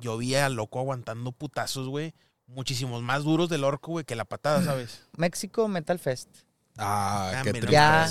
yo 0.00 0.16
vi 0.16 0.34
al 0.34 0.54
loco 0.54 0.78
aguantando 0.78 1.32
putazos, 1.32 1.88
güey. 1.88 2.14
Muchísimos 2.46 3.02
más 3.02 3.24
duros 3.24 3.48
del 3.48 3.64
orco, 3.64 3.92
güey, 3.92 4.04
que 4.04 4.16
la 4.16 4.24
patada, 4.24 4.62
¿sabes? 4.62 5.02
México 5.16 5.68
Metal 5.68 5.98
Fest. 5.98 6.28
Ah, 6.76 7.32
Ah, 7.34 7.42
qué 7.42 7.60
Ya, 7.70 8.08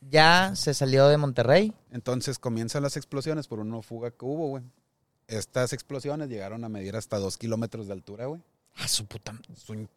ya 0.00 0.52
se 0.54 0.74
salió 0.74 1.08
de 1.08 1.16
Monterrey. 1.16 1.72
Entonces 1.90 2.38
comienzan 2.38 2.82
las 2.82 2.96
explosiones 2.96 3.46
por 3.46 3.60
una 3.60 3.80
fuga 3.82 4.10
que 4.10 4.24
hubo, 4.24 4.48
güey. 4.48 4.64
Estas 5.26 5.72
explosiones 5.72 6.28
llegaron 6.28 6.64
a 6.64 6.68
medir 6.68 6.96
hasta 6.96 7.18
dos 7.18 7.38
kilómetros 7.38 7.86
de 7.86 7.92
altura, 7.92 8.26
güey. 8.26 8.40
A 8.76 8.88
su 8.88 9.06
puta. 9.06 9.38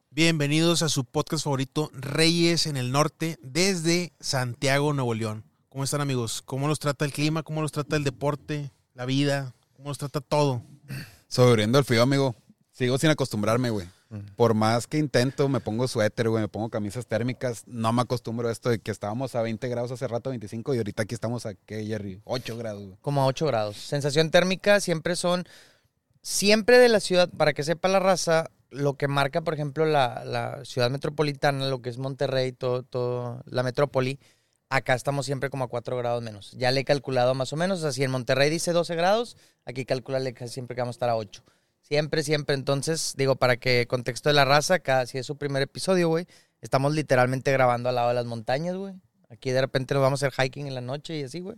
Bienvenidos 0.10 0.82
a 0.82 0.90
su 0.90 1.06
podcast 1.06 1.44
favorito, 1.44 1.90
Reyes 1.94 2.66
en 2.66 2.78
el 2.78 2.92
Norte, 2.92 3.38
desde 3.42 4.12
Santiago, 4.20 4.94
Nuevo 4.94 5.14
León. 5.14 5.44
¿Cómo 5.70 5.84
están, 5.84 6.02
amigos? 6.02 6.42
¿Cómo 6.42 6.68
los 6.68 6.80
trata 6.80 7.06
el 7.06 7.14
clima? 7.14 7.44
¿Cómo 7.44 7.62
los 7.62 7.72
trata 7.72 7.96
el 7.96 8.04
deporte? 8.04 8.72
¿La 8.94 9.06
vida? 9.06 9.54
¿Cómo 9.78 9.90
los 9.90 9.98
trata 9.98 10.20
todo? 10.20 10.64
Sobreviviendo 11.32 11.78
al 11.78 11.86
frío, 11.86 12.02
amigo. 12.02 12.36
Sigo 12.74 12.98
sin 12.98 13.10
acostumbrarme, 13.10 13.70
güey. 13.70 13.88
Por 14.36 14.54
más 14.54 14.86
que 14.86 14.98
intento, 14.98 15.48
me 15.48 15.62
pongo 15.62 15.88
suéter, 15.88 16.28
güey, 16.28 16.42
me 16.42 16.50
pongo 16.50 16.70
camisas 16.70 17.08
térmicas, 17.08 17.64
no 17.66 17.94
me 17.94 18.02
acostumbro 18.02 18.50
a 18.50 18.52
esto 18.52 18.70
de 18.70 18.80
que 18.80 18.92
estábamos 18.92 19.34
a 19.36 19.42
20 19.42 19.66
grados 19.70 19.92
hace 19.92 20.06
rato, 20.10 20.32
25, 20.32 20.76
y 20.76 20.80
ahorita 20.80 21.04
aquí 21.04 21.16
estamos 21.16 21.46
a, 21.46 21.54
¿qué, 21.54 21.86
Jerry? 21.86 22.20
8 22.26 22.58
grados, 22.58 22.84
güey. 22.86 22.98
Como 23.00 23.22
a 23.22 23.28
8 23.28 23.46
grados. 23.46 23.78
Sensación 23.78 24.30
térmica 24.30 24.82
siempre 24.82 25.16
son. 25.16 25.46
Siempre 26.22 26.78
de 26.80 26.90
la 26.90 27.00
ciudad, 27.00 27.30
para 27.30 27.54
que 27.54 27.64
sepa 27.64 27.88
la 27.88 28.00
raza, 28.00 28.52
lo 28.70 28.96
que 28.96 29.08
marca, 29.08 29.40
por 29.40 29.54
ejemplo, 29.54 29.86
la, 29.86 30.26
la 30.26 30.66
ciudad 30.66 30.92
metropolitana, 30.92 31.70
lo 31.70 31.82
que 31.82 31.90
es 31.90 31.98
Monterrey, 31.98 32.52
todo, 32.52 32.84
todo 32.84 33.42
la 33.46 33.64
metrópoli, 33.64 34.20
acá 34.72 34.96
estamos 34.96 35.26
siempre 35.26 35.50
como 35.50 35.66
a 35.66 35.68
4 35.68 35.98
grados 35.98 36.24
menos. 36.24 36.52
Ya 36.54 36.72
le 36.72 36.80
he 36.80 36.86
calculado 36.86 37.36
más 37.36 37.54
o 37.54 37.58
menos. 37.58 37.80
O 37.80 37.82
sea, 37.84 37.92
si 37.92 38.04
en 38.04 38.10
Monterrey 38.10 38.50
dice 38.50 38.72
12 38.72 38.96
grados, 38.96 39.38
aquí 39.66 39.86
calculale 39.86 40.34
siempre 40.48 40.76
que 40.76 40.82
vamos 40.82 40.96
a 40.96 40.98
estar 40.98 41.10
a 41.10 41.18
8. 41.18 41.44
Siempre, 41.82 42.24
siempre. 42.24 42.56
Entonces, 42.56 43.14
digo, 43.18 43.36
para 43.36 43.58
que 43.58 43.86
contexto 43.88 44.30
de 44.30 44.34
la 44.34 44.46
raza, 44.46 44.76
acá, 44.76 45.06
si 45.06 45.18
es 45.18 45.26
su 45.26 45.38
primer 45.38 45.62
episodio, 45.62 46.08
güey, 46.08 46.26
estamos 46.62 46.94
literalmente 46.94 47.52
grabando 47.52 47.90
al 47.90 47.96
lado 47.96 48.08
de 48.08 48.16
las 48.16 48.26
montañas, 48.26 48.78
güey. 48.78 48.96
Aquí 49.30 49.52
de 49.52 49.62
repente 49.62 49.94
nos 49.94 50.02
vamos 50.02 50.24
a 50.24 50.28
hacer 50.28 50.46
hiking 50.46 50.68
en 50.68 50.76
la 50.76 50.82
noche 50.82 51.18
y 51.18 51.24
así, 51.24 51.42
güey. 51.42 51.58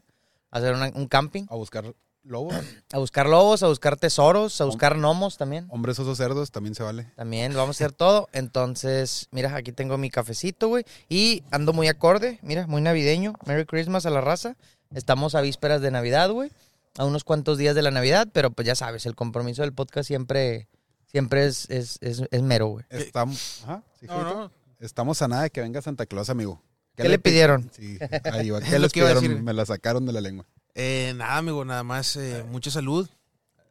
Hacer 0.50 0.74
un 0.74 1.08
camping. 1.08 1.46
A 1.50 1.56
buscar 1.56 1.94
lobos, 2.24 2.56
A 2.92 2.98
buscar 3.00 3.28
lobos, 3.28 3.64
a 3.64 3.68
buscar 3.68 3.98
tesoros, 3.98 4.60
a 4.62 4.66
buscar 4.66 4.96
gnomos 4.98 5.38
también. 5.38 5.66
hombres 5.70 6.00
osos 6.00 6.18
cerdos, 6.18 6.52
también 6.52 6.74
se 6.76 6.84
vale. 6.84 7.12
También 7.16 7.54
vamos 7.54 7.76
a 7.82 7.86
hacer 7.86 7.92
todo. 7.92 8.30
Entonces, 8.32 9.28
mira, 9.32 9.56
aquí 9.56 9.72
tengo 9.72 9.98
mi 9.98 10.10
cafecito, 10.10 10.68
güey. 10.70 10.86
Y 11.10 11.44
ando 11.52 11.74
muy 11.74 11.88
acorde, 11.88 12.40
mira, 12.42 12.66
muy 12.68 12.82
navideño. 12.82 13.34
Merry 13.46 13.66
Christmas 13.66 14.06
a 14.06 14.10
la 14.10 14.22
raza. 14.22 14.56
Estamos 14.94 15.36
a 15.36 15.42
vísperas 15.42 15.82
de 15.82 15.92
Navidad, 15.92 16.30
güey. 16.32 16.52
A 16.98 17.06
unos 17.06 17.24
cuantos 17.24 17.58
días 17.58 17.76
de 17.76 17.82
la 17.82 17.92
Navidad, 17.92 18.28
pero 18.32 18.52
pues 18.52 18.68
ya 18.68 18.76
sabes, 18.76 19.06
el 19.08 19.16
compromiso 19.16 19.64
del 19.64 19.74
podcast 19.74 20.08
siempre, 20.08 20.68
siempre 21.08 21.48
es, 21.48 21.70
es, 21.72 21.98
es, 22.02 22.22
es 22.30 22.42
mero, 22.44 22.68
güey. 22.68 22.86
Estamos, 22.90 23.62
ajá, 23.64 23.84
sí, 24.00 24.06
No, 24.06 24.24
no. 24.24 24.52
Estamos 24.80 25.22
a 25.24 25.28
nada 25.28 25.44
de 25.44 25.50
que 25.50 25.62
venga 25.62 25.82
Santa 25.82 26.06
Claus, 26.06 26.30
amigo. 26.30 26.62
¿Qué 26.96 27.10
le 27.10 27.18
pi- 27.18 27.32
pidieron? 27.32 27.72
Sí, 27.76 27.98
ahí 28.32 28.52
va. 28.52 28.60
¿Qué 28.62 28.74
lo 28.74 28.80
les 28.80 28.92
pidieron? 28.94 29.44
Me 29.44 29.54
la 29.54 29.66
sacaron 29.66 30.06
de 30.06 30.14
la 30.14 30.22
lengua. 30.22 30.46
Eh, 30.76 31.14
nada, 31.16 31.38
amigo, 31.38 31.64
nada 31.66 31.84
más. 31.84 32.16
eh, 32.16 32.44
mucha 32.50 32.72
salud 32.72 33.08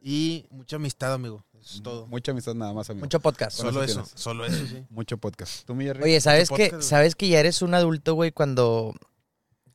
y 0.01 0.45
mucha 0.49 0.75
amistad, 0.77 1.13
amigo. 1.13 1.43
Eso 1.61 1.75
es 1.77 1.83
todo. 1.83 2.07
Mucha 2.07 2.31
amistad 2.31 2.53
nada 2.55 2.73
más, 2.73 2.89
amigo. 2.89 3.05
Mucho 3.05 3.19
podcast. 3.19 3.57
Con 3.57 3.67
Solo 3.67 3.83
eso 3.83 3.93
tienes. 4.01 4.11
solo 4.15 4.45
eso, 4.45 4.65
sí. 4.67 4.83
Mucho 4.89 5.17
podcast. 5.17 5.65
¿Tú, 5.65 5.75
mi 5.75 5.85
Jerry? 5.85 6.03
Oye, 6.03 6.21
¿sabes 6.21 6.51
Mucho 6.51 6.61
que, 6.63 6.69
podcast. 6.69 6.89
¿sabes 6.89 7.15
que 7.15 7.29
ya 7.29 7.39
eres 7.39 7.61
un 7.61 7.73
adulto, 7.73 8.13
güey, 8.15 8.31
cuando, 8.31 8.93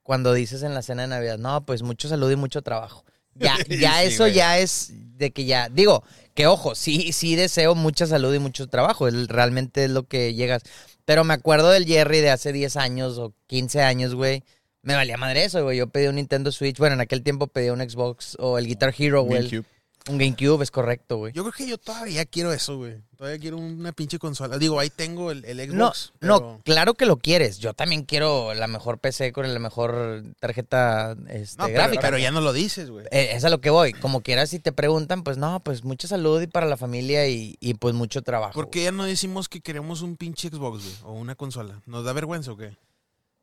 cuando 0.03 0.33
dices 0.35 0.63
en 0.63 0.75
la 0.75 0.83
cena 0.83 1.03
de 1.03 1.09
Navidad, 1.09 1.39
no, 1.39 1.65
pues 1.65 1.83
mucho 1.83 2.09
salud 2.09 2.31
y 2.31 2.37
mucho 2.37 2.63
trabajo? 2.63 3.05
Ya, 3.35 3.57
ya 3.69 4.01
Sí, 4.01 4.07
eso 4.09 4.25
güey. 4.25 4.35
ya 4.35 4.59
es 4.59 4.91
de 5.17 5.31
que 5.33 5.45
ya, 5.47 5.69
digo, 5.71 6.03
que 6.35 6.47
ojo, 6.47 6.75
sí, 6.75 7.13
sí 7.13 7.35
deseo 7.37 7.75
mucha 7.75 8.07
salud 8.07 8.35
y 8.35 8.39
mucho 8.39 8.69
trabajo, 8.69 9.09
es- 9.09 9.29
realmente 9.29 9.85
es 9.85 9.91
lo 9.91 10.05
que 10.07 10.35
llegas. 10.35 10.63
Pero 11.07 11.25
me 11.25 11.33
acuerdo 11.35 11.71
del 11.71 11.87
Jerry 11.87 12.21
de 12.21 12.31
hace 12.31 12.53
10 12.53 12.77
años 12.77 13.17
o 13.19 13.33
15 13.47 13.81
años, 13.83 14.15
güey. 14.15 14.45
Me 14.83 14.95
valía 14.95 15.17
madre 15.17 15.45
eso, 15.45 15.63
güey. 15.65 15.79
Yo 15.79 15.89
pedí 15.89 16.07
un 16.07 16.15
Nintendo 16.17 16.53
Switch, 16.53 16.79
bueno, 16.79 16.95
en 16.95 17.01
aquel 17.01 17.23
tiempo 17.23 17.47
pedí 17.49 17.71
un 17.71 17.81
Xbox 17.81 18.37
o 18.39 18.59
el 18.59 18.67
Guitar 18.67 18.95
Hero, 18.97 19.23
güey. 19.23 19.41
GameCube. 19.49 19.67
Un 20.09 20.17
GameCube, 20.17 20.63
es 20.63 20.71
correcto, 20.71 21.19
güey. 21.19 21.35
Yo 21.35 21.43
creo 21.43 21.53
que 21.53 21.67
yo 21.69 21.77
todavía 21.77 22.25
quiero 22.25 22.51
eso, 22.55 22.79
güey. 22.79 22.97
Todavía 23.19 23.39
quiero 23.39 23.59
una 23.59 23.93
pinche 23.93 24.19
consola. 24.19 24.57
Digo, 24.57 24.81
ahí 24.81 24.89
tengo 24.89 25.31
el, 25.33 25.45
el 25.45 25.77
No, 25.77 25.89
Xbox. 25.89 26.13
no, 26.23 26.39
pero- 26.39 26.61
claro 26.65 26.95
que 26.95 27.05
lo 27.05 27.19
quieres. 27.19 27.59
Yo 27.59 27.75
también 27.75 28.05
quiero 28.05 28.55
la 28.55 28.69
mejor 28.69 29.01
PC 29.01 29.33
con 29.33 29.53
la 29.53 29.59
mejor 29.59 30.23
tarjeta 30.41 31.15
este, 31.29 31.59
No, 31.59 31.67
pero, 31.67 31.77
gráfica. 31.79 32.01
pero 32.01 32.17
ya 32.17 32.31
no 32.31 32.41
lo 32.41 32.55
dices, 32.55 32.89
güey. 32.89 33.05
Eh, 33.11 33.33
es 33.33 33.45
a 33.45 33.51
lo 33.51 33.61
que 33.61 33.69
voy. 33.69 33.93
Como 33.93 34.23
quieras, 34.23 34.49
si 34.49 34.61
te 34.61 34.73
preguntan, 34.73 35.25
pues 35.25 35.37
no, 35.37 35.61
pues 35.61 35.85
mucha 35.85 36.09
salud 36.09 36.41
y 36.41 36.47
para 36.47 36.65
la 36.67 36.79
familia 36.79 37.27
y, 37.29 37.57
y, 37.61 37.75
pues 37.75 37.95
mucho 37.95 38.23
trabajo. 38.23 38.55
¿Por 38.55 38.71
qué 38.71 38.85
ya 38.85 38.93
no 38.93 39.05
decimos 39.05 39.51
que 39.51 39.61
queremos 39.61 40.01
un 40.01 40.17
pinche 40.17 40.49
Xbox, 40.49 40.85
güey? 40.85 40.97
O 41.03 41.13
una 41.13 41.35
consola. 41.35 41.83
¿Nos 41.85 42.05
da 42.05 42.15
vergüenza 42.15 42.53
o 42.53 42.57
qué? 42.57 42.75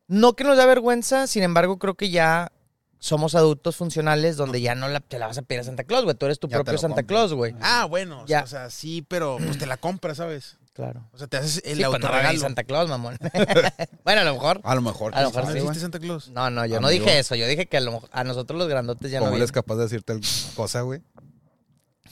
No 0.07 0.33
que 0.35 0.43
nos 0.43 0.57
da 0.57 0.65
vergüenza, 0.65 1.27
sin 1.27 1.43
embargo, 1.43 1.79
creo 1.79 1.95
que 1.95 2.09
ya 2.09 2.51
somos 2.99 3.35
adultos 3.35 3.75
funcionales 3.75 4.35
donde 4.37 4.61
ya 4.61 4.73
no 4.75 4.87
la, 4.87 4.99
te 4.99 5.19
la 5.19 5.27
vas 5.27 5.37
a 5.37 5.41
pedir 5.43 5.61
a 5.61 5.63
Santa 5.63 5.83
Claus, 5.83 6.03
güey. 6.05 6.15
Tú 6.15 6.25
eres 6.25 6.39
tu 6.39 6.47
Ya 6.47 6.57
propio 6.57 6.77
Santa. 6.77 7.03
Claus, 7.03 7.33
güey. 7.33 7.55
Ah, 7.61 7.85
bueno. 7.85 8.21
o 8.21 8.25
Ya. 8.25 8.39
sea- 8.39 8.43
O 8.45 8.47
sea, 8.47 8.69
sí, 8.69 9.03
pero 9.07 9.37
pues 9.43 9.57
te 9.57 9.65
la 9.65 9.77
compras, 9.77 10.17
¿sabes? 10.17 10.57
Claro. 10.73 11.07
O 11.13 11.17
sea, 11.17 11.27
te 11.27 11.37
haces 11.37 11.61
el 11.65 11.77
Sí, 11.77 11.81
no 11.83 11.87
autorregalo. 11.87 12.39
Santa 12.39 12.63
Claus, 12.65 12.89
mamón. 12.89 13.17
bueno, 14.03 14.21
a 14.21 14.23
lo 14.25 14.33
mejor. 14.33 14.59
A 14.63 14.75
lo 14.75 14.81
mejor. 14.81 15.15
A 15.15 15.21
lo 15.21 15.29
mejor 15.29 15.45
¿No 15.45 15.51
sí. 15.51 15.57
existe 15.59 15.79
Santa 15.79 15.99
Claus? 15.99 16.29
No, 16.29 16.49
no, 16.49 16.65
yo 16.65 16.81
no 16.81 16.89
dije 16.89 17.17
eso. 17.19 17.35
Yo 17.35 17.47
dije 17.47 17.67
que 17.67 17.77
a, 17.77 17.81
lo 17.81 17.93
mejor- 17.93 18.09
a 18.11 18.23
nosotros 18.23 18.57
los 18.59 18.67
grandotes 18.67 19.09
ya 19.11 19.19
no 19.19 19.25
¿Cómo 19.25 19.37
eres 19.37 19.51
capaz 19.51 19.75
de 19.75 19.83
decirte 19.83 20.11
alguna 20.13 20.29
cosa, 20.55 20.81
güey? 20.81 21.01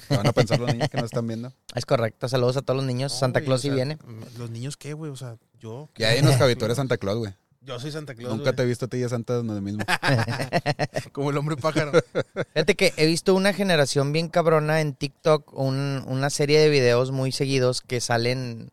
¿Qué 0.07 0.17
van 0.17 0.27
a 0.27 0.31
pensar 0.33 0.59
los 0.59 0.71
niños 0.73 0.89
que 0.89 0.97
nos 0.97 1.05
están 1.05 1.27
viendo? 1.27 1.53
Es 1.75 1.85
correcto. 1.85 2.27
Saludos 2.27 2.57
a 2.57 2.61
todos 2.61 2.77
los 2.77 2.85
niños. 2.85 3.11
No, 3.13 3.19
Santa 3.19 3.41
Claus 3.41 3.59
o 3.59 3.61
sí 3.63 3.67
sea, 3.69 3.75
viene. 3.75 3.97
¿Los 4.37 4.49
niños 4.49 4.77
qué, 4.77 4.93
güey? 4.93 5.11
O 5.11 5.15
sea, 5.15 5.37
yo. 5.59 5.89
Ya 5.97 6.09
hay 6.09 6.19
unos 6.19 6.39
eres 6.39 6.75
Santa 6.77 6.97
Claus, 6.97 7.17
güey. 7.17 7.33
Yo 7.65 7.79
soy 7.79 7.91
Santa 7.91 8.13
Claus. 8.13 8.29
Nunca 8.31 8.43
güey. 8.51 8.55
te 8.57 8.63
he 8.63 8.65
visto 8.65 8.85
a 8.85 8.87
ti 8.89 8.97
y 8.97 9.03
a 9.03 9.09
Santa 9.09 9.35
donde 9.35 9.61
mismo. 9.61 9.83
Como 11.13 11.29
el 11.29 11.37
hombre 11.37 11.55
pájaro. 11.55 11.91
Fíjate 12.53 12.75
que 12.75 12.93
he 12.97 13.05
visto 13.05 13.33
una 13.35 13.53
generación 13.53 14.11
bien 14.11 14.27
cabrona 14.27 14.81
en 14.81 14.93
TikTok, 14.93 15.53
un- 15.53 16.03
una 16.07 16.29
serie 16.29 16.59
de 16.59 16.69
videos 16.69 17.11
muy 17.11 17.31
seguidos 17.31 17.81
que 17.81 18.01
salen 18.01 18.69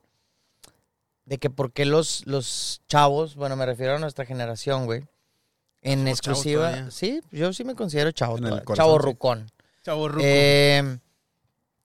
de 1.25 1.39
que 1.39 1.51
por 1.51 1.73
qué 1.73 1.85
los, 1.85 2.27
los 2.27 2.83
chavos, 2.89 3.37
bueno, 3.37 3.55
me 3.55 3.65
refiero 3.65 3.95
a 3.95 3.99
nuestra 4.01 4.25
generación, 4.25 4.87
güey, 4.87 5.05
en 5.83 6.01
Somos 6.01 6.11
exclusiva. 6.11 6.91
Sí, 6.91 7.21
yo 7.31 7.53
sí 7.53 7.63
me 7.63 7.77
considero 7.77 8.11
chavo, 8.11 8.39
corazón, 8.39 8.75
chavo 8.75 8.95
sí. 8.95 8.99
rucón. 9.05 9.53
Chavo 9.85 10.09
ruco. 10.09 10.23
Eh, 10.27 10.99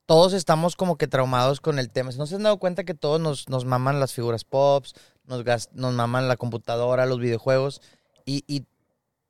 todos 0.08 0.34
estamos 0.34 0.76
como 0.76 0.98
que 0.98 1.08
traumados 1.08 1.62
con 1.62 1.78
el 1.78 1.92
tema. 1.92 2.10
¿No 2.18 2.26
se 2.26 2.36
han 2.36 2.44
dado 2.44 2.58
cuenta 2.58 2.84
que 2.84 2.96
todos 2.96 3.22
nos, 3.22 3.48
nos 3.48 3.66
maman 3.66 4.00
las 4.00 4.14
figuras 4.14 4.44
pops, 4.44 4.96
nos, 5.28 5.44
gas- 5.44 5.69
nos 5.74 5.94
maman 5.94 6.28
la 6.28 6.38
computadora, 6.38 7.06
los 7.06 7.19
videojuegos? 7.19 7.81
Y, 8.25 8.44
y 8.47 8.63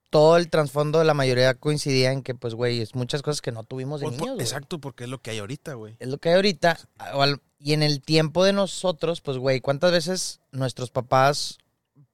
todo 0.10 0.38
el 0.38 0.50
trasfondo 0.50 1.00
de 1.00 1.06
la 1.06 1.14
mayoría 1.14 1.54
coincidía 1.56 2.12
en 2.12 2.22
que, 2.24 2.36
pues, 2.36 2.54
güey, 2.54 2.80
es 2.82 2.96
muchas 2.96 3.22
cosas 3.22 3.42
que 3.42 3.52
no 3.52 3.64
tuvimos 3.64 4.00
de 4.00 4.08
Pues, 4.08 4.20
niños. 4.20 4.40
exacto, 4.40 4.80
porque 4.80 5.04
es 5.06 5.10
lo 5.10 5.22
que 5.22 5.32
hay 5.32 5.40
ahorita, 5.40 5.74
güey. 5.74 5.98
Es 6.00 6.08
lo 6.08 6.18
que 6.18 6.30
hay 6.30 6.36
ahorita. 6.36 6.78
Y 7.60 7.74
en 7.74 7.84
el 7.84 8.02
tiempo 8.02 8.44
de 8.44 8.54
nosotros, 8.54 9.22
pues, 9.22 9.38
güey, 9.38 9.60
¿cuántas 9.60 9.92
veces 9.92 10.40
nuestros 10.52 10.92
papás, 10.92 11.58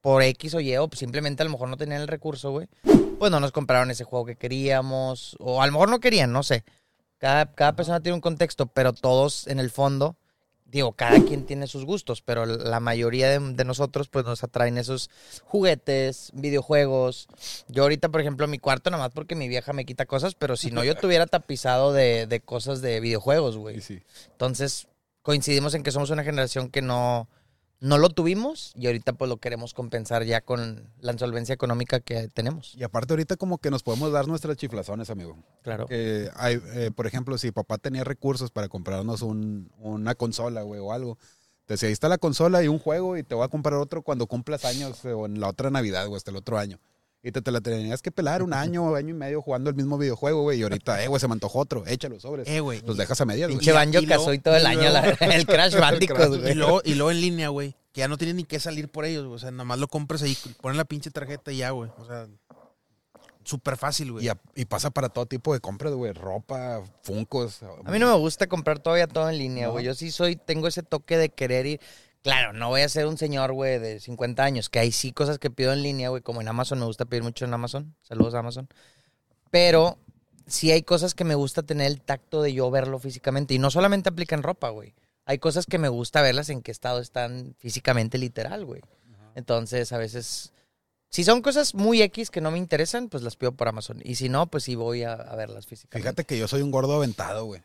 por 0.00 0.22
X 0.22 0.54
o 0.54 0.60
Y, 0.60 0.76
o 0.78 0.88
simplemente 0.92 1.42
a 1.42 1.44
lo 1.44 1.52
mejor 1.52 1.68
no 1.68 1.76
tenían 1.76 2.00
el 2.00 2.08
recurso, 2.08 2.50
güey, 2.50 2.66
pues 3.20 3.30
no 3.30 3.38
nos 3.38 3.52
compraron 3.52 3.90
ese 3.92 4.02
juego 4.02 4.24
que 4.26 4.34
queríamos, 4.36 5.36
o 5.38 5.62
a 5.62 5.66
lo 5.66 5.72
mejor 5.72 5.90
no 5.90 6.00
querían, 6.00 6.32
no 6.32 6.42
sé. 6.42 6.64
Cada, 7.18 7.52
cada 7.54 7.76
persona 7.76 8.00
tiene 8.00 8.14
un 8.14 8.20
contexto, 8.20 8.66
pero 8.66 8.92
todos 8.94 9.46
en 9.46 9.60
el 9.60 9.70
fondo, 9.70 10.16
digo, 10.72 10.92
cada 10.92 11.22
quien 11.22 11.44
tiene 11.44 11.66
sus 11.66 11.84
gustos, 11.84 12.22
pero 12.22 12.46
la 12.46 12.80
mayoría 12.80 13.28
de, 13.28 13.52
de 13.52 13.64
nosotros, 13.64 14.08
pues 14.08 14.24
nos 14.24 14.42
atraen 14.42 14.78
esos 14.78 15.10
juguetes, 15.44 16.30
videojuegos. 16.34 17.28
Yo 17.68 17.82
ahorita, 17.82 18.08
por 18.08 18.22
ejemplo, 18.22 18.48
mi 18.48 18.58
cuarto, 18.58 18.90
nada 18.90 19.04
más 19.04 19.12
porque 19.12 19.34
mi 19.34 19.48
vieja 19.48 19.72
me 19.74 19.84
quita 19.84 20.06
cosas, 20.06 20.34
pero 20.34 20.56
si 20.56 20.70
no, 20.70 20.82
yo 20.82 20.96
tuviera 20.96 21.26
tapizado 21.26 21.92
de, 21.92 22.26
de 22.26 22.40
cosas 22.40 22.80
de 22.80 23.00
videojuegos, 23.00 23.58
güey. 23.58 23.82
Sí. 23.82 24.02
Entonces, 24.30 24.88
coincidimos 25.20 25.74
en 25.74 25.82
que 25.82 25.92
somos 25.92 26.08
una 26.10 26.24
generación 26.24 26.70
que 26.70 26.80
no, 26.80 27.28
no 27.82 27.98
lo 27.98 28.10
tuvimos 28.10 28.72
y 28.76 28.86
ahorita 28.86 29.14
pues 29.14 29.28
lo 29.28 29.38
queremos 29.38 29.74
compensar 29.74 30.22
ya 30.22 30.40
con 30.40 30.88
la 31.00 31.10
insolvencia 31.10 31.52
económica 31.52 31.98
que 31.98 32.28
tenemos. 32.28 32.76
Y 32.76 32.84
aparte 32.84 33.12
ahorita 33.12 33.36
como 33.36 33.58
que 33.58 33.72
nos 33.72 33.82
podemos 33.82 34.12
dar 34.12 34.28
nuestras 34.28 34.56
chiflazones, 34.56 35.10
amigo. 35.10 35.36
Claro. 35.62 35.86
Que 35.86 36.30
hay, 36.36 36.62
eh, 36.74 36.92
por 36.94 37.08
ejemplo, 37.08 37.36
si 37.38 37.50
papá 37.50 37.78
tenía 37.78 38.04
recursos 38.04 38.52
para 38.52 38.68
comprarnos 38.68 39.22
un, 39.22 39.72
una 39.78 40.14
consola, 40.14 40.62
güey, 40.62 40.80
o 40.80 40.92
algo. 40.92 41.18
Te 41.66 41.74
decía, 41.74 41.88
ahí 41.88 41.92
está 41.92 42.08
la 42.08 42.18
consola 42.18 42.62
y 42.62 42.68
un 42.68 42.78
juego 42.78 43.16
y 43.16 43.24
te 43.24 43.34
voy 43.34 43.44
a 43.44 43.48
comprar 43.48 43.74
otro 43.80 44.02
cuando 44.02 44.28
cumplas 44.28 44.64
años 44.64 45.04
eh, 45.04 45.12
o 45.12 45.26
en 45.26 45.40
la 45.40 45.48
otra 45.48 45.70
Navidad, 45.70 46.06
güey, 46.06 46.16
hasta 46.16 46.30
el 46.30 46.36
otro 46.36 46.58
año. 46.58 46.78
Y 47.24 47.30
te, 47.30 47.40
te 47.40 47.52
la 47.52 47.60
tenías 47.60 48.02
que 48.02 48.10
pelar 48.10 48.42
un 48.42 48.52
año, 48.54 48.94
año 48.94 49.10
y 49.10 49.14
medio 49.14 49.40
jugando 49.42 49.70
el 49.70 49.76
mismo 49.76 49.96
videojuego, 49.98 50.42
güey. 50.42 50.58
Y 50.58 50.62
ahorita, 50.64 51.02
eh, 51.04 51.08
güey, 51.08 51.20
se 51.20 51.28
me 51.28 51.34
antojó 51.34 51.60
otro, 51.60 51.84
échalo 51.86 52.18
sobres. 52.18 52.48
Eh, 52.48 52.60
güey. 52.60 52.82
Los 52.84 52.96
dejas 52.96 53.20
a 53.20 53.24
medias, 53.24 53.48
güey. 53.48 53.58
Pinche 53.58 53.70
y- 53.70 53.74
Banjo 53.74 53.98
y 54.00 54.06
luego- 54.06 54.22
Kazooie 54.22 54.38
todo 54.40 54.56
el 54.56 54.62
y 54.62 54.66
año, 54.66 54.90
la- 54.90 55.08
el 55.20 55.46
Crash 55.46 55.78
Bandicoot, 55.78 56.34
Y 56.34 56.38
güey. 56.40 56.54
luego, 56.54 56.82
y 56.84 56.94
luego 56.94 57.10
en 57.12 57.20
línea, 57.20 57.48
güey. 57.48 57.74
Que 57.92 58.00
ya 58.00 58.08
no 58.08 58.16
tienes 58.16 58.34
ni 58.36 58.44
que 58.44 58.58
salir 58.58 58.88
por 58.88 59.04
ellos, 59.04 59.24
güey. 59.24 59.36
O 59.36 59.38
sea, 59.38 59.50
nada 59.50 59.64
más 59.64 59.78
lo 59.78 59.86
compras 59.86 60.22
ahí, 60.22 60.36
pones 60.60 60.76
la 60.78 60.84
pinche 60.84 61.10
tarjeta 61.10 61.52
y 61.52 61.58
ya, 61.58 61.70
güey. 61.70 61.90
O 61.98 62.06
sea, 62.06 62.26
súper 63.44 63.76
fácil, 63.76 64.12
güey. 64.12 64.24
Y, 64.24 64.28
a- 64.28 64.40
y 64.54 64.64
pasa 64.64 64.90
para 64.90 65.08
todo 65.08 65.26
tipo 65.26 65.52
de 65.52 65.60
compras, 65.60 65.92
güey. 65.94 66.12
Ropa, 66.12 66.82
funcos. 67.02 67.60
A 67.84 67.90
mí 67.90 67.98
no 67.98 68.06
me 68.12 68.18
gusta 68.18 68.46
comprar 68.46 68.78
todavía 68.78 69.06
todo 69.06 69.28
en 69.28 69.38
línea, 69.38 69.66
¿No? 69.66 69.72
güey. 69.72 69.84
Yo 69.84 69.94
sí 69.94 70.10
soy, 70.10 70.36
tengo 70.36 70.68
ese 70.68 70.82
toque 70.82 71.16
de 71.18 71.28
querer 71.28 71.66
ir. 71.66 71.80
Claro, 72.22 72.52
no 72.52 72.68
voy 72.68 72.82
a 72.82 72.88
ser 72.88 73.06
un 73.06 73.18
señor, 73.18 73.52
güey, 73.52 73.80
de 73.80 73.98
50 73.98 74.44
años, 74.44 74.68
que 74.68 74.78
hay 74.78 74.92
sí 74.92 75.12
cosas 75.12 75.38
que 75.38 75.50
pido 75.50 75.72
en 75.72 75.82
línea, 75.82 76.08
güey, 76.08 76.22
como 76.22 76.40
en 76.40 76.48
Amazon, 76.48 76.78
me 76.78 76.84
gusta 76.84 77.04
pedir 77.04 77.24
mucho 77.24 77.44
en 77.44 77.52
Amazon. 77.52 77.96
Saludos 78.02 78.34
a 78.34 78.38
Amazon. 78.38 78.68
Pero 79.50 79.98
sí 80.46 80.70
hay 80.70 80.82
cosas 80.82 81.14
que 81.14 81.24
me 81.24 81.34
gusta 81.34 81.62
tener 81.62 81.88
el 81.88 82.00
tacto 82.00 82.40
de 82.42 82.52
yo 82.52 82.70
verlo 82.70 83.00
físicamente. 83.00 83.54
Y 83.54 83.58
no 83.58 83.70
solamente 83.70 84.08
aplica 84.08 84.36
en 84.36 84.44
ropa, 84.44 84.70
güey. 84.70 84.94
Hay 85.24 85.38
cosas 85.38 85.66
que 85.66 85.78
me 85.78 85.88
gusta 85.88 86.22
verlas 86.22 86.48
en 86.48 86.62
qué 86.62 86.70
estado 86.70 87.00
están 87.00 87.54
físicamente 87.58 88.18
literal, 88.18 88.64
güey. 88.64 88.82
Entonces, 89.34 89.92
a 89.92 89.98
veces, 89.98 90.52
si 91.12 91.24
son 91.24 91.42
cosas 91.42 91.74
muy 91.74 92.00
X 92.02 92.30
que 92.30 92.40
no 92.40 92.50
me 92.50 92.56
interesan, 92.58 93.08
pues 93.10 93.22
las 93.22 93.36
pido 93.36 93.52
por 93.52 93.68
Amazon. 93.68 94.00
Y 94.02 94.14
si 94.14 94.30
no, 94.30 94.46
pues 94.46 94.64
sí 94.64 94.74
voy 94.74 95.02
a, 95.02 95.12
a 95.12 95.36
verlas 95.36 95.66
físicamente. 95.66 96.02
Fíjate 96.02 96.24
que 96.24 96.38
yo 96.38 96.48
soy 96.48 96.62
un 96.62 96.70
gordo 96.70 96.94
aventado, 96.96 97.44
güey. 97.44 97.62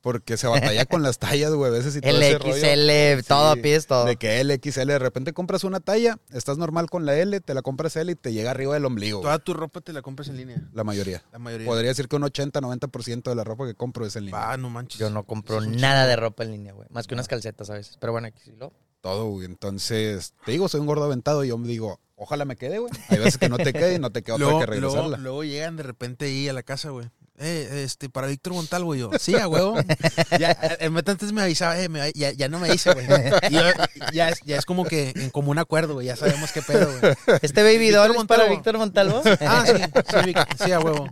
Porque 0.00 0.36
se 0.36 0.48
batalla 0.48 0.84
con 0.84 1.02
las 1.02 1.18
tallas, 1.18 1.52
güey. 1.52 1.70
A 1.70 1.72
veces 1.72 1.96
y 1.96 2.00
todo 2.00 2.10
El 2.10 2.22
ese 2.22 2.38
rollo. 2.38 3.20
XL, 3.22 3.26
todo, 3.26 3.54
Sí, 3.54 3.60
pides 3.60 3.86
todo. 3.86 4.04
De 4.04 4.16
que 4.16 4.40
L, 4.40 4.60
XL, 4.62 4.86
de 4.88 4.98
repente 4.98 5.32
compras 5.32 5.64
una 5.64 5.80
talla, 5.80 6.18
estás 6.32 6.58
normal 6.58 6.90
con 6.90 7.06
la 7.06 7.16
L, 7.16 7.40
te 7.40 7.54
la 7.54 7.62
compras 7.62 7.96
L 7.96 8.10
y 8.10 8.16
te 8.16 8.32
llega 8.32 8.50
arriba 8.50 8.74
del 8.74 8.84
ombligo. 8.84 9.18
güey. 9.20 9.26
Toda 9.28 9.38
tu 9.38 9.54
ropa 9.54 9.80
te 9.80 9.92
la 9.92 10.02
compras 10.02 10.28
en 10.28 10.36
línea. 10.36 10.60
La 10.72 10.82
mayoría. 10.84 11.22
La 11.32 11.38
mayoría. 11.38 11.66
Podría 11.66 11.88
decir 11.90 12.08
que 12.08 12.16
un 12.16 12.24
80, 12.24 12.60
90% 12.60 13.22
de 13.22 13.34
la 13.34 13.44
ropa 13.44 13.64
que 13.66 13.74
compro 13.74 14.04
es 14.04 14.16
en 14.16 14.26
línea. 14.26 14.52
Ah, 14.52 14.56
no 14.56 14.68
manches. 14.70 14.98
Yo 14.98 15.08
no 15.08 15.22
compro 15.24 15.62
Es 15.62 15.68
nada 15.68 16.06
de 16.06 16.16
ropa 16.16 16.42
en 16.42 16.50
línea, 16.50 16.72
güey. 16.72 16.88
Más 16.90 17.06
que 17.06 17.14
unas 17.14 17.28
calcetas 17.28 17.70
a 17.70 17.74
veces. 17.74 17.96
Pero 18.00 18.12
bueno, 18.12 18.26
aquí 18.26 18.40
sí 18.44 18.52
lo. 18.58 18.72
Todo, 19.00 19.26
güey. 19.26 19.46
Entonces, 19.46 20.34
te 20.44 20.50
digo, 20.52 20.68
soy 20.68 20.80
un 20.80 20.86
gordo 20.86 21.04
aventado 21.04 21.44
y 21.44 21.48
yo 21.48 21.58
me 21.58 21.68
digo, 21.68 22.00
ojalá 22.16 22.44
me 22.44 22.56
quede, 22.56 22.78
güey. 22.78 22.92
Hay 23.08 23.18
veces 23.18 23.38
que 23.38 23.48
no 23.48 23.56
te 23.56 23.72
quede 23.72 23.94
y 23.94 23.98
no 23.98 24.10
te 24.10 24.22
queda 24.22 24.36
otra 24.36 24.46
Luego, 24.46 24.60
que 24.60 24.66
luego, 24.66 24.80
regresarla. 24.94 25.16
luego 25.18 25.44
llegan 25.44 25.76
de 25.76 25.82
repente 25.82 26.26
ahí 26.26 26.48
a 26.48 26.52
la 26.52 26.62
casa, 26.62 26.90
güey. 26.90 27.08
Eh, 27.36 27.82
este, 27.84 28.08
para 28.08 28.28
Víctor 28.28 28.52
Montalvo, 28.52 28.94
y 28.94 29.00
yo, 29.00 29.10
sí, 29.18 29.34
a 29.34 29.48
huevo. 29.48 29.74
ya, 30.38 30.52
el 30.78 30.92
meta 30.92 31.10
antes 31.10 31.32
me 31.32 31.42
avisaba, 31.42 31.76
eh, 31.80 31.88
me- 31.88 32.12
ya, 32.14 32.30
ya 32.30 32.48
no 32.48 32.60
me 32.60 32.70
dice, 32.70 32.92
güey. 32.92 33.06
Ya, 34.12 34.28
es, 34.28 34.40
ya 34.44 34.56
es 34.56 34.64
como 34.64 34.84
que 34.84 35.12
en 35.16 35.30
común 35.30 35.58
acuerdo, 35.58 35.94
güey. 35.94 36.06
Ya 36.06 36.14
sabemos 36.16 36.52
qué 36.52 36.62
pedo, 36.62 36.86
güey. 37.00 37.14
¿Este 37.42 37.62
baby 37.64 37.90
doll 37.90 38.12
es 38.12 38.24
para 38.26 38.44
Montalvo. 38.44 38.50
Víctor 38.50 38.78
Montalvo? 38.78 39.22
Ah, 39.40 39.64
sí, 39.66 40.34
sí, 40.64 40.70
a 40.72 40.78
huevo. 40.78 41.08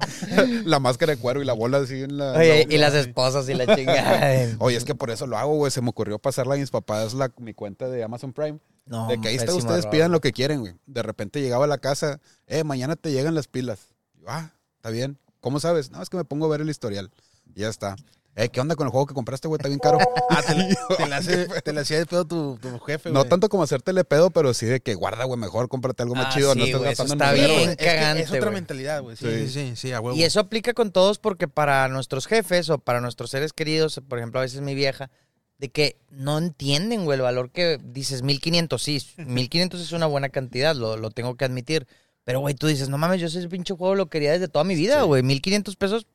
La 0.65 0.79
máscara 0.79 1.15
de 1.15 1.19
cuero 1.21 1.43
y 1.43 1.45
la 1.45 1.55
bola 1.55 1.79
así 1.79 2.03
en 2.03 2.17
la... 2.19 2.33
Oye, 2.35 2.67
la- 2.69 2.75
y 2.75 2.79
las 2.79 2.95
esposas 2.95 3.49
y 3.49 3.55
la 3.55 3.75
chingada. 3.75 4.57
Oye, 4.61 4.77
es 4.77 4.85
que 4.85 4.95
por 4.95 5.11
eso 5.11 5.27
lo 5.27 5.37
hago, 5.39 5.57
güey. 5.57 5.73
Se 5.73 5.81
me 5.83 5.89
ocurrió 5.91 6.19
pasarle 6.21 6.55
a 6.55 6.59
mis 6.59 6.71
papás 6.71 7.15
la, 7.15 7.33
mi 7.39 7.53
cuenta 7.55 7.89
de 7.89 8.05
Amazon 8.05 8.33
Prime. 8.33 8.61
No, 8.87 9.09
de 9.09 9.21
que 9.21 9.29
ahí 9.29 9.37
está, 9.37 9.55
ustedes 9.55 9.87
pidan 9.87 10.13
lo 10.13 10.21
que 10.21 10.33
quieren, 10.33 10.61
güey. 10.61 10.75
De 10.87 11.03
repente 11.03 11.41
llegaba 11.41 11.65
a 11.65 11.69
la 11.69 11.79
casa, 11.79 12.21
eh, 12.47 12.63
mañana 12.65 12.95
te 12.97 13.11
llegan 13.11 13.35
las 13.35 13.49
pilas. 13.49 13.89
Yo, 14.21 14.27
ah, 14.29 14.51
está 14.77 14.91
bien. 14.91 15.19
¿Cómo 15.43 15.61
sabes? 15.61 15.91
No, 15.91 16.00
es 16.03 16.09
que 16.09 16.17
me 16.17 16.25
pongo 16.25 16.47
a 16.47 16.49
ver 16.49 16.62
el 16.62 16.71
historial. 16.71 17.11
Y 17.55 17.61
ya 17.61 17.69
está. 17.69 17.97
Eh, 18.35 18.49
¿qué 18.49 18.61
onda 18.62 18.77
con 18.77 18.87
el 18.87 18.91
juego 18.91 19.05
que 19.06 19.12
compraste, 19.12 19.47
güey? 19.47 19.59
Está 19.59 19.69
bien 19.69 19.79
caro. 19.79 19.99
Ah, 20.31 20.41
te, 20.41 20.55
la- 20.55 20.97
te 20.97 21.06
la 21.06 21.17
hace- 21.19 21.47
te 21.62 21.73
la 21.75 21.81
hacía 21.83 21.99
de 21.99 22.06
pedo 22.06 22.25
tu, 22.25 22.56
tu 22.62 22.79
jefe, 22.81 23.11
güey. 23.11 23.23
no 23.23 23.29
tanto 23.29 23.50
como 23.50 23.62
hacértele 23.65 24.05
pedo, 24.05 24.31
pero 24.31 24.55
sí 24.55 24.65
de 24.65 24.81
que 24.81 24.94
guarda, 24.94 25.25
güey, 25.25 25.39
mejor 25.39 25.69
cómprate 25.69 26.03
algo 26.05 26.15
más 26.15 26.29
Ah, 26.29 26.31
chido. 26.35 26.55
sí, 26.55 26.59
no 26.61 26.65
estés 26.65 26.81
eso 26.81 26.85
gastando 27.05 27.12
está 27.15 27.29
en 27.29 27.35
dinero, 27.35 27.53
bien. 27.53 27.65
güey. 27.65 27.71
Es 27.73 27.77
que 27.77 27.85
cagante, 27.85 28.23
Es 28.23 28.31
otra 28.33 28.50
mentalidad, 28.50 29.03
güey. 29.03 29.17
Sí, 29.19 29.27
Sí. 29.27 29.49
sí, 29.49 29.49
sí, 29.50 29.77
sí, 29.77 29.93
a 29.93 30.00
huevo. 30.00 30.17
Y 30.17 30.23
eso 30.23 30.41
aplica 30.41 30.73
con 30.73 30.93
todos 30.93 31.19
porque 31.19 31.47
para 31.49 31.87
nuestros 31.89 32.27
jefes 32.27 32.71
o 32.71 32.79
para 32.79 33.03
nuestros 33.03 33.29
seres 33.31 33.53
queridos, 33.53 34.00
por 34.09 34.17
ejemplo, 34.19 34.41
a 34.41 34.44
veces 34.44 34.62
mi 34.62 34.75
vieja, 34.75 35.11
de 35.59 35.69
que 35.69 35.99
no 36.11 36.39
entienden, 36.39 37.05
güey, 37.05 37.17
el 37.17 37.23
valor 37.23 37.50
que 37.50 37.79
dices 37.85 38.23
1500, 38.23 38.83
sí, 38.83 39.03
1500 39.19 39.79
es 39.83 39.93
una 39.93 40.06
buena 40.06 40.31
cantidad, 40.31 40.75
lo, 40.75 40.97
lo 40.97 41.11
tengo 41.11 41.37
que 41.37 41.44
admitir. 41.44 41.87
Pero, 42.25 42.41
güey, 42.41 42.55
tú 42.55 42.67
dices, 42.69 42.89
no 42.89 42.99
mames, 42.99 43.21
yo 43.21 43.27
ese 43.27 43.49
pinche 43.49 43.75
juego 43.75 43.95
lo 43.95 44.07
quería 44.07 44.33
desde 44.33 44.49
toda 44.49 44.65
mi 44.65 44.75
vida, 44.75 45.01
Sí. 45.01 45.07
güey, 45.07 45.23
1500 45.23 45.77
pesos. 45.77 46.07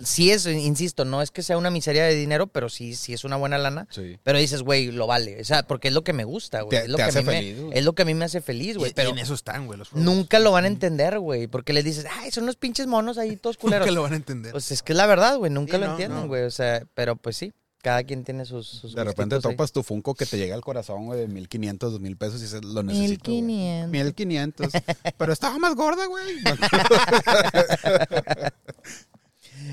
Sí 0.00 0.30
es, 0.30 0.46
insisto, 0.46 1.04
no 1.04 1.22
es 1.22 1.32
que 1.32 1.42
sea 1.42 1.58
una 1.58 1.70
miseria 1.70 2.04
de 2.04 2.14
dinero, 2.14 2.46
pero 2.46 2.68
sí, 2.68 2.94
sí 2.94 3.12
es 3.14 3.24
una 3.24 3.34
buena 3.36 3.58
lana. 3.58 3.88
Sí. 3.90 4.16
Pero 4.22 4.38
dices, 4.38 4.62
güey, 4.62 4.92
lo 4.92 5.08
vale. 5.08 5.40
O 5.40 5.44
sea, 5.44 5.64
porque 5.64 5.88
es 5.88 5.94
lo 5.94 6.04
que 6.04 6.12
me 6.12 6.22
gusta, 6.22 6.60
güey. 6.62 6.78
Es 6.78 6.88
lo 6.88 6.96
te 6.96 6.98
que 6.98 7.02
a 7.02 7.06
hace 7.08 7.18
mí 7.20 7.24
me- 7.26 7.32
feliz, 7.32 7.60
güey. 7.60 7.78
es 7.78 7.84
lo 7.84 7.94
que 7.94 8.02
a 8.02 8.04
mí 8.04 8.14
me 8.14 8.24
hace 8.24 8.40
feliz, 8.40 8.76
Y- 8.76 8.78
güey. 8.78 8.90
y 8.92 8.94
Pero 8.94 9.10
en 9.10 9.18
eso 9.18 9.34
están, 9.34 9.66
güey, 9.66 9.76
los 9.76 9.88
juegos. 9.88 10.04
nunca 10.04 10.38
lo 10.38 10.52
van 10.52 10.64
a 10.66 10.68
entender, 10.68 11.18
güey. 11.18 11.48
Porque 11.48 11.72
les 11.72 11.82
dices, 11.84 12.06
ay, 12.20 12.30
son 12.30 12.44
unos 12.44 12.54
pinches 12.54 12.86
monos 12.86 13.18
ahí 13.18 13.34
todos 13.36 13.56
culeros. 13.80 13.86
Nunca 13.88 13.94
lo 13.96 14.02
van 14.02 14.12
a 14.12 14.16
entender. 14.16 14.52
Pues 14.52 14.70
es 14.70 14.84
que 14.84 14.92
es 14.92 14.96
la 14.96 15.06
verdad, 15.06 15.36
güey. 15.36 15.50
Nunca 15.50 15.72
Sí, 15.74 15.80
lo 15.80 15.86
no, 15.86 15.92
entienden, 15.94 16.20
no. 16.20 16.28
güey. 16.28 16.42
O 16.44 16.50
sea, 16.52 16.84
pero 16.94 17.16
pues 17.16 17.36
sí. 17.36 17.52
Cada 17.88 18.04
quien 18.04 18.22
tiene 18.22 18.44
sus. 18.44 18.68
sus 18.68 18.94
De 18.94 19.02
repente 19.02 19.36
gustitos 19.36 19.50
topas 19.50 19.72
tu 19.72 19.82
Funko 19.82 20.14
que 20.14 20.26
te 20.26 20.36
llega 20.36 20.54
al 20.54 20.60
corazón, 20.60 21.06
güey, 21.06 21.20
de 21.20 21.26
1500, 21.26 21.92
2000 21.92 22.16
pesos 22.18 22.40
y 22.40 22.42
dices, 22.42 22.62
lo 22.62 22.82
necesito. 22.82 23.30
güey. 23.30 23.40
1500. 23.40 23.90
1500. 23.90 24.72
Pero 25.16 25.32
estaba 25.32 25.58
más 25.58 25.74
gorda, 25.74 26.04
güey. 26.04 26.24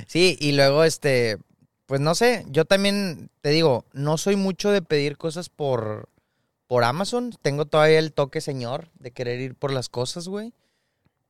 Sí, 0.07 0.37
y 0.39 0.53
luego, 0.53 0.85
este. 0.85 1.39
Pues 1.87 1.99
no 1.99 2.15
sé. 2.15 2.45
Yo 2.47 2.63
también 2.63 3.29
te 3.41 3.49
digo, 3.49 3.83
no 3.91 4.17
soy 4.17 4.37
mucho 4.37 4.71
de 4.71 4.81
pedir 4.81 5.17
cosas 5.17 5.49
por. 5.49 6.07
Por 6.67 6.85
Amazon. 6.85 7.35
Tengo 7.41 7.65
todavía 7.65 7.99
el 7.99 8.13
toque 8.13 8.39
señor 8.39 8.91
de 8.97 9.11
querer 9.11 9.41
ir 9.41 9.55
por 9.55 9.73
las 9.73 9.89
cosas, 9.89 10.29
güey. 10.29 10.53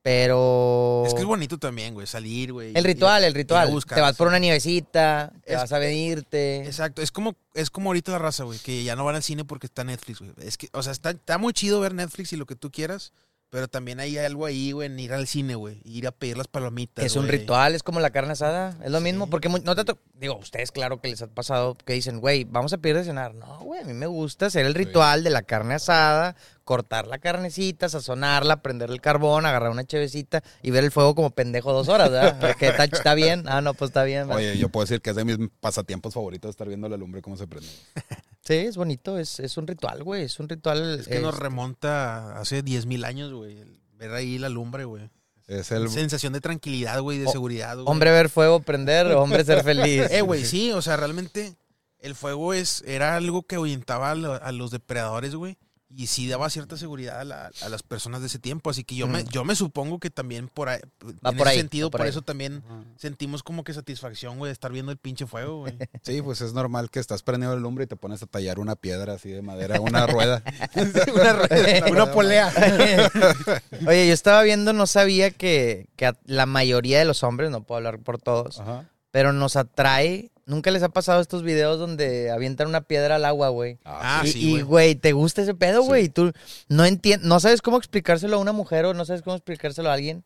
Pero. 0.06 1.04
Es 1.08 1.16
que 1.16 1.22
es 1.22 1.26
bonito 1.26 1.58
también, 1.58 1.96
güey, 1.96 2.06
salir, 2.06 2.54
güey. 2.54 2.74
El 2.76 2.84
y- 2.86 2.88
ritual, 2.88 3.24
el 3.24 3.34
ritual. 3.34 3.72
buscar, 3.72 3.96
te 3.96 4.02
vas 4.04 4.16
por 4.16 4.28
una 4.28 4.38
nievecita, 4.38 5.34
te 5.44 5.56
vas 5.56 5.72
a 5.74 5.80
venirte. 5.80 6.64
Exacto, 6.64 7.02
es 7.02 7.12
como, 7.12 7.36
es 7.56 7.72
como 7.72 7.90
ahorita 7.90 8.12
la 8.12 8.20
raza, 8.20 8.44
güey, 8.44 8.60
que 8.60 8.84
ya 8.84 8.96
no 8.96 9.04
van 9.04 9.16
al 9.16 9.24
cine 9.24 9.46
porque 9.46 9.66
está 9.66 9.84
Netflix, 9.84 10.20
güey. 10.20 10.32
Es 10.48 10.60
que, 10.60 10.70
o 10.74 10.84
sea, 10.84 10.92
está, 10.92 11.10
está 11.10 11.40
muy 11.40 11.54
chido 11.54 11.80
ver 11.80 11.96
Netflix 11.96 12.34
y 12.34 12.36
lo 12.36 12.46
que 12.46 12.56
tú 12.56 12.70
quieras, 12.70 13.14
pero 13.50 13.68
también 13.68 14.00
hay 14.00 14.16
algo 14.20 14.46
ahí, 14.46 14.74
güey, 14.74 14.86
en 14.86 15.00
ir 15.00 15.12
al 15.12 15.26
cine, 15.26 15.56
güey, 15.56 15.82
ir 15.86 16.06
a 16.06 16.12
pedir 16.12 16.38
las 16.38 16.48
palomitas. 16.48 17.04
Es 17.04 17.16
un 17.16 17.28
ritual, 17.28 17.74
es 17.74 17.82
como 17.82 18.00
la 18.00 18.12
carne 18.12 18.34
asada, 18.34 18.78
es 18.84 18.92
lo 18.92 19.02
mismo, 19.02 19.28
porque 19.28 19.50
no 19.50 19.76
te 19.76 19.92
digo, 20.14 20.38
ustedes 20.38 20.72
claro 20.72 21.02
que 21.02 21.08
les 21.08 21.24
ha 21.24 21.28
pasado 21.28 21.74
que 21.84 21.94
dicen, 21.94 22.20
güey, 22.20 22.44
vamos 22.44 22.74
a 22.74 22.78
pedir 22.78 22.98
de 22.98 23.06
cenar. 23.06 23.34
No, 23.34 23.60
güey, 23.62 23.82
a 23.82 23.86
mí 23.86 23.94
me 23.94 24.06
gusta 24.06 24.46
hacer 24.46 24.68
el 24.68 24.76
ritual 24.76 25.24
de 25.24 25.32
la 25.32 25.42
carne 25.42 25.74
asada, 25.74 26.36
cortar 26.66 27.08
la 27.08 27.20
carnecita, 27.20 27.88
sazonarla, 27.88 28.62
prender 28.62 28.90
el 28.90 29.00
carbón, 29.00 29.46
agarrar 29.46 29.70
una 29.72 29.86
chevecita 29.86 30.44
y 30.62 30.72
ver 30.72 30.84
el 30.84 30.92
fuego 30.92 31.16
como 31.16 31.30
pendejo 31.30 31.72
dos 31.72 31.88
horas, 31.88 32.12
¿verdad? 32.12 32.56
que 32.60 32.68
está, 32.68 32.84
está 32.84 33.14
bien, 33.14 33.46
ah, 33.48 33.62
no, 33.62 33.74
pues 33.74 33.90
está 33.92 34.04
bien. 34.04 34.28
¿verdad? 34.28 34.44
Oye, 34.44 34.58
yo 34.58 34.68
puedo 34.68 34.84
decir 34.84 35.02
que 35.02 35.12
es 35.12 35.16
de 35.16 35.24
mis 35.24 35.38
pasatiempos 35.62 36.14
favoritos 36.14 36.50
estar 36.50 36.68
viendo 36.68 36.90
la 36.90 36.98
lumbre 36.98 37.22
cómo 37.22 37.38
se 37.38 37.48
prende. 37.48 37.70
Sí, 38.48 38.54
es 38.54 38.78
bonito, 38.78 39.18
es, 39.18 39.40
es 39.40 39.58
un 39.58 39.66
ritual, 39.66 40.04
güey, 40.04 40.22
es 40.26 40.40
un 40.40 40.48
ritual. 40.48 41.00
Es 41.00 41.08
que 41.08 41.20
nos 41.20 41.34
este, 41.34 41.44
remonta 41.46 42.38
hace 42.40 42.62
10 42.62 42.86
mil 42.86 43.04
años, 43.04 43.34
güey, 43.34 43.58
ver 43.94 44.12
ahí 44.12 44.38
la 44.38 44.50
lumbre, 44.50 44.86
güey. 44.86 45.10
Es 45.48 45.72
el... 45.72 45.90
Sensación 45.90 46.32
de 46.32 46.42
tranquilidad, 46.42 47.02
güey, 47.02 47.18
de 47.18 47.26
O- 47.26 47.32
seguridad, 47.32 47.74
güey. 47.76 47.88
Hombre 47.88 48.12
ver 48.12 48.30
fuego 48.30 48.60
prender, 48.60 49.08
hombre 49.14 49.44
ser 49.44 49.64
feliz. 49.64 50.04
Eh, 50.12 50.22
güey, 50.22 50.46
sí, 50.46 50.72
o 50.74 50.84
sea, 50.84 50.96
realmente 50.96 51.56
el 51.98 52.14
fuego 52.14 52.54
es 52.54 52.84
era 52.86 53.16
algo 53.16 53.42
que 53.48 53.56
ahuyentaba 53.56 54.12
a, 54.12 54.16
lo- 54.16 54.34
a 54.44 54.52
los 54.52 54.70
depredadores, 54.70 55.34
güey. 55.34 55.58
Y 55.98 56.08
sí 56.08 56.28
daba 56.28 56.50
cierta 56.50 56.76
seguridad 56.76 57.22
a, 57.22 57.24
la- 57.24 57.52
a 57.62 57.70
las 57.70 57.82
personas 57.82 58.20
de 58.20 58.28
ese 58.28 58.38
tiempo. 58.38 58.70
Así 58.70 58.84
que 58.84 58.96
yo, 58.96 59.08
me, 59.08 59.24
yo 59.26 59.46
me 59.46 59.56
supongo 59.56 60.00
que 60.00 60.10
también 60.10 60.50
por 60.50 60.68
ahí, 60.68 60.80
Va 61.26 61.30
en 61.32 61.38
por 61.38 61.48
ese 61.48 61.50
ahí, 61.50 61.58
sentido, 61.60 61.88
va 61.88 61.92
por 61.92 62.00
por, 62.00 62.06
ahí. 62.06 62.10
eso 62.10 62.22
también 62.22 62.64
sentimos 62.98 63.44
como 63.44 63.64
que 63.64 63.74
satisfacción, 63.74 64.38
güey, 64.38 64.50
de 64.50 64.54
estar 64.54 64.72
viendo 64.74 64.92
el 64.92 64.98
pinche 64.98 65.26
fuego, 65.26 65.60
güey. 65.60 65.74
Sí, 66.04 66.22
pues 66.22 66.42
es 66.42 66.54
normal 66.54 66.90
que 66.90 67.00
estás 67.00 67.24
prendiendo 67.24 67.56
la 67.56 67.62
lumbre 67.62 67.86
y 67.86 67.88
te 67.88 67.96
pones 67.96 68.22
a 68.22 68.26
tallar 68.26 68.60
una 68.60 68.76
piedra 68.76 69.14
así 69.14 69.30
de 69.30 69.42
madera, 69.42 69.80
una 69.80 70.06
rueda. 70.06 70.44
una, 70.76 71.34
rueda, 71.34 71.86
una 71.92 72.12
polea. 72.12 72.52
Oye, 73.88 74.08
yo 74.08 74.14
estaba 74.14 74.42
viendo, 74.44 74.74
no 74.74 74.88
sabía 74.88 75.32
que, 75.32 75.88
la 76.26 76.46
mayoría 76.46 77.00
de 77.00 77.06
los 77.06 77.24
hombres, 77.24 77.50
no 77.52 77.64
puedo 77.64 77.78
hablar 77.78 78.00
por 78.00 78.20
todos, 78.20 78.60
Ajá. 78.60 78.90
pero 79.12 79.34
nos 79.34 79.56
atrae. 79.56 80.32
Nunca 80.46 80.70
les 80.70 80.84
ha 80.84 80.90
pasado 80.90 81.22
estos 81.22 81.42
videos 81.42 81.80
donde 81.80 82.30
avientan 82.30 82.68
una 82.68 82.82
piedra 82.82 83.16
al 83.16 83.26
agua, 83.26 83.50
güey. 83.50 83.80
Ah, 83.84 84.22
y, 84.24 84.28
sí, 84.28 84.56
y, 84.58 84.62
güey. 84.62 84.94
¿te 84.96 85.12
gusta 85.14 85.42
ese 85.42 85.56
pedo, 85.56 85.82
Sí. 85.82 85.88
güey? 85.88 86.06
Y 86.06 86.10
Tú 86.10 86.32
no 86.70 86.86
entiendes, 86.86 87.28
no 87.28 87.40
sabes 87.40 87.62
cómo 87.64 87.78
explicárselo 87.78 88.36
a 88.38 88.40
una 88.40 88.52
mujer 88.52 88.86
o 88.86 88.94
no 88.94 89.06
sabes 89.06 89.24
cómo 89.24 89.36
explicárselo 89.36 89.90
a 89.90 89.94
alguien. 89.94 90.24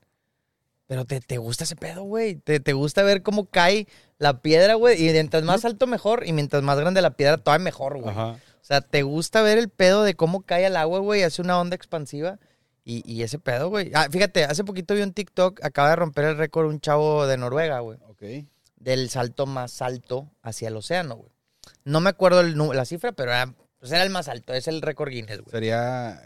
Pero 0.87 1.05
te, 1.05 1.21
te 1.21 1.37
gusta 1.37 1.63
ese 1.63 1.75
pedo, 1.75 2.03
güey. 2.03 2.35
Te, 2.35 2.59
te 2.59 2.73
gusta 2.73 3.03
ver 3.03 3.21
cómo 3.23 3.45
cae 3.45 3.87
la 4.17 4.41
piedra, 4.41 4.73
güey. 4.73 5.07
Y 5.07 5.11
mientras 5.11 5.43
más 5.43 5.63
alto, 5.63 5.85
mejor. 5.87 6.27
Y 6.27 6.33
mientras 6.33 6.63
más 6.63 6.79
grande 6.79 7.01
la 7.01 7.11
piedra, 7.11 7.37
todavía 7.37 7.63
mejor, 7.63 7.99
güey. 8.01 8.09
Ajá. 8.09 8.31
O 8.31 8.65
sea, 8.69 8.81
¿te 8.81 9.03
gusta 9.03 9.41
ver 9.41 9.57
el 9.57 9.69
pedo 9.69 10.03
de 10.03 10.15
cómo 10.15 10.41
cae 10.41 10.65
al 10.65 10.75
agua, 10.75 10.99
güey? 10.99 11.23
Hace 11.23 11.41
una 11.41 11.59
onda 11.59 11.75
expansiva. 11.75 12.39
Y, 12.83 13.03
y 13.09 13.21
ese 13.21 13.37
pedo, 13.39 13.69
güey. 13.69 13.91
Ah, 13.93 14.07
fíjate, 14.11 14.45
hace 14.45 14.63
poquito 14.63 14.95
vi 14.95 15.01
un 15.03 15.13
TikTok, 15.13 15.63
acaba 15.63 15.91
de 15.91 15.95
romper 15.95 16.25
el 16.25 16.37
récord 16.37 16.67
un 16.67 16.79
chavo 16.81 17.27
de 17.27 17.37
Noruega, 17.37 17.79
güey. 17.81 17.99
Ok. 18.09 18.23
Del 18.79 19.09
salto 19.09 19.45
más 19.45 19.81
alto 19.81 20.31
hacia 20.41 20.69
el 20.69 20.77
océano, 20.77 21.15
güey. 21.17 21.31
No 21.83 21.99
me 22.01 22.09
acuerdo 22.09 22.39
el 22.41 22.57
la 22.57 22.85
cifra, 22.85 23.11
pero 23.11 23.31
era, 23.31 23.53
pues 23.79 23.91
era 23.91 24.03
el 24.03 24.09
más 24.09 24.27
alto. 24.27 24.53
Es 24.53 24.67
el 24.67 24.81
récord 24.81 25.09
Guinness, 25.09 25.39
güey. 25.41 25.51
Sería 25.51 26.21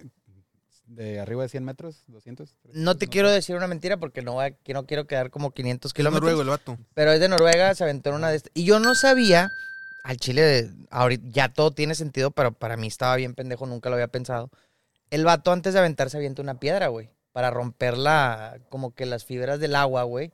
de 0.85 1.19
arriba 1.19 1.43
de 1.43 1.49
100 1.49 1.63
metros, 1.63 2.03
200. 2.07 2.55
No 2.73 2.95
te 2.97 3.07
quiero 3.07 3.31
decir 3.31 3.55
una 3.55 3.67
mentira 3.67 3.97
porque 3.97 4.21
no, 4.21 4.35
va- 4.35 4.51
que 4.51 4.73
no 4.73 4.85
quiero 4.85 5.07
quedar 5.07 5.31
como 5.31 5.51
500 5.51 5.89
Es 5.89 5.93
kilómetros. 5.93 6.21
noruego 6.21 6.41
el 6.41 6.49
vato. 6.49 6.77
Pero 6.93 7.11
es 7.11 7.19
de 7.19 7.29
Noruega, 7.29 7.73
se 7.73 7.83
aventó 7.83 8.09
en 8.09 8.15
una 8.17 8.29
de 8.29 8.35
estas. 8.37 8.51
Y 8.53 8.65
yo 8.65 8.79
no 8.79 8.93
sabía, 8.93 9.49
al 10.03 10.17
Chile, 10.17 10.69
ahorita 10.91 11.23
ya 11.31 11.49
todo 11.49 11.71
tiene 11.71 11.95
sentido, 11.95 12.31
pero 12.31 12.51
para 12.51 12.77
mí 12.77 12.87
estaba 12.87 13.15
bien 13.15 13.33
pendejo, 13.33 13.65
nunca 13.65 13.89
lo 13.89 13.95
había 13.95 14.07
pensado. 14.09 14.51
El 15.09 15.25
vato 15.25 15.51
antes 15.51 15.73
de 15.73 15.79
aventarse 15.79 16.17
avienta 16.17 16.41
una 16.41 16.59
piedra, 16.59 16.87
güey. 16.89 17.09
para 17.31 17.49
romper 17.49 17.97
la, 17.97 18.59
como 18.69 18.93
que 18.93 19.07
las 19.07 19.25
fibras 19.25 19.59
del 19.59 19.75
agua, 19.75 20.03
güey. 20.03 20.31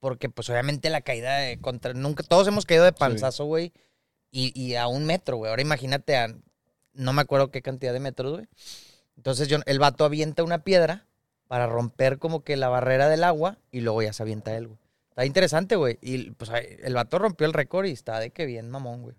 Porque, 0.00 0.28
pues, 0.28 0.48
obviamente 0.50 0.90
la 0.90 1.00
caída 1.00 1.36
de 1.38 1.58
contra... 1.60 1.92
Nunca, 1.94 2.22
todos 2.22 2.46
hemos 2.48 2.66
caído 2.66 2.84
de 2.84 2.92
panzazo, 2.92 3.44
güey. 3.46 3.72
Y, 4.30 4.52
y 4.60 4.76
a 4.76 4.86
un 4.86 5.04
metro, 5.06 5.36
güey. 5.38 5.50
Ahora 5.50 5.62
imagínate 5.62 6.16
a... 6.16 6.34
No 6.92 7.12
me 7.12 7.22
acuerdo 7.22 7.50
qué 7.50 7.62
cantidad 7.62 7.92
de 7.92 8.00
metros, 8.00 8.32
güey. 8.34 8.46
Entonces 9.16 9.48
yo, 9.48 9.58
el 9.66 9.78
vato 9.78 10.04
avienta 10.04 10.42
una 10.44 10.62
piedra 10.62 11.06
para 11.48 11.66
romper 11.66 12.18
como 12.18 12.44
que 12.44 12.56
la 12.56 12.68
barrera 12.68 13.08
del 13.08 13.24
agua 13.24 13.58
y 13.70 13.80
luego 13.80 14.02
ya 14.02 14.12
se 14.12 14.22
avienta 14.22 14.56
él, 14.56 14.66
güey. 14.68 14.78
Está 15.10 15.24
interesante, 15.24 15.74
güey. 15.76 15.98
Y 16.00 16.30
pues 16.32 16.50
el 16.52 16.94
vato 16.94 17.18
rompió 17.18 17.46
el 17.46 17.52
récord 17.52 17.86
y 17.86 17.90
está 17.92 18.20
de 18.20 18.30
que 18.30 18.46
bien 18.46 18.70
mamón, 18.70 19.02
güey. 19.02 19.16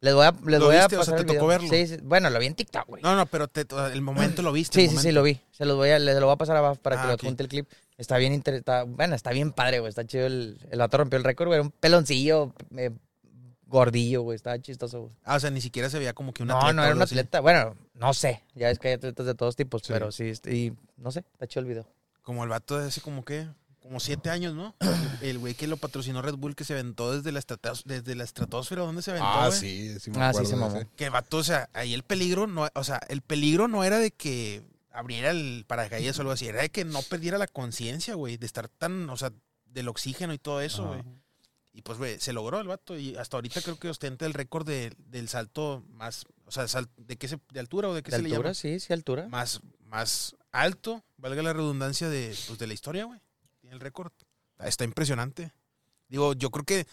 Les 0.00 0.14
voy 0.14 0.26
a, 0.26 0.32
les 0.46 0.60
¿Lo 0.60 0.66
voy 0.66 0.76
a? 0.76 0.86
O 0.86 0.88
pasar 0.88 1.18
el 1.18 1.26
¿te 1.26 1.34
tocó 1.34 1.46
verlo? 1.48 1.68
Sí, 1.68 1.86
sí. 1.86 1.96
Bueno, 2.02 2.30
lo 2.30 2.38
vi 2.38 2.46
en 2.46 2.54
TikTok, 2.54 2.86
güey. 2.86 3.02
No, 3.02 3.14
no, 3.16 3.26
pero 3.26 3.48
te- 3.48 3.66
el 3.92 4.00
momento 4.00 4.42
lo 4.42 4.50
viste. 4.52 4.80
Sí, 4.80 4.88
sí, 4.88 4.96
sí, 4.96 5.12
lo 5.12 5.22
vi. 5.24 5.40
Se 5.52 5.64
los 5.64 5.76
voy 5.76 5.90
a, 5.90 5.98
les 5.98 6.16
lo 6.18 6.26
voy 6.26 6.34
a 6.34 6.38
pasar 6.38 6.56
abajo 6.56 6.76
para 6.76 6.98
Ah, 6.98 7.02
que 7.02 7.08
lo 7.08 7.14
ok. 7.14 7.20
adjunte 7.22 7.42
el 7.42 7.48
clip. 7.48 7.68
Está 7.98 8.16
bien 8.16 8.32
interesante. 8.32 8.84
Bueno, 8.94 9.14
está 9.14 9.30
bien 9.32 9.52
padre, 9.52 9.80
güey. 9.80 9.90
Está 9.90 10.06
chido. 10.06 10.26
El, 10.26 10.58
el 10.70 10.78
vato 10.78 10.96
rompió 10.96 11.18
el 11.18 11.24
récord, 11.24 11.48
güey. 11.48 11.60
Un 11.60 11.70
peloncillo 11.72 12.54
eh, 12.76 12.90
gordillo, 13.66 14.22
güey. 14.22 14.36
Estaba 14.36 14.58
chistoso, 14.60 15.00
güey. 15.02 15.12
Ah, 15.24 15.36
o 15.36 15.40
sea, 15.40 15.50
ni 15.50 15.60
siquiera 15.60 15.90
se 15.90 15.98
veía 15.98 16.12
como 16.14 16.32
que 16.32 16.42
un 16.42 16.48
No, 16.48 16.56
atleta. 16.58 16.72
no 16.74 16.82
o 16.82 16.84
era 16.86 16.94
un 16.94 17.02
así. 17.02 17.14
atleta. 17.14 17.40
Bueno, 17.40 17.76
no 17.94 18.14
sé. 18.14 18.42
Ya 18.54 18.70
es 18.70 18.78
que 18.78 18.88
hay 18.88 18.94
atletas 18.94 19.26
de 19.26 19.34
todos 19.34 19.56
tipos, 19.56 19.82
Sí. 19.84 19.92
pero 19.92 20.12
sí. 20.12 20.28
este, 20.28 20.54
Y 20.54 20.72
no 20.96 21.10
sé, 21.10 21.24
está 21.32 21.46
chido 21.46 21.60
el 21.62 21.66
video. 21.66 21.86
Como 22.22 22.44
el 22.44 22.50
vato 22.50 22.78
de 22.78 22.86
hace 22.88 23.00
como 23.00 23.24
que, 23.24 23.48
como 23.80 24.00
siete 24.00 24.30
años, 24.30 24.54
¿no? 24.54 24.74
El 25.22 25.38
güey 25.38 25.54
que 25.54 25.66
lo 25.66 25.76
patrocinó 25.78 26.20
Red 26.22 26.34
Bull 26.34 26.54
que 26.54 26.62
se 26.64 26.74
aventó 26.74 27.12
desde 27.16 27.32
la, 27.32 27.40
estratos- 27.40 27.84
desde 27.84 28.14
la 28.14 28.22
estratosfera. 28.24 28.82
¿Dónde 28.82 29.02
se 29.02 29.10
aventó, 29.10 29.26
Ah, 29.28 29.50
sí, 29.50 29.98
sí 29.98 30.10
me 30.10 30.22
Ah, 30.22 30.32
sí, 30.32 30.44
se 30.46 30.54
mamó. 30.54 30.76
ese. 30.76 30.86
Que 30.94 31.08
vato, 31.08 31.38
o 31.38 31.42
sea, 31.44 31.68
ahí 31.72 31.94
el 31.94 32.02
peligro 32.04 32.46
no, 32.46 32.68
o 32.74 32.84
sea, 32.84 33.00
el 33.08 33.22
peligro 33.22 33.66
no 33.66 33.82
era 33.82 33.98
de 33.98 34.10
que 34.12 34.62
abriera 34.98 35.30
el 35.30 35.64
paracaídas 35.66 36.18
o 36.18 36.22
algo 36.22 36.32
así, 36.32 36.46
era 36.46 36.62
de 36.62 36.70
que 36.70 36.84
no 36.84 37.02
perdiera 37.02 37.38
la 37.38 37.46
conciencia, 37.46 38.14
güey, 38.14 38.36
de 38.36 38.46
estar 38.46 38.68
tan, 38.68 39.08
o 39.10 39.16
sea, 39.16 39.32
del 39.66 39.88
oxígeno 39.88 40.32
y 40.34 40.38
todo 40.38 40.60
eso, 40.60 40.86
güey. 40.88 41.02
Y 41.72 41.82
pues, 41.82 41.98
güey, 41.98 42.18
se 42.18 42.32
logró 42.32 42.58
el 42.60 42.66
vato 42.66 42.98
y 42.98 43.14
hasta 43.16 43.36
ahorita 43.36 43.62
creo 43.62 43.78
que 43.78 43.88
ostenta 43.88 44.26
el 44.26 44.34
récord 44.34 44.66
de- 44.66 44.92
del 44.98 45.28
salto 45.28 45.84
más, 45.90 46.24
o 46.46 46.50
sea, 46.50 46.66
sal- 46.66 46.88
¿de 46.96 47.16
qué 47.16 47.28
se, 47.28 47.38
de 47.52 47.60
altura 47.60 47.88
o 47.88 47.94
de 47.94 48.02
qué 48.02 48.10
¿De 48.10 48.16
se 48.16 48.22
le 48.22 48.28
altura? 48.30 48.48
llama? 48.48 48.54
Sí, 48.54 48.80
sí, 48.80 48.92
altura. 48.92 49.28
Más, 49.28 49.60
más 49.84 50.34
alto, 50.50 51.04
valga 51.18 51.42
la 51.42 51.52
redundancia 51.52 52.08
de, 52.08 52.34
pues, 52.48 52.58
de 52.58 52.66
la 52.66 52.74
historia, 52.74 53.04
güey. 53.04 53.20
Tiene 53.60 53.74
el 53.74 53.80
récord. 53.80 54.10
Está 54.58 54.82
impresionante. 54.84 55.52
Digo, 56.08 56.32
yo 56.32 56.50
creo 56.50 56.64
que 56.64 56.86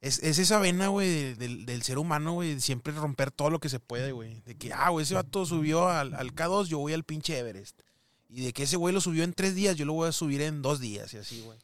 es, 0.00 0.18
es 0.20 0.38
esa 0.38 0.58
vena, 0.58 0.88
güey, 0.88 1.34
del, 1.34 1.66
del 1.66 1.82
ser 1.82 1.98
humano, 1.98 2.32
güey, 2.32 2.54
de 2.54 2.60
siempre 2.60 2.92
romper 2.92 3.30
todo 3.30 3.50
lo 3.50 3.60
que 3.60 3.68
se 3.68 3.80
puede, 3.80 4.12
güey. 4.12 4.40
De 4.46 4.56
que, 4.56 4.72
ah, 4.72 4.88
güey, 4.88 5.04
ese 5.04 5.14
vato 5.14 5.44
subió 5.44 5.88
al, 5.88 6.14
al 6.14 6.34
K2, 6.34 6.66
yo 6.66 6.78
voy 6.78 6.94
al 6.94 7.04
pinche 7.04 7.38
Everest. 7.38 7.80
Y 8.28 8.44
de 8.44 8.52
que 8.52 8.62
ese 8.62 8.76
güey 8.76 8.94
lo 8.94 9.00
subió 9.00 9.24
en 9.24 9.34
tres 9.34 9.54
días, 9.54 9.76
yo 9.76 9.84
lo 9.84 9.92
voy 9.92 10.08
a 10.08 10.12
subir 10.12 10.40
en 10.40 10.62
dos 10.62 10.80
días 10.80 11.12
y 11.12 11.18
así, 11.18 11.42
güey. 11.42 11.58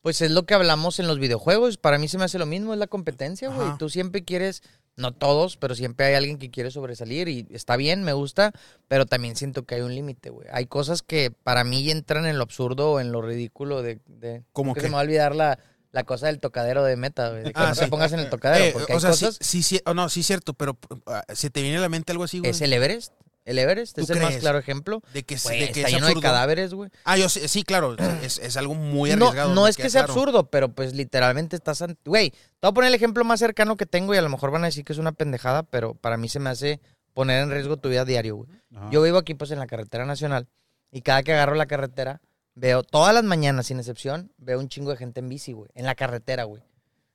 Pues 0.00 0.20
es 0.20 0.30
lo 0.30 0.44
que 0.44 0.54
hablamos 0.54 0.98
en 1.00 1.06
los 1.06 1.18
videojuegos. 1.18 1.76
Para 1.76 1.98
mí 1.98 2.08
se 2.08 2.18
me 2.18 2.24
hace 2.24 2.38
lo 2.38 2.46
mismo, 2.46 2.72
es 2.72 2.78
la 2.78 2.88
competencia, 2.88 3.48
güey. 3.48 3.68
Tú 3.78 3.88
siempre 3.88 4.24
quieres, 4.24 4.62
no 4.96 5.12
todos, 5.12 5.56
pero 5.56 5.76
siempre 5.76 6.06
hay 6.06 6.14
alguien 6.14 6.38
que 6.38 6.50
quiere 6.50 6.72
sobresalir 6.72 7.28
y 7.28 7.46
está 7.50 7.76
bien, 7.76 8.02
me 8.02 8.12
gusta, 8.12 8.52
pero 8.88 9.06
también 9.06 9.36
siento 9.36 9.64
que 9.64 9.76
hay 9.76 9.80
un 9.82 9.94
límite, 9.94 10.30
güey. 10.30 10.48
Hay 10.52 10.66
cosas 10.66 11.02
que 11.02 11.30
para 11.30 11.62
mí 11.62 11.88
entran 11.88 12.26
en 12.26 12.36
lo 12.36 12.42
absurdo 12.42 12.92
o 12.92 13.00
en 13.00 13.12
lo 13.12 13.22
ridículo 13.22 13.82
de... 13.82 14.00
de 14.06 14.42
¿Cómo 14.52 14.74
que 14.74 14.80
se 14.80 14.88
me 14.88 14.94
va 14.94 15.00
a 15.00 15.04
olvidar 15.04 15.36
la, 15.36 15.60
la 15.92 16.04
cosa 16.04 16.26
del 16.26 16.40
tocadero 16.40 16.82
de 16.84 16.96
meta, 16.96 17.28
güey. 17.30 17.42
De 17.44 17.52
que 17.52 17.60
Ah, 17.60 17.68
no 17.70 17.74
te 17.76 17.86
pongas 17.88 18.12
en 18.12 18.20
el 18.20 18.30
tocadero, 18.30 18.64
Eh, 18.64 18.70
porque 18.72 18.92
o 18.92 18.96
hay 18.96 19.00
sea, 19.00 19.10
cosas... 19.10 19.38
sí, 19.40 19.62
sí, 19.62 19.80
oh, 19.84 19.94
no, 19.94 20.08
sí, 20.08 20.22
cierto, 20.22 20.54
pero 20.54 20.78
ah, 21.06 21.22
¿se 21.32 21.50
te 21.50 21.62
viene 21.62 21.78
a 21.78 21.80
la 21.80 21.88
mente 21.88 22.12
algo 22.12 22.24
así, 22.24 22.38
güey? 22.38 22.50
¿Es 22.50 22.60
el 22.62 22.72
Everest? 22.72 23.12
¿El 23.44 23.58
Everest? 23.58 23.96
¿Tú 23.96 24.02
Es 24.02 24.10
el 24.10 24.20
más 24.20 24.36
claro 24.36 24.58
ejemplo. 24.58 25.02
De 25.12 25.24
que, 25.24 25.36
Güey, 25.36 25.60
de 25.60 25.72
que 25.72 25.80
está 25.80 25.88
es 25.88 25.94
lleno 25.94 26.06
de 26.06 26.20
cadáveres, 26.20 26.74
güey. 26.74 26.90
Ah, 27.04 27.16
yo 27.18 27.28
sí, 27.28 27.46
sí, 27.48 27.64
claro, 27.64 27.96
es, 28.22 28.38
es 28.42 28.56
algo 28.56 28.74
muy 28.74 29.10
No, 29.16 29.26
arriesgado. 29.26 29.54
no 29.54 29.64
me 29.64 29.70
es 29.70 29.76
que 29.76 29.90
sea 29.90 30.04
claro. 30.04 30.12
absurdo, 30.12 30.48
pero 30.50 30.72
pues 30.72 30.94
literalmente 30.94 31.56
estás... 31.56 31.82
Güey, 32.04 32.30
te 32.30 32.36
voy 32.62 32.70
a 32.70 32.72
poner 32.72 32.88
el 32.88 32.94
ejemplo 32.94 33.24
más 33.24 33.40
cercano 33.40 33.76
que 33.76 33.84
tengo 33.84 34.14
y 34.14 34.16
a 34.16 34.22
lo 34.22 34.28
mejor 34.28 34.50
van 34.52 34.62
a 34.62 34.66
decir 34.66 34.84
que 34.84 34.92
es 34.92 34.98
una 35.00 35.12
pendejada, 35.12 35.64
pero 35.64 35.94
para 35.94 36.16
mí 36.16 36.28
se 36.28 36.38
me 36.38 36.50
hace 36.50 36.80
poner 37.14 37.42
en 37.42 37.50
riesgo 37.50 37.76
tu 37.76 37.88
vida 37.88 38.04
diario, 38.04 38.36
güey. 38.36 38.48
Ajá. 38.76 38.88
Yo 38.92 39.02
vivo 39.02 39.18
aquí 39.18 39.34
pues 39.34 39.50
en 39.50 39.58
la 39.58 39.66
carretera 39.66 40.06
nacional 40.06 40.46
y 40.92 41.02
cada 41.02 41.22
que 41.24 41.32
agarro 41.32 41.54
la 41.56 41.66
carretera 41.66 42.20
veo 42.54 42.82
todas 42.82 43.14
las 43.14 43.24
mañanas 43.24 43.66
sin 43.66 43.78
excepción 43.78 44.32
veo 44.38 44.58
un 44.58 44.68
chingo 44.68 44.90
de 44.90 44.96
gente 44.96 45.20
en 45.20 45.28
bici, 45.28 45.52
güey, 45.52 45.70
en 45.74 45.86
la 45.86 45.94
carretera, 45.94 46.44
güey. 46.44 46.62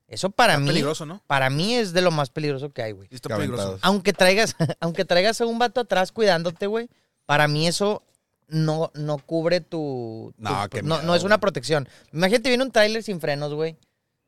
Eso 0.08 0.30
para 0.30 0.54
Está 0.54 0.62
mí 0.62 0.68
peligroso, 0.70 1.06
¿no? 1.06 1.22
para 1.28 1.50
mí 1.50 1.76
es 1.76 1.92
de 1.94 2.02
lo 2.02 2.12
más 2.12 2.30
peligroso 2.30 2.72
que 2.72 2.82
hay, 2.82 2.92
güey. 2.94 3.10
Está 3.12 3.36
peligroso. 3.36 3.78
Aunque 3.82 4.14
traigas 4.14 4.56
aunque 4.80 5.04
traigas 5.06 5.42
a 5.42 5.46
un 5.46 5.60
vato 5.60 5.82
atrás 5.82 6.12
cuidándote, 6.12 6.66
güey, 6.68 6.90
para 7.26 7.48
mí 7.48 7.68
eso 7.68 8.04
no, 8.48 8.90
no 8.96 9.18
cubre 9.18 9.60
tu, 9.60 10.34
tu- 10.38 10.44
No, 10.44 10.70
qué 10.70 10.82
no, 10.82 10.96
miedo, 10.96 11.08
no 11.08 11.16
es 11.16 11.24
una 11.24 11.40
protección. 11.40 11.90
Imagínate 12.14 12.48
viene 12.50 12.64
un 12.64 12.72
tráiler 12.72 13.04
sin 13.04 13.20
frenos, 13.20 13.54
güey. 13.54 13.76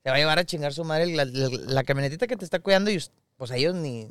Te 0.01 0.09
va 0.09 0.17
a 0.17 0.19
llevar 0.19 0.37
a 0.39 0.43
chingar 0.45 0.73
su 0.73 0.83
madre 0.83 1.07
la, 1.15 1.23
la- 1.25 1.49
la 1.49 1.83
camionetita 1.85 2.27
que 2.27 2.35
te 2.35 2.43
está 2.43 2.59
cuidando 2.59 2.91
y 2.91 3.01
pues 3.37 3.51
ellos 3.51 3.73
ni 3.75 4.09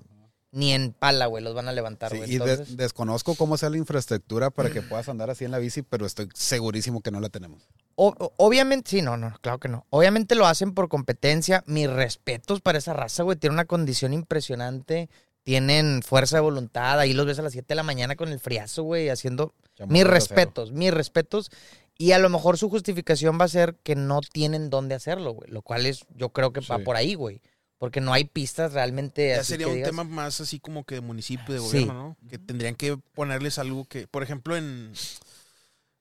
ni 0.50 0.72
en 0.72 0.92
pala, 0.92 1.26
güey, 1.26 1.44
los 1.44 1.54
van 1.54 1.68
a 1.68 1.72
levantar, 1.72 2.10
Sí, 2.10 2.18
güey. 2.18 2.34
y 2.34 2.38
de- 2.38 2.64
desconozco 2.76 3.34
cómo 3.34 3.56
sea 3.58 3.68
la 3.70 3.76
infraestructura 3.76 4.50
para 4.50 4.70
que 4.70 4.80
puedas 4.82 5.08
andar 5.08 5.28
así 5.30 5.44
en 5.44 5.50
la 5.50 5.58
bici, 5.58 5.82
pero 5.82 6.06
estoy 6.06 6.28
segurísimo 6.34 7.00
que 7.02 7.10
no 7.10 7.20
la 7.20 7.28
tenemos. 7.28 7.68
O- 7.96 8.32
obviamente, 8.36 8.90
sí, 8.90 9.02
no, 9.02 9.16
no, 9.16 9.34
claro 9.42 9.58
que 9.58 9.68
no. 9.68 9.84
Obviamente 9.90 10.34
lo 10.34 10.46
hacen 10.46 10.72
por 10.72 10.88
competencia. 10.88 11.64
Mis 11.66 11.90
respetos 11.90 12.60
para 12.60 12.78
esa 12.78 12.92
raza, 12.94 13.24
güey. 13.24 13.36
Tiene 13.36 13.54
una 13.54 13.64
condición 13.66 14.12
impresionante. 14.12 15.10
Tienen 15.42 16.02
fuerza 16.02 16.36
de 16.36 16.42
voluntad. 16.42 16.98
Ahí 17.00 17.12
los 17.12 17.26
ves 17.26 17.38
a 17.38 17.42
las 17.42 17.52
7 17.52 17.66
de 17.68 17.74
la 17.74 17.82
mañana 17.82 18.16
con 18.16 18.28
el 18.28 18.38
friazo, 18.40 18.82
güey, 18.84 19.08
haciendo... 19.08 19.54
Mis 19.86 20.04
respetos, 20.04 20.72
mis 20.72 20.92
respetos. 20.92 21.50
Y 21.96 22.12
a 22.12 22.18
lo 22.18 22.28
mejor 22.28 22.58
su 22.58 22.68
justificación 22.70 23.38
va 23.40 23.44
a 23.46 23.48
ser 23.48 23.76
que 23.82 23.94
no 23.96 24.20
tienen 24.20 24.70
dónde 24.70 24.94
hacerlo, 24.94 25.32
güey. 25.32 25.50
Lo 25.50 25.62
cual 25.62 25.86
es, 25.86 26.04
yo 26.14 26.30
creo 26.30 26.52
que 26.52 26.60
va 26.60 26.78
Sí. 26.78 26.82
por 26.84 26.96
ahí, 26.96 27.14
güey. 27.14 27.40
Porque 27.78 28.00
no 28.00 28.12
hay 28.12 28.24
pistas 28.24 28.72
realmente 28.72 29.28
Ya 29.28 29.40
así 29.40 29.52
sería 29.52 29.66
que 29.66 29.70
un 29.72 29.76
digas- 29.78 29.90
tema 29.90 30.04
más 30.04 30.40
así 30.40 30.58
como 30.58 30.84
que 30.84 30.96
de 30.96 31.00
municipio, 31.00 31.54
de 31.54 31.60
Sí. 31.60 31.66
gobierno, 31.66 32.16
¿no? 32.20 32.28
Que 32.28 32.36
tendrían 32.38 32.74
que 32.74 32.96
ponerles 33.14 33.58
algo 33.58 33.84
que, 33.84 34.06
por 34.08 34.22
ejemplo, 34.24 34.56
en... 34.56 34.92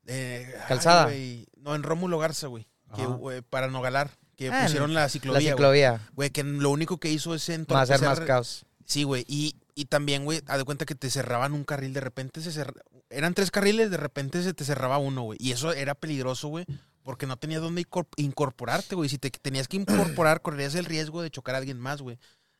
eh, 0.08 0.54
ay, 0.56 0.66
Calzada. 0.68 1.04
güey, 1.06 1.46
no, 1.58 1.76
en 1.76 1.84
Rómulo 1.84 2.18
Garza, 2.20 2.48
güey. 2.48 2.68
Que, 2.96 3.02
Ajá. 3.02 3.12
güey, 3.14 3.42
para 3.42 3.68
Nogalar, 3.68 4.10
que 4.38 4.50
Ah, 4.50 4.62
pusieron 4.64 4.94
la 4.94 5.02
La 5.02 5.10
ciclovía, 5.10 5.40
güey. 5.40 5.52
ciclovía. 5.54 6.02
Güey, 6.16 6.30
que 6.30 6.44
lo 6.44 6.70
único 6.70 6.98
que 7.00 7.12
hizo 7.12 7.36
es 7.36 7.48
Va 7.50 7.54
a 7.54 7.56
entorpecer... 7.56 8.00
ser 8.00 8.08
más 8.08 8.20
caos. 8.22 8.66
Sí, 8.86 9.04
güey. 9.04 9.26
Y, 9.28 9.56
y 9.76 9.86
también, 9.86 10.24
güey, 10.24 10.42
haz 10.48 10.58
de 10.60 10.64
cuenta 10.64 10.86
que 10.86 10.96
te 10.96 11.10
cerraban 11.10 11.52
un 11.54 11.66
carril, 11.66 11.94
de 11.94 12.00
repente 12.02 12.42
se 12.42 12.52
cerra- 12.52 12.82
Eran 13.10 13.34
tres 13.34 13.52
carriles, 13.52 13.92
de 13.92 13.98
repente 13.98 14.42
se 14.44 14.54
te 14.54 14.64
cerraba 14.66 14.98
uno, 14.98 15.24
güey. 15.24 15.38
Y 15.42 15.52
eso 15.52 15.74
era 15.74 15.96
peligroso, 15.96 16.48
güey, 16.48 16.66
porque 17.08 17.26
no 17.26 17.38
tenías 17.38 17.62
dónde 17.62 17.82
incor- 17.88 18.10
incorporarte, 18.18 18.94
güey. 18.96 19.08
Si 19.08 19.18
te 19.18 19.30
tenías 19.32 19.70
que 19.70 19.78
incorporar, 19.78 20.42
correrías 20.44 20.76
el 20.76 20.84
riesgo 20.84 21.22
de 21.22 21.32
chocar 21.32 21.56
a 21.56 21.60
alguien 21.60 21.80
más, 21.80 22.02
güey. 22.02 22.20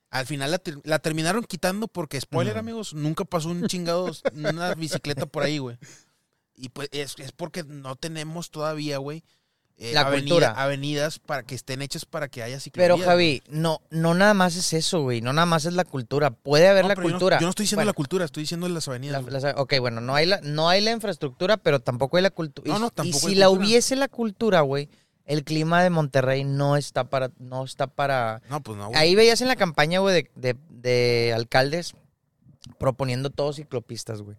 Al 0.10 0.26
final 0.26 0.52
la, 0.52 0.58
ter- 0.60 0.80
la 0.86 1.00
terminaron 1.00 1.44
quitando 1.44 1.90
porque, 1.90 2.22
spoiler, 2.22 2.58
amigos, 2.58 2.94
nunca 2.94 3.26
pasó 3.26 3.50
un 3.50 3.68
chingado, 3.68 4.10
una 4.34 4.74
bicicleta 4.74 5.26
por 5.26 5.44
ahí, 5.44 5.58
güey. 5.58 5.78
Y 6.56 6.70
pues 6.70 6.88
es, 6.94 7.16
es 7.20 7.34
porque 7.34 7.66
no 7.66 7.98
tenemos 7.98 8.50
todavía, 8.50 9.00
güey, 9.00 9.26
eh, 9.80 9.92
La 9.94 10.02
avenida- 10.02 10.30
cultura. 10.30 10.50
avenidas 10.62 11.20
para 11.20 11.44
que 11.44 11.54
estén 11.54 11.82
hechas 11.84 12.04
para 12.06 12.28
que 12.30 12.42
haya 12.42 12.60
ciclovías. 12.60 12.96
Pero 12.98 13.06
Javi, 13.06 13.44
no, 13.50 13.80
no 13.92 14.16
nada 14.16 14.34
más 14.34 14.56
es 14.56 14.74
eso, 14.74 15.02
güey. 15.04 15.22
No 15.22 15.34
nada 15.34 15.46
más 15.46 15.66
es 15.66 15.74
la 15.74 15.86
cultura. 15.86 16.32
Puede 16.32 16.68
haber 16.68 16.84
No, 16.86 16.90
la 16.90 16.96
pero 16.96 17.08
yo 17.08 17.12
no- 17.14 17.16
cultura. 17.20 17.40
Yo 17.40 17.46
no, 17.46 17.50
estoy 17.52 17.64
diciendo 17.66 17.80
Bueno, 17.82 17.90
la 17.90 17.94
cultura, 17.94 18.26
estoy 18.26 18.44
diciendo 18.44 18.68
las 18.70 18.88
avenidas. 18.88 19.24
La- 19.24 19.40
las- 19.40 19.56
ok, 19.56 19.76
bueno, 19.80 20.02
no 20.02 20.16
hay 20.16 20.26
la, 20.26 20.42
no 20.42 20.68
hay 20.68 20.82
la 20.82 20.92
infraestructura, 20.92 21.58
pero 21.58 21.80
tampoco 21.80 22.18
hay 22.18 22.24
la 22.24 22.32
cultura. 22.32 22.74
No, 22.74 22.80
no, 22.80 22.88
y 22.88 22.92
tampoco 22.92 23.20
si 23.20 23.28
hay 23.28 23.36
la 23.36 23.48
cultura. 23.50 23.68
hubiese 23.68 23.96
la 23.96 24.08
cultura, 24.08 24.62
güey, 24.62 24.90
el 25.26 25.44
clima 25.44 25.84
de 25.84 25.90
Monterrey 25.92 26.44
no 26.44 26.76
está 26.76 27.04
para, 27.04 27.30
no 27.38 27.64
está 27.64 27.86
para. 27.86 28.42
No, 28.50 28.62
pues 28.64 28.78
no, 28.80 28.88
güey. 28.88 29.00
Ahí 29.00 29.14
veías 29.14 29.42
en 29.42 29.48
la 29.48 29.56
campaña, 29.58 30.00
güey, 30.00 30.24
de, 30.24 30.32
de- 30.54 30.58
de 30.70 31.34
alcaldes 31.36 31.94
proponiendo 32.80 33.30
todos 33.30 33.58
ciclopistas, 33.58 34.22
güey. 34.22 34.38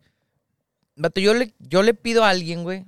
Vato, 0.97 1.21
yo 1.21 1.33
le, 1.35 1.55
yo 1.61 1.83
le 1.85 1.95
pido 1.95 2.25
a 2.25 2.31
alguien, 2.31 2.65
güey, 2.65 2.85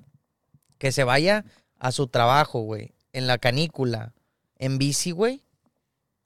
que 0.78 0.90
se 0.92 1.04
vaya 1.04 1.44
a 1.80 1.90
su 1.92 2.06
trabajo, 2.06 2.60
güey, 2.60 2.92
en 3.12 3.26
la 3.26 3.38
canícula, 3.38 4.12
en 4.58 4.78
bici, 4.78 5.10
güey, 5.10 5.42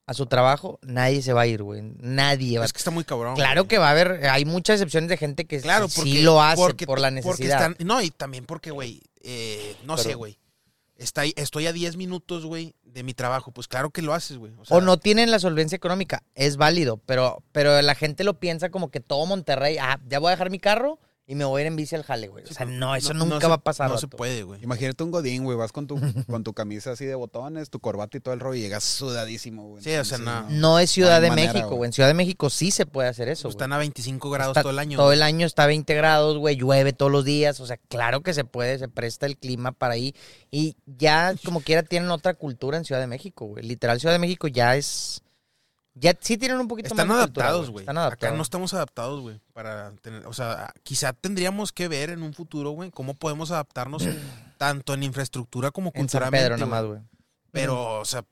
a 0.06 0.12
su 0.12 0.26
trabajo, 0.26 0.78
nadie 0.82 1.22
se 1.22 1.32
va 1.32 1.42
a 1.42 1.46
ir, 1.46 1.62
güey. 1.62 1.80
Nadie 1.98 2.58
va 2.58 2.66
Es 2.66 2.72
que 2.74 2.78
está 2.78 2.90
muy 2.90 3.04
cabrón. 3.04 3.36
Claro 3.36 3.62
güey. 3.62 3.68
que 3.68 3.78
va 3.78 3.88
a 3.88 3.92
haber, 3.92 4.26
hay 4.28 4.44
muchas 4.44 4.74
excepciones 4.74 5.08
de 5.08 5.16
gente 5.16 5.46
que 5.46 5.60
Claro, 5.60 5.88
sí 5.88 6.20
lo 6.22 6.42
hace 6.42 6.60
porque- 6.60 6.84
por 6.86 7.00
la 7.00 7.08
porque 7.08 7.22
necesidad. 7.28 7.70
están- 7.72 7.86
no, 7.86 8.02
y 8.02 8.10
también 8.10 8.44
porque, 8.44 8.70
güey, 8.70 9.00
eh, 9.22 9.74
no 9.84 9.96
sé, 9.96 10.14
güey. 10.14 10.38
Está 10.96 11.24
estoy 11.24 11.66
a 11.66 11.72
10 11.72 11.96
minutos, 11.96 12.44
güey, 12.44 12.74
de 12.84 13.02
mi 13.02 13.14
trabajo. 13.14 13.50
Pues 13.50 13.66
claro 13.66 13.90
que 13.90 14.00
lo 14.02 14.14
haces, 14.14 14.36
güey. 14.36 14.52
O, 14.68 14.76
o 14.76 14.80
no 14.80 14.96
tienen 14.98 15.30
la 15.30 15.38
solvencia 15.40 15.74
económica, 15.74 16.22
es 16.34 16.56
válido, 16.56 16.98
pero, 17.06 17.42
pero 17.50 17.80
la 17.82 17.94
gente 17.96 18.22
lo 18.24 18.38
piensa 18.38 18.70
como 18.70 18.90
que 18.90 19.00
todo 19.00 19.24
Monterrey, 19.26 19.76
ah, 19.78 19.98
ya 20.06 20.18
voy 20.20 20.28
a 20.28 20.30
dejar 20.32 20.50
mi 20.50 20.58
carro 20.60 21.00
y 21.26 21.34
me 21.36 21.44
voy 21.44 21.60
a 21.60 21.62
ir 21.62 21.66
en 21.68 21.76
bici 21.76 21.94
al 21.94 22.02
jale, 22.02 22.28
güey. 22.28 22.44
O 22.44 22.52
sea, 22.52 22.66
no, 22.66 22.94
eso 22.94 23.14
No- 23.14 23.20
no 23.20 23.24
nunca 23.32 23.46
se- 23.46 23.48
va 23.48 23.54
a 23.54 23.62
pasar. 23.62 23.90
No 23.90 23.96
se 23.96 24.08
puede, 24.08 24.42
güey. 24.42 24.62
Imagínate 24.62 25.02
un 25.02 25.10
godín, 25.10 25.44
güey, 25.44 25.56
vas 25.56 25.72
con 25.72 25.86
tu, 25.86 25.96
con 26.28 26.44
tu 26.44 26.52
camisa 26.52 26.92
así 26.92 27.06
de 27.06 27.14
botones, 27.14 27.70
tu 27.70 27.80
corbata 27.80 28.16
y 28.16 28.20
todo 28.20 28.34
el 28.34 28.40
rollo 28.40 28.56
y 28.58 28.60
llegas 28.62 28.84
sudadísimo, 28.84 29.68
güey. 29.68 29.82
Sí, 29.82 29.94
o 29.94 30.04
sea, 30.04 30.18
no. 30.18 30.50
No 30.50 30.78
es 30.78 30.90
Ciudad 30.90 31.20
de 31.22 31.30
manera, 31.30 31.52
México, 31.54 31.76
güey. 31.76 31.88
En 31.88 31.92
Ciudad 31.92 32.08
de 32.08 32.14
México 32.14 32.50
sí 32.50 32.70
se 32.70 32.84
puede 32.86 33.08
hacer 33.08 33.28
eso, 33.28 33.48
güey. 33.48 33.52
Están 33.54 33.72
a 33.72 33.78
25 33.78 34.30
grados 34.30 34.52
Está- 34.52 34.62
todo 34.62 34.72
el 34.72 34.78
año. 34.78 34.98
Todo 34.98 35.12
el 35.12 35.22
año 35.22 35.46
está 35.46 35.64
a 35.64 35.66
20 35.66 35.94
grados, 35.94 36.36
güey, 36.36 36.56
llueve 36.56 36.92
todos 36.92 37.10
los 37.10 37.24
días. 37.24 37.58
O 37.60 37.66
sea, 37.66 37.78
claro 37.88 38.22
que 38.22 38.34
se 38.34 38.44
puede, 38.44 38.78
se 38.78 38.88
presta 38.88 39.26
el 39.26 39.38
clima 39.38 39.72
para 39.72 39.94
ahí. 39.94 40.14
Y 40.50 40.76
ya, 40.86 41.34
como 41.44 41.60
quiera, 41.62 41.82
tienen 41.82 42.10
otra 42.10 42.34
cultura 42.34 42.76
en 42.76 42.84
Ciudad 42.84 43.00
de 43.00 43.06
México, 43.06 43.46
güey. 43.46 43.64
Literal, 43.64 43.98
Ciudad 43.98 44.14
de 44.14 44.18
México 44.18 44.46
ya 44.48 44.76
es. 44.76 45.22
Ya 45.96 46.12
sí 46.20 46.36
tienen 46.36 46.58
un 46.58 46.66
poquito 46.66 46.88
Están 46.88 47.06
más 47.06 47.18
adaptados, 47.18 47.70
güey. 47.70 47.82
Están 47.84 47.96
Acá 47.98 48.06
adaptados. 48.08 48.36
no 48.36 48.42
estamos 48.42 48.74
adaptados, 48.74 49.20
güey. 49.20 49.40
Para 49.52 49.92
tener, 50.02 50.26
o 50.26 50.32
sea, 50.32 50.72
quizá 50.82 51.12
tendríamos 51.12 51.70
que 51.72 51.86
ver 51.86 52.10
en 52.10 52.22
un 52.24 52.34
futuro, 52.34 52.70
güey, 52.70 52.90
cómo 52.90 53.14
podemos 53.14 53.50
adaptarnos 53.52 54.02
tanto 54.58 54.94
en 54.94 55.04
infraestructura 55.04 55.70
como 55.70 55.88
en 55.88 55.92
San 55.94 56.00
culturalmente. 56.02 56.44
Pedro, 56.46 56.56
nomás, 56.58 56.84
güey. 56.84 57.00
Pero, 57.52 58.00
o 58.00 58.04
sea, 58.04 58.24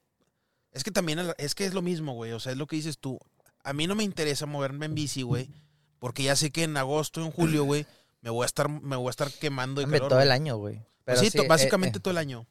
es 0.72 0.82
que 0.82 0.90
también 0.90 1.20
es 1.38 1.54
que 1.54 1.64
es 1.64 1.74
lo 1.74 1.82
mismo, 1.82 2.14
güey. 2.14 2.32
O 2.32 2.40
sea, 2.40 2.50
es 2.52 2.58
lo 2.58 2.66
que 2.66 2.74
dices 2.76 2.98
tú. 2.98 3.18
A 3.62 3.72
mí 3.72 3.86
no 3.86 3.94
me 3.94 4.02
interesa 4.02 4.46
moverme 4.46 4.86
en 4.86 4.94
bici, 4.96 5.22
güey, 5.22 5.48
porque 6.00 6.24
ya 6.24 6.34
sé 6.34 6.50
que 6.50 6.64
en 6.64 6.76
agosto, 6.76 7.20
en 7.20 7.30
julio, 7.30 7.62
güey, 7.62 7.86
me 8.22 8.30
voy 8.30 8.42
a 8.42 8.46
estar, 8.46 8.68
me 8.68 8.96
voy 8.96 9.06
a 9.06 9.10
estar 9.10 9.30
quemando 9.30 9.80
de 9.80 9.84
Hombre, 9.84 10.00
calor. 10.00 10.10
todo 10.10 10.20
el 10.20 10.32
año, 10.32 10.56
güey. 10.56 10.80
Pues 11.04 11.20
sí, 11.20 11.30
sí, 11.30 11.36
to- 11.38 11.44
eh, 11.44 11.48
básicamente 11.48 11.98
eh, 11.98 12.00
todo 12.00 12.10
el 12.10 12.18
año. 12.18 12.44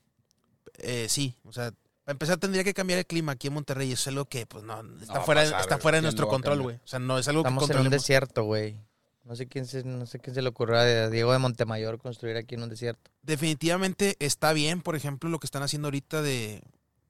Eh, 0.78 1.08
sí, 1.10 1.36
o 1.44 1.52
sea, 1.52 1.74
para 2.04 2.14
empezar 2.14 2.38
tendría 2.38 2.64
que 2.64 2.74
cambiar 2.74 3.00
el 3.00 3.06
clima 3.06 3.34
aquí 3.34 3.48
en 3.48 3.54
Monterrey. 3.54 3.92
Eso 3.92 4.02
es 4.02 4.08
algo 4.08 4.26
que, 4.26 4.46
pues, 4.46 4.64
no, 4.64 4.82
está 5.02 5.22
fuera, 5.22 5.42
pasar, 5.44 5.62
está 5.62 5.78
fuera 5.78 5.96
de 5.98 6.02
¿Quién 6.02 6.04
nuestro 6.06 6.28
control, 6.28 6.62
güey. 6.62 6.76
O 6.78 6.88
sea, 6.88 7.00
no 7.00 7.18
es 7.20 7.28
algo 7.28 7.44
que 7.44 7.48
Estamos 7.50 7.64
en 7.64 7.66
un 7.66 7.68
controlemos. 7.78 7.92
desierto, 8.02 8.44
güey. 8.44 8.78
No 9.24 9.36
sé 9.36 9.48
quién 9.48 9.68
se, 9.68 9.84
no 9.84 10.06
sé 10.08 10.20
quién 10.20 10.34
se 10.34 10.42
le 10.42 10.50
ocurrió 10.50 10.78
a 10.78 11.10
Diego 11.10 11.32
de 11.32 11.38
Montemayor 11.38 12.00
construir 12.00 12.38
aquí 12.38 12.56
en 12.56 12.64
un 12.64 12.70
desierto. 12.70 13.12
Definitivamente 13.22 14.16
está 14.20 14.52
bien, 14.54 14.82
por 14.82 14.96
ejemplo, 14.96 15.30
lo 15.30 15.40
que 15.40 15.46
están 15.46 15.62
haciendo 15.64 15.88
ahorita 15.88 16.22
de 16.22 16.62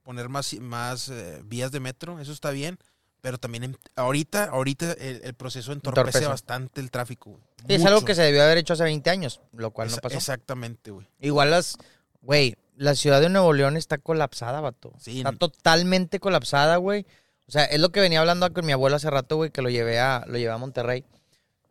poner 0.04 0.28
más, 0.30 0.54
más 0.60 1.08
eh, 1.10 1.42
vías 1.46 1.72
de 1.72 1.80
metro, 1.80 2.20
eso 2.20 2.32
está 2.34 2.52
bien, 2.52 2.78
pero 3.22 3.38
también 3.38 3.64
en- 3.64 3.78
ahorita, 3.96 4.46
ahorita 4.46 4.92
el, 4.94 5.22
el 5.24 5.34
proceso 5.36 5.72
entorpece, 5.72 6.02
Entorpece. 6.10 6.26
bastante 6.28 6.82
el 6.82 6.92
tráfico. 6.92 7.32
güey. 7.32 7.44
Sí, 7.68 7.76
es 7.76 7.86
algo 7.86 8.04
que 8.04 8.14
se 8.16 8.24
debió 8.24 8.44
haber 8.44 8.58
hecho 8.58 8.74
hace 8.74 8.84
20 8.84 9.10
años, 9.10 9.40
lo 9.54 9.72
cual 9.72 9.90
no 9.92 9.98
pasó. 9.98 10.18
Exactamente, 10.18 10.92
güey. 10.92 11.08
Igual 11.20 11.52
las, 11.52 11.78
güey, 12.22 12.56
la 12.76 12.96
ciudad 12.96 13.22
de 13.22 13.30
Nuevo 13.30 13.54
León 13.54 13.78
está 13.78 13.98
colapsada, 13.98 14.62
vato. 14.62 14.94
Sí. 15.00 15.18
Está 15.20 15.32
totalmente 15.34 16.20
colapsada, 16.20 16.78
güey. 16.78 17.06
O 17.48 17.52
sea, 17.52 17.66
es 17.66 17.80
lo 17.80 17.90
que 17.90 18.00
venía 18.00 18.20
hablando 18.20 18.52
con 18.54 18.66
mi 18.66 18.72
abuelo 18.72 18.96
hace 18.96 19.10
rato, 19.10 19.36
güey, 19.36 19.52
que 19.52 19.62
lo 19.62 19.70
llevé 19.70 20.00
a, 20.00 20.24
lo 20.28 20.38
llevé 20.38 20.52
a 20.52 20.58
Monterrey. 20.58 21.04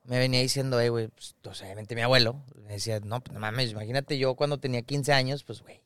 Me 0.05 0.19
venía 0.19 0.41
diciendo, 0.41 0.79
eh, 0.81 0.89
güey, 0.89 1.09
pues, 1.09 1.35
obviamente 1.63 1.95
mi 1.95 2.03
abuelo. 2.03 2.43
Me 2.67 2.75
decía, 2.75 3.01
no, 3.01 3.21
pues 3.21 3.33
no 3.35 3.41
mames, 3.41 3.71
imagínate 3.71 4.19
yo 4.19 4.35
cuando 4.35 4.59
tenía 4.59 4.83
15 4.83 5.13
años, 5.13 5.43
pues, 5.45 5.63
güey, 5.63 5.81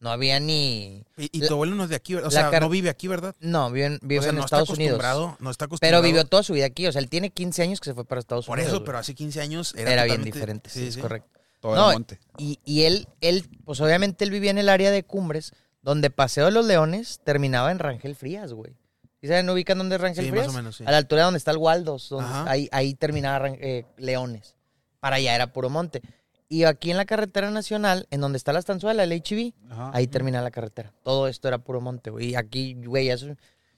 no 0.00 0.10
había 0.10 0.38
ni... 0.38 1.04
Y, 1.16 1.40
tu 1.46 1.54
abuelo 1.54 1.74
no 1.74 1.84
es 1.84 1.90
de 1.90 1.96
aquí, 1.96 2.14
¿verdad? 2.14 2.28
O 2.28 2.30
sea, 2.30 2.50
car- 2.50 2.62
no 2.62 2.68
vive 2.68 2.90
aquí, 2.90 3.08
¿verdad? 3.08 3.34
No, 3.40 3.70
vive, 3.70 3.98
vive 4.02 4.18
o 4.20 4.22
sea, 4.22 4.30
en 4.30 4.36
no 4.36 4.44
Estados 4.44 4.68
está 4.68 4.74
Unidos. 4.80 4.98
acostumbrado, 5.00 5.36
no 5.40 5.50
está 5.50 5.64
acostumbrado. 5.64 6.02
Pero 6.02 6.06
vivió 6.06 6.24
toda 6.26 6.42
su 6.42 6.52
vida 6.52 6.66
aquí. 6.66 6.86
O 6.86 6.92
sea, 6.92 7.00
él 7.00 7.08
tiene 7.08 7.30
15 7.30 7.62
años 7.62 7.80
que 7.80 7.86
se 7.90 7.94
fue 7.94 8.04
para 8.04 8.20
Estados 8.20 8.46
Por 8.46 8.58
Unidos. 8.58 8.68
eso, 8.70 8.78
güey. 8.80 8.86
pero 8.86 8.98
hace 8.98 9.14
15 9.14 9.40
años 9.40 9.74
era, 9.76 9.92
Era 9.92 10.04
bien 10.04 10.22
diferente, 10.22 10.70
sí, 10.70 10.86
es 10.88 10.96
correcto. 10.98 11.37
Todo 11.60 11.74
No, 11.76 11.88
el 11.90 11.94
monte. 11.96 12.20
Y, 12.38 12.60
y 12.64 12.82
él, 12.84 13.08
él, 13.20 13.44
pues 13.64 13.80
obviamente 13.80 14.24
él 14.24 14.30
vivía 14.30 14.50
en 14.50 14.58
el 14.58 14.68
área 14.68 14.90
de 14.90 15.02
Cumbres, 15.02 15.52
donde 15.82 16.10
Paseo 16.10 16.46
de 16.46 16.50
los 16.52 16.66
Leones 16.66 17.20
terminaba 17.24 17.70
en 17.72 17.78
Rangel 17.78 18.14
Frías, 18.14 18.52
güey. 18.52 18.76
¿Y 19.20 19.26
saben, 19.26 19.46
no 19.46 19.54
ubican 19.54 19.78
dónde 19.78 19.96
es 19.96 20.00
Rangel 20.00 20.24
Sí, 20.26 20.30
Frías? 20.30 20.46
más 20.46 20.54
o 20.54 20.58
menos, 20.58 20.76
sí. 20.76 20.84
A 20.86 20.90
la 20.92 20.98
altura 20.98 21.24
donde 21.24 21.38
está 21.38 21.50
el 21.50 21.56
Waldos, 21.56 22.08
donde 22.08 22.30
ahí, 22.50 22.68
ahí 22.70 22.94
terminaba 22.94 23.48
eh, 23.48 23.84
Leones. 23.96 24.54
Para 25.00 25.16
allá 25.16 25.34
era 25.34 25.52
puro 25.52 25.68
monte. 25.70 26.02
Y 26.48 26.64
aquí 26.64 26.90
en 26.92 26.96
la 26.96 27.04
carretera 27.04 27.50
nacional, 27.50 28.06
en 28.10 28.20
donde 28.20 28.38
está 28.38 28.52
la 28.52 28.58
estanzuela, 28.60 29.02
el 29.04 29.10
HB, 29.12 29.52
Ajá. 29.70 29.90
ahí 29.92 30.06
termina 30.06 30.40
la 30.40 30.50
carretera. 30.50 30.92
Todo 31.02 31.26
esto 31.28 31.48
era 31.48 31.58
puro 31.58 31.80
monte, 31.80 32.10
güey. 32.10 32.30
Y 32.30 32.34
aquí, 32.36 32.74
güey, 32.74 33.08
eso... 33.10 33.26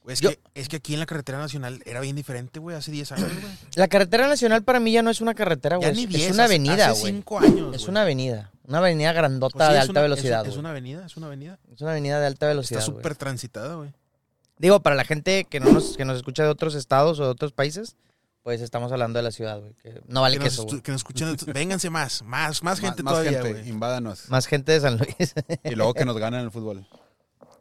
Es, 0.07 0.19
Yo- 0.19 0.31
que, 0.31 0.39
es 0.55 0.67
que 0.67 0.77
aquí 0.77 0.93
en 0.93 0.99
la 0.99 1.05
carretera 1.05 1.37
nacional 1.37 1.81
era 1.85 1.99
bien 1.99 2.15
diferente, 2.15 2.59
güey, 2.59 2.75
hace 2.75 2.89
10 2.91 3.11
años, 3.11 3.29
güey. 3.31 3.53
La 3.75 3.87
carretera 3.87 4.27
nacional 4.27 4.63
para 4.63 4.79
mí 4.79 4.91
ya 4.91 5.03
no 5.03 5.11
es 5.11 5.21
una 5.21 5.35
carretera, 5.35 5.77
Ya 5.79 5.89
güey. 5.91 5.93
ni 5.93 6.03
Es, 6.03 6.09
10, 6.09 6.21
es 6.29 6.33
una 6.33 6.43
hace- 6.45 6.53
avenida, 6.55 6.89
hace 6.89 7.01
güey. 7.01 7.13
5 7.13 7.39
años, 7.39 7.75
Es 7.75 7.81
güey. 7.81 7.89
una 7.91 8.01
avenida. 8.01 8.51
Una 8.67 8.77
avenida 8.79 9.13
grandota 9.13 9.53
Pues 9.57 9.67
sí, 9.67 9.71
de 9.73 9.77
es 9.77 9.81
alta 9.81 9.91
una- 9.91 10.01
velocidad, 10.01 10.41
Es, 10.41 10.47
güey. 10.49 10.59
una 10.59 10.69
avenida, 10.71 11.05
es 11.05 11.17
una 11.17 11.27
avenida. 11.27 11.59
Es 11.73 11.81
una 11.81 11.91
avenida 11.91 12.19
de 12.19 12.25
alta 12.27 12.47
velocidad, 12.47 12.79
Está 12.79 12.91
güey. 12.91 13.01
súper 13.03 13.15
transitada, 13.15 13.75
güey. 13.75 13.93
Digo, 14.57 14.79
para 14.79 14.95
la 14.95 15.03
gente 15.05 15.45
que, 15.45 15.59
no 15.59 15.71
nos, 15.71 15.95
que 15.97 16.05
nos 16.05 16.17
escucha 16.17 16.43
de 16.43 16.49
otros 16.49 16.73
estados 16.75 17.19
o 17.19 17.23
de 17.23 17.29
otros 17.29 17.51
países, 17.51 17.95
pues 18.43 18.59
estamos 18.61 18.91
hablando 18.91 19.19
de 19.19 19.23
la 19.23 19.31
ciudad, 19.31 19.59
güey. 19.59 19.73
Que 19.83 20.01
no 20.07 20.21
vale 20.21 20.35
que, 20.37 20.39
que 20.39 20.45
nos, 20.45 20.53
eso, 20.53 20.63
estu- 20.65 20.69
güey. 20.69 20.81
que 20.81 20.91
nos 20.93 20.99
escuchen. 21.01 21.35
Vénganse 21.53 21.89
más, 21.91 22.23
más, 22.23 22.63
más 22.63 22.79
gente 22.79 23.03
más 23.03 23.13
todavía, 23.13 23.33
gente, 23.43 23.51
güey. 23.53 23.69
invádanos. 23.69 24.29
Más 24.29 24.47
gente 24.47 24.71
de 24.71 24.79
San 24.79 24.97
Luis. 24.97 25.33
Y 25.63 25.75
luego 25.75 25.93
que 25.93 26.05
nos 26.05 26.17
ganan 26.19 26.41
el 26.41 26.49
fútbol. 26.51 26.87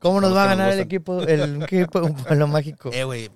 ¿Cómo 0.00 0.20
nos 0.20 0.34
va 0.34 0.44
a 0.44 0.46
ganar 0.48 0.72
el 0.72 0.80
equipo, 0.80 1.22
el 1.22 1.62
equipo 1.62 2.00
un 2.00 2.14
pueblo 2.14 2.46
mágico? 2.48 2.90
Eh, 2.92 3.04
güey, 3.04 3.30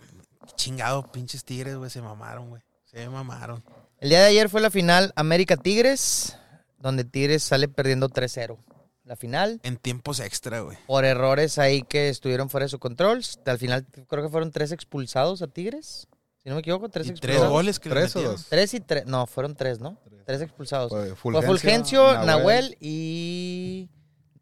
chingado, 0.57 1.11
pinches 1.12 1.44
tigres, 1.44 1.77
güey, 1.77 1.90
se 1.90 2.03
mamaron, 2.03 2.48
güey. 2.48 2.62
Se 2.85 3.09
mamaron. 3.09 3.62
El 3.98 4.09
día 4.11 4.20
de 4.20 4.27
ayer 4.27 4.48
fue 4.48 4.61
la 4.61 4.70
final 4.70 5.12
América 5.16 5.57
Tigres, 5.57 6.37
donde 6.79 7.05
Tigres 7.05 7.42
sale 7.42 7.68
perdiendo 7.68 8.09
3-0. 8.09 8.57
La 9.05 9.16
final, 9.16 9.61
En 9.64 9.77
tiempos 9.77 10.18
extra, 10.20 10.61
güey. 10.61 10.79
por 10.87 11.05
errores 11.05 11.59
ahí 11.59 11.83
que 11.83 12.09
estuvieron 12.09 12.48
fuera 12.48 12.64
de 12.64 12.70
su 12.70 12.79
control. 12.79 13.22
Al 13.44 13.59
final 13.59 13.85
creo 14.09 14.22
que 14.24 14.31
fueron 14.31 14.50
tres 14.50 14.72
expulsados 14.72 15.42
a 15.42 15.46
Tigres. 15.46 16.09
Si 16.42 16.48
no 16.48 16.55
me 16.55 16.61
equivoco, 16.62 16.88
tres 16.88 17.07
Y 17.09 17.11
tres 17.11 17.18
expulsados. 17.37 17.50
goles 17.53 17.79
que 17.81 17.90
¿Tres 17.90 18.16
o 18.16 18.22
dos? 18.22 18.46
Tres 18.48 18.72
y 18.72 18.81
tres. 18.81 19.05
No, 19.07 19.27
fueron 19.27 19.55
tres, 19.57 19.79
¿no? 19.81 19.98
Tres 20.24 20.40
expulsados. 20.40 20.90
Fue 20.90 21.14
Fue 21.33 21.42
Fulgencio, 21.42 22.24
Nahuel, 22.24 22.77
y. 22.81 23.90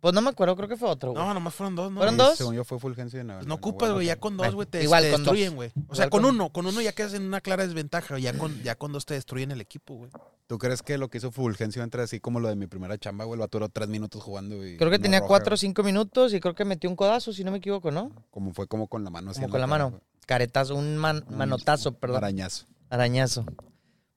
Pues 0.03 0.15
no 0.15 0.21
me 0.21 0.31
acuerdo, 0.31 0.57
creo 0.57 0.69
que 0.69 0.77
fue 0.77 0.88
otro. 0.88 1.12
güey. 1.12 1.25
No, 1.25 1.33
nomás 1.33 1.55
fueron 1.55 1.77
dos, 1.77 1.93
¿no? 1.93 1.99
¿Fueron 1.99 2.17
dos? 2.17 2.37
Según 2.37 2.57
yo 2.57 2.65
fue 2.65 2.81
Fulgencio 2.81 3.21
y 3.21 3.25
Nahuel. 3.25 3.43
Pues 3.45 3.47
no 3.47 3.55
ocupas, 3.55 3.93
güey, 3.93 4.07
ya 4.09 4.17
con 4.17 4.37
dos, 4.37 4.53
güey, 4.53 4.67
te, 4.67 4.83
igual 4.83 5.05
te 5.05 5.12
con 5.12 5.23
dos. 5.23 5.33
destruyen, 5.33 5.55
güey. 5.55 5.71
O 5.87 5.95
sea, 5.95 6.07
Igual 6.07 6.11
con 6.11 6.23
con- 6.23 6.35
uno, 6.35 6.51
con 6.51 6.67
uno 6.67 6.81
ya 6.81 6.91
quedas 6.91 7.15
en 7.15 7.23
una 7.23 7.41
clara 7.41 7.65
desventaja, 7.65 8.19
ya 8.19 8.37
con, 8.37 8.61
ya 8.65 8.75
con 8.75 8.91
dos 8.93 9.07
te 9.07 9.15
destruyen 9.15 9.53
el 9.53 9.61
equipo, 9.61 9.95
güey. 9.95 10.11
¿Tú 10.49 10.59
crees 10.59 10.83
que 10.83 10.99
lo 10.99 11.09
que 11.09 11.19
hizo 11.19 11.31
Fulgencio 11.31 11.85
entre 11.85 12.03
así 12.03 12.19
como 12.19 12.41
lo 12.41 12.49
de 12.49 12.57
mi 12.57 12.67
primera 12.67 12.99
chamba, 12.99 13.27
güey? 13.27 13.38
Lo 13.38 13.47
duró 13.47 13.69
tres 13.69 13.87
minutos 13.88 14.21
jugando 14.25 14.57
y... 14.67 14.77
Creo 14.77 14.91
que 14.91 14.99
no 14.99 15.03
tenía 15.05 15.21
roja, 15.21 15.29
cuatro 15.29 15.51
o 15.51 15.57
güey. 15.57 15.59
cinco 15.61 15.85
minutos 15.85 16.35
y 16.35 16.41
creo 16.41 16.57
que 16.57 16.65
metió 16.65 16.91
un 16.91 16.97
codazo, 16.97 17.33
si 17.33 17.45
no 17.45 17.53
me 17.53 17.59
equivoco, 17.59 17.93
¿no? 17.93 18.11
Como 18.33 18.53
fue 18.53 18.67
como 18.67 18.88
con 18.88 19.05
la 19.05 19.11
mano 19.11 19.31
así 19.31 19.37
Como 19.38 19.47
en 19.47 19.51
con 19.53 19.61
la 19.61 19.69
cara, 19.69 19.85
mano. 19.91 20.01
Caretazo, 20.27 20.75
un 20.75 20.97
man- 20.99 21.25
manotazo, 21.31 21.91
Un 21.91 21.95
perdón. 21.95 22.17
Arañazo. 22.17 22.67
Arañazo. 22.91 23.47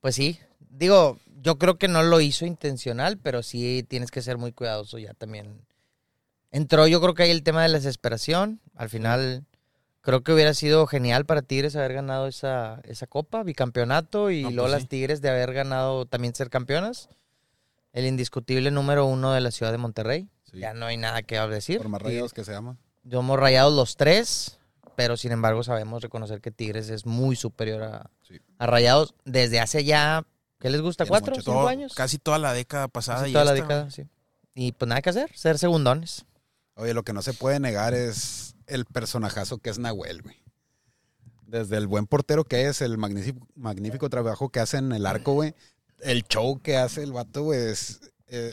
Pues 0.02 0.16
sí. 0.16 0.40
Digo, 0.60 1.20
yo 1.42 1.58
creo 1.60 1.78
que 1.78 1.88
no 1.88 2.02
lo 2.02 2.20
hizo 2.22 2.46
intencional, 2.48 3.18
pero 3.20 3.44
sí 3.44 3.86
tienes 3.88 4.10
que 4.10 4.24
ser 4.24 4.40
muy 4.40 4.52
cuidadoso 4.52 4.98
ya 4.98 5.14
también. 5.14 5.62
Entró, 6.56 6.88
yo 6.88 7.02
creo 7.02 7.14
que 7.14 7.24
ahí 7.24 7.32
el 7.32 7.44
tema 7.44 7.64
de 7.64 7.68
la 7.70 7.78
desesperación. 7.80 8.62
Al 8.76 8.90
final, 8.90 9.44
creo 10.00 10.24
que 10.24 10.32
hubiera 10.32 10.54
sido 10.54 10.88
genial 10.88 11.26
para 11.26 11.42
Tigres 11.42 11.76
haber 11.76 11.94
ganado 11.94 12.28
esa, 12.28 12.80
esa 12.86 13.08
copa, 13.08 13.44
bicampeonato, 13.44 14.32
y 14.32 14.42
No, 14.44 14.48
pues 14.48 14.56
luego 14.56 14.70
sí. 14.70 14.74
las 14.76 14.88
Tigres 14.88 15.22
de 15.22 15.30
haber 15.30 15.52
ganado 15.54 16.06
también 16.06 16.34
ser 16.34 16.50
campeonas. 16.50 17.10
El 17.92 18.06
indiscutible 18.06 18.72
número 18.72 19.06
uno 19.06 19.34
de 19.34 19.42
la 19.42 19.52
ciudad 19.52 19.74
de 19.74 19.78
Monterrey. 19.78 20.30
Sí. 20.50 20.60
Ya 20.60 20.74
no 20.74 20.86
hay 20.86 20.96
nada 20.96 21.24
que 21.24 21.38
decir. 21.42 21.80
Por 21.80 21.90
más 21.90 22.02
rayados 22.02 22.34
que 22.34 22.46
se 22.46 22.54
llama. 22.54 22.78
Somos 23.10 23.38
rayados 23.38 23.74
los 23.74 23.98
tres, 23.98 24.58
pero 24.96 25.18
sin 25.18 25.34
embargo 25.34 25.62
sabemos 25.62 26.02
reconocer 26.02 26.40
que 26.40 26.52
Tigres 26.52 26.90
es 26.90 27.06
muy 27.06 27.36
superior 27.36 27.84
a, 27.84 28.10
Sí. 28.22 28.40
a 28.60 28.66
Rayados 28.66 29.14
desde 29.26 29.60
hace 29.60 29.84
ya, 29.84 30.26
¿qué 30.60 30.70
les 30.70 30.80
gusta? 30.82 31.06
¿Cuatro? 31.06 31.36
¿Cinco 31.36 31.68
años? 31.68 31.94
Casi 31.94 32.18
toda 32.18 32.40
la 32.40 32.54
década 32.54 32.88
pasada. 32.88 33.20
Casi 33.20 33.30
y 33.32 33.34
toda 33.34 33.46
la 33.46 33.54
década, 33.54 33.92
sí. 33.92 34.06
Y 34.56 34.72
pues 34.72 34.88
nada 34.88 35.02
que 35.02 35.10
hacer, 35.10 35.30
ser 35.36 35.58
segundones. 35.58 36.26
Oye, 36.76 36.94
lo 36.94 37.04
que 37.04 37.14
no 37.14 37.22
se 37.22 37.34
puede 37.34 37.60
negar 37.60 37.94
es 37.94 38.56
el 38.68 38.86
personajazo 38.86 39.58
que 39.60 39.70
es 39.70 39.80
Nahuel, 39.80 40.22
güey. 40.22 40.36
Desde 41.48 41.78
el 41.78 41.88
buen 41.88 42.08
portero 42.08 42.44
que 42.44 42.68
es, 42.68 42.82
el 42.82 42.98
magnífico, 42.98 43.48
magnífico 43.56 44.10
trabajo 44.10 44.50
que 44.50 44.60
hace 44.60 44.78
en 44.78 44.92
el 44.92 45.06
arco, 45.06 45.34
güey. 45.34 45.54
El 46.00 46.24
show 46.24 46.60
que 46.62 46.76
hace 46.78 47.04
el 47.04 47.14
vato, 47.14 47.44
güey, 47.44 47.60
es... 47.70 48.02
eh, 48.28 48.52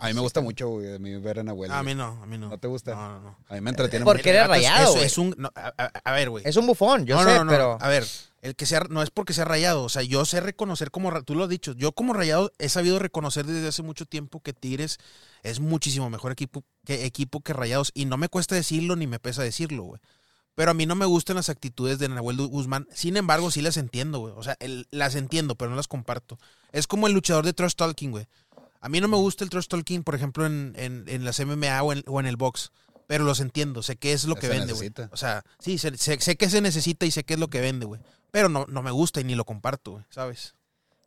a 0.00 0.08
mí 0.08 0.14
me 0.14 0.20
gusta 0.20 0.40
mucho, 0.40 0.68
güey, 0.68 0.94
a 0.94 0.98
mí 0.98 1.16
ver 1.16 1.38
a 1.38 1.42
Nahuel. 1.44 1.70
Ah, 1.70 1.78
a 1.78 1.82
mí 1.82 1.94
no, 1.94 2.20
a 2.22 2.26
mí 2.26 2.36
no. 2.36 2.48
¿No 2.50 2.58
te 2.58 2.68
gusta? 2.68 2.94
No, 2.94 3.08
no, 3.08 3.20
no. 3.20 3.38
A 3.48 3.54
mí 3.54 3.60
me 3.60 3.70
entretiene 3.70 4.04
Porque 4.04 4.22
mucho. 4.22 4.30
eres 4.30 4.42
El 4.42 4.48
vato 4.48 4.60
es- 4.60 4.68
rayado, 4.68 4.96
es- 4.98 5.18
un... 5.18 5.34
no, 5.38 5.50
a, 5.54 5.72
a- 5.78 5.92
a 6.04 6.12
ver, 6.12 6.30
güey. 6.30 6.42
Es 6.46 6.56
un 6.56 6.66
bufón, 6.66 7.06
yo 7.06 7.16
no, 7.16 7.24
sé, 7.24 7.38
no, 7.38 7.44
no, 7.44 7.50
pero... 7.50 7.78
A 7.80 7.88
ver, 7.88 8.04
el 8.42 8.56
que 8.56 8.66
sea, 8.66 8.80
no 8.90 9.02
es 9.02 9.10
porque 9.10 9.32
sea 9.32 9.44
rayado. 9.44 9.84
O 9.84 9.88
sea, 9.88 10.02
yo 10.02 10.24
sé 10.24 10.40
reconocer 10.40 10.90
como, 10.90 11.10
tú 11.22 11.34
lo 11.34 11.44
has 11.44 11.48
dicho, 11.50 11.72
yo 11.72 11.92
como 11.92 12.12
rayado 12.12 12.52
he 12.58 12.68
sabido 12.68 12.98
reconocer 12.98 13.46
desde 13.46 13.68
hace 13.68 13.82
mucho 13.82 14.04
tiempo 14.04 14.40
que 14.40 14.52
Tigres 14.52 14.98
es 15.42 15.60
muchísimo 15.60 16.10
mejor 16.10 16.32
equipo 16.32 16.64
que, 16.84 17.06
equipo 17.06 17.40
que 17.40 17.52
rayados. 17.52 17.92
Y 17.94 18.04
no 18.04 18.16
me 18.16 18.28
cuesta 18.28 18.54
decirlo 18.54 18.96
ni 18.96 19.06
me 19.06 19.20
pesa 19.20 19.42
decirlo, 19.42 19.84
güey. 19.84 20.00
Pero 20.54 20.72
a 20.72 20.74
mí 20.74 20.84
no 20.84 20.94
me 20.96 21.06
gustan 21.06 21.36
las 21.36 21.48
actitudes 21.48 21.98
de 21.98 22.08
Nahuel 22.08 22.36
Guzmán. 22.48 22.86
Sin 22.92 23.16
embargo, 23.16 23.50
sí 23.50 23.62
las 23.62 23.78
entiendo, 23.78 24.18
güey. 24.18 24.34
O 24.36 24.42
sea, 24.42 24.56
el- 24.60 24.86
las 24.90 25.14
entiendo, 25.14 25.54
pero 25.54 25.70
no 25.70 25.76
las 25.76 25.88
comparto. 25.88 26.38
Es 26.72 26.86
como 26.86 27.06
el 27.06 27.14
luchador 27.14 27.44
de 27.46 27.52
Trash 27.54 27.74
Talking, 27.74 28.10
güey. 28.10 28.26
A 28.80 28.88
mí 28.88 29.00
no 29.00 29.06
me 29.08 29.16
gusta 29.16 29.44
el 29.44 29.50
Trash 29.50 29.68
Talking, 29.68 30.02
por 30.02 30.14
ejemplo, 30.16 30.44
en, 30.44 30.74
en, 30.76 31.04
en 31.06 31.24
las 31.24 31.38
MMA 31.40 31.82
o 31.82 31.92
en, 31.92 32.02
o 32.06 32.18
en 32.20 32.26
el 32.26 32.36
box. 32.36 32.72
Pero 33.06 33.24
los 33.24 33.40
entiendo, 33.40 33.82
sé 33.82 33.96
qué 33.96 34.12
es 34.12 34.24
lo 34.24 34.34
Se 34.34 34.40
que 34.42 34.48
vende, 34.48 34.72
güey. 34.72 34.90
O 35.12 35.16
sea, 35.16 35.42
sí, 35.58 35.78
sé, 35.78 35.96
sé, 35.96 36.20
sé 36.20 36.36
qué 36.36 36.50
se 36.50 36.60
necesita 36.60 37.06
y 37.06 37.10
sé 37.10 37.24
qué 37.24 37.34
es 37.34 37.40
lo 37.40 37.48
que 37.48 37.60
vende, 37.60 37.86
güey. 37.86 38.00
Pero 38.32 38.48
no, 38.48 38.66
no 38.68 38.82
me 38.82 38.90
gusta 38.90 39.20
y 39.20 39.24
ni 39.24 39.36
lo 39.36 39.44
comparto, 39.44 39.92
güey, 39.92 40.04
¿sabes? 40.10 40.56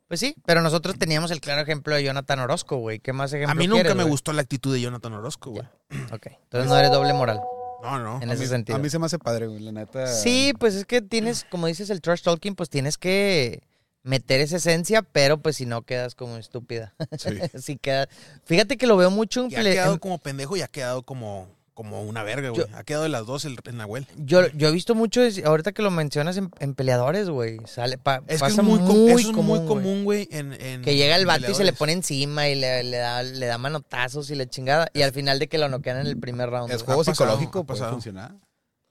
Pues 0.08 0.20
sí, 0.20 0.34
pero 0.46 0.62
nosotros 0.62 0.96
teníamos 0.98 1.30
el 1.32 1.40
claro 1.40 1.60
ejemplo 1.60 1.94
de 1.94 2.04
Jonathan 2.04 2.38
Orozco, 2.38 2.76
güey. 2.76 3.00
¿Qué 3.00 3.12
más 3.12 3.32
ejemplo 3.32 3.50
A 3.50 3.54
mí 3.56 3.66
nunca 3.66 3.82
quieres, 3.82 3.96
me 3.96 4.04
güey? 4.04 4.12
gustó 4.12 4.32
la 4.32 4.40
actitud 4.42 4.72
de 4.72 4.80
Jonathan 4.80 5.12
Orozco, 5.14 5.50
güey. 5.50 5.66
Ok, 6.12 6.28
entonces 6.44 6.70
no 6.70 6.78
eres 6.78 6.90
doble 6.92 7.12
moral 7.12 7.40
No, 7.82 7.98
no. 7.98 8.22
en 8.22 8.30
A 8.30 8.34
ese 8.34 8.44
mí, 8.44 8.48
sentido. 8.48 8.76
a 8.76 8.78
mí 8.78 8.88
se 8.88 8.98
me 9.00 9.06
hace 9.06 9.18
padre, 9.18 9.48
güey, 9.48 9.58
la 9.60 9.72
neta. 9.72 10.06
Sí, 10.06 10.54
pues 10.60 10.76
es 10.76 10.84
que 10.86 11.02
tienes, 11.02 11.44
como 11.50 11.66
dices, 11.66 11.90
el 11.90 12.00
trash 12.00 12.22
talking, 12.22 12.54
pues 12.54 12.70
tienes 12.70 12.96
que 12.98 13.64
meter 14.04 14.40
esa 14.40 14.58
esencia, 14.58 15.02
pero 15.02 15.38
pues 15.38 15.56
si 15.56 15.66
no 15.66 15.82
quedas 15.82 16.14
como 16.14 16.36
estúpida. 16.36 16.94
Sí. 17.18 17.30
si 17.60 17.76
queda... 17.76 18.08
Fíjate 18.44 18.76
que 18.76 18.86
lo 18.86 18.96
veo 18.96 19.10
mucho 19.10 19.42
en, 19.42 19.50
Ya 19.50 19.58
ha 19.58 19.62
quedado 19.64 19.94
en- 19.94 19.98
como 19.98 20.18
pendejo 20.18 20.56
y 20.56 20.62
ha 20.62 20.68
quedado 20.68 21.02
como, 21.02 21.48
como 21.76 22.02
una 22.02 22.24
verga, 22.24 22.48
güey. 22.48 22.64
Ha 22.74 22.82
quedado 22.82 23.04
de 23.04 23.10
las 23.10 23.26
dos 23.26 23.44
el, 23.44 23.56
el 23.64 23.76
Nahuel. 23.76 24.08
Yo, 24.16 24.48
yo 24.54 24.68
he 24.68 24.72
visto 24.72 24.94
mucho, 24.94 25.20
ahorita 25.44 25.70
que 25.72 25.82
lo 25.82 25.90
mencionas 25.92 26.36
en, 26.38 26.50
en 26.58 26.74
peleadores, 26.74 27.28
güey. 27.28 27.58
Sale, 27.66 27.98
pa- 27.98 28.22
Es 28.26 28.36
que 28.36 28.38
pasa 28.48 28.62
es 28.62 28.66
muy, 28.66 28.78
com- 28.78 28.88
muy 28.98 29.12
eso 29.12 29.30
es 29.30 29.36
muy 29.36 29.64
común, 29.66 30.02
güey, 30.04 30.26
en, 30.32 30.54
en 30.54 30.80
Que 30.82 30.96
llega 30.96 31.14
el 31.14 31.26
vato 31.26 31.50
y 31.50 31.54
se 31.54 31.62
le 31.64 31.72
pone 31.74 31.92
encima 31.92 32.48
y 32.48 32.54
le, 32.54 32.82
le 32.82 32.96
da, 32.96 33.22
le 33.22 33.46
da 33.46 33.58
manotazos 33.58 34.30
y 34.30 34.34
le 34.34 34.48
chingada. 34.48 34.88
Y 34.94 35.02
al 35.02 35.12
final 35.12 35.38
de 35.38 35.48
que 35.48 35.58
lo 35.58 35.68
noquean 35.68 35.98
en 35.98 36.06
el 36.06 36.18
primer 36.18 36.48
round. 36.50 36.72
Es 36.72 36.82
juego 36.82 37.04
psicológico, 37.04 37.64
puede 37.64 37.78
pasado. 37.78 37.92
funcionar. 37.92 38.34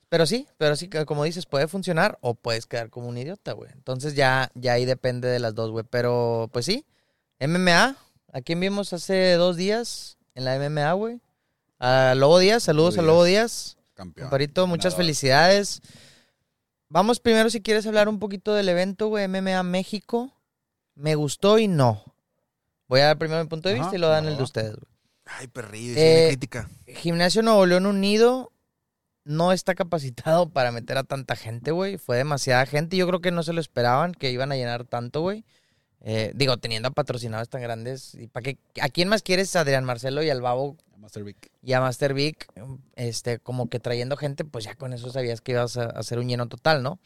Pero 0.08 0.28
sí, 0.28 0.48
pero 0.60 0.76
sí, 0.76 0.88
que 0.88 1.04
como 1.06 1.24
dices, 1.24 1.48
puede 1.48 1.68
funcionar 1.68 2.20
o 2.22 2.36
puedes 2.36 2.68
quedar 2.68 2.92
como 2.92 3.08
un 3.08 3.18
idiota, 3.18 3.54
güey. 3.54 3.72
Entonces 3.74 4.14
ya, 4.14 4.52
ya 4.54 4.74
ahí 4.74 4.86
depende 4.86 5.28
de 5.28 5.40
las 5.40 5.56
dos, 5.56 5.72
güey. 5.72 5.84
Pero 5.90 6.50
pues 6.54 6.66
sí, 6.66 6.86
MMA. 7.40 7.96
¿A 8.32 8.42
quién 8.42 8.60
vimos 8.60 8.94
hace 8.94 9.34
dos 9.34 9.56
días 9.58 10.18
en 10.36 10.46
la 10.46 10.58
MMA, 10.60 10.92
güey? 10.94 11.22
A 11.88 12.16
Lobo 12.16 12.40
Díaz, 12.40 12.64
saludos 12.64 12.98
a 12.98 13.04
Lobo 13.04 13.20
Lobo 13.20 13.24
Díaz. 13.26 13.78
Campeón. 13.94 14.26
Comparito, 14.26 14.66
muchas 14.66 14.94
Ganador. 14.94 15.06
felicidades. 15.06 15.82
Vamos 16.90 17.20
primero, 17.20 17.52
si 17.52 17.62
quieres 17.62 17.86
hablar 17.86 18.10
un 18.10 18.18
poquito 18.18 18.56
del 18.56 18.70
evento, 18.70 19.08
güey, 19.08 19.28
MMA 19.28 19.62
México. 19.62 20.34
Me 20.96 21.14
gustó 21.14 21.60
y 21.60 21.68
no. 21.68 22.04
Voy 22.88 23.02
a 23.02 23.06
dar 23.06 23.20
primero 23.20 23.44
mi 23.44 23.48
punto 23.48 23.70
de 23.70 23.76
Ajá, 23.76 23.84
vista 23.84 23.98
y 23.98 24.00
lo 24.00 24.08
dan 24.08 24.26
el 24.26 24.36
de 24.36 24.42
ustedes, 24.42 24.72
güey. 24.72 24.92
Ay, 25.26 25.48
perrillo, 25.48 25.94
eh, 25.96 26.30
crítica. 26.30 26.68
Gimnasio 26.88 27.44
Nuevo 27.44 27.64
León 27.68 27.86
Unido 27.86 28.52
no 29.24 29.52
está 29.52 29.76
capacitado 29.76 30.50
para 30.50 30.72
meter 30.72 30.98
a 30.98 31.04
tanta 31.04 31.36
gente, 31.36 31.70
güey. 31.70 32.00
Fue 32.00 32.18
demasiada 32.18 32.66
gente. 32.66 32.98
Yo 32.98 33.06
creo 33.06 33.22
que 33.22 33.30
no 33.30 33.44
se 33.44 33.54
lo 33.54 33.62
esperaban 33.62 34.14
que 34.14 34.32
iban 34.32 34.52
a 34.52 34.56
llenar 34.56 34.86
tanto, 34.86 35.22
güey. 35.22 35.46
Eh, 36.08 36.32
digo, 36.36 36.58
teniendo 36.58 36.88
a 36.88 36.92
patrocinadores 36.92 37.50
tan 37.50 37.64
grandes. 37.64 38.14
¿Y 38.14 38.28
para 38.28 38.44
qué? 38.44 38.58
¿A 38.80 38.90
quién 38.90 39.10
más 39.10 39.24
quieres? 39.24 39.56
A 39.56 39.62
Adrián 39.62 39.84
Marcelo 39.86 40.22
y 40.22 40.30
al 40.30 40.40
Babo 40.40 40.78
Master 40.98 41.24
Vic. 41.24 41.52
y 41.64 41.74
a 41.74 41.82
Master 41.82 42.14
Vic. 42.14 42.48
Este, 42.96 43.40
como 43.40 43.70
que 43.70 43.80
trayendo 43.80 44.16
gente, 44.16 44.46
pues 44.46 44.66
ya 44.66 44.76
con 44.76 44.94
eso 44.94 45.12
sabías 45.12 45.42
que 45.42 45.54
ibas 45.54 45.78
a 45.78 45.86
hacer 45.86 46.20
un 46.20 46.28
lleno 46.28 46.48
total, 46.48 46.84
¿no? 46.84 47.00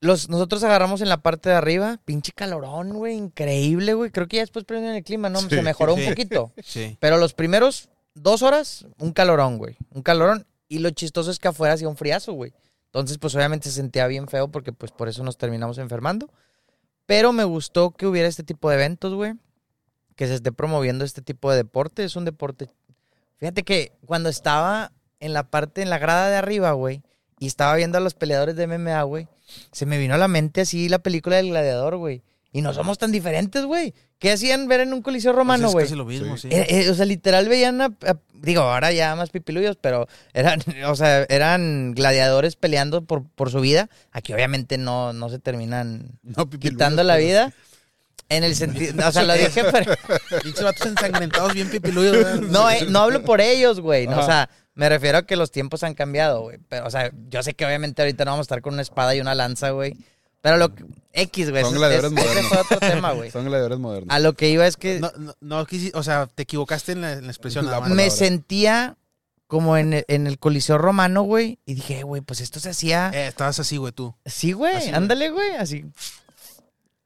Los, 0.00 0.28
nosotros 0.28 0.64
agarramos 0.64 1.02
en 1.02 1.08
la 1.08 1.18
parte 1.18 1.50
de 1.50 1.54
arriba, 1.54 2.00
pinche 2.04 2.32
calorón, 2.32 2.94
güey, 2.94 3.16
increíble, 3.16 3.94
güey. 3.94 4.10
Creo 4.10 4.26
que 4.28 4.38
ya 4.38 4.42
después 4.42 4.64
prendieron 4.64 4.96
el 4.96 5.04
clima, 5.04 5.28
¿no? 5.28 5.40
Sí, 5.40 5.50
Se 5.50 5.62
mejoró 5.62 5.94
sí. 5.94 6.02
un 6.02 6.08
poquito. 6.08 6.52
Sí. 6.64 6.96
Pero 7.00 7.16
los 7.18 7.34
primeros 7.34 7.90
dos 8.14 8.42
horas, 8.42 8.86
un 8.98 9.12
calorón, 9.12 9.58
güey. 9.58 9.76
Un 9.90 10.02
calorón. 10.02 10.46
Y 10.68 10.78
lo 10.78 10.90
chistoso 10.90 11.30
es 11.30 11.38
que 11.38 11.48
afuera 11.48 11.74
hacía 11.74 11.88
un 11.88 11.96
friazo, 11.96 12.32
güey. 12.32 12.52
Entonces, 12.86 13.18
pues 13.18 13.34
obviamente 13.36 13.68
se 13.68 13.76
sentía 13.76 14.06
bien 14.06 14.26
feo 14.26 14.48
porque 14.48 14.72
pues 14.72 14.90
por 14.90 15.08
eso 15.08 15.22
nos 15.22 15.36
terminamos 15.36 15.78
enfermando. 15.78 16.28
Pero 17.10 17.32
me 17.32 17.42
gustó 17.42 17.90
que 17.90 18.06
hubiera 18.06 18.28
este 18.28 18.44
tipo 18.44 18.70
de 18.70 18.76
eventos, 18.76 19.14
güey. 19.14 19.32
Que 20.14 20.28
se 20.28 20.34
esté 20.36 20.52
promoviendo 20.52 21.04
este 21.04 21.22
tipo 21.22 21.50
de 21.50 21.56
deporte. 21.56 22.04
Es 22.04 22.14
un 22.14 22.24
deporte... 22.24 22.70
Fíjate 23.38 23.64
que 23.64 23.90
cuando 24.06 24.28
estaba 24.28 24.92
en 25.18 25.32
la 25.32 25.50
parte, 25.50 25.82
en 25.82 25.90
la 25.90 25.98
grada 25.98 26.30
de 26.30 26.36
arriba, 26.36 26.70
güey, 26.70 27.02
y 27.40 27.48
estaba 27.48 27.74
viendo 27.74 27.98
a 27.98 28.00
los 28.00 28.14
peleadores 28.14 28.54
de 28.54 28.68
MMA, 28.68 29.02
güey, 29.02 29.26
se 29.72 29.86
me 29.86 29.98
vino 29.98 30.14
a 30.14 30.18
la 30.18 30.28
mente 30.28 30.60
así 30.60 30.88
la 30.88 31.00
película 31.00 31.34
del 31.34 31.48
gladiador, 31.48 31.96
güey. 31.96 32.22
Y 32.52 32.62
no 32.62 32.72
somos 32.74 32.96
tan 32.96 33.10
diferentes, 33.10 33.64
güey. 33.64 33.92
¿Qué 34.20 34.30
hacían 34.32 34.68
ver 34.68 34.80
en 34.80 34.92
un 34.92 35.02
coliseo 35.02 35.32
romano, 35.32 35.64
Pues 35.64 35.72
güey? 35.72 35.84
es 35.84 35.88
casi 35.90 35.98
lo 35.98 36.04
mismo, 36.04 36.36
sí. 36.36 36.48
Sí. 36.50 36.54
Eh, 36.56 36.66
eh, 36.68 36.90
o 36.90 36.94
sea, 36.94 37.06
literal 37.06 37.48
veían 37.48 37.80
a, 37.80 37.86
a- 37.86 38.16
digo, 38.34 38.60
ahora 38.62 38.92
ya 38.92 39.16
más 39.16 39.30
pipiluyos, 39.30 39.76
pero 39.80 40.06
eran, 40.34 40.60
o 40.86 40.94
sea, 40.94 41.24
eran 41.28 41.92
gladiadores 41.94 42.54
peleando 42.54 43.02
por, 43.04 43.24
por 43.30 43.50
su 43.50 43.60
vida. 43.60 43.90
Aquí 44.12 44.32
obviamente 44.32 44.78
no, 44.78 45.12
no 45.12 45.28
se 45.30 45.38
terminan 45.40 46.12
No, 46.22 46.48
quitando 46.48 47.02
la 47.02 47.16
vida. 47.16 47.52
En 48.28 48.44
el 48.44 48.54
sentido, 48.54 48.94
o 49.08 49.10
sea, 49.10 49.24
lo 49.24 49.34
dije, 49.34 49.64
pero 49.72 49.92
Pinches 50.44 50.62
vatos 50.62 50.86
ensangrentados 50.86 51.52
bien 51.52 51.68
pipiluyos, 51.68 52.42
no, 52.42 52.70
eh, 52.70 52.86
no 52.88 53.00
hablo 53.00 53.24
por 53.24 53.40
ellos, 53.40 53.80
güey. 53.80 54.06
no, 54.06 54.20
o 54.20 54.24
sea, 54.24 54.48
me 54.74 54.88
refiero 54.88 55.18
a 55.18 55.22
que 55.26 55.34
los 55.34 55.50
tiempos 55.50 55.82
han 55.82 55.94
cambiado, 55.94 56.42
güey. 56.42 56.58
Pero, 56.68 56.86
o 56.86 56.90
sea, 56.90 57.10
yo 57.28 57.42
sé 57.42 57.54
que 57.54 57.66
obviamente 57.66 58.02
ahorita 58.02 58.24
no 58.24 58.30
vamos 58.32 58.44
a 58.44 58.48
estar 58.48 58.60
con 58.62 58.74
una 58.74 58.82
espada 58.82 59.16
y 59.16 59.20
una 59.20 59.34
lanza, 59.34 59.70
güey. 59.70 59.94
Pero 60.40 60.56
lo 60.56 60.74
que, 60.74 60.84
X, 61.12 61.50
güey. 61.50 61.62
Son 61.62 61.74
gladiadores 61.74 62.12
ese 62.12 62.22
modernos. 62.22 62.48
fue 62.48 62.58
otro 62.58 62.78
tema, 62.78 63.12
güey. 63.12 63.30
Son 63.32 63.44
gladiadores 63.44 63.78
modernos. 63.78 64.14
A 64.14 64.18
lo 64.18 64.34
que 64.34 64.48
iba 64.48 64.66
es 64.66 64.76
que 64.76 65.00
No, 65.00 65.12
no, 65.18 65.34
no 65.40 65.66
o 65.94 66.02
sea, 66.02 66.26
te 66.26 66.44
equivocaste 66.44 66.92
en 66.92 67.00
la, 67.02 67.12
en 67.12 67.24
la 67.24 67.30
expresión. 67.30 67.66
La 67.66 67.80
me 67.80 68.10
sentía 68.10 68.96
como 69.46 69.76
en 69.76 69.92
el, 69.92 70.04
en 70.06 70.26
el 70.26 70.38
Coliseo 70.38 70.78
Romano, 70.78 71.22
güey. 71.22 71.58
Y 71.66 71.74
dije, 71.74 72.04
güey, 72.04 72.22
pues 72.22 72.40
esto 72.40 72.60
se 72.60 72.70
hacía. 72.70 73.10
Eh, 73.12 73.26
estabas 73.26 73.58
así, 73.58 73.76
güey, 73.76 73.92
tú. 73.92 74.14
Sí, 74.24 74.52
güey, 74.52 74.74
así, 74.74 74.86
güey. 74.86 74.96
ándale, 74.96 75.30
güey, 75.30 75.56
así. 75.56 75.84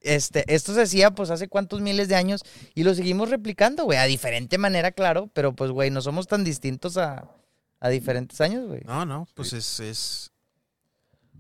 Este, 0.01 0.45
esto 0.55 0.75
se 0.75 0.83
hacía 0.83 1.13
pues 1.13 1.31
hace 1.31 1.49
cuántos 1.49 1.81
miles 1.81 2.09
de 2.09 2.15
años 2.15 2.43
y 2.75 2.85
lo 2.85 2.95
seguimos 2.95 3.31
replicando, 3.31 3.85
güey, 3.85 3.99
a 3.99 4.05
diferente 4.05 4.59
manera, 4.59 4.93
claro, 4.93 5.31
pero 5.33 5.55
pues, 5.55 5.71
güey, 5.71 5.91
no 5.91 6.03
somos 6.03 6.27
tan 6.29 6.45
distintos 6.45 6.99
a, 6.99 7.27
a 7.81 7.89
diferentes 7.89 8.39
años, 8.43 8.67
güey. 8.69 8.83
No, 8.85 9.07
no, 9.07 9.27
pues 9.35 9.55
es. 9.55 9.81
Es, 9.81 10.31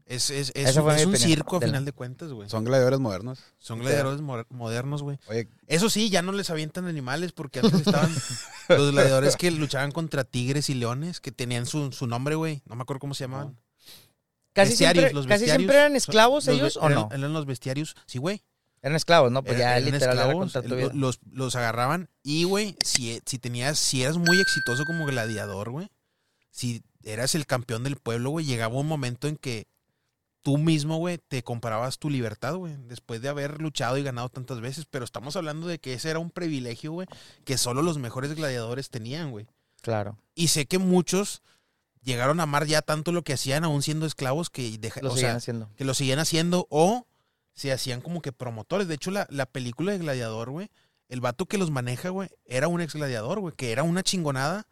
es, 0.06 0.28
es, 0.30 0.52
es 0.54 0.76
un, 0.76 0.82
fue 0.82 0.92
es 0.94 0.98
mi 1.00 1.04
un 1.06 1.14
opinión. 1.14 1.28
circo 1.30 1.56
a 1.56 1.60
Del- 1.60 1.70
final 1.70 1.84
de 1.84 1.92
cuentas, 1.92 2.30
güey. 2.30 2.48
Son, 2.48 2.58
Son 2.58 2.64
gladiadores 2.64 3.00
modernos. 3.00 3.40
gladiadores 3.68 4.20
mo- 4.20 4.44
modernos, 4.50 5.02
güey. 5.02 5.18
Oye, 5.28 5.48
Eso 5.66 5.88
sí, 5.88 6.10
ya 6.10 6.20
no 6.22 6.32
les 6.32 6.50
avientan 6.50 6.86
animales 6.86 7.32
porque 7.32 7.60
antes 7.60 7.80
estaban 7.86 8.12
los 8.68 8.92
gladiadores 8.92 9.36
que 9.36 9.50
luchaban 9.50 9.92
contra 9.92 10.24
tigres 10.24 10.68
y 10.70 10.74
leones, 10.74 11.20
que 11.20 11.32
tenían 11.32 11.64
su, 11.66 11.90
su 11.92 12.06
nombre, 12.06 12.34
güey. 12.34 12.62
No 12.66 12.76
me 12.76 12.82
acuerdo 12.82 13.00
cómo 13.00 13.14
se 13.14 13.24
llamaban. 13.24 13.58
Casi, 14.52 14.70
Bestiarios, 14.70 15.02
siempre, 15.02 15.14
los 15.14 15.26
casi 15.26 15.40
bestiarios. 15.40 15.56
siempre 15.62 15.76
eran 15.78 15.90
Son- 15.90 15.96
esclavos 15.96 16.46
los 16.46 16.54
ellos, 16.56 16.76
¿o 16.76 16.80
eran- 16.86 16.94
no? 16.94 17.08
Eran 17.10 17.32
los 17.32 17.46
bestiarios. 17.46 17.96
Sí, 18.06 18.18
güey. 18.18 18.42
Eran 18.82 18.96
esclavos, 18.96 19.32
¿no? 19.32 19.42
Pues 19.42 19.56
Era- 19.56 19.64
ya 19.70 19.78
eran 19.78 19.84
literal 19.92 20.02
era 20.02 20.12
esclavos, 20.22 20.40
contra 20.52 20.62
tu 20.62 20.74
el- 20.74 20.80
vida. 20.80 20.90
los, 20.94 21.18
los 21.32 21.56
agarraban 21.56 22.10
y, 22.22 22.44
güey, 22.44 22.76
si, 22.84 23.20
si 23.24 23.38
tenías, 23.38 23.78
si 23.78 24.02
eras 24.02 24.18
muy 24.18 24.38
exitoso 24.38 24.84
como 24.84 25.06
gladiador, 25.06 25.70
güey, 25.70 25.88
si 26.50 26.82
eras 27.02 27.34
el 27.34 27.46
campeón 27.46 27.82
del 27.82 27.96
pueblo, 27.96 28.30
güey, 28.30 28.44
llegaba 28.44 28.74
un 28.76 28.86
momento 28.86 29.26
en 29.26 29.36
que 29.36 29.66
tú 30.44 30.58
mismo, 30.58 30.98
güey, 30.98 31.18
te 31.18 31.42
comprabas 31.42 31.98
tu 31.98 32.08
libertad, 32.10 32.54
güey, 32.54 32.76
después 32.86 33.20
de 33.20 33.28
haber 33.30 33.60
luchado 33.60 33.98
y 33.98 34.02
ganado 34.04 34.28
tantas 34.28 34.60
veces, 34.60 34.84
pero 34.88 35.04
estamos 35.04 35.34
hablando 35.34 35.66
de 35.66 35.80
que 35.80 35.94
ese 35.94 36.10
era 36.10 36.20
un 36.20 36.30
privilegio, 36.30 36.92
güey, 36.92 37.08
que 37.44 37.58
solo 37.58 37.82
los 37.82 37.98
mejores 37.98 38.34
gladiadores 38.36 38.90
tenían, 38.90 39.32
güey. 39.32 39.46
Claro, 39.80 40.16
Y 40.36 40.48
sé 40.48 40.66
que 40.66 40.78
muchos 40.78 41.42
llegaron 42.02 42.38
a 42.40 42.44
amar 42.44 42.66
ya 42.66 42.82
tanto 42.82 43.10
lo 43.10 43.22
que 43.24 43.32
hacían 43.32 43.64
aún 43.64 43.82
siendo 43.82 44.06
esclavos 44.06 44.50
que 44.50 44.78
deja- 44.78 45.00
lo 45.02 45.12
o 45.12 45.16
sea, 45.16 45.34
haciendo. 45.36 45.68
que 45.76 45.84
lo 45.84 45.94
siguen 45.94 46.18
haciendo 46.18 46.66
o 46.70 47.06
se 47.54 47.72
hacían 47.72 48.00
como 48.02 48.20
que 48.20 48.30
promotores. 48.32 48.86
De 48.86 48.94
hecho, 48.94 49.10
la, 49.10 49.26
la 49.30 49.46
película 49.46 49.92
de 49.92 49.98
Gladiador, 49.98 50.50
güey, 50.50 50.70
el 51.08 51.20
vato 51.20 51.46
que 51.46 51.56
los 51.58 51.70
maneja, 51.70 52.10
güey, 52.10 52.28
era 52.44 52.68
un 52.68 52.80
ex 52.82 52.94
gladiador, 52.94 53.40
güey, 53.40 53.54
que 53.56 53.72
era 53.72 53.82
una 53.82 54.02
chingonada 54.02 54.66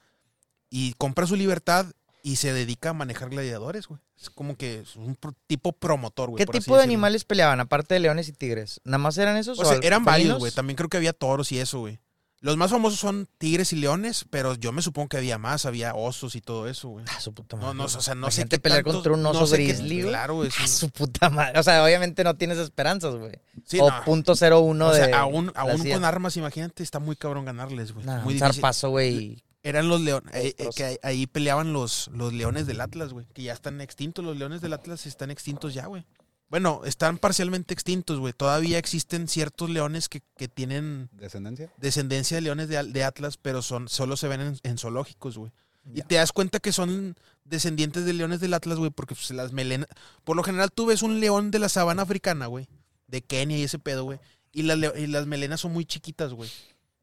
y 0.68 0.92
compra 0.94 1.26
su 1.26 1.36
libertad 1.36 1.86
y 2.22 2.36
se 2.36 2.52
dedica 2.52 2.90
a 2.90 2.92
manejar 2.92 3.30
gladiadores, 3.30 3.88
güey. 3.88 4.00
Es 4.20 4.30
como 4.30 4.56
que 4.56 4.80
es 4.80 4.94
un 4.96 5.16
pro- 5.16 5.34
tipo 5.48 5.72
promotor, 5.72 6.30
güey. 6.30 6.38
¿Qué 6.38 6.46
tipo 6.46 6.54
de 6.54 6.60
decirlo. 6.60 6.82
animales 6.82 7.24
peleaban, 7.24 7.58
aparte 7.60 7.94
de 7.94 8.00
leones 8.00 8.28
y 8.28 8.32
tigres? 8.32 8.80
¿Nada 8.84 8.98
más 8.98 9.18
eran 9.18 9.36
esos? 9.36 9.58
O 9.58 9.64
sea, 9.64 9.78
al- 9.78 9.84
eran 9.84 10.04
varios, 10.04 10.38
güey. 10.38 10.52
También 10.52 10.76
creo 10.76 10.88
que 10.88 10.96
había 10.96 11.12
toros 11.12 11.50
y 11.52 11.58
eso, 11.58 11.80
güey. 11.80 11.98
Los 12.40 12.56
más 12.56 12.72
famosos 12.72 12.98
son 12.98 13.28
tigres 13.38 13.72
y 13.72 13.76
leones, 13.76 14.24
pero 14.28 14.54
yo 14.56 14.72
me 14.72 14.82
supongo 14.82 15.08
que 15.10 15.16
había 15.16 15.38
más, 15.38 15.64
había 15.64 15.94
osos 15.94 16.34
y 16.34 16.40
todo 16.40 16.66
eso, 16.68 16.88
güey. 16.88 17.04
Ah, 17.08 17.20
su 17.20 17.32
puta 17.32 17.56
No, 17.56 17.62
madre. 17.62 17.76
no, 17.78 17.84
o 17.84 17.88
sea, 17.88 18.16
no 18.16 18.30
sé 18.32 18.46
qué 18.46 18.58
pelear 18.58 18.80
tantos- 18.82 18.94
contra 18.94 19.12
un 19.12 19.22
no 19.22 19.30
oso 19.30 19.46
sé 19.46 19.58
qué- 19.58 19.64
grizzly, 19.66 20.00
güey. 20.02 20.08
Claro, 20.12 20.44
es 20.44 20.52
Ah, 20.60 20.66
su 20.66 20.90
puta 20.90 21.30
madre. 21.30 21.56
O 21.60 21.62
sea, 21.62 21.84
obviamente 21.84 22.24
no 22.24 22.34
tienes 22.36 22.58
esperanzas, 22.58 23.14
güey. 23.14 23.34
sí, 23.64 23.78
o 23.80 23.88
no. 23.88 24.04
punto 24.04 24.34
cero 24.34 24.58
uno 24.58 24.88
o 24.88 24.92
sea, 24.94 25.06
de. 25.06 25.12
aún, 25.12 25.52
aún 25.54 25.88
con 25.88 26.04
armas, 26.04 26.36
imagínate, 26.36 26.82
está 26.82 26.98
muy 26.98 27.14
cabrón 27.14 27.44
ganarles, 27.44 27.92
güey. 27.92 28.04
Nah, 28.06 28.22
muy 28.22 28.34
un 28.34 28.40
difícil. 28.40 28.54
zarpazo, 28.54 28.90
güey. 28.90 29.44
Eran 29.62 29.88
los 29.88 30.00
leones, 30.00 30.34
eh, 30.34 30.54
eh, 30.58 30.68
que 30.74 30.84
ahí, 30.84 30.96
ahí 31.02 31.26
peleaban 31.26 31.72
los, 31.72 32.08
los 32.12 32.32
leones 32.32 32.66
del 32.66 32.80
Atlas, 32.80 33.12
güey, 33.12 33.26
que 33.32 33.42
ya 33.44 33.52
están 33.52 33.80
extintos. 33.80 34.24
Los 34.24 34.36
leones 34.36 34.60
del 34.60 34.72
Atlas 34.72 35.06
están 35.06 35.30
extintos 35.30 35.72
ya, 35.74 35.86
güey. 35.86 36.04
Bueno, 36.48 36.82
están 36.84 37.16
parcialmente 37.16 37.72
extintos, 37.72 38.18
güey. 38.18 38.32
Todavía 38.34 38.76
existen 38.76 39.26
ciertos 39.28 39.70
leones 39.70 40.08
que, 40.08 40.20
que 40.36 40.48
tienen 40.48 41.08
¿Descendencia? 41.12 41.72
descendencia 41.78 42.36
de 42.36 42.40
leones 42.42 42.68
de, 42.68 42.76
Al- 42.76 42.92
de 42.92 43.04
Atlas, 43.04 43.38
pero 43.38 43.62
son 43.62 43.88
solo 43.88 44.16
se 44.16 44.28
ven 44.28 44.40
en, 44.40 44.58
en 44.62 44.78
zoológicos, 44.78 45.38
güey. 45.38 45.52
Y 45.92 45.98
Ya. 45.98 46.04
te 46.06 46.16
das 46.16 46.32
cuenta 46.32 46.60
que 46.60 46.72
son 46.72 47.16
descendientes 47.44 48.04
de 48.04 48.12
leones 48.12 48.40
del 48.40 48.54
Atlas, 48.54 48.78
güey, 48.78 48.90
porque 48.90 49.14
pues, 49.14 49.30
las 49.30 49.52
melenas... 49.52 49.88
Por 50.24 50.36
lo 50.36 50.42
general 50.42 50.70
tú 50.72 50.86
ves 50.86 51.02
un 51.02 51.20
león 51.20 51.50
de 51.50 51.58
la 51.58 51.68
sabana 51.68 52.02
africana, 52.02 52.46
güey, 52.46 52.68
de 53.06 53.22
Kenia 53.22 53.58
y 53.58 53.62
ese 53.62 53.78
pedo, 53.78 54.04
güey, 54.04 54.18
y, 54.52 54.60
y 54.60 55.06
las 55.06 55.26
melenas 55.26 55.60
son 55.60 55.72
muy 55.72 55.84
chiquitas, 55.86 56.34
güey. 56.34 56.50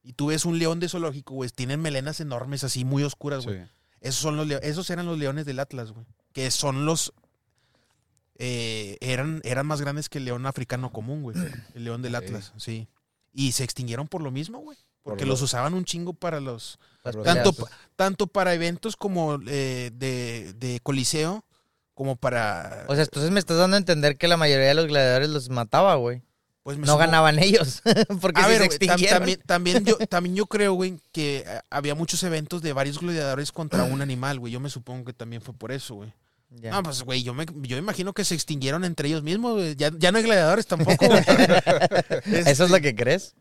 Y 0.01 0.13
tú 0.13 0.27
ves 0.27 0.45
un 0.45 0.57
león 0.59 0.79
de 0.79 0.87
zoológico, 0.89 1.33
güey, 1.33 1.49
tienen 1.49 1.81
melenas 1.81 2.19
enormes, 2.19 2.63
así, 2.63 2.85
muy 2.85 3.03
oscuras, 3.03 3.45
güey. 3.45 3.59
Sí. 3.63 3.69
Esos 4.01 4.21
son 4.21 4.37
los 4.37 4.49
esos 4.49 4.89
eran 4.89 5.05
los 5.05 5.17
leones 5.17 5.45
del 5.45 5.59
Atlas, 5.59 5.91
güey. 5.91 6.05
Que 6.33 6.49
son 6.51 6.85
los 6.85 7.13
eh, 8.37 8.97
eran, 9.01 9.41
eran 9.43 9.65
más 9.67 9.81
grandes 9.81 10.07
que 10.09 10.19
el 10.19 10.25
león 10.25 10.45
africano 10.45 10.91
común, 10.91 11.21
güey. 11.23 11.35
El 11.75 11.83
león 11.83 12.01
del. 12.01 12.15
Atlas, 12.15 12.53
sí. 12.57 12.87
Y 13.33 13.51
se 13.51 13.63
extinguieron 13.63 14.07
por 14.07 14.21
lo 14.21 14.31
mismo, 14.31 14.59
güey. 14.59 14.77
Porque 15.03 15.19
Por 15.23 15.27
los 15.29 15.39
lo- 15.39 15.45
usaban 15.45 15.73
un 15.73 15.85
chingo 15.85 16.13
para 16.13 16.39
los... 16.39 16.77
Tanto 17.03 17.19
peleas. 17.23 17.35
Tanto, 17.43 17.53
pa- 17.53 17.71
tanto 17.95 18.27
para 18.27 18.53
eventos 18.53 18.95
como 18.97 19.39
eh, 19.47 19.91
de, 19.93 20.53
de 20.57 20.79
coliseo, 20.83 21.45
como 21.93 22.15
para... 22.17 22.85
O 22.87 22.95
sea, 22.95 23.05
entonces 23.05 23.31
me 23.31 23.39
estás 23.39 23.57
dando 23.57 23.75
a 23.75 23.79
entender 23.79 24.17
que 24.17 24.27
la 24.27 24.35
mayoría 24.37 24.67
de 24.67 24.73
los 24.73 24.87
gladiadores 24.87 25.29
los 25.29 25.49
mataba, 25.49 25.95
güey. 25.95 26.21
Pues 26.69 26.77
me 26.77 26.85
No 26.85 26.93
sumo- 26.93 26.99
ganaban 26.99 27.39
ellos. 27.39 27.81
Porque 28.21 28.39
A 28.39 28.47
ver, 28.47 28.61
se 28.71 28.77
tam- 28.77 29.09
también, 29.09 29.41
también, 29.43 29.85
yo, 29.85 29.97
también 30.07 30.35
yo 30.35 30.45
creo, 30.45 30.73
güey, 30.73 30.99
que 31.11 31.37
eh, 31.47 31.61
había 31.71 31.95
muchos 31.95 32.21
eventos 32.21 32.61
de 32.61 32.73
varios 32.73 32.99
gladiadores 32.99 33.51
contra 33.51 33.85
un 33.85 34.03
animal, 34.03 34.37
güey. 34.37 34.53
Yo 34.53 34.59
me 34.59 34.69
supongo 34.69 35.05
que 35.05 35.13
también 35.13 35.41
fue 35.41 35.55
por 35.55 35.71
eso, 35.71 35.95
güey. 35.95 36.13
Ya. 36.51 36.69
No, 36.69 36.83
pues, 36.83 37.01
güey, 37.01 37.23
yo 37.23 37.33
me, 37.33 37.47
yo 37.63 37.75
imagino 37.77 38.13
que 38.13 38.23
se 38.23 38.35
extinguieron 38.35 38.83
entre 38.83 39.07
ellos 39.07 39.23
mismos, 39.23 39.53
güey. 39.55 39.75
Ya, 39.75 39.89
ya 39.97 40.11
no 40.11 40.19
hay 40.19 40.23
gladiadores 40.25 40.67
tampoco, 40.67 41.07
güey. 41.07 41.23
¿Eso 42.45 42.65
es 42.65 42.69
lo 42.69 42.79
que 42.79 42.93
crees? 42.93 43.33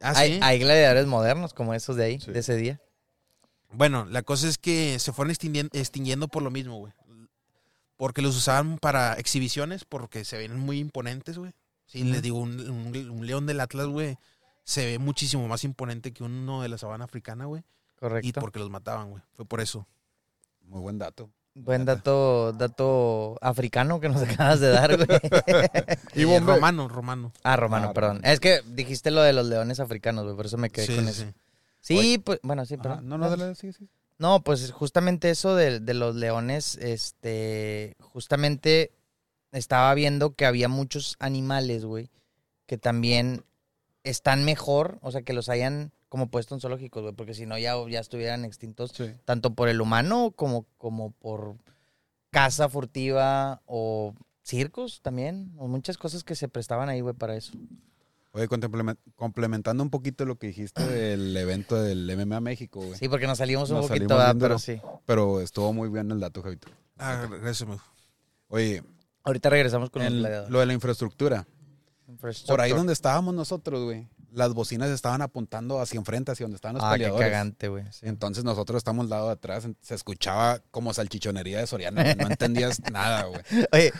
Ah, 0.00 0.14
hay, 0.16 0.58
gladiadores 0.58 1.04
modernos 1.06 1.52
como 1.52 1.74
esos 1.74 1.96
de 1.96 2.04
ahí, 2.04 2.18
Sí. 2.18 2.30
de 2.32 2.38
ese 2.38 2.56
día. 2.56 2.80
Bueno, 3.72 4.06
la 4.06 4.22
cosa 4.22 4.48
es 4.48 4.56
que 4.56 4.98
se 4.98 5.12
fueron 5.12 5.30
extinguiendo, 5.30 5.78
extinguiendo 5.78 6.28
por 6.28 6.42
lo 6.42 6.50
mismo, 6.50 6.78
güey. 6.78 6.94
Porque 7.98 8.22
los 8.22 8.34
usaban 8.34 8.78
para 8.78 9.12
exhibiciones, 9.14 9.84
porque 9.84 10.24
se 10.24 10.38
ven 10.38 10.58
muy 10.58 10.78
imponentes, 10.78 11.36
güey. 11.36 11.52
Sí, 11.90 12.04
les 12.04 12.22
digo, 12.22 12.38
un, 12.38 12.60
un- 12.60 13.10
un 13.10 13.26
león 13.26 13.46
del 13.46 13.58
Atlas, 13.60 13.86
güey, 13.88 14.16
se 14.64 14.86
ve 14.86 14.98
muchísimo 14.98 15.48
más 15.48 15.64
imponente 15.64 16.12
que 16.12 16.22
uno 16.22 16.62
de 16.62 16.68
la 16.68 16.78
sabana 16.78 17.04
africana, 17.04 17.46
güey. 17.46 17.62
Correcto. 17.98 18.28
Y 18.28 18.32
porque 18.32 18.58
los 18.60 18.70
mataban, 18.70 19.10
güey. 19.10 19.22
Fue 19.34 19.44
por 19.44 19.60
eso. 19.60 19.86
Muy 20.66 20.80
buen 20.80 20.98
dato. 20.98 21.30
Buen 21.54 21.84
dato, 21.84 22.52
dato 22.52 23.36
africano 23.42 23.98
que 24.00 24.08
nos 24.08 24.22
acabas 24.28 24.60
de 24.60 24.68
dar, 24.68 24.96
güey. 24.96 25.08
Y 26.14 26.22
Eh, 26.22 26.24
Bombe. 26.26 26.54
romano, 26.54 26.86
romano. 26.88 27.32
Ah, 27.42 27.56
romano, 27.56 27.88
Ah, 27.90 27.92
perdón. 27.92 28.16
romano. 28.18 28.32
Es 28.32 28.38
que 28.40 28.60
dijiste 28.66 29.10
lo 29.10 29.20
de 29.22 29.32
los 29.32 29.46
leones 29.46 29.80
africanos, 29.80 30.24
güey, 30.24 30.36
por 30.36 30.46
eso 30.46 30.56
me 30.58 30.70
quedé 30.70 30.86
Sí, 30.86 30.94
con 30.94 31.04
sí, 31.06 31.10
eso. 31.10 31.24
sí. 31.24 31.34
Sí, 31.82 32.18
pues, 32.18 32.38
bueno, 32.42 32.64
sí, 32.66 32.74
Ajá, 32.74 32.82
perdón. 32.82 33.08
No, 33.08 33.18
no, 33.18 33.28
dale, 33.28 33.54
sí, 33.56 33.72
sí. 33.72 33.88
No, 34.18 34.42
pues 34.42 34.70
justamente 34.70 35.30
eso 35.30 35.56
de, 35.56 35.80
de 35.80 35.94
los 35.94 36.14
leones, 36.14 36.76
este, 36.76 37.96
justamente 38.00 38.92
estaba 39.52 39.92
viendo 39.94 40.34
que 40.34 40.46
había 40.46 40.68
muchos 40.68 41.16
animales, 41.18 41.84
güey, 41.84 42.10
que 42.66 42.78
también 42.78 43.44
están 44.04 44.44
mejor, 44.44 44.98
o 45.02 45.10
sea, 45.10 45.22
que 45.22 45.32
los 45.32 45.48
hayan 45.48 45.92
como 46.08 46.28
puesto 46.28 46.54
en 46.54 46.60
zoológicos, 46.60 47.02
güey, 47.02 47.14
porque 47.14 47.34
si 47.34 47.46
no 47.46 47.56
ya, 47.58 47.74
ya 47.88 48.00
estuvieran 48.00 48.44
extintos, 48.44 48.90
Sí. 48.94 49.12
tanto 49.24 49.54
por 49.54 49.68
el 49.68 49.80
humano 49.80 50.32
como, 50.34 50.66
como 50.78 51.12
por 51.12 51.56
caza 52.30 52.68
furtiva 52.68 53.62
o 53.66 54.14
circos 54.42 55.00
también, 55.02 55.52
o 55.58 55.68
muchas 55.68 55.98
cosas 55.98 56.24
que 56.24 56.34
se 56.34 56.48
prestaban 56.48 56.88
ahí, 56.88 57.00
güey, 57.00 57.14
para 57.14 57.36
eso. 57.36 57.52
Oye, 58.32 58.48
complemen- 58.48 58.96
complementando 59.16 59.82
un 59.82 59.90
poquito 59.90 60.24
lo 60.24 60.36
que 60.36 60.48
dijiste 60.48 60.84
del 60.86 61.36
evento 61.36 61.80
del 61.80 62.08
MMA 62.08 62.40
México, 62.40 62.80
güey. 62.80 62.96
Sí, 62.98 63.08
porque 63.08 63.26
nos 63.26 63.38
salimos 63.38 63.70
un 63.70 63.76
Nos 63.78 63.88
poquito, 63.88 64.08
salimos 64.08 64.18
¿verdad? 64.18 64.34
bien 64.34 64.40
pero 64.40 64.58
sí. 64.58 64.80
Pero 65.04 65.40
estuvo 65.40 65.72
muy 65.72 65.88
bien 65.88 66.10
el 66.12 66.20
dato, 66.20 66.40
Javito. 66.42 66.68
Ah, 66.98 67.26
gracias. 67.28 67.68
Oye, 68.48 68.82
Ahorita 69.22 69.50
regresamos 69.50 69.90
con 69.90 70.02
el 70.02 70.22
lo 70.48 70.60
de 70.60 70.66
la 70.66 70.72
infraestructura. 70.72 71.46
Por 72.46 72.60
ahí 72.60 72.72
donde 72.72 72.92
estábamos 72.92 73.34
nosotros, 73.34 73.84
güey, 73.84 74.08
las 74.32 74.54
bocinas 74.54 74.90
estaban 74.90 75.22
apuntando 75.22 75.80
hacia 75.80 75.98
enfrente, 75.98 76.32
hacia 76.32 76.44
donde 76.44 76.56
estaban 76.56 76.76
los 76.76 76.84
Ah, 76.84 76.92
qué 76.92 76.98
peleadores. 77.04 77.28
cagante, 77.30 77.68
güey. 77.68 77.84
sí. 77.90 78.00
Entonces 78.06 78.44
nosotros 78.44 78.78
estamos 78.78 79.04
al 79.04 79.10
lado 79.10 79.26
de 79.26 79.32
atrás, 79.32 79.66
se 79.80 79.94
escuchaba 79.94 80.60
como 80.70 80.92
salchichonería 80.94 81.58
de 81.58 81.66
Soriana, 81.66 82.14
no 82.14 82.26
entendías 82.30 82.80
nada, 82.92 83.24
güey. 83.24 83.40
Oye, 83.72 83.92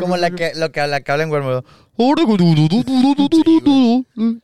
como 0.00 0.16
la 0.16 0.30
que, 0.30 0.52
lo 0.54 0.72
que, 0.72 0.86
la 0.86 1.00
que 1.00 1.12
habla 1.12 1.24
en 1.24 1.30
Guerrero. 1.30 1.64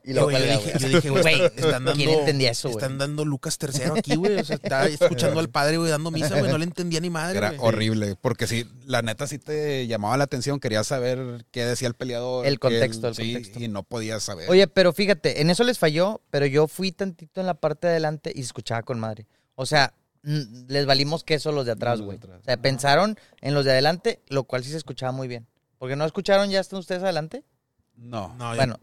Y 0.03 0.13
luego 0.13 0.31
güey, 0.31 0.37
yo 0.47 0.59
dije, 0.59 0.73
güey. 0.73 0.79
yo 0.81 0.89
dije, 0.89 1.11
güey, 1.11 1.43
están 1.45 1.71
dando, 1.85 1.93
¿quién 1.95 2.11
entendía 2.11 2.51
eso, 2.51 2.69
güey? 2.69 2.79
Están 2.83 2.99
dando 2.99 3.25
Lucas 3.25 3.59
III 3.61 3.99
aquí, 3.99 4.17
güey. 4.17 4.39
O 4.41 4.45
sea, 4.45 4.57
estaba 4.57 4.87
escuchando 4.87 5.39
al 5.41 5.49
padre, 5.49 5.79
güey, 5.79 5.91
dando 5.91 6.11
misa, 6.11 6.39
güey. 6.39 6.51
No 6.51 6.59
le 6.59 6.65
entendía 6.65 7.01
ni 7.01 7.11
madre, 7.11 7.39
Era 7.39 7.55
horrible, 7.59 8.17
porque 8.21 8.47
sí, 8.47 8.67
la 8.87 9.03
neta 9.03 9.27
sí 9.27 9.39
te 9.39 9.87
llamaba 9.87 10.17
la 10.17 10.25
atención, 10.25 10.59
querías 10.61 10.87
saber 10.87 11.47
qué 11.53 11.65
decía 11.65 11.89
el 11.89 11.95
peleador. 11.95 12.47
El 12.47 12.55
qué 12.55 12.59
contexto, 12.59 13.09
el 13.09 13.15
sí, 13.15 13.33
contexto. 13.35 13.61
Y 13.63 13.69
no 13.69 13.83
podías 13.85 14.23
saber. 14.23 14.51
Oye, 14.51 14.67
pero 14.67 14.93
fíjate, 14.93 15.14
en 15.23 15.51
eso 15.51 15.65
les 15.65 15.79
falló, 15.79 16.21
pero 16.31 16.47
yo 16.47 16.67
fui 16.69 16.93
tantito 16.93 17.41
en 17.41 17.47
la 17.47 17.55
parte 17.55 17.87
de 17.87 17.93
adelante 17.95 18.31
y 18.35 18.39
se 18.39 18.47
escuchaba 18.47 18.83
con 18.83 18.99
madre. 19.01 19.27
O 19.55 19.67
sea, 19.67 19.95
les 20.23 20.87
valimos 20.87 21.23
queso 21.25 21.53
los 21.53 21.67
de 21.67 21.73
atrás, 21.73 22.01
güey. 22.01 22.17
atrás. 22.19 22.41
O 22.41 22.45
sea, 22.45 22.57
pensaron 22.57 23.19
en 23.41 23.55
los 23.55 23.65
de 23.65 23.73
adelante, 23.73 24.23
lo 24.29 24.45
cual 24.45 24.65
sí 24.65 24.71
se 24.71 24.77
escuchaba 24.79 25.13
muy 25.13 25.29
bien. 25.29 25.47
Porque 25.79 25.97
no 25.97 26.05
escucharon, 26.05 26.49
ya 26.51 26.61
están 26.61 26.79
ustedes 26.79 27.03
adelante. 27.03 27.45
no. 27.97 28.35
No, 28.37 28.53
yo- 28.53 28.57
Bueno, 28.57 28.79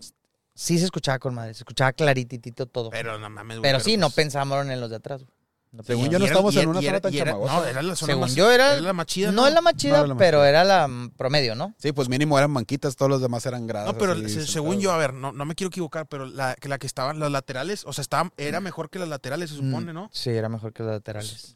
sí 0.54 0.78
se 0.80 0.86
escuchaba 0.86 1.20
con 1.20 1.34
madre, 1.34 1.54
se 1.54 1.60
escuchaba 1.62 1.94
clarititito 1.94 2.66
todo. 2.68 2.90
Pero, 2.92 3.12
pero 3.14 3.20
no 3.20 3.30
mames, 3.30 3.58
güey. 3.60 3.82
sí, 3.82 3.98
no 3.98 4.08
pues- 4.08 4.16
pensaron 4.16 4.70
en 4.72 4.80
los 4.80 4.90
de 4.90 4.98
atrás, 4.98 5.24
güey. 5.24 5.34
No 5.74 5.84
Según 5.84 6.10
yo 6.10 6.20
no 6.20 6.26
era- 6.26 6.34
estamos 6.34 6.56
en 6.58 6.68
una 6.68 6.82
zona 6.82 7.00
tan 7.00 7.14
chamagosa. 7.14 7.54
No, 7.56 7.66
era 7.66 7.82
la 7.82 7.96
zona 7.96 8.08
Según 8.12 8.22
más- 8.24 8.36
yo 8.36 8.52
era- 8.52 8.82
la 8.82 8.92
más 8.92 9.06
chida, 9.06 9.32
No 9.32 9.48
es 9.48 9.54
la 9.54 9.62
más 9.62 9.74
chida, 9.78 10.00
era 10.00 10.08
la 10.08 10.14
más 10.16 10.18
pero 10.20 10.44
era 10.44 10.64
la 10.66 10.90
promedio, 11.16 11.56
¿no? 11.56 11.74
Sí, 11.78 11.94
pues 11.94 12.10
mínimo 12.10 12.38
eran 12.38 12.54
banquitas, 12.54 12.98
todos 12.98 13.10
los 13.10 13.22
demás 13.22 13.46
eran 13.46 13.68
gradas. 13.68 13.94
No, 13.94 13.98
pero 13.98 14.12
así, 14.12 14.22
se- 14.24 14.28
sentados. 14.30 14.52
según 14.52 14.82
yo, 14.82 14.92
a 14.92 14.98
ver, 14.98 15.14
no, 15.14 15.32
no 15.32 15.46
me 15.46 15.56
quiero 15.56 15.70
equivocar, 15.70 16.08
pero 16.08 16.26
la 16.26 16.56
que, 16.56 16.68
la 16.68 16.78
que 16.78 16.88
estaban, 16.88 17.20
las 17.20 17.32
laterales, 17.32 17.84
o 17.86 17.94
sea, 17.94 18.02
estaba, 18.02 18.34
era 18.36 18.60
mejor 18.60 18.90
que 18.90 19.00
las 19.00 19.08
laterales, 19.08 19.50
se 19.50 19.56
supone, 19.56 19.94
Mm, 19.94 19.96
¿no? 19.96 20.10
Sí, 20.12 20.32
era 20.32 20.50
mejor 20.50 20.74
que 20.74 20.84
los 20.84 20.92
laterales. 20.92 21.56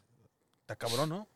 Está 0.62 0.76
cabrón, 0.76 1.10
¿no? 1.10 1.28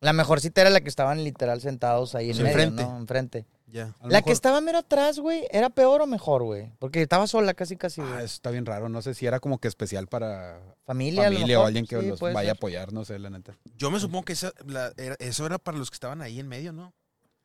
La 0.00 0.12
mejorcita 0.12 0.62
era 0.62 0.70
la 0.70 0.80
que 0.80 0.88
estaban 0.88 1.22
literal 1.22 1.60
sentados 1.60 2.14
ahí 2.14 2.30
en 2.30 2.36
Sí, 2.36 2.42
medio, 2.42 2.56
enfrente. 2.58 2.82
¿no? 2.82 2.96
Enfrente. 2.98 3.46
La 3.72 3.84
que 3.92 4.08
mejor- 4.08 4.32
estaba 4.32 4.60
mero 4.60 4.78
atrás, 4.78 5.18
güey, 5.20 5.46
¿era 5.52 5.70
peor 5.70 6.00
o 6.02 6.06
mejor, 6.06 6.42
güey? 6.42 6.72
Porque 6.80 7.02
estaba 7.02 7.26
sola 7.28 7.54
casi, 7.54 7.76
casi, 7.76 8.00
güey. 8.00 8.12
Ah, 8.14 8.22
eso 8.22 8.34
está 8.34 8.50
bien 8.50 8.66
raro. 8.66 8.88
No 8.88 9.00
sé 9.02 9.14
si 9.14 9.26
era 9.26 9.38
como 9.38 9.58
que 9.58 9.68
especial 9.68 10.08
para 10.08 10.60
familia, 10.86 11.24
familia 11.24 11.44
o 11.44 11.48
mejor, 11.48 11.66
alguien 11.66 11.86
que 11.86 12.00
sí, 12.00 12.08
los 12.08 12.18
vaya 12.20 12.50
a 12.50 12.54
apoyar, 12.54 12.92
no 12.92 13.04
sé, 13.04 13.18
la 13.18 13.30
neta. 13.30 13.56
Yo 13.76 13.90
me 13.92 14.00
supongo 14.00 14.24
que 14.24 14.32
esa, 14.32 14.52
la- 14.66 14.92
era- 14.96 15.16
eso 15.20 15.46
era 15.46 15.58
para 15.58 15.78
los 15.78 15.90
que 15.90 15.94
estaban 15.94 16.20
ahí 16.22 16.40
en 16.40 16.48
medio, 16.48 16.72
¿no? 16.72 16.92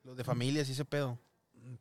Los 0.04 0.18
de 0.18 0.24
familias 0.24 0.68
y 0.70 0.72
ese 0.72 0.86
pedo. 0.86 1.20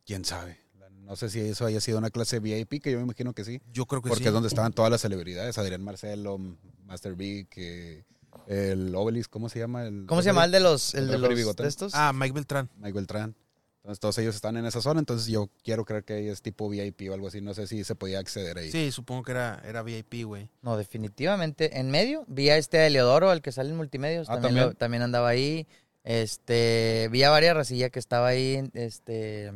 ¿Quién 0.05 0.25
sabe? 0.25 0.59
No 0.91 1.17
sé 1.17 1.29
si 1.29 1.39
eso 1.41 1.67
haya 1.67 1.81
sido 1.83 1.99
una 1.99 2.09
clase 2.11 2.41
VIP, 2.41 2.81
que 2.81 2.91
yo 2.91 2.97
me 2.97 3.05
imagino 3.05 3.33
que 3.35 3.45
sí. 3.45 3.61
Yo 3.71 3.85
creo 3.85 4.01
que 4.03 4.09
Porque 4.09 4.25
sí. 4.25 4.29
es 4.29 4.33
donde 4.33 4.49
estaban 4.49 4.73
todas 4.73 4.91
las 4.91 5.03
celebridades. 5.03 5.57
Adrián 5.59 5.85
Marcelo, 5.85 6.39
Master 6.85 7.15
Big, 7.15 7.47
eh, 7.57 8.05
el 8.48 8.94
Obelisk, 8.94 9.30
¿cómo 9.30 9.48
se 9.48 9.59
llama? 9.59 9.85
El 9.87 10.07
¿Cómo 10.07 10.22
se 10.22 10.26
llama 10.26 10.44
el 10.44 10.50
de 10.52 10.61
los, 10.61 10.94
el 10.94 11.04
El 11.04 11.11
de 11.11 11.18
los 11.18 11.35
bigotón. 11.35 11.64
de 11.64 11.68
estos? 11.68 11.92
Ah, 11.94 12.12
Mike 12.14 12.33
Beltrán. 12.35 12.68
Mike 12.78 12.92
Beltrán. 12.92 13.35
Entonces 13.83 14.00
todos 14.00 14.16
ellos 14.16 14.35
están 14.35 14.57
en 14.57 14.64
esa 14.64 14.80
zona, 14.80 14.98
entonces 15.00 15.26
yo 15.28 15.50
quiero 15.62 15.85
creer 15.85 16.04
que 16.04 16.30
es 16.30 16.40
tipo 16.40 16.70
VIP 16.70 17.11
o 17.11 17.12
algo 17.12 17.28
así. 17.28 17.42
No 17.42 17.52
sé 17.52 17.66
si 17.66 17.85
se 17.85 17.94
podía 17.94 18.18
acceder 18.18 18.57
ahí. 18.57 18.70
Sí, 18.72 18.90
supongo 18.90 19.22
que 19.24 19.33
era, 19.33 19.61
era 19.66 19.83
VIP, 19.83 20.24
güey. 20.24 20.48
No, 20.62 20.78
definitivamente. 20.78 21.78
En 21.78 21.90
medio, 21.90 22.24
vi 22.26 22.48
a 22.48 22.57
este 22.57 22.87
Eleodoro, 22.87 23.30
el 23.30 23.42
que 23.42 23.52
sale 23.52 23.68
en 23.70 23.76
multimedios, 23.76 24.28
Ah, 24.30 24.35
también, 24.40 24.54
¿también? 24.54 24.68
lo- 24.68 24.74
también 24.74 25.02
andaba 25.02 25.28
ahí. 25.28 25.66
Este, 26.02 27.09
vi 27.12 27.24
a 27.24 27.30
varias 27.30 27.54
racillas 27.54 27.90
que 27.90 27.98
estaba 27.98 28.28
ahí, 28.28 28.70
este, 28.72 29.52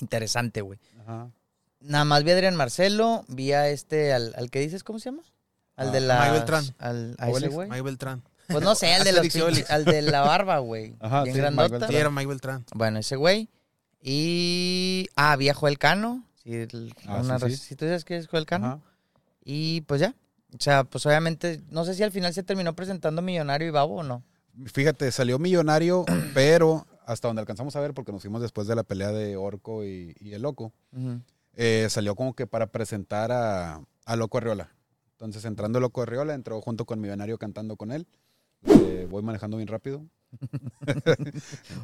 interesante, 0.00 0.60
güey. 0.60 0.78
Ajá. 1.00 1.30
Nada 1.80 2.04
más 2.04 2.22
vi 2.24 2.30
a 2.30 2.34
Adrián 2.34 2.56
Marcelo, 2.56 3.24
vi 3.28 3.52
a 3.52 3.68
este, 3.70 4.12
al, 4.12 4.34
al 4.36 4.50
que 4.50 4.60
dices, 4.60 4.84
¿cómo 4.84 4.98
se 5.00 5.10
llama? 5.10 5.22
Al 5.78 5.88
Ah, 5.88 5.90
de 5.92 6.00
la... 6.00 6.18
Mike 6.20 6.32
Beltrán. 6.32 6.64
Al, 6.78 7.16
a 7.18 7.30
ese 7.30 7.48
güey. 7.48 7.68
Mike 7.70 7.82
Beltrán. 7.82 8.22
Pues 8.48 8.62
no 8.64 8.74
sé, 8.74 8.92
al 8.94 9.04
de, 9.04 9.12
los 9.12 9.26
pinches- 9.26 9.70
al 9.70 9.84
de 9.84 10.02
la 10.02 10.20
barba, 10.20 10.58
güey. 10.58 10.94
Ajá, 11.00 11.22
Bien 11.22 11.36
sí, 11.36 11.40
Mike 11.40 11.52
grandota. 11.54 11.68
Beltrán. 11.70 11.90
Sí, 11.90 11.96
era 11.96 12.10
Mike 12.10 12.26
Beltrán. 12.26 12.64
Bueno, 12.74 12.98
ese 12.98 13.16
güey. 13.16 13.48
Y. 14.02 15.08
Ah, 15.16 15.32
había 15.32 15.54
Joel 15.54 15.78
Cano. 15.78 16.24
Sí, 16.42 16.54
el- 16.54 16.94
Ah, 17.06 17.20
una 17.22 17.38
sí, 17.38 17.44
sí. 17.44 17.50
res- 17.50 17.60
Si 17.60 17.76
tú 17.76 17.84
sabes 17.86 18.04
que 18.04 18.16
es 18.16 18.26
Joel 18.28 18.46
Cano. 18.46 18.66
Ajá. 18.66 18.78
Y 19.44 19.82
pues 19.82 20.00
ya. 20.00 20.14
O 20.54 20.60
sea, 20.60 20.84
pues 20.84 21.04
obviamente, 21.06 21.60
no 21.70 21.84
sé 21.84 21.94
si 21.94 22.02
al 22.02 22.10
final 22.10 22.32
se 22.32 22.42
terminó 22.42 22.74
presentando 22.74 23.20
Millonario 23.22 23.68
y 23.68 23.70
Babo 23.70 23.96
o 23.96 24.02
no. 24.02 24.22
Fíjate, 24.66 25.12
salió 25.12 25.38
millonario, 25.38 26.04
pero 26.34 26.86
hasta 27.06 27.28
donde 27.28 27.40
alcanzamos 27.40 27.76
a 27.76 27.80
ver, 27.80 27.92
porque 27.94 28.12
nos 28.12 28.22
fuimos 28.22 28.40
después 28.42 28.66
de 28.66 28.74
la 28.74 28.82
pelea 28.82 29.12
de 29.12 29.36
Orco 29.36 29.84
y, 29.84 30.16
y 30.20 30.32
el 30.32 30.42
Loco, 30.42 30.72
eh, 31.54 31.86
salió 31.90 32.14
como 32.16 32.34
que 32.34 32.46
para 32.46 32.66
presentar 32.66 33.30
a, 33.30 33.80
a 34.06 34.16
Loco 34.16 34.38
Arriola. 34.38 34.70
Entonces, 35.18 35.44
entrando 35.46 35.80
Loco 35.80 36.00
Arriola, 36.00 36.32
entró 36.32 36.60
junto 36.60 36.84
con 36.84 37.00
Millonario 37.00 37.38
cantando 37.38 37.74
con 37.74 37.90
él. 37.90 38.06
Eh, 38.64 39.08
voy 39.10 39.20
manejando 39.20 39.56
bien 39.56 39.66
rápido. 39.66 40.06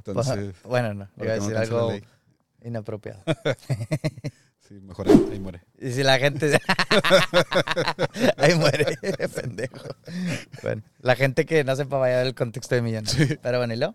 Entonces, 0.07 0.55
bueno, 0.63 0.95
no, 0.95 1.09
iba 1.17 1.33
a 1.33 1.35
decir 1.35 1.57
algo 1.57 1.91
inapropiado. 2.63 3.23
Sí, 4.67 4.81
mejor 4.81 5.07
ahí, 5.07 5.29
ahí 5.31 5.39
muere. 5.41 5.61
y 5.79 5.91
si 5.93 6.03
la 6.03 6.19
gente. 6.19 6.51
Ahí 8.39 8.55
muere, 8.55 8.97
pendejo. 9.29 9.89
Bueno, 10.63 10.83
la 11.01 11.17
gente 11.17 11.45
que 11.45 11.63
no 11.65 11.77
sepa 11.77 11.99
vaya 11.99 12.15
a 12.15 12.19
ver 12.21 12.29
el 12.29 12.35
contexto 12.35 12.75
de 12.75 12.81
Millonario. 12.81 13.39
Pero 13.43 13.59
bueno. 13.59 13.95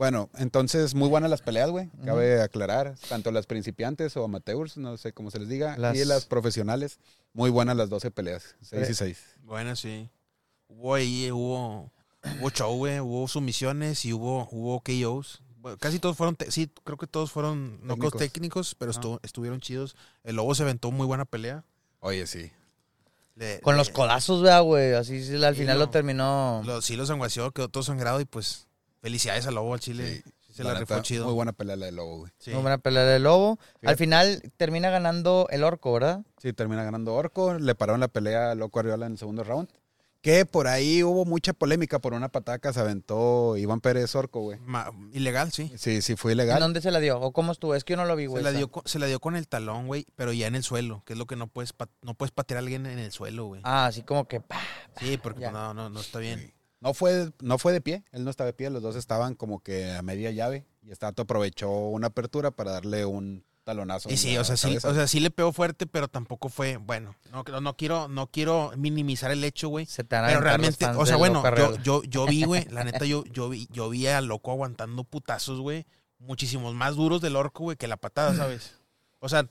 Bueno, 0.00 0.30
entonces 0.38 0.94
muy 0.94 1.10
buenas 1.10 1.28
las 1.28 1.42
peleas, 1.42 1.68
güey. 1.68 1.90
Cabe 2.06 2.40
aclarar, 2.40 2.94
tanto 3.10 3.30
las 3.32 3.44
principiantes 3.44 4.16
o 4.16 4.24
amateurs, 4.24 4.78
no 4.78 4.96
sé 4.96 5.12
cómo 5.12 5.30
se 5.30 5.38
les 5.38 5.46
diga, 5.50 5.76
Las- 5.76 5.94
y 5.94 6.06
las 6.06 6.24
profesionales, 6.24 6.98
muy 7.34 7.50
buenas 7.50 7.76
las 7.76 7.90
12 7.90 8.10
peleas, 8.10 8.56
6 8.62 8.88
y 8.88 8.92
Eh. 8.92 8.94
6. 8.94 9.18
Bueno, 9.42 9.76
sí. 9.76 10.08
Hubo 10.68 10.94
ahí, 10.94 11.30
hubo, 11.30 11.92
hubo 12.40 12.50
show, 12.50 12.74
güey. 12.78 12.98
Hubo 13.00 13.28
sumisiones 13.28 14.06
y 14.06 14.14
hubo, 14.14 14.48
hubo 14.50 14.80
KOs. 14.80 15.42
bueno, 15.58 15.76
casi 15.76 15.98
todos 15.98 16.16
fueron, 16.16 16.34
te- 16.34 16.50
sí, 16.50 16.72
creo 16.84 16.96
que 16.96 17.06
todos 17.06 17.30
fueron 17.30 17.78
knockouts 17.82 18.16
Técnicos. 18.16 18.32
técnicos, 18.32 18.74
pero 18.76 18.92
estu- 18.94 19.20
estuvieron 19.22 19.60
chidos. 19.60 19.96
El 20.24 20.36
Lobo 20.36 20.54
se 20.54 20.62
aventó 20.62 20.90
muy 20.92 21.06
buena 21.06 21.26
pelea. 21.26 21.62
Oye, 21.98 22.26
sí. 22.26 22.50
Le- 23.34 23.60
Con 23.60 23.74
le- 23.74 23.78
los 23.80 23.90
codazos, 23.90 24.40
vea, 24.40 24.60
güey. 24.60 24.94
Así 24.94 25.22
sí, 25.22 25.34
al 25.44 25.54
Sí, 25.54 25.60
final 25.60 25.78
no. 25.78 25.84
lo 25.84 25.90
terminó. 25.90 26.62
lo- 26.64 26.80
sí, 26.80 26.96
lo 26.96 27.04
sanguació, 27.04 27.50
quedó 27.50 27.68
todo 27.68 27.82
sangrado 27.82 28.18
y 28.22 28.24
pues 28.24 28.66
felicidades 29.00 29.46
al 29.46 29.54
Lobo 29.54 29.74
al 29.74 29.80
Chile. 29.80 30.22
Sí. 30.24 30.30
Se 30.52 30.64
la, 30.64 30.74
rifó 30.74 30.94
neta, 30.94 31.02
chido. 31.04 31.24
Muy 31.26 31.34
buena 31.34 31.52
pelea 31.52 31.76
la 31.76 31.86
de 31.86 31.92
Lobo, 31.92 32.18
güey. 32.18 32.32
Sí. 32.38 32.50
Muy 32.50 32.62
buena 32.62 32.78
pelea 32.78 33.04
de 33.04 33.18
lobo. 33.20 33.56
Fíjate. 33.74 33.88
Al 33.88 33.96
final 33.96 34.42
termina 34.56 34.90
ganando 34.90 35.46
el 35.50 35.62
orco, 35.62 35.92
¿verdad? 35.92 36.22
Sí, 36.38 36.52
termina 36.52 36.82
ganando 36.82 37.14
Orco. 37.14 37.54
Le 37.54 37.74
pararon 37.76 38.00
la 38.00 38.08
pelea 38.08 38.50
a 38.50 38.54
Loco 38.56 38.80
Arriola 38.80 39.06
en 39.06 39.12
el 39.12 39.18
segundo 39.18 39.44
round. 39.44 39.68
Que 40.22 40.44
por 40.44 40.66
ahí 40.66 41.02
hubo 41.02 41.24
mucha 41.24 41.54
polémica 41.54 41.98
por 42.00 42.12
una 42.12 42.28
patada 42.28 42.58
que 42.58 42.70
se 42.74 42.80
aventó 42.80 43.56
Iván 43.56 43.80
Pérez 43.80 44.14
Orco, 44.16 44.40
güey. 44.40 44.58
Ma- 44.66 44.90
ilegal, 45.12 45.50
sí. 45.52 45.72
Sí, 45.78 46.02
sí, 46.02 46.14
fue 46.16 46.32
¿En 46.32 46.38
ilegal. 46.40 46.60
dónde 46.60 46.82
se 46.82 46.90
la 46.90 46.98
dio? 46.98 47.18
¿O 47.20 47.32
cómo 47.32 47.52
estuvo? 47.52 47.74
Es 47.74 47.84
que 47.84 47.92
yo 47.92 47.96
no 47.96 48.04
lo 48.04 48.16
vi, 48.16 48.26
güey. 48.26 48.44
Se 48.44 48.50
la, 48.50 48.58
dio, 48.58 48.68
con- 48.70 48.82
se 48.84 48.98
la 48.98 49.06
dio 49.06 49.18
con 49.20 49.34
el 49.36 49.48
talón, 49.48 49.86
güey, 49.86 50.04
pero 50.16 50.32
ya 50.34 50.46
en 50.48 50.56
el 50.56 50.62
suelo, 50.64 51.02
que 51.06 51.14
es 51.14 51.18
lo 51.18 51.26
que 51.26 51.36
no 51.36 51.46
puedes, 51.46 51.72
pa- 51.72 51.88
no 52.02 52.12
puedes 52.14 52.32
patear 52.32 52.58
a 52.58 52.60
alguien 52.60 52.84
en 52.84 52.98
el 52.98 53.12
suelo, 53.12 53.46
güey. 53.46 53.62
Ah, 53.64 53.86
así 53.86 54.02
como 54.02 54.26
que. 54.28 54.40
pa. 54.40 54.58
sí, 54.98 55.16
porque 55.16 55.40
ya. 55.42 55.52
no, 55.52 55.72
no, 55.72 55.88
no 55.88 56.00
está 56.00 56.18
bien. 56.18 56.38
Sí. 56.40 56.52
No 56.80 56.94
fue, 56.94 57.30
no 57.40 57.58
fue 57.58 57.72
de 57.72 57.80
pie, 57.80 58.04
él 58.10 58.24
no 58.24 58.30
estaba 58.30 58.46
de 58.46 58.54
pie, 58.54 58.70
los 58.70 58.82
dos 58.82 58.96
estaban 58.96 59.34
como 59.34 59.60
que 59.60 59.92
a 59.92 60.02
media 60.02 60.30
llave 60.30 60.64
y 60.82 60.90
Estato 60.90 61.22
aprovechó 61.22 61.70
una 61.70 62.08
apertura 62.08 62.50
para 62.50 62.72
darle 62.72 63.04
un 63.04 63.44
talonazo. 63.64 64.10
Y 64.10 64.16
sí, 64.16 64.36
o 64.38 64.44
sea, 64.44 64.56
sí, 64.56 64.76
o 64.76 64.94
sea, 64.94 65.06
sí 65.06 65.20
le 65.20 65.30
pegó 65.30 65.52
fuerte, 65.52 65.86
pero 65.86 66.08
tampoco 66.08 66.48
fue, 66.48 66.78
bueno, 66.78 67.14
no, 67.30 67.44
no, 67.46 67.60
no 67.60 67.76
quiero, 67.76 68.08
no 68.08 68.28
quiero 68.28 68.72
minimizar 68.76 69.30
el 69.30 69.44
hecho, 69.44 69.68
güey. 69.68 69.84
Se 69.84 70.04
te 70.04 70.16
van 70.16 70.24
a 70.24 70.28
Pero 70.28 70.40
realmente, 70.40 70.86
o 70.86 71.04
sea, 71.04 71.16
bueno, 71.16 71.42
yo, 71.54 71.76
yo, 71.82 72.02
yo 72.04 72.26
vi, 72.26 72.44
güey, 72.44 72.64
la 72.70 72.84
neta, 72.84 73.04
yo, 73.04 73.24
yo 73.26 73.50
vi, 73.50 73.68
yo 73.70 73.90
vi 73.90 74.06
al 74.06 74.26
loco 74.26 74.50
aguantando 74.50 75.04
putazos, 75.04 75.60
güey, 75.60 75.86
muchísimos 76.18 76.74
más 76.74 76.96
duros 76.96 77.20
del 77.20 77.36
orco, 77.36 77.64
güey, 77.64 77.76
que 77.76 77.88
la 77.88 77.98
patada, 77.98 78.34
¿sabes? 78.34 78.74
O 79.18 79.28
sea, 79.28 79.46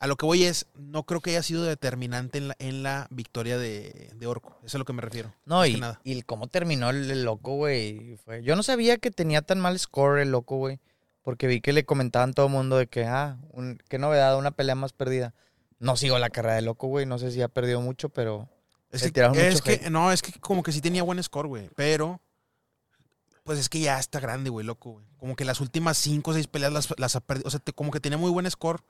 a 0.00 0.06
lo 0.06 0.16
que 0.16 0.26
voy 0.26 0.44
es, 0.44 0.66
no 0.76 1.02
creo 1.04 1.20
que 1.20 1.30
haya 1.30 1.42
sido 1.42 1.64
determinante 1.64 2.38
en 2.38 2.48
la, 2.48 2.56
en 2.60 2.82
la 2.82 3.06
victoria 3.10 3.58
de, 3.58 4.10
de 4.14 4.26
orco. 4.26 4.56
Eso 4.58 4.66
es 4.66 4.74
a 4.76 4.78
lo 4.78 4.84
que 4.84 4.92
me 4.92 5.02
refiero. 5.02 5.34
No, 5.44 5.66
y, 5.66 5.76
nada. 5.80 6.00
y 6.04 6.22
cómo 6.22 6.46
terminó 6.46 6.90
el, 6.90 7.10
el 7.10 7.24
loco, 7.24 7.54
güey. 7.56 8.16
Yo 8.42 8.54
no 8.54 8.62
sabía 8.62 8.98
que 8.98 9.10
tenía 9.10 9.42
tan 9.42 9.58
mal 9.60 9.78
score 9.78 10.20
el 10.20 10.30
loco, 10.30 10.56
güey. 10.56 10.78
Porque 11.22 11.46
vi 11.46 11.60
que 11.60 11.72
le 11.72 11.84
comentaban 11.84 12.32
todo 12.32 12.46
el 12.46 12.52
mundo 12.52 12.76
de 12.78 12.86
que, 12.86 13.04
ah, 13.04 13.38
un- 13.52 13.78
qué 13.88 13.98
novedad, 13.98 14.38
una 14.38 14.50
pelea 14.52 14.74
más 14.76 14.92
perdida. 14.92 15.34
No 15.78 15.96
sigo 15.96 16.18
la 16.18 16.30
carrera 16.30 16.54
de 16.54 16.62
loco, 16.62 16.86
güey. 16.86 17.04
No 17.04 17.18
sé 17.18 17.30
si 17.32 17.42
ha 17.42 17.48
perdido 17.48 17.80
mucho, 17.80 18.08
pero. 18.08 18.48
Es, 18.90 19.02
que, 19.12 19.20
es 19.48 19.60
que- 19.62 19.72
hate. 19.74 19.90
no, 19.90 20.10
es 20.12 20.22
que 20.22 20.32
como 20.40 20.62
que 20.62 20.72
sí 20.72 20.80
tenía 20.80 21.02
buen 21.02 21.22
score, 21.22 21.46
güey. 21.48 21.68
Pero, 21.76 22.20
pues 23.44 23.58
es 23.58 23.68
que 23.68 23.80
ya 23.80 23.98
está 23.98 24.20
grande, 24.20 24.48
güey, 24.50 24.64
loco, 24.64 24.92
güey. 24.92 25.06
Como 25.18 25.36
que 25.36 25.44
las 25.44 25.60
últimas 25.60 25.98
cinco 25.98 26.30
o 26.30 26.34
seis 26.34 26.46
peleas 26.46 26.72
las, 26.72 26.88
las 26.98 27.16
ha 27.16 27.20
perdido. 27.20 27.48
O 27.48 27.50
sea, 27.50 27.60
te- 27.60 27.72
como 27.72 27.90
que 27.90 28.00
tenía 28.00 28.16
muy 28.18 28.30
buen 28.30 28.50
score, 28.50 28.80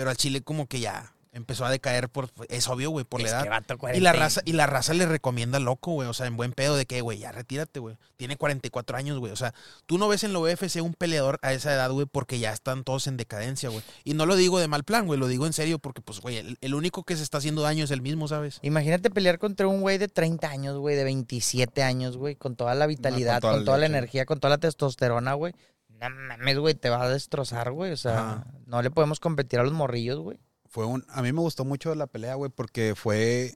pero 0.00 0.08
al 0.08 0.16
Chile 0.16 0.40
como 0.40 0.66
que 0.66 0.80
ya 0.80 1.12
empezó 1.32 1.66
a 1.66 1.70
decaer 1.70 2.08
por... 2.08 2.30
Es 2.48 2.68
obvio, 2.68 2.88
güey, 2.88 3.04
por 3.04 3.20
la 3.20 3.28
edad. 3.28 3.46
vato, 3.50 3.74
Y 3.92 4.00
la 4.00 4.12
40 4.12 4.12
raza, 4.14 4.40
y 4.46 4.52
la 4.52 4.66
raza 4.66 4.94
le 4.94 5.04
recomienda 5.04 5.58
loco, 5.58 5.92
güey. 5.92 6.08
O 6.08 6.14
sea, 6.14 6.26
en 6.26 6.38
buen 6.38 6.52
pedo 6.52 6.74
de 6.74 6.86
que, 6.86 7.02
güey, 7.02 7.18
ya 7.18 7.32
retírate, 7.32 7.80
güey. 7.80 7.98
Tiene 8.16 8.38
44 8.38 8.96
años, 8.96 9.18
güey. 9.18 9.30
O 9.30 9.36
sea, 9.36 9.52
tú 9.84 9.98
no 9.98 10.08
ves 10.08 10.24
en 10.24 10.32
la 10.32 10.38
UFC 10.38 10.76
un 10.82 10.94
peleador 10.94 11.38
a 11.42 11.52
esa 11.52 11.74
edad, 11.74 11.90
güey, 11.90 12.06
porque 12.10 12.38
ya 12.38 12.50
están 12.50 12.82
todos 12.82 13.08
en 13.08 13.18
decadencia, 13.18 13.68
güey. 13.68 13.82
Y 14.04 14.14
no 14.14 14.24
lo 14.24 14.36
digo 14.36 14.58
de 14.58 14.68
mal 14.68 14.84
plan, 14.84 15.04
güey. 15.04 15.20
Lo 15.20 15.28
digo 15.28 15.44
en 15.44 15.52
serio 15.52 15.78
porque, 15.78 16.00
pues, 16.00 16.20
güey, 16.20 16.38
el, 16.38 16.56
el 16.62 16.74
único 16.74 17.04
que 17.04 17.14
se 17.14 17.22
está 17.22 17.36
haciendo 17.36 17.60
daño 17.60 17.84
es 17.84 17.90
el 17.90 18.00
mismo, 18.00 18.26
¿sabes? 18.26 18.58
Imagínate 18.62 19.10
pelear 19.10 19.38
contra 19.38 19.68
un 19.68 19.82
güey 19.82 19.98
de 19.98 20.08
30 20.08 20.48
años, 20.48 20.78
güey, 20.78 20.96
de 20.96 21.04
27 21.04 21.82
años, 21.82 22.16
güey, 22.16 22.36
con 22.36 22.56
toda 22.56 22.74
la 22.74 22.86
vitalidad, 22.86 23.42
toda 23.42 23.52
con 23.52 23.60
la 23.60 23.66
toda 23.66 23.76
la 23.76 23.84
energía, 23.86 24.24
con 24.24 24.40
toda 24.40 24.50
la 24.56 24.58
testosterona, 24.58 25.34
güey. 25.34 25.52
No 26.00 26.10
mames, 26.10 26.58
güey, 26.58 26.74
te 26.74 26.88
va 26.90 27.02
a 27.02 27.08
destrozar, 27.08 27.72
güey. 27.72 27.92
O 27.92 27.96
sea, 27.96 28.18
Ajá. 28.18 28.46
no 28.66 28.82
le 28.82 28.90
podemos 28.90 29.20
competir 29.20 29.58
a 29.60 29.64
los 29.64 29.72
morrillos, 29.72 30.18
güey. 30.20 30.38
Fue 30.68 30.86
un, 30.86 31.04
a 31.08 31.20
mí 31.22 31.32
me 31.32 31.40
gustó 31.40 31.64
mucho 31.64 31.94
la 31.94 32.06
pelea, 32.06 32.34
güey, 32.36 32.50
porque 32.50 32.94
fue 32.96 33.54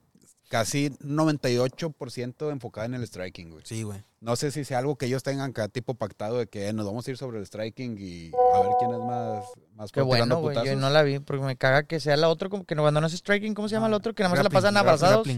casi 0.49 0.91
98% 1.01 2.51
enfocada 2.51 2.87
en 2.87 2.95
el 2.95 3.07
striking, 3.07 3.51
güey. 3.51 3.63
Sí, 3.65 3.83
güey. 3.83 4.05
No 4.21 4.37
sé 4.37 4.51
si 4.51 4.65
sea 4.65 4.79
algo 4.79 4.97
que 4.97 5.07
ellos 5.07 5.23
tengan 5.23 5.53
cada 5.53 5.69
tipo 5.69 5.95
pactado 5.95 6.39
de 6.39 6.47
que 6.47 6.69
eh, 6.69 6.73
nos 6.73 6.87
vamos 6.87 7.07
a 7.07 7.11
ir 7.11 7.17
sobre 7.17 7.39
el 7.39 7.47
striking 7.47 7.97
y 7.99 8.31
a 8.55 8.61
ver 8.61 8.71
quién 8.79 8.91
es 8.93 8.99
más, 9.01 9.45
más 9.75 9.93
Qué 9.93 10.01
bueno, 10.01 10.41
güey. 10.41 10.57
Yo 10.65 10.77
no 10.77 10.91
la 10.91 11.03
vi 11.03 11.19
porque 11.19 11.45
me 11.45 11.57
caga 11.57 11.83
que 11.85 12.01
sea 12.01 12.17
la 12.17 12.29
otra, 12.29 12.49
como 12.49 12.65
que 12.65 12.75
no, 12.75 12.83
cuando 12.83 13.01
no 13.01 13.07
es 13.07 13.13
striking, 13.13 13.55
¿cómo 13.55 13.69
se 13.69 13.75
llama 13.75 13.87
Ah, 13.87 13.89
el 13.89 13.95
otro? 13.95 14.15
Que 14.15 14.23
nada 14.23 14.31
más 14.35 14.39
se 14.39 14.45
la 14.45 14.51
pasan 14.51 14.77
abrazados. 14.77 15.29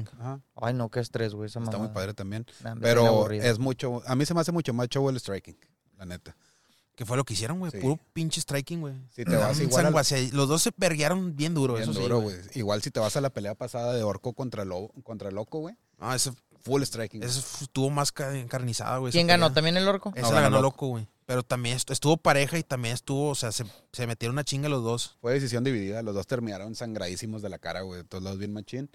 Ay, 0.54 0.74
no, 0.74 0.88
qué 0.90 1.00
estrés, 1.00 1.34
güey. 1.34 1.46
Esa 1.46 1.60
está 1.60 1.78
muy 1.78 1.88
padre 1.88 2.14
también. 2.14 2.46
Nah, 2.62 2.74
Pero 2.80 3.30
es 3.30 3.58
mucho, 3.58 4.02
a 4.06 4.14
mí 4.14 4.24
se 4.24 4.34
me 4.34 4.40
hace 4.40 4.52
mucho 4.52 4.72
más 4.72 4.88
show 4.88 5.08
el 5.08 5.18
striking, 5.18 5.56
la 5.96 6.06
neta. 6.06 6.36
Que 6.96 7.04
fue 7.04 7.16
lo 7.18 7.24
que 7.24 7.35
hicieron, 7.35 7.59
güey. 7.61 7.70
Sí. 7.70 7.78
Puro 7.78 8.00
pinche 8.12 8.40
striking, 8.40 8.80
güey. 8.80 8.94
Si 9.14 9.24
te 9.24 9.37
vas 9.37 9.61
igual 9.61 9.87
al- 9.87 10.30
Los 10.32 10.48
dos 10.48 10.62
se 10.62 10.70
verguearon 10.76 11.37
bien 11.37 11.52
duro, 11.54 11.74
Bien 11.74 11.85
eso 11.85 11.92
sí, 11.92 12.00
duro, 12.00 12.20
güey. 12.20 12.37
Igual 12.54 12.82
si 12.82 12.90
te 12.90 12.98
vas 13.00 13.14
a 13.16 13.20
la 13.20 13.30
pelea 13.30 13.54
pasada 13.54 13.92
de 13.94 14.02
Orco 14.02 14.32
contra, 14.32 14.64
Lobo, 14.64 14.90
contra 15.04 15.30
Loco, 15.30 15.59
güey. 15.61 15.76
No, 16.00 16.12
ese, 16.14 16.32
Full 16.62 16.82
striking. 16.82 17.22
ese 17.22 17.38
estuvo 17.62 17.90
más 17.90 18.11
ca- 18.12 18.35
encarnizado, 18.37 19.00
güey. 19.00 19.12
¿Quién 19.12 19.26
ganó? 19.26 19.46
pelea. 19.46 19.54
¿También 19.54 19.76
el 19.76 19.87
orco? 19.87 20.11
Esa 20.16 20.28
No, 20.28 20.35
la 20.35 20.40
ganó 20.40 20.56
ganó 20.56 20.62
Loco. 20.62 20.87
güey. 20.88 21.06
Pero 21.26 21.42
también 21.42 21.76
estu- 21.76 21.92
estuvo 21.92 22.16
pareja 22.16 22.56
y 22.56 22.62
también 22.62 22.94
estuvo, 22.94 23.28
o 23.28 23.35
sea, 23.35 23.52
se, 23.52 23.64
se 23.92 24.06
metieron 24.06 24.35
una 24.35 24.44
chinga 24.44 24.68
los 24.68 24.82
dos. 24.82 25.16
Fue 25.20 25.32
decisión 25.35 25.64
dividida. 25.64 26.02
Los 26.02 26.14
dos 26.14 26.26
terminaron 26.26 26.74
sangradísimos 26.74 27.42
de 27.42 27.50
la 27.50 27.59
cara, 27.59 27.82
güey. 27.82 28.04
Todos 28.04 28.24
los 28.24 28.38
bien 28.38 28.52
machín. 28.54 28.88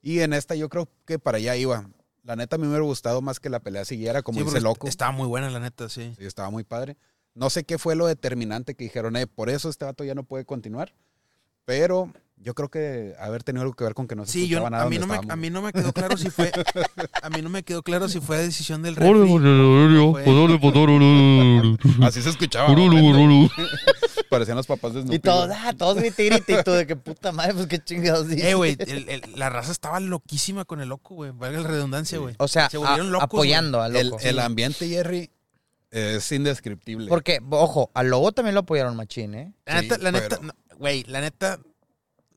Y 0.00 0.20
en 0.20 0.32
esta 0.32 0.54
yo 0.54 0.68
creo 0.68 0.88
que 1.06 1.18
para 1.18 1.38
allá 1.38 1.56
iba. 1.56 1.90
La 2.22 2.36
neta 2.36 2.56
a 2.56 2.58
mí 2.58 2.64
me 2.64 2.68
hubiera 2.70 2.84
gustado 2.84 3.20
más 3.22 3.40
que 3.40 3.48
la 3.48 3.58
pelea 3.60 3.84
siguiera 3.86 4.22
como 4.22 4.38
Sí, 4.38 4.44
dice 4.44 4.60
Loco. 4.60 4.86
Estaba 4.86 5.12
muy 5.12 5.26
buena, 5.26 5.50
la 5.50 5.60
neta, 5.60 5.88
sí. 5.88 6.14
Sí, 6.18 6.24
estaba 6.26 6.50
muy 6.50 6.62
padre. 6.62 6.96
No 7.38 7.50
sé 7.50 7.62
qué 7.64 7.78
fue 7.78 7.94
lo 7.94 8.06
determinante 8.06 8.74
que 8.74 8.82
dijeron, 8.84 9.14
eh, 9.16 9.28
por 9.28 9.48
eso 9.48 9.68
este 9.68 9.84
vato 9.84 10.02
ya 10.02 10.14
no 10.14 10.24
puede 10.24 10.44
continuar. 10.44 10.92
Pero 11.64 12.12
yo 12.36 12.54
creo 12.54 12.68
que 12.68 13.14
haber 13.20 13.44
tenido 13.44 13.62
algo 13.62 13.74
que 13.74 13.84
ver 13.84 13.94
con 13.94 14.08
que 14.08 14.16
no 14.16 14.24
se 14.26 14.32
Sí, 14.32 14.48
yo, 14.48 14.58
escuchaba 14.58 14.70
nada 14.70 14.84
a, 14.84 14.88
mí 14.88 14.98
no 14.98 15.06
me, 15.06 15.16
a 15.16 15.36
mí 15.36 15.50
no 15.50 15.62
me 15.62 15.72
quedó 15.72 15.92
claro 15.92 16.16
si 16.16 16.30
fue 16.30 16.50
a 17.22 17.30
mí 17.30 17.42
no 17.42 17.48
me 17.48 17.62
quedó 17.62 17.82
claro 17.82 18.08
si 18.08 18.20
fue 18.20 18.38
decisión 18.38 18.82
del 18.82 18.94
órale, 18.98 19.30
órale, 19.32 19.98
órale. 19.98 21.78
Así 22.02 22.22
se 22.22 22.30
escuchaba. 22.30 22.74
Parecían 24.30 24.56
los 24.56 24.66
papás 24.66 24.94
de 24.94 25.02
Snoopy. 25.02 25.16
Y 25.16 25.18
todos, 25.20 25.50
ah, 25.52 25.72
todos 25.76 25.96
grite 25.96 26.42
y 26.48 26.62
tú 26.64 26.72
de 26.72 26.86
que 26.86 26.96
puta 26.96 27.32
madre, 27.32 27.54
pues 27.54 27.66
qué 27.66 27.78
chingados 27.78 28.28
dices. 28.28 28.44
Eh, 28.46 28.54
güey, 28.54 28.76
la 29.36 29.48
raza 29.48 29.72
estaba 29.72 30.00
loquísima 30.00 30.64
con 30.64 30.80
el 30.80 30.88
loco, 30.88 31.14
güey. 31.14 31.30
Valga 31.30 31.60
la 31.60 31.68
redundancia, 31.68 32.18
güey. 32.18 32.34
O 32.38 32.48
sea, 32.48 32.68
Se 32.68 32.78
volvieron 32.78 33.06
a- 33.08 33.10
locos, 33.10 33.24
apoyando 33.24 33.80
al 33.80 33.96
El, 33.96 34.08
loco. 34.08 34.22
el 34.22 34.38
ambiente, 34.38 34.88
Jerry, 34.88 35.30
es 35.90 36.30
indescriptible. 36.32 37.08
Porque, 37.08 37.38
ojo, 37.50 37.90
al 37.94 38.08
lobo 38.08 38.32
también 38.32 38.54
lo 38.54 38.60
apoyaron 38.60 38.96
machín, 38.96 39.34
¿eh? 39.34 39.52
La 39.66 39.80
Sí, 39.80 39.88
neta, 39.88 39.98
la 39.98 40.12
neta, 40.12 40.38
no, 40.42 40.52
güey, 40.76 41.04
la 41.04 41.20
neta, 41.20 41.60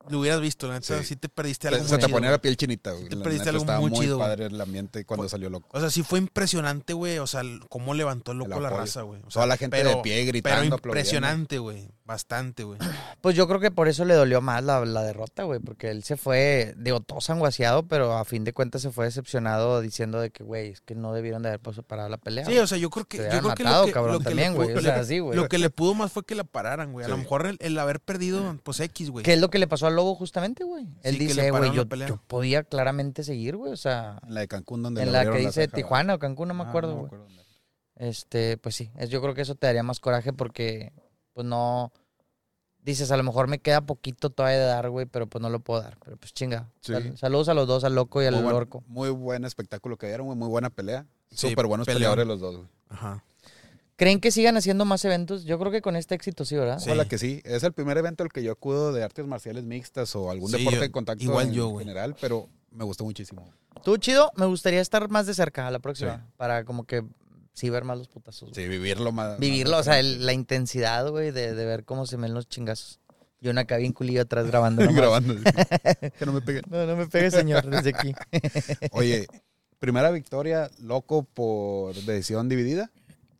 lo 0.09 0.19
hubieras 0.19 0.41
visto, 0.41 0.67
la 0.67 0.75
neta, 0.75 0.97
sí, 0.99 1.05
Sí. 1.05 1.15
te 1.15 1.29
perdiste 1.29 1.67
se, 1.69 1.75
algo 1.75 1.87
se 1.87 1.93
muy 1.93 1.99
te 1.99 2.05
chido, 2.07 2.15
ponía 2.15 2.29
güey. 2.29 2.37
la 2.37 2.41
piel 2.41 2.57
chinita, 2.57 2.91
güey. 2.91 3.09
Te 3.09 3.15
La 3.15 3.23
perdiste 3.23 3.45
neta, 3.45 3.49
algo 3.51 3.61
estaba 3.61 3.79
muy 3.79 3.89
muy 3.91 3.99
chido, 3.99 4.17
padre 4.19 4.45
el 4.45 4.59
ambiente 4.61 5.05
cuando 5.05 5.29
salió 5.29 5.49
loco. 5.49 5.67
O 5.71 5.79
sea, 5.79 5.89
sí 5.89 6.03
fue 6.03 6.19
impresionante, 6.19 6.93
güey. 6.93 7.17
O 7.19 7.27
sea, 7.27 7.41
cómo 7.69 7.93
levantó 7.93 8.31
el 8.31 8.39
loco 8.39 8.55
El 8.57 8.63
la 8.63 8.69
raza, 8.69 9.01
güey. 9.03 9.19
O 9.21 9.23
sea, 9.31 9.41
Toda 9.41 9.45
la 9.47 9.57
gente 9.57 9.83
de 9.83 9.95
pie 9.97 10.25
gritando, 10.25 10.77
Pero 10.77 10.89
impresionante, 10.91 11.57
güey. 11.59 11.89
Bastante, 12.05 12.63
güey. 12.63 12.79
Pues 13.21 13.35
yo 13.35 13.47
creo 13.47 13.59
que 13.59 13.69
por 13.69 13.87
eso 13.87 14.03
le 14.03 14.15
dolió 14.15 14.41
más 14.41 14.63
la, 14.63 14.83
la 14.83 15.03
derrota, 15.03 15.43
güey, 15.43 15.59
porque 15.59 15.91
él 15.91 16.03
se 16.03 16.17
fue, 16.17 16.73
digo, 16.75 17.01
todo 17.01 17.21
sanguaseado, 17.21 17.83
pero 17.87 18.17
a 18.17 18.25
fin 18.25 18.43
de 18.43 18.51
cuentas 18.51 18.81
se 18.81 18.89
fue 18.91 19.05
decepcionado 19.05 19.79
diciendo 19.79 20.19
de 20.19 20.31
que, 20.31 20.43
güey, 20.43 20.69
es 20.69 20.81
que 20.81 20.95
no 20.95 21.13
debieron 21.13 21.43
de 21.43 21.49
haber 21.49 21.59
parado 21.59 22.09
la 22.09 22.17
pelea. 22.17 22.45
Sí, 22.45 22.51
güey. 22.53 22.63
o 22.63 22.67
sea, 22.67 22.79
yo 22.79 22.89
creo 22.89 23.05
que. 23.05 23.19
Te 23.19 23.23
Yo 23.25 23.41
creo 23.41 23.53
que 23.53 23.63
lo 23.63 23.85
que, 23.85 23.91
cabrón, 23.91 24.13
lo 24.13 24.19
que 24.19 24.25
también, 24.25 24.53
le 24.53 24.55
güey, 24.55 24.69
pudo- 24.69 24.79
o 24.79 24.81
sea, 24.81 24.95
le- 24.95 25.01
así, 25.01 25.19
güey. 25.19 25.35
Lo 25.37 25.47
que 25.47 25.59
le 25.59 25.69
pudo 25.69 25.93
más 25.93 26.11
fue 26.11 26.23
que 26.25 26.33
la 26.33 26.43
pararan, 26.43 26.91
güey. 26.91 27.05
A 27.05 27.09
lo 27.09 27.17
mejor 27.17 27.45
el, 27.45 27.57
el 27.61 27.77
haber 27.77 27.99
perdido, 27.99 28.57
pues 28.63 28.79
X, 28.79 29.11
güey. 29.11 29.23
¿Qué 29.23 29.33
es 29.33 29.39
lo 29.39 29.51
que 29.51 29.59
le 29.59 29.67
pasó 29.67 29.85
al 29.91 29.95
lobo 29.97 30.15
justamente, 30.15 30.63
güey? 30.63 30.87
Él 31.03 31.15
Sí, 31.17 31.27
dice, 31.27 31.51
güey, 31.51 31.71
yo, 31.73 31.85
podía 32.27 32.63
claramente 32.63 33.23
seguir, 33.23 33.55
güey, 33.57 33.71
o 33.71 33.77
sea, 33.77 34.19
En 34.27 34.33
la 34.33 34.41
de 34.41 34.47
Cancún, 34.47 34.81
donde 34.83 35.01
en 35.03 35.11
le 35.11 35.23
la 35.23 35.31
que 35.31 35.37
dice 35.37 35.51
ceja. 35.65 35.75
Tijuana 35.75 36.15
o 36.15 36.19
Cancún, 36.19 36.47
no 36.47 36.53
me 36.53 36.63
Ah, 36.63 36.69
acuerdo, 36.69 36.95
güey. 36.95 37.11
Este, 37.95 38.57
pues 38.57 38.75
sí, 38.75 38.89
es, 38.97 39.09
yo 39.09 39.21
creo 39.21 39.33
que 39.35 39.41
eso 39.41 39.55
te 39.55 39.67
daría 39.67 39.83
más 39.83 39.99
coraje 39.99 40.33
porque, 40.33 40.91
pues 41.33 41.45
no, 41.45 41.91
dices, 42.79 43.11
a 43.11 43.17
lo 43.17 43.23
mejor 43.23 43.47
me 43.47 43.59
queda 43.59 43.81
poquito 43.81 44.31
todavía 44.31 44.57
de 44.59 44.65
dar, 44.65 44.89
güey, 44.89 45.05
pero 45.05 45.27
pues 45.27 45.41
no 45.41 45.49
lo 45.49 45.59
puedo 45.59 45.81
dar. 45.83 45.97
Pero 46.03 46.17
pues 46.17 46.33
chinga. 46.33 46.69
Sí. 46.81 46.93
Sal- 46.93 47.17
saludos 47.17 47.49
a 47.49 47.53
los 47.53 47.67
dos, 47.67 47.83
al 47.83 47.93
loco 47.93 48.23
y 48.23 48.25
al 48.25 48.33
Muy 48.35 48.43
buen, 48.43 48.55
orco. 48.55 48.83
muy 48.87 49.09
buen 49.11 49.45
espectáculo 49.45 49.97
que 49.97 50.07
dieron, 50.07 50.25
güey. 50.25 50.37
Muy 50.37 50.47
buena 50.47 50.69
pelea. 50.71 51.05
Sí, 51.29 51.49
Súper 51.49 51.67
buenos 51.67 51.85
peleón. 51.85 51.99
peleadores 51.99 52.27
los 52.27 52.39
dos, 52.39 52.55
güey. 52.57 52.67
Ajá. 52.89 53.23
¿Creen 54.01 54.19
que 54.19 54.31
sigan 54.31 54.57
haciendo 54.57 54.83
más 54.83 55.05
eventos? 55.05 55.43
Yo 55.45 55.59
creo 55.59 55.71
que 55.71 55.83
con 55.83 55.95
este 55.95 56.15
éxito 56.15 56.43
sí, 56.43 56.55
¿verdad? 56.55 56.79
Sí. 56.79 56.85
Ojalá 56.89 57.07
que 57.07 57.19
sí. 57.19 57.39
Es 57.45 57.61
el 57.61 57.71
primer 57.71 57.99
evento 57.99 58.23
al 58.23 58.31
que 58.31 58.41
yo 58.41 58.51
acudo 58.51 58.91
de 58.93 59.03
artes 59.03 59.27
marciales 59.27 59.63
mixtas 59.63 60.15
o 60.15 60.31
algún 60.31 60.49
Sí, 60.49 60.57
deporte 60.57 60.77
yo- 60.77 60.81
de 60.81 60.91
contacto 60.91 61.23
igual 61.23 61.49
en 61.49 61.53
yo, 61.53 61.67
güey. 61.67 61.85
general, 61.85 62.15
pero 62.19 62.49
me 62.71 62.83
gustó 62.83 63.03
muchísimo. 63.03 63.47
Tú, 63.83 63.97
chido, 63.97 64.31
me 64.37 64.47
gustaría 64.47 64.81
estar 64.81 65.07
más 65.09 65.27
de 65.27 65.35
cerca 65.35 65.67
a 65.67 65.69
la 65.71 65.77
próxima. 65.77 66.15
Sí. 66.17 66.33
Para 66.35 66.65
como 66.65 66.85
que 66.85 67.03
sí 67.53 67.69
ver 67.69 67.83
más 67.83 67.99
los 67.99 68.07
putazos. 68.07 68.49
Sí, 68.55 68.67
vivirlo 68.67 69.11
más. 69.11 69.37
Vivirlo, 69.37 69.73
más 69.77 69.81
o 69.81 69.83
sea, 69.83 69.99
el- 69.99 70.25
la 70.25 70.33
intensidad, 70.33 71.07
güey, 71.11 71.29
de, 71.29 71.53
de 71.53 71.65
ver 71.65 71.85
cómo 71.85 72.07
se 72.07 72.17
ven 72.17 72.33
los 72.33 72.49
chingazos. 72.49 72.99
Yo 73.39 73.51
acá 73.55 73.77
bien 73.77 73.93
culillo 73.93 74.23
atrás 74.23 74.47
grabando. 74.47 74.81
grabando. 74.95 75.35
que 76.17 76.25
no 76.25 76.33
me 76.33 76.41
peguen. 76.41 76.63
No, 76.71 76.87
no 76.87 76.95
me 76.95 77.05
pegue, 77.05 77.29
señor, 77.29 77.69
desde 77.69 77.89
aquí. 77.89 78.15
Oye, 78.93 79.27
primera 79.77 80.09
victoria, 80.09 80.71
loco 80.79 81.21
por 81.23 81.93
decisión 81.93 82.49
dividida. 82.49 82.89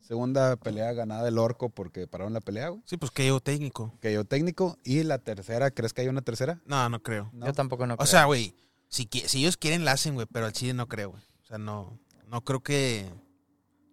Segunda 0.02 0.56
pelea 0.56 0.92
ganada 0.92 1.24
del 1.24 1.38
Orco 1.38 1.68
porque 1.70 2.06
pararon 2.06 2.32
la 2.32 2.40
pelea, 2.40 2.68
güey. 2.70 2.82
Sí, 2.84 2.96
pues 2.96 3.10
que 3.10 3.26
yo 3.26 3.40
técnico. 3.40 3.96
Que 4.00 4.12
yo 4.12 4.24
técnico. 4.24 4.78
Y 4.84 5.02
la 5.04 5.18
tercera, 5.18 5.70
¿crees 5.70 5.92
que 5.94 6.02
hay 6.02 6.08
una 6.08 6.22
tercera? 6.22 6.60
No, 6.66 6.88
no 6.88 7.02
creo. 7.02 7.30
No. 7.32 7.46
Yo 7.46 7.52
tampoco 7.52 7.86
no 7.86 7.94
O 7.94 7.96
creo. 7.98 8.06
sea, 8.06 8.24
güey, 8.24 8.54
si, 8.88 9.08
ellos 9.34 9.56
quieren 9.56 9.84
la 9.84 9.92
hacen, 9.92 10.14
güey, 10.14 10.26
pero 10.30 10.46
al 10.46 10.52
chile 10.52 10.74
no 10.74 10.88
creo, 10.88 11.10
güey. 11.10 11.22
O 11.42 11.46
sea, 11.46 11.58
no, 11.58 11.98
no 12.28 12.42
creo 12.44 12.60
que... 12.62 13.08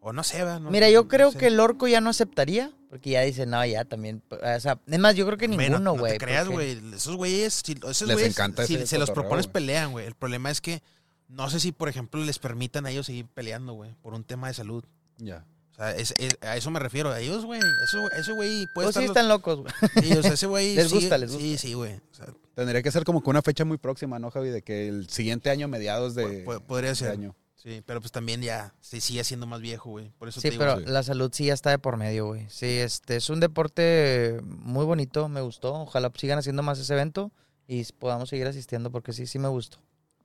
O 0.01 0.13
no 0.13 0.23
sé. 0.23 0.43
No- 0.43 0.71
Mira, 0.71 0.89
yo 0.89 1.03
no 1.03 1.07
creo 1.09 1.31
sé. 1.31 1.37
que 1.37 1.47
el 1.47 1.59
orco 1.59 1.87
ya 1.87 1.99
no 2.01 2.09
aceptaría, 2.09 2.71
porque 2.89 3.09
ya 3.11 3.21
dice, 3.21 3.45
no, 3.45 3.65
ya 3.65 3.83
también. 3.83 4.23
O 4.31 4.59
sea, 4.59 4.79
es 4.87 4.99
más, 4.99 5.13
yo 5.15 5.25
creo 5.25 5.37
que 5.37 5.47
Güey, 5.47 5.57
ninguno, 5.57 5.79
no, 5.79 5.93
no 5.93 5.99
güey. 5.99 6.13
te 6.13 6.17
creas, 6.19 6.47
porque- 6.47 6.75
güey. 6.79 6.93
Esos 6.95 7.15
güeyes, 7.17 7.61
si, 7.65 7.73
esos 7.73 8.07
Les 8.07 8.15
güeyes, 8.15 8.31
encanta 8.33 8.65
si 8.65 8.87
se 8.87 8.97
los 8.97 9.11
propones 9.11 9.45
güey. 9.47 9.53
pelean, 9.53 9.91
güey. 9.91 10.05
El 10.07 10.15
problema 10.15 10.49
es 10.51 10.61
que 10.61 10.81
no 11.27 11.49
sé 11.49 11.59
si, 11.59 11.73
por 11.73 11.89
ejemplo, 11.89 12.23
les 12.23 12.39
permitan 12.39 12.85
a 12.85 12.91
ellos 12.91 13.05
seguir 13.07 13.27
peleando, 13.27 13.73
güey, 13.73 13.93
por 14.01 14.13
un 14.13 14.23
tema 14.23 14.47
de 14.47 14.53
salud. 14.53 14.85
Ya. 15.17 15.45
O 15.79 15.81
sea, 15.81 15.95
es- 15.95 16.13
es- 16.17 16.37
a 16.41 16.57
eso 16.57 16.69
me 16.71 16.79
refiero. 16.79 17.09
A 17.09 17.19
ellos, 17.21 17.45
güey. 17.45 17.61
Eso, 17.83 18.11
ese 18.11 18.33
güey 18.33 18.67
puede 18.73 18.87
Pues 18.87 18.95
sí 18.95 18.99
estar... 19.03 19.03
están 19.05 19.27
locos, 19.29 19.59
güey. 19.61 19.73
Sí, 20.03 20.11
o 20.13 20.21
sea, 20.21 20.33
ese 20.33 20.47
güey 20.47 20.75
Les 20.75 20.89
sigue- 20.89 20.99
gusta, 20.99 21.17
les 21.17 21.31
Sí, 21.31 21.37
gusta. 21.51 21.57
sí, 21.61 21.73
güey. 21.73 21.93
O 21.95 22.13
sea, 22.13 22.27
Tendría 22.53 22.83
que 22.83 22.91
ser 22.91 23.05
como 23.05 23.23
que 23.23 23.29
una 23.29 23.41
fecha 23.41 23.63
muy 23.63 23.77
próxima, 23.77 24.19
¿no, 24.19 24.29
Javi? 24.31 24.49
De 24.49 24.61
que 24.61 24.89
el 24.89 25.09
siguiente 25.09 25.49
año, 25.49 25.69
mediados 25.69 26.13
de, 26.15 26.39
po- 26.43 26.59
podría 26.59 26.89
de 26.89 26.95
ser. 26.97 27.11
año. 27.11 27.33
Sí, 27.55 27.81
pero 27.85 27.99
pues 28.01 28.11
también 28.11 28.41
ya 28.41 28.73
se 28.81 28.99
sigue 29.01 29.23
siendo 29.23 29.45
más 29.47 29.61
viejo, 29.61 29.89
güey. 29.89 30.11
Por 30.17 30.27
eso 30.29 30.39
Sí, 30.41 30.47
te 30.47 30.51
digo. 30.51 30.59
pero 30.63 30.79
sí. 30.79 30.85
la 30.87 31.03
salud 31.03 31.29
sí 31.33 31.45
ya 31.45 31.53
está 31.53 31.69
de 31.71 31.79
por 31.79 31.95
medio, 31.97 32.27
güey. 32.27 32.45
Sí, 32.49 32.65
este 32.65 33.15
es 33.17 33.29
un 33.29 33.39
deporte 33.39 34.39
muy 34.43 34.85
bonito, 34.85 35.27
me 35.29 35.41
gustó. 35.41 35.73
Ojalá 35.73 36.11
sigan 36.17 36.39
haciendo 36.39 36.63
más 36.63 36.79
ese 36.79 36.93
evento 36.93 37.31
y 37.67 37.83
podamos 37.93 38.29
seguir 38.29 38.47
asistiendo 38.47 38.91
porque 38.91 39.13
sí, 39.13 39.25
sí 39.27 39.39
me 39.39 39.47
gustó. 39.49 39.77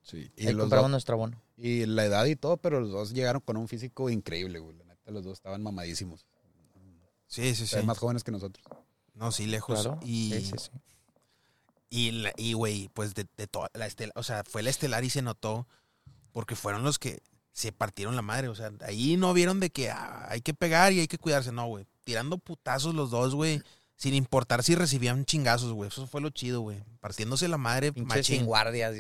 Sí. 0.03 0.31
Y 0.37 0.45
los 0.45 0.57
compramos 0.63 0.85
dos- 0.87 0.91
nuestro 0.93 1.15
abono. 1.15 1.41
y 1.57 1.87
la 1.87 2.05
edad 2.05 2.25
y 2.27 2.37
todo, 2.37 2.57
pero 2.57 2.81
los 2.81 2.91
dos 2.91 3.13
llegaron 3.15 3.41
con 3.41 3.57
un 3.57 3.69
físico 3.69 4.11
increíble, 4.11 4.59
güey. 4.59 4.77
Los 5.07 5.25
dos 5.25 5.35
estaban 5.35 5.63
mamadísimos. 5.63 6.25
Sí, 7.27 7.55
sí, 7.55 7.63
O 7.63 7.67
sí. 7.67 7.67
sea, 7.67 7.83
más 7.83 7.99
jóvenes 7.99 8.23
que 8.25 8.31
nosotros. 8.31 8.65
No, 9.15 9.33
sí, 9.33 9.47
lejos. 9.47 9.83
Claro. 9.83 9.99
Y, 10.03 10.33
Sí, 10.33 10.45
sí, 10.47 10.53
sí. 10.59 10.71
y, 11.91 12.11
la- 12.13 12.33
y, 12.37 12.53
güey, 12.55 12.89
pues 12.95 13.15
de, 13.15 13.27
de 13.37 13.47
toda 13.47 13.71
la 13.75 13.87
estelar, 13.87 14.13
o 14.17 14.23
sea, 14.23 14.45
fue 14.45 14.63
la 14.63 14.71
estelar 14.71 15.05
y 15.05 15.11
se 15.11 15.23
notó 15.23 15.67
porque 16.33 16.57
fueron 16.57 16.83
los 16.85 16.99
que 16.99 17.23
se 17.53 17.73
partieron 17.73 18.17
la 18.17 18.23
madre. 18.23 18.49
O 18.49 18.55
sea, 18.55 18.73
ahí 18.87 19.17
no 19.17 19.33
vieron 19.33 19.61
de 19.61 19.71
que 19.71 19.91
ah, 19.91 20.27
hay 20.29 20.41
que 20.41 20.55
pegar 20.55 20.93
y 20.93 21.01
hay 21.01 21.09
que 21.09 21.19
cuidarse. 21.19 21.53
No, 21.53 21.67
güey. 21.67 21.87
Tirando 22.05 22.39
putazos 22.39 22.95
los 22.95 23.11
dos, 23.11 23.35
güey. 23.35 23.63
Sin 23.97 24.15
importar 24.15 24.65
si 24.65 24.75
recibían 24.75 25.25
chingazos, 25.25 25.73
güey. 25.73 25.89
Eso 25.89 26.07
fue 26.09 26.21
lo 26.21 26.31
chido, 26.31 26.61
güey. 26.63 26.83
Partiéndose 27.01 27.47
la 27.47 27.59
madre, 27.59 27.93
machín. 27.93 28.39
sin 28.39 28.45
guardias. 28.47 28.95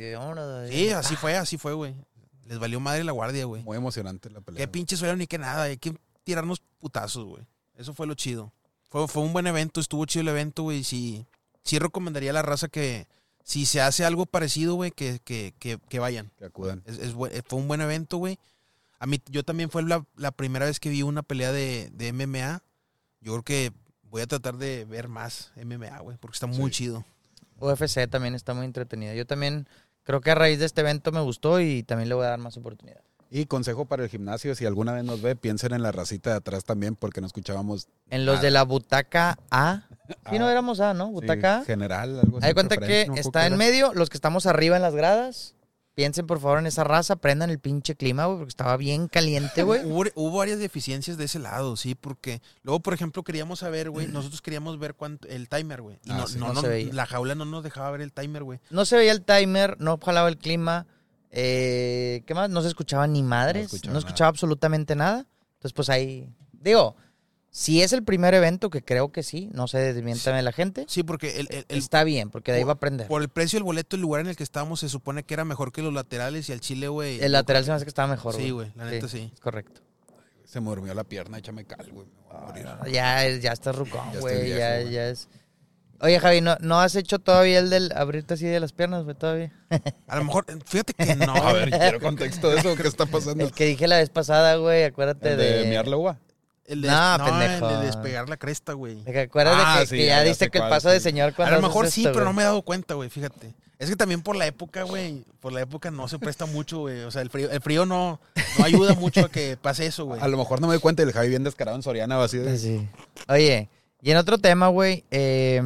Sí, 0.70 0.90
así 0.90 1.16
fue, 1.16 1.36
así 1.36 1.58
fue, 1.58 1.72
güey. 1.74 1.94
Les 2.46 2.58
valió 2.58 2.78
madre 2.80 3.04
la 3.04 3.12
guardia, 3.12 3.44
güey. 3.46 3.62
Muy 3.62 3.76
emocionante 3.76 4.30
la 4.30 4.40
pelea. 4.40 4.58
Qué 4.60 4.68
pinches 4.68 4.98
fueron 5.00 5.18
ni 5.18 5.26
qué 5.26 5.38
nada. 5.38 5.64
Hay 5.64 5.76
que 5.78 5.96
tirarnos 6.24 6.60
putazos, 6.78 7.24
güey. 7.24 7.46
Eso 7.76 7.94
fue 7.94 8.06
lo 8.06 8.14
chido. 8.14 8.52
Fue, 8.90 9.08
fue 9.08 9.22
un 9.22 9.32
buen 9.32 9.46
evento, 9.46 9.80
estuvo 9.80 10.04
chido 10.06 10.22
el 10.22 10.28
evento, 10.28 10.62
güey. 10.64 10.84
Sí, 10.84 11.26
sí 11.62 11.78
recomendaría 11.78 12.30
a 12.30 12.34
la 12.34 12.42
raza 12.42 12.68
que 12.68 13.06
si 13.42 13.66
se 13.66 13.80
hace 13.80 14.04
algo 14.04 14.26
parecido, 14.26 14.74
güey, 14.74 14.90
que, 14.90 15.20
que, 15.24 15.54
que, 15.58 15.78
que 15.88 15.98
vayan. 15.98 16.30
Que 16.38 16.44
acudan. 16.44 16.82
Es, 16.86 16.98
es 16.98 17.14
buen- 17.14 17.32
fue 17.46 17.58
un 17.58 17.66
buen 17.68 17.80
evento, 17.80 18.18
güey. 18.18 18.38
A 19.00 19.06
mí, 19.06 19.20
yo 19.28 19.42
también 19.44 19.68
fue 19.70 19.82
la, 19.82 20.04
la 20.16 20.30
primera 20.30 20.66
vez 20.66 20.80
que 20.80 20.88
vi 20.88 21.02
una 21.02 21.22
pelea 21.22 21.50
de, 21.52 21.90
de 21.92 22.12
MMA. 22.12 22.62
Yo 23.20 23.32
creo 23.32 23.42
que 23.42 23.72
voy 24.04 24.22
a 24.22 24.26
tratar 24.26 24.56
de 24.56 24.84
ver 24.84 25.08
más 25.08 25.50
MMA, 25.56 25.98
güey, 26.00 26.16
porque 26.18 26.36
está 26.36 26.46
muy 26.46 26.70
Sí. 26.70 26.76
chido. 26.84 27.04
UFC 27.60 28.08
también 28.08 28.34
está 28.34 28.54
muy 28.54 28.64
entretenida. 28.66 29.14
Yo 29.14 29.26
también 29.26 29.68
creo 30.04 30.20
que 30.20 30.30
a 30.30 30.34
raíz 30.34 30.58
de 30.58 30.66
este 30.66 30.80
evento 30.82 31.10
me 31.12 31.20
gustó 31.20 31.60
y 31.60 31.82
también 31.82 32.08
le 32.08 32.14
voy 32.14 32.24
a 32.24 32.28
dar 32.30 32.38
más 32.38 32.56
oportunidad. 32.56 33.00
Y 33.30 33.46
consejo 33.46 33.86
para 33.86 34.04
el 34.04 34.08
gimnasio, 34.08 34.54
si 34.54 34.64
alguna 34.64 34.92
vez 34.92 35.02
nos 35.02 35.20
ve, 35.20 35.34
piensen 35.34 35.72
en 35.74 35.82
la 35.82 35.90
racita 35.90 36.30
de 36.30 36.36
atrás 36.36 36.64
también, 36.64 36.94
porque 36.94 37.20
no 37.20 37.26
escuchábamos. 37.26 37.88
En 38.10 38.26
los 38.26 38.38
Ah. 38.38 38.42
de 38.42 38.50
la 38.52 38.62
butaca 38.62 39.38
A. 39.50 39.88
Sí, 40.30 40.38
no 40.38 40.46
Ah, 40.46 40.52
éramos 40.52 40.78
A, 40.78 40.94
¿no? 40.94 41.06
sí, 41.08 41.12
Butaca 41.14 41.58
A. 41.58 41.64
general, 41.64 42.20
algo 42.20 42.38
así. 42.38 42.46
Hay 42.46 42.54
cuenta 42.54 42.76
que 42.76 43.06
no 43.08 43.14
está 43.16 43.46
en 43.48 43.56
medio, 43.56 43.92
los 43.92 44.08
que 44.08 44.16
estamos 44.18 44.46
arriba 44.46 44.76
en 44.76 44.82
las 44.82 44.94
gradas. 44.94 45.53
Piensen 45.94 46.26
por 46.26 46.40
favor 46.40 46.58
en 46.58 46.66
esa 46.66 46.82
raza, 46.82 47.14
prendan 47.16 47.50
el 47.50 47.60
pinche 47.60 47.94
clima, 47.94 48.26
güey, 48.26 48.38
porque 48.38 48.48
estaba 48.50 48.76
bien 48.76 49.06
caliente, 49.06 49.62
güey. 49.62 49.84
Hubo, 49.84 50.02
hubo 50.16 50.38
varias 50.38 50.58
deficiencias 50.58 51.16
de 51.16 51.26
ese 51.26 51.38
lado, 51.38 51.76
sí, 51.76 51.94
porque 51.94 52.42
luego, 52.64 52.80
por 52.80 52.94
ejemplo, 52.94 53.22
queríamos 53.22 53.60
saber, 53.60 53.90
güey, 53.90 54.08
nosotros 54.08 54.42
queríamos 54.42 54.76
ver 54.80 54.94
cuánto, 54.94 55.28
el 55.28 55.48
timer, 55.48 55.82
güey. 55.82 56.00
Y 56.04 56.10
Ah, 56.10 56.16
no, 56.18 56.26
sí. 56.26 56.38
no, 56.38 56.48
No 56.48 56.54
no, 56.54 56.60
se 56.62 56.68
veía. 56.68 56.92
la 56.92 57.06
jaula 57.06 57.36
no 57.36 57.44
nos 57.44 57.62
dejaba 57.62 57.92
ver 57.92 58.00
el 58.00 58.12
timer, 58.12 58.42
güey. 58.42 58.58
No 58.70 58.84
se 58.84 58.96
veía 58.96 59.12
el 59.12 59.22
timer, 59.22 59.76
no 59.80 59.98
jalaba 60.04 60.28
el 60.28 60.36
clima. 60.36 60.86
eh, 61.30 62.22
¿Qué 62.26 62.34
más? 62.34 62.50
No 62.50 62.60
se 62.62 62.68
escuchaba 62.68 63.06
ni 63.06 63.22
madres, 63.22 63.70
no 63.72 63.76
escuchaba 63.76 63.98
escuchaba, 63.98 64.28
absolutamente 64.28 64.94
nada. 64.96 65.26
Entonces, 65.54 65.72
pues 65.72 65.88
ahí, 65.90 66.28
digo, 66.52 66.96
si 67.56 67.82
es 67.82 67.92
el 67.92 68.02
primer 68.02 68.34
evento, 68.34 68.68
que 68.68 68.82
creo 68.82 69.12
que 69.12 69.22
sí, 69.22 69.48
no 69.52 69.68
sé, 69.68 69.78
desmiéntame 69.78 70.42
la 70.42 70.50
gente, 70.50 70.86
Sí, 70.88 71.04
porque 71.04 71.38
el, 71.38 71.46
el- 71.50 71.64
el- 71.68 71.78
está 71.78 72.02
bien, 72.02 72.28
porque 72.30 72.50
de 72.50 72.58
ahí 72.58 72.64
va 72.64 72.72
a 72.72 72.74
aprender. 72.74 73.06
por 73.06 73.22
el 73.22 73.28
precio 73.28 73.58
del 73.58 73.62
boleto, 73.62 73.94
el 73.94 74.02
lugar 74.02 74.22
en 74.22 74.26
el 74.26 74.34
que 74.34 74.42
estábamos 74.42 74.80
se 74.80 74.88
supone 74.88 75.22
que 75.22 75.34
era 75.34 75.44
mejor 75.44 75.70
que 75.70 75.80
los 75.80 75.92
laterales 75.94 76.48
y 76.48 76.52
al 76.52 76.58
Chile, 76.60 76.88
güey. 76.88 77.20
El 77.22 77.30
lateral 77.30 77.62
se 77.64 77.70
me 77.70 77.76
hace 77.76 77.84
que 77.84 77.90
estaba 77.90 78.08
mejor, 78.08 78.34
Sí, 78.34 78.50
güey, 78.50 78.72
la 78.74 78.86
neta 78.86 79.06
sí. 79.08 79.30
es 79.32 79.38
correcto. 79.40 79.82
Se 80.44 80.60
me 80.60 80.66
durmió 80.70 80.94
la 80.94 81.04
pierna, 81.04 81.38
échame 81.38 81.64
cal, 81.64 81.88
güey. 81.92 82.06
me 82.06 82.28
voy 82.28 82.36
a 82.36 82.46
morir. 82.76 82.92
Ya, 82.92 83.28
ya 83.38 83.52
estás 83.52 83.76
rucón, 83.76 84.12
Ya 84.12 84.18
güey, 84.20 84.48
ya, 84.50 84.80
güey. 84.80 84.92
ya 84.92 85.08
es... 85.10 85.28
Oye, 86.00 86.18
Javi, 86.18 86.40
¿no, 86.40 86.56
¿no 86.60 86.80
has 86.80 86.96
hecho 86.96 87.20
todavía 87.20 87.60
el 87.60 87.70
del 87.70 87.92
abrirte 87.94 88.34
así 88.34 88.46
de 88.46 88.58
las 88.58 88.72
piernas, 88.72 89.04
güey, 89.04 89.16
todavía? 89.16 89.52
A 90.08 90.16
lo 90.18 90.24
mejor, 90.24 90.44
fíjate 90.66 90.92
que 90.92 91.14
no. 91.14 91.34
A 91.36 91.52
ver, 91.52 91.70
quiero 91.70 92.00
contexto 92.00 92.50
de 92.50 92.58
eso, 92.58 92.74
¿qué 92.76 92.86
está 92.88 93.06
pasando? 93.06 93.44
El 93.44 93.52
que 93.52 93.64
dije 93.64 93.86
la 93.86 93.98
vez 93.98 94.10
pasada, 94.10 94.56
güey, 94.56 94.82
acuérdate 94.82 95.30
¿El 95.30 95.38
de... 95.38 95.52
de 95.60 95.64
miar 95.70 95.86
la 95.86 95.96
uva? 95.96 96.18
El 96.66 96.80
de, 96.82 96.88
No, 96.88 97.18
no, 97.18 97.24
pendejo. 97.26 97.68
el 97.70 97.78
de 97.80 97.86
despegar 97.86 98.28
la 98.28 98.36
cresta, 98.38 98.72
güey. 98.72 99.02
de 99.04 99.12
que 99.12 99.20
acuérdate 99.20 99.62
Ah, 99.62 99.76
que, 99.80 99.86
sí, 99.86 99.96
que 99.98 100.06
ya- 100.06 100.24
ya, 100.24 100.34
que 100.50 100.58
el 100.58 100.68
paso 100.68 100.88
de 100.88 100.98
señor 101.00 101.30
A 101.30 101.34
cuando 101.34 101.56
lo 101.56 101.62
mejor 101.62 101.84
haces 101.84 101.94
sí, 101.94 102.00
esto, 102.02 102.12
pero 102.14 102.24
no 102.24 102.32
me 102.32 102.42
he 102.42 102.46
dado 102.46 102.62
cuenta, 102.62 102.94
güey, 102.94 103.10
fíjate. 103.10 103.54
Es 103.78 103.90
que 103.90 103.96
también 103.96 104.22
por 104.22 104.34
la 104.36 104.46
época, 104.46 104.84
güey, 104.84 105.24
por 105.40 105.52
la 105.52 105.60
época 105.60 105.90
no 105.90 106.08
se 106.08 106.18
presta 106.18 106.46
mucho, 106.46 106.78
güey. 106.80 107.00
O 107.02 107.10
sea, 107.10 107.20
el 107.22 107.28
frío, 107.28 107.50
el 107.50 107.60
frío 107.60 107.84
no, 107.84 108.18
no 108.58 108.64
ayuda 108.64 108.94
mucho 108.94 109.26
a 109.26 109.28
que 109.28 109.58
pase 109.60 109.84
eso, 109.86 110.06
güey. 110.06 110.20
A 110.22 110.28
lo 110.28 110.38
mejor 110.38 110.60
no 110.60 110.68
me 110.68 110.74
doy 110.74 110.80
cuenta 110.80 111.02
y 111.02 111.06
el 111.06 111.12
Javi 111.12 111.28
bien 111.28 111.44
descarado 111.44 111.76
en 111.76 111.82
Soriana 111.82 112.16
va 112.16 112.24
así 112.24 112.38
de... 112.38 112.56
Sí, 112.56 112.78
sí. 112.78 112.88
Oye, 113.28 113.68
y 114.00 114.10
en 114.12 114.16
otro 114.16 114.38
tema, 114.38 114.68
güey, 114.68 115.04
eh, 115.10 115.60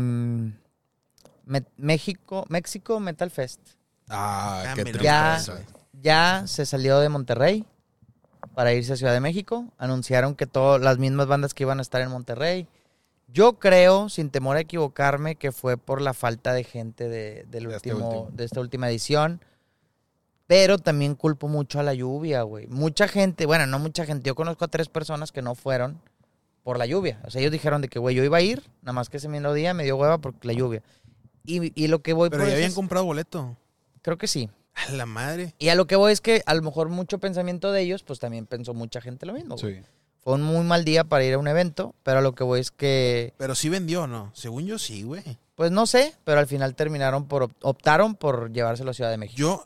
Me- 1.44 1.64
México, 1.76 2.44
México 2.48 2.98
Metal 2.98 3.30
Fest. 3.30 3.60
Ah, 4.08 4.64
Ah, 4.66 4.72
qué 4.74 4.84
mira, 4.84 5.00
Ya, 5.02 5.42
ya 5.92 6.42
se 6.46 6.66
salió 6.66 6.98
de 7.00 7.08
Monterrey 7.08 7.64
para 8.58 8.72
irse 8.72 8.92
a 8.92 8.96
Ciudad 8.96 9.12
de 9.12 9.20
México. 9.20 9.66
Anunciaron 9.78 10.34
que 10.34 10.44
todas 10.48 10.82
las 10.82 10.98
mismas 10.98 11.28
bandas 11.28 11.54
que 11.54 11.62
iban 11.62 11.78
a 11.78 11.82
estar 11.82 12.00
en 12.00 12.10
Monterrey. 12.10 12.66
Yo 13.28 13.60
creo, 13.60 14.08
sin 14.08 14.30
temor 14.30 14.56
a 14.56 14.60
equivocarme, 14.60 15.36
que 15.36 15.52
fue 15.52 15.76
por 15.76 16.00
la 16.00 16.12
falta 16.12 16.52
de 16.52 16.64
gente 16.64 17.08
de, 17.08 17.44
del 17.48 17.68
De 17.68 17.76
este 17.76 17.94
último, 17.94 18.28
de 18.32 18.42
esta 18.44 18.58
última 18.58 18.90
edición. 18.90 19.40
Pero 20.48 20.76
también 20.78 21.14
culpo 21.14 21.46
mucho 21.46 21.78
a 21.78 21.84
la 21.84 21.94
lluvia, 21.94 22.42
güey. 22.42 22.66
Mucha 22.66 23.06
gente, 23.06 23.46
bueno, 23.46 23.64
no 23.68 23.78
mucha 23.78 24.04
gente. 24.04 24.26
Yo 24.26 24.34
conozco 24.34 24.64
a 24.64 24.68
tres 24.68 24.88
personas 24.88 25.30
que 25.30 25.40
no 25.40 25.54
fueron 25.54 26.00
por 26.64 26.78
la 26.78 26.86
lluvia. 26.86 27.20
O 27.24 27.30
sea, 27.30 27.40
ellos 27.40 27.52
dijeron 27.52 27.80
de 27.80 27.86
que, 27.86 28.00
güey, 28.00 28.16
yo 28.16 28.24
iba 28.24 28.38
a 28.38 28.40
ir, 28.40 28.68
nada 28.82 28.92
más 28.92 29.08
que 29.08 29.18
ese 29.18 29.28
mismo 29.28 29.52
día 29.54 29.72
me 29.72 29.84
dio 29.84 29.94
hueva 29.96 30.18
por 30.18 30.34
la 30.44 30.52
lluvia. 30.52 30.82
Y, 31.44 31.70
y 31.80 31.86
lo 31.86 32.02
que 32.02 32.12
voy 32.12 32.28
Pero 32.28 32.42
por 32.42 32.48
ya 32.48 32.54
habían 32.56 32.70
es- 32.70 32.74
comprado 32.74 33.04
boleto. 33.04 33.56
Creo 34.02 34.18
que 34.18 34.26
sí. 34.26 34.50
A 34.86 34.92
la 34.92 35.06
madre. 35.06 35.54
Y 35.58 35.68
a 35.70 35.74
lo 35.74 35.86
que 35.86 35.96
voy 35.96 36.12
es 36.12 36.20
que 36.20 36.42
a 36.46 36.54
lo 36.54 36.62
mejor 36.62 36.88
mucho 36.88 37.18
pensamiento 37.18 37.72
de 37.72 37.82
ellos, 37.82 38.02
pues 38.02 38.18
también 38.18 38.46
pensó 38.46 38.74
mucha 38.74 39.00
gente 39.00 39.26
lo 39.26 39.32
mismo. 39.32 39.56
güey. 39.56 39.76
Sí. 39.76 39.82
Fue 40.20 40.34
un 40.34 40.42
muy 40.42 40.64
mal 40.64 40.84
día 40.84 41.04
para 41.04 41.24
ir 41.24 41.34
a 41.34 41.38
un 41.38 41.48
evento, 41.48 41.94
pero 42.02 42.18
a 42.18 42.22
lo 42.22 42.34
que 42.34 42.44
voy 42.44 42.60
es 42.60 42.70
que, 42.70 43.32
Pero 43.38 43.54
sí 43.54 43.68
vendió, 43.68 44.06
¿no? 44.06 44.30
Según 44.34 44.66
yo 44.66 44.78
sí, 44.78 45.02
güey. 45.02 45.22
pues 45.54 45.70
no 45.70 45.86
sé, 45.86 46.14
pero 46.24 46.38
al 46.40 46.46
final 46.46 46.74
terminaron 46.74 47.26
por, 47.26 47.44
op- 47.44 47.52
optaron 47.62 48.14
por 48.14 48.52
llevárselo 48.52 48.90
a 48.90 48.94
Ciudad 48.94 49.10
de 49.10 49.16
México. 49.16 49.38
Yo, 49.38 49.64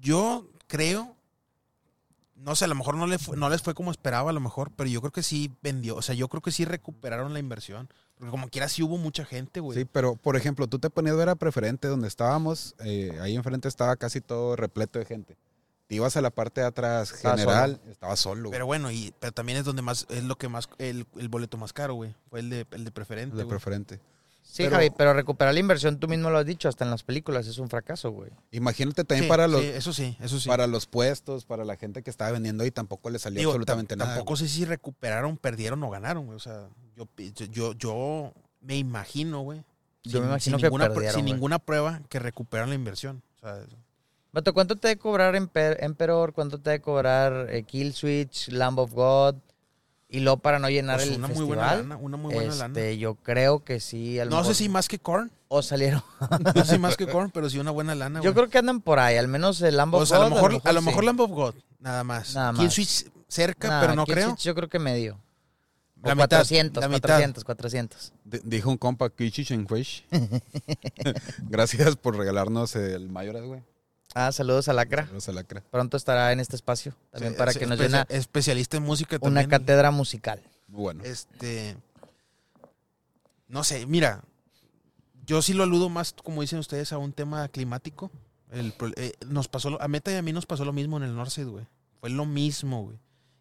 yo 0.00 0.46
creo, 0.68 1.16
no 2.36 2.54
sé, 2.54 2.66
a 2.66 2.68
lo 2.68 2.74
mejor 2.74 2.96
no, 2.96 3.06
le 3.06 3.18
fue- 3.18 3.36
no 3.36 3.48
les 3.48 3.62
fue 3.62 3.74
como 3.74 3.90
esperaba, 3.90 4.30
a 4.30 4.32
lo 4.34 4.40
mejor, 4.40 4.70
pero 4.76 4.88
yo 4.88 5.00
creo 5.00 5.12
que 5.12 5.22
sí 5.22 5.50
vendió. 5.62 5.96
O 5.96 6.02
sea, 6.02 6.14
yo 6.14 6.28
creo 6.28 6.42
que 6.42 6.50
sí 6.52 6.64
recuperaron 6.64 7.32
la 7.32 7.38
inversión. 7.38 7.88
Porque 8.18 8.30
como 8.30 8.48
quiera 8.48 8.68
sí 8.68 8.82
hubo 8.82 8.96
mucha 8.96 9.24
gente, 9.24 9.60
güey. 9.60 9.78
Sí, 9.78 9.84
pero 9.84 10.16
por 10.16 10.36
ejemplo, 10.36 10.66
tú 10.66 10.78
te 10.78 10.90
ponías 10.90 11.14
a 11.14 11.18
ver 11.18 11.28
a 11.28 11.34
preferente 11.34 11.88
donde 11.88 12.08
estábamos, 12.08 12.74
eh, 12.84 13.18
ahí 13.20 13.34
enfrente 13.34 13.68
estaba 13.68 13.96
casi 13.96 14.20
todo 14.20 14.56
repleto 14.56 14.98
de 14.98 15.04
gente. 15.04 15.36
Te 15.86 15.96
ibas 15.96 16.16
a 16.16 16.22
la 16.22 16.30
parte 16.30 16.62
de 16.62 16.66
atrás 16.66 17.12
Estaba 17.12 17.36
general, 17.36 17.80
estaba 17.90 18.16
solo. 18.16 18.44
güey. 18.44 18.52
Pero 18.52 18.66
bueno, 18.66 18.90
y 18.90 19.12
pero 19.20 19.32
también 19.32 19.58
es 19.58 19.64
donde 19.64 19.82
más, 19.82 20.06
es 20.08 20.24
lo 20.24 20.36
que 20.36 20.48
más, 20.48 20.68
el, 20.78 21.06
el 21.16 21.28
boleto 21.28 21.58
más 21.58 21.72
caro, 21.72 21.94
güey. 21.94 22.14
Fue 22.30 22.40
el 22.40 22.48
de, 22.50 22.66
el 22.70 22.84
de 22.84 22.90
preferente. 22.90 23.36
de 23.36 23.42
güey. 23.42 23.50
preferente. 23.50 24.00
Sí, 24.54 24.62
pero- 24.64 24.76
Javi, 24.76 24.90
pero 24.90 25.14
recuperar 25.14 25.52
la 25.52 25.58
inversión, 25.58 25.98
tú 25.98 26.06
mismo 26.06 26.30
lo 26.30 26.38
has 26.38 26.46
dicho, 26.46 26.68
hasta 26.68 26.84
en 26.84 26.90
las 26.92 27.02
películas 27.02 27.46
es 27.48 27.58
un 27.58 27.68
fracaso, 27.68 28.10
güey. 28.12 28.30
Imagínate 28.52 29.02
también 29.04 29.24
Sí, 29.24 29.28
para 29.28 29.48
los 29.48 29.60
sí, 29.62 29.66
eso 29.68 29.92
sí, 29.92 30.16
eso 30.20 30.38
sí. 30.38 30.48
para 30.48 30.68
los 30.68 30.86
puestos, 30.86 31.44
para 31.44 31.64
la 31.64 31.76
gente 31.76 32.02
que 32.04 32.10
estaba 32.10 32.30
vendiendo 32.30 32.62
ahí 32.62 32.70
tampoco 32.70 33.10
le 33.10 33.18
salió 33.18 33.40
Digo, 33.40 33.50
absolutamente 33.50 33.96
tam- 33.96 33.98
nada. 33.98 34.14
Tampoco 34.14 34.36
sé 34.36 34.46
si 34.48 34.64
recuperaron, 34.64 35.36
perdieron 35.38 35.82
o 35.82 35.90
ganaron, 35.90 36.26
güey. 36.26 36.36
O 36.36 36.40
sea, 36.40 36.68
yo, 36.96 37.08
yo, 37.50 37.72
yo 37.72 38.32
me 38.60 38.76
imagino, 38.76 39.40
güey. 39.40 39.64
Yo 40.04 40.20
me 40.20 40.26
sin- 40.26 40.28
imagino 40.28 40.58
sin 40.58 40.62
que 40.62 40.66
ninguna, 40.68 40.88
perdieron, 40.88 41.14
Sin 41.14 41.22
güey. 41.24 41.32
ninguna 41.32 41.58
prueba 41.58 42.00
que 42.08 42.18
recuperaron 42.20 42.68
la 42.70 42.76
inversión. 42.76 43.22
O 43.36 43.40
sea, 43.40 43.58
Vato, 44.32 44.52
¿cuánto 44.52 44.76
te 44.76 44.88
debe 44.88 44.98
cobrar 44.98 45.34
Emper- 45.36 45.76
Emperor? 45.80 46.32
¿Cuánto 46.32 46.60
te 46.60 46.70
debe 46.70 46.82
cobrar 46.82 47.48
eh, 47.50 47.62
Kill 47.62 47.92
Switch, 47.92 48.48
Lamb 48.48 48.78
of 48.80 48.92
God? 48.92 49.36
Y 50.14 50.20
luego 50.20 50.36
para 50.38 50.58
no 50.58 50.68
llenar 50.70 50.96
Pues 50.98 51.08
el 51.08 51.16
una 51.16 51.26
muy 51.28 51.36
festival, 51.36 51.46
buena 51.58 51.74
lana, 51.76 51.96
una 51.96 52.16
muy 52.16 52.34
buena 52.34 52.54
lana. 52.54 52.66
este, 52.80 52.98
yo 52.98 53.16
creo 53.16 53.64
que 53.64 53.80
sí. 53.80 54.18
a 54.20 54.24
lo 54.24 54.30
No 54.30 54.36
sé 54.36 54.42
mejor- 54.42 54.54
si 54.54 54.68
más 54.68 54.88
que 54.88 54.98
Korn, 55.00 55.30
O 55.48 55.60
salieron. 55.62 56.02
no 56.54 56.64
sé 56.64 56.74
si 56.74 56.78
más 56.78 56.96
que 56.96 57.06
Korn, 57.08 57.30
pero 57.32 57.50
sí 57.50 57.58
una 57.58 57.70
buena 57.72 57.94
lana, 57.94 58.20
Yo 58.20 58.32
güey. 58.32 58.34
creo 58.34 58.48
que 58.50 58.58
andan 58.58 58.80
por 58.80 58.98
ahí, 59.00 59.16
al 59.16 59.26
menos 59.28 59.60
el 59.62 59.76
Lambo 59.76 59.98
O 59.98 60.06
sea, 60.06 60.18
a 60.18 60.20
lo 60.28 60.30
mejor, 60.30 60.60
a 60.64 60.72
lo 60.72 60.80
sí. 60.80 60.86
mejor 60.86 61.04
Lamb 61.04 61.20
of 61.20 61.30
God, 61.32 61.54
nada 61.80 62.04
más. 62.04 62.34
Nada 62.34 62.52
más. 62.52 62.72
Switch 62.72 63.06
cerca, 63.28 63.68
Nah, 63.68 63.80
pero 63.80 63.94
no 63.96 64.06
creo. 64.06 64.28
Switch 64.30 64.44
Yo 64.44 64.54
creo 64.54 64.68
que 64.68 64.78
medio. 64.78 65.18
O 66.02 66.06
La 66.08 66.14
mitad, 66.14 66.28
400, 66.38 66.80
la 66.82 66.88
mitad. 66.88 67.08
400, 67.08 67.44
400. 67.44 68.12
D- 68.24 68.40
Dijo 68.44 68.70
un 68.70 68.76
compa, 68.76 69.08
Kichichen 69.10 69.66
Fish. 69.66 70.04
Gracias 71.48 71.96
por 71.96 72.16
regalarnos 72.16 72.76
el 72.76 73.08
Mayoras, 73.08 73.42
güey. 73.44 73.62
Ah, 74.14 74.30
saludos 74.32 74.68
a 74.68 74.72
Lacra. 74.72 75.04
Saludos 75.06 75.28
a 75.28 75.32
Lacra. 75.32 75.62
Pronto 75.70 75.96
estará 75.96 76.32
en 76.32 76.38
este 76.40 76.54
espacio 76.56 76.94
también 77.10 77.32
Sí, 77.32 77.38
para 77.38 77.52
que 77.52 77.66
nos 77.66 77.78
especia- 77.80 78.04
llena 78.04 78.06
especialista 78.08 78.76
en 78.76 78.84
música 78.84 79.16
una 79.16 79.40
también. 79.42 79.50
cátedra 79.50 79.90
musical. 79.90 80.40
Bueno. 80.68 81.02
Este. 81.04 81.76
No 83.48 83.64
sé, 83.64 83.86
mira. 83.86 84.22
Yo 85.26 85.40
sí 85.42 85.54
lo 85.54 85.62
aludo 85.62 85.88
más, 85.88 86.12
como 86.12 86.42
dicen 86.42 86.58
ustedes, 86.58 86.92
a 86.92 86.98
un 86.98 87.12
tema 87.12 87.48
climático. 87.48 88.10
El 88.50 88.74
eh, 88.96 89.12
nos 89.26 89.48
pasó, 89.48 89.70
lo- 89.70 89.80
a 89.82 89.88
Meta 89.88 90.12
y 90.12 90.16
a 90.16 90.22
mí 90.22 90.32
nos 90.32 90.46
pasó 90.46 90.64
lo 90.64 90.72
mismo 90.72 90.96
en 90.98 91.02
el 91.04 91.14
Northside, 91.16 91.46
güey. 91.48 91.66
Fue 92.00 92.10
lo 92.10 92.26
mismo, 92.26 92.82
güey. 92.84 92.98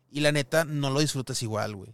Y 0.09 0.21
la 0.21 0.31
neta, 0.31 0.63
no 0.63 0.89
lo 0.89 0.99
disfrutas 1.01 1.41
igual, 1.43 1.75
güey. 1.75 1.93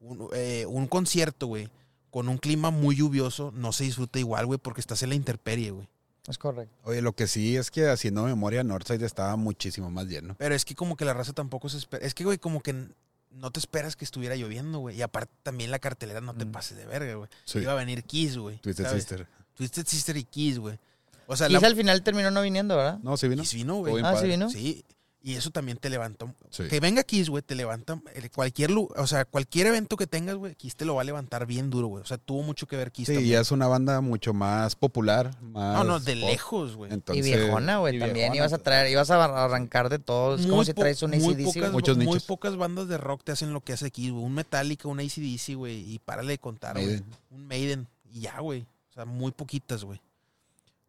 Un, 0.00 0.28
eh, 0.34 0.66
un 0.66 0.86
concierto, 0.88 1.46
güey, 1.46 1.68
con 2.10 2.28
un 2.28 2.38
clima 2.38 2.70
muy 2.70 2.96
lluvioso, 2.96 3.52
no 3.54 3.72
se 3.72 3.84
disfruta 3.84 4.18
igual, 4.18 4.46
güey, 4.46 4.58
porque 4.58 4.80
estás 4.80 5.02
en 5.04 5.10
la 5.10 5.14
intemperie, 5.14 5.70
güey. 5.70 5.88
Es 6.30 6.38
correcto. 6.38 6.74
Oye, 6.84 7.02
lo 7.02 7.12
que 7.12 7.26
sí 7.26 7.56
es 7.56 7.70
que 7.70 7.88
haciendo 7.88 8.22
memoria, 8.24 8.62
Northside 8.64 9.04
estaba 9.04 9.36
muchísimo 9.36 9.90
más 9.90 10.06
lleno. 10.06 10.34
Pero 10.38 10.54
es 10.54 10.64
que 10.64 10.74
como 10.74 10.96
que 10.96 11.04
la 11.04 11.12
raza 11.12 11.32
tampoco 11.32 11.68
se 11.68 11.78
espera. 11.78 12.06
Es 12.06 12.14
que, 12.14 12.24
güey, 12.24 12.38
como 12.38 12.62
que 12.62 12.88
no 13.32 13.50
te 13.50 13.60
esperas 13.60 13.96
que 13.96 14.04
estuviera 14.04 14.34
lloviendo, 14.36 14.78
güey. 14.78 14.96
Y 14.96 15.02
aparte 15.02 15.32
también 15.42 15.70
la 15.70 15.78
cartelera 15.78 16.20
no 16.20 16.34
te 16.34 16.44
Mm. 16.44 16.52
pases 16.52 16.76
de 16.78 16.86
verga, 16.86 17.14
güey. 17.14 17.28
Sí. 17.44 17.58
Iba 17.58 17.72
a 17.72 17.76
venir 17.76 18.02
Kiss, 18.04 18.38
güey. 18.38 18.58
Twisted 18.58 18.84
¿sabes? 18.84 19.02
Sister. 19.02 19.26
Twisted 19.54 19.86
Sister 19.86 20.16
y 20.16 20.24
Kiss, 20.24 20.58
güey. 20.58 20.78
O 21.26 21.36
sea, 21.36 21.46
Quizá 21.48 21.60
la... 21.60 21.66
al 21.68 21.76
final 21.76 22.02
terminó 22.02 22.30
no 22.30 22.42
viniendo, 22.42 22.76
¿verdad? 22.76 22.98
No, 23.02 23.16
sí 23.16 23.28
vino. 23.28 23.42
Kiss 23.42 23.54
vino, 23.54 23.76
güey. 23.76 24.02
Ah, 24.04 24.16
sí 24.16 24.26
vino. 24.26 24.50
Sí. 24.50 24.84
Y 25.22 25.34
eso 25.34 25.50
también 25.50 25.76
te 25.76 25.90
levanta. 25.90 26.32
Sí. 26.48 26.62
Que 26.68 26.80
venga 26.80 27.02
Kiss, 27.02 27.28
güey, 27.28 27.42
te 27.42 27.54
levanta. 27.54 28.00
Cualquier, 28.34 28.70
lu- 28.70 28.88
o 28.96 29.06
sea, 29.06 29.26
cualquier 29.26 29.66
evento 29.66 29.98
que 29.98 30.06
tengas, 30.06 30.36
güey, 30.36 30.54
Kiss 30.54 30.76
te 30.76 30.86
lo 30.86 30.94
va 30.94 31.02
a 31.02 31.04
levantar 31.04 31.44
bien 31.44 31.68
duro, 31.68 31.88
güey. 31.88 32.02
O 32.02 32.06
sea, 32.06 32.16
tuvo 32.16 32.42
mucho 32.42 32.66
que 32.66 32.76
ver 32.76 32.90
Kiss 32.90 33.08
Sí, 33.08 33.12
también. 33.14 33.32
ya 33.34 33.40
es 33.40 33.50
una 33.50 33.66
banda 33.68 34.00
mucho 34.00 34.32
más 34.32 34.76
popular. 34.76 35.30
Más 35.42 35.74
No, 35.76 35.84
no, 35.84 36.00
de 36.00 36.14
pop. 36.16 36.30
lejos, 36.30 36.74
güey. 36.76 36.90
Entonces, 36.92 37.26
y 37.26 37.28
viejona, 37.34 37.76
güey, 37.78 37.96
y 37.96 37.98
también. 37.98 38.14
viejona, 38.32 38.36
ibas 38.36 38.52
a 38.54 38.58
traer, 38.58 38.90
ibas 38.90 39.10
a 39.10 39.44
arrancar 39.44 39.90
de 39.90 39.98
todo. 39.98 40.36
Es 40.36 40.42
como 40.46 40.56
Muy 40.56 40.64
si 40.64 40.72
traes 40.72 41.02
un 41.02 41.10
muy 41.10 41.34
ACDC. 41.34 41.44
pocas. 41.54 41.72
Muchos 41.72 41.96
muy 41.98 42.06
nichos. 42.06 42.24
pocas 42.24 42.56
bandas 42.56 42.88
de 42.88 42.96
rock 42.96 43.22
te 43.22 43.32
hacen 43.32 43.52
lo 43.52 43.60
que 43.60 43.74
hace 43.74 43.90
Kiss, 43.90 44.12
güey. 44.12 44.24
Un 44.24 44.32
Metallica, 44.34 44.88
un 44.88 45.00
ACDC, 45.00 45.54
güey. 45.54 45.92
Y 45.92 45.98
párale 45.98 46.30
de 46.30 46.38
contar, 46.38 46.80
güey. 46.80 47.02
Un 47.30 47.46
Maiden. 47.46 47.88
Y 48.10 48.20
ya, 48.20 48.38
güey. 48.40 48.62
O 48.88 48.92
sea, 48.94 49.04
muy 49.04 49.32
poquitas, 49.32 49.84
güey. 49.84 50.00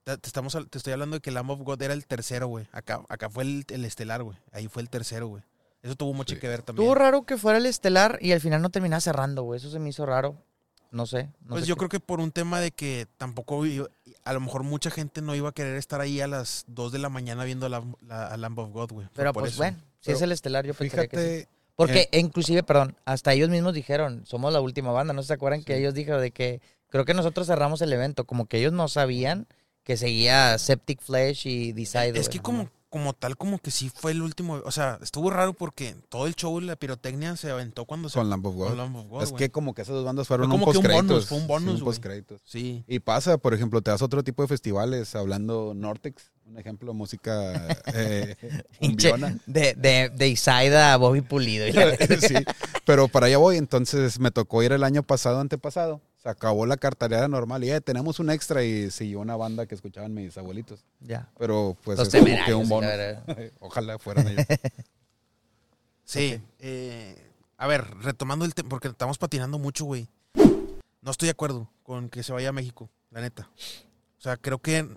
Te, 0.04 0.14
estamos, 0.24 0.58
te 0.70 0.78
estoy 0.78 0.94
hablando 0.94 1.16
de 1.18 1.22
que 1.22 1.32
Lamb 1.32 1.52
of 1.52 1.60
God 1.62 1.82
era 1.82 1.94
el 1.94 2.06
tercero, 2.08 2.48
güey. 2.48 2.68
Acá, 2.72 3.02
acá 3.08 3.30
fue 3.30 3.44
el, 3.44 3.66
el 3.70 3.86
estelar, 3.86 4.24
güey. 4.24 4.38
Ahí 4.52 4.68
fue 4.68 4.82
el 4.82 4.90
tercero, 4.90 5.28
güey. 5.28 5.44
Eso 5.84 5.96
tuvo 5.96 6.14
mucho 6.14 6.36
Sí. 6.36 6.42
que 6.42 6.48
ver 6.48 6.62
también. 6.64 6.84
Estuvo 6.84 6.96
raro 6.96 7.24
que 7.24 7.38
fuera 7.38 7.58
el 7.58 7.66
estelar 7.66 8.18
y 8.22 8.32
al 8.32 8.42
final 8.42 8.62
no 8.62 8.70
terminaba 8.70 9.00
cerrando, 9.02 9.44
güey. 9.44 9.58
Eso 9.58 9.70
se 9.70 9.80
me 9.80 9.90
hizo 9.90 10.06
raro. 10.06 10.36
No 10.92 11.06
sé. 11.06 11.30
no 11.44 11.52
pues 11.52 11.62
sé 11.64 11.68
yo 11.70 11.76
qué- 11.76 11.80
creo 11.80 11.90
que 11.90 12.00
por 12.02 12.20
un 12.20 12.32
tema 12.34 12.60
de 12.60 12.72
que 12.72 13.08
tampoco 13.18 13.64
a 14.26 14.34
lo 14.34 14.40
mejor 14.42 14.64
mucha 14.64 14.92
gente 14.92 15.22
no 15.22 15.34
iba 15.36 15.48
a 15.50 15.52
querer 15.54 15.78
estar 15.78 16.02
ahí 16.02 16.20
a 16.20 16.28
las 16.28 16.66
2 16.68 16.92
de 16.92 17.00
la 17.00 17.08
mañana 17.08 17.46
viendo 17.46 17.70
la, 17.70 17.82
la- 18.06 18.28
a 18.28 18.36
Lamb 18.38 18.60
of 18.60 18.72
God, 18.72 18.92
güey. 18.92 19.08
Pero 19.16 19.32
por 19.32 19.44
pues 19.44 19.54
eso. 19.54 19.60
bueno, 19.60 19.78
si 20.02 20.08
Pero 20.08 20.18
es 20.18 20.22
el 20.24 20.32
estelar, 20.34 20.66
yo 20.66 20.74
pensaría 20.74 21.08
que 21.08 21.16
sí. 21.18 21.24
Fíjate, 21.24 21.48
Porque 21.78 22.10
inclusive, 22.12 22.62
perdón, 22.64 22.98
hasta 23.06 23.32
ellos 23.32 23.50
mismos 23.50 23.74
dijeron, 23.74 24.24
somos 24.26 24.52
la 24.52 24.60
última 24.60 24.92
banda, 24.92 25.14
¿no 25.14 25.24
se 25.24 25.32
acuerdan 25.34 25.64
que 25.64 25.78
ellos 25.78 25.94
dijeron 25.94 26.22
de 26.22 26.32
que 26.32 26.62
creo 26.90 27.06
que 27.06 27.14
nosotros 27.14 27.48
cerramos 27.48 27.82
el 27.82 27.94
evento, 27.94 28.26
como 28.26 28.46
que 28.48 28.58
ellos 28.58 28.74
no 28.74 28.90
sabían 28.90 29.48
que 29.84 29.98
seguía 29.98 30.58
Septic 30.58 31.02
Flesh 31.02 31.48
y 31.48 31.72
Decide. 31.72 32.20
Es 32.20 32.30
que 32.30 32.40
como, 32.40 32.70
como 32.92 33.14
tal, 33.14 33.38
como 33.38 33.58
que 33.58 33.72
sí 33.72 33.90
fue 33.90 34.12
el 34.12 34.22
último. 34.22 34.62
O 34.66 34.72
sea, 34.72 35.00
estuvo 35.02 35.30
raro 35.30 35.54
porque 35.54 35.96
todo 36.10 36.28
el 36.28 36.36
show 36.36 36.60
y 36.60 36.66
la 36.66 36.76
pirotecnia 36.76 37.38
se 37.38 37.50
aventó 37.50 37.86
cuando 37.86 38.10
se 38.10 38.20
con 38.20 38.30
Lamb 38.30 38.46
of 38.46 38.56
God. 38.56 38.68
con 38.68 38.78
Lamb 38.78 38.96
of 38.98 39.08
God, 39.08 39.24
es 39.24 39.32
que 39.32 39.50
como 39.50 39.74
que 39.74 39.82
esas 39.82 39.96
dos 39.96 40.06
bandas 40.06 40.28
fueron 40.28 40.48
Fue 40.48 40.56
un 40.56 40.60
como 40.60 40.72
que 40.74 40.78
un 40.80 40.94
bonus, 40.94 41.26
fue 41.28 41.38
un 41.38 41.48
bonus, 41.48 41.74
Sí, 41.76 41.80
un 41.80 41.86
postcréditos. 41.86 42.42
Sí. 42.46 42.84
Y 42.88 43.00
pasa, 43.00 43.38
por 43.38 43.54
ejemplo, 43.54 43.82
te 43.82 43.92
das 43.92 44.02
otro 44.02 44.24
tipo 44.24 44.42
de 44.42 44.50
festivales, 44.50 45.16
hablando 45.16 45.74
Nortex, 45.74 46.32
un 46.46 46.60
ejemplo, 46.60 46.94
música 46.94 47.54
eh, 47.94 48.36
de, 48.82 49.74
de, 49.76 50.10
de 50.10 50.28
Isaida 50.28 50.94
a 50.94 50.98
Bobby 50.98 51.22
Pulido. 51.22 51.66
sí, 52.20 52.36
pero 52.86 53.08
para 53.08 53.28
allá 53.28 53.38
voy, 53.38 53.56
entonces 53.56 54.20
me 54.20 54.32
tocó 54.32 54.64
ir 54.64 54.74
el 54.74 54.84
año 54.84 55.02
pasado, 55.02 55.40
antepasado. 55.40 56.02
Se 56.22 56.30
acabó 56.30 56.66
la 56.68 56.78
cartelera 56.78 57.28
normal 57.28 57.64
y 57.64 57.72
eh, 57.72 57.82
tenemos 57.82 58.20
un 58.20 58.30
extra 58.30 58.64
y 58.64 58.92
siguió 58.92 59.20
una 59.22 59.36
banda 59.36 59.66
que 59.66 59.74
escuchaban 59.74 60.14
mis 60.14 60.38
abuelitos. 60.38 60.86
ya. 61.00 61.28
Pero 61.40 61.76
pues 61.84 61.98
Los 61.98 62.14
es 62.14 62.22
como 62.24 62.46
que 62.46 62.54
un 62.54 62.70
bono. 62.70 62.88
verdad. 62.88 63.24
Ojalá 63.60 63.98
fueran 64.00 64.28
ellos. 64.28 64.46
Sí. 66.04 66.42
eh, 66.60 67.16
a 67.58 67.68
ver, 67.68 67.86
retomando 68.02 68.44
el 68.44 68.54
tema, 68.54 68.68
porque 68.70 68.90
estamos 68.90 69.18
patinando 69.18 69.58
mucho, 69.60 69.86
güey. 69.86 70.10
No 71.02 71.12
estoy 71.12 71.28
de 71.28 71.32
acuerdo 71.32 71.70
con 71.84 72.10
que 72.10 72.22
se 72.22 72.34
vaya 72.34 72.50
a 72.50 72.54
México, 72.54 72.90
la 73.12 73.22
neta. 73.22 73.50
O 74.18 74.22
sea, 74.22 74.36
creo 74.38 74.60
que. 74.60 74.88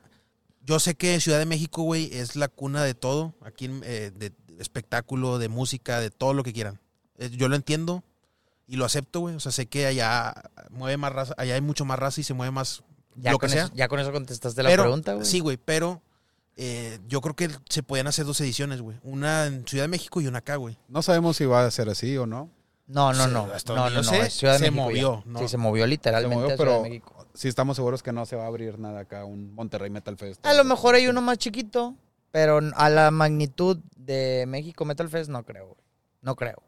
Yo 0.66 0.80
sé 0.80 0.94
que 0.94 1.20
Ciudad 1.20 1.38
de 1.38 1.46
México, 1.46 1.82
güey, 1.82 2.08
es 2.12 2.36
la 2.36 2.48
cuna 2.48 2.82
de 2.82 2.94
todo. 2.94 3.34
Aquí, 3.42 3.66
eh, 3.84 4.10
de, 4.14 4.30
de 4.30 4.62
espectáculo, 4.62 5.38
de 5.38 5.48
música, 5.48 6.00
de 6.00 6.10
todo 6.10 6.32
lo 6.34 6.42
que 6.42 6.52
quieran. 6.54 6.80
Eh, 7.18 7.30
yo 7.30 7.48
lo 7.48 7.54
entiendo 7.56 8.02
y 8.66 8.76
lo 8.76 8.84
acepto, 8.84 9.20
güey. 9.20 9.34
O 9.34 9.40
sea, 9.40 9.52
sé 9.52 9.66
que 9.66 9.86
allá 9.86 10.34
mueve 10.70 10.96
más 10.96 11.12
raza, 11.12 11.34
allá 11.36 11.54
hay 11.54 11.60
mucho 11.60 11.84
más 11.84 11.98
raza 11.98 12.20
y 12.20 12.24
se 12.24 12.34
mueve 12.34 12.50
más 12.50 12.82
Ya, 13.16 13.32
lo 13.32 13.38
con 13.38 13.50
que 13.50 13.58
eso, 13.58 13.70
ya 13.74 13.88
con 13.88 14.00
eso 14.00 14.12
contestaste 14.12 14.62
la 14.62 14.68
Pero- 14.70 14.82
pregunta, 14.84 15.14
güey. 15.14 15.26
Sí, 15.26 15.40
güey, 15.40 15.56
pero 15.56 16.02
eh, 16.56 16.98
yo 17.08 17.20
creo 17.20 17.34
que 17.34 17.50
se 17.68 17.82
podían 17.82 18.06
hacer 18.06 18.24
dos 18.24 18.40
ediciones, 18.40 18.80
güey. 18.80 18.98
Una 19.02 19.46
en 19.46 19.66
Ciudad 19.66 19.84
de 19.84 19.88
México 19.88 20.20
y 20.20 20.26
una 20.28 20.38
acá, 20.38 20.56
güey. 20.56 20.78
No 20.88 21.02
sabemos 21.02 21.36
si 21.36 21.44
va 21.46 21.64
a 21.64 21.70
ser 21.70 21.88
así 21.88 22.16
o 22.16 22.26
no. 22.26 22.50
No, 22.86 23.12
no, 23.14 23.24
Sí, 23.24 23.30
no. 23.32 23.44
hasta 23.52 23.74
No, 23.74 23.88
no, 23.88 23.96
no. 23.96 24.02
sé, 24.04 24.20
es 24.20 24.34
Ciudad 24.34 24.52
de 24.54 24.58
se 24.58 24.64
México 24.70 24.82
movió, 24.84 25.22
¿no? 25.26 25.38
Sí, 25.40 25.48
se 25.48 25.56
movió 25.56 25.86
literalmente 25.86 26.34
Se 26.34 26.40
movió, 26.40 26.54
a 26.54 26.56
Ciudad 26.56 26.66
de 26.66 26.78
pero 26.78 26.82
México. 26.82 27.26
sí 27.34 27.48
estamos 27.48 27.76
seguros 27.76 28.02
que 28.02 28.12
no 28.12 28.26
se 28.26 28.36
va 28.36 28.44
a 28.44 28.46
abrir 28.46 28.78
nada 28.78 29.00
acá, 29.00 29.24
un 29.24 29.54
Monterrey 29.54 29.88
Metal 29.90 30.16
Fest. 30.18 30.44
A 30.44 30.52
lo 30.54 30.64
mejor 30.64 30.94
hay 30.94 31.06
uno 31.06 31.22
más 31.22 31.38
chiquito, 31.38 31.96
pero 32.30 32.60
a 32.74 32.90
la 32.90 33.10
magnitud 33.10 33.78
de 33.96 34.44
México 34.46 34.84
Metal 34.84 35.08
Fest 35.08 35.30
no 35.30 35.44
creo, 35.44 35.64
güey. 35.68 35.78
No 36.20 36.36
creo. 36.36 36.62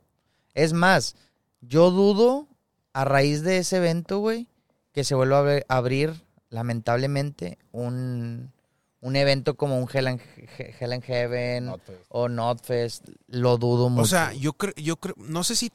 Es 0.55 0.72
más, 0.72 1.16
yo 1.61 1.90
dudo 1.90 2.46
a 2.92 3.04
raíz 3.04 3.42
de 3.42 3.59
ese 3.59 3.76
evento, 3.78 4.18
güey, 4.20 4.48
que 4.92 5.04
se 5.04 5.14
vuelva 5.14 5.40
a 5.68 5.76
abrir- 5.76 6.22
lamentablemente, 6.50 7.59
un, 7.72 8.52
un 9.00 9.16
evento 9.16 9.57
como 9.57 9.78
un 9.78 9.88
Hell 9.92 10.07
and, 10.09 10.20
He- 10.59 10.74
Hell 10.80 10.92
and 10.92 11.02
Heaven 11.04 11.66
Notfest. 11.66 12.00
o 12.09 12.28
Notfest. 12.28 13.09
Lo 13.28 13.59
dudo 13.59 13.88
mucho. 13.88 14.02
O 14.02 14.07
sea, 14.07 14.32
yo 14.32 14.52
creo, 14.54 14.74
yo 14.76 14.96
creo, 14.96 15.14
no 15.18 15.44
sé 15.44 15.57
si, 15.57 15.70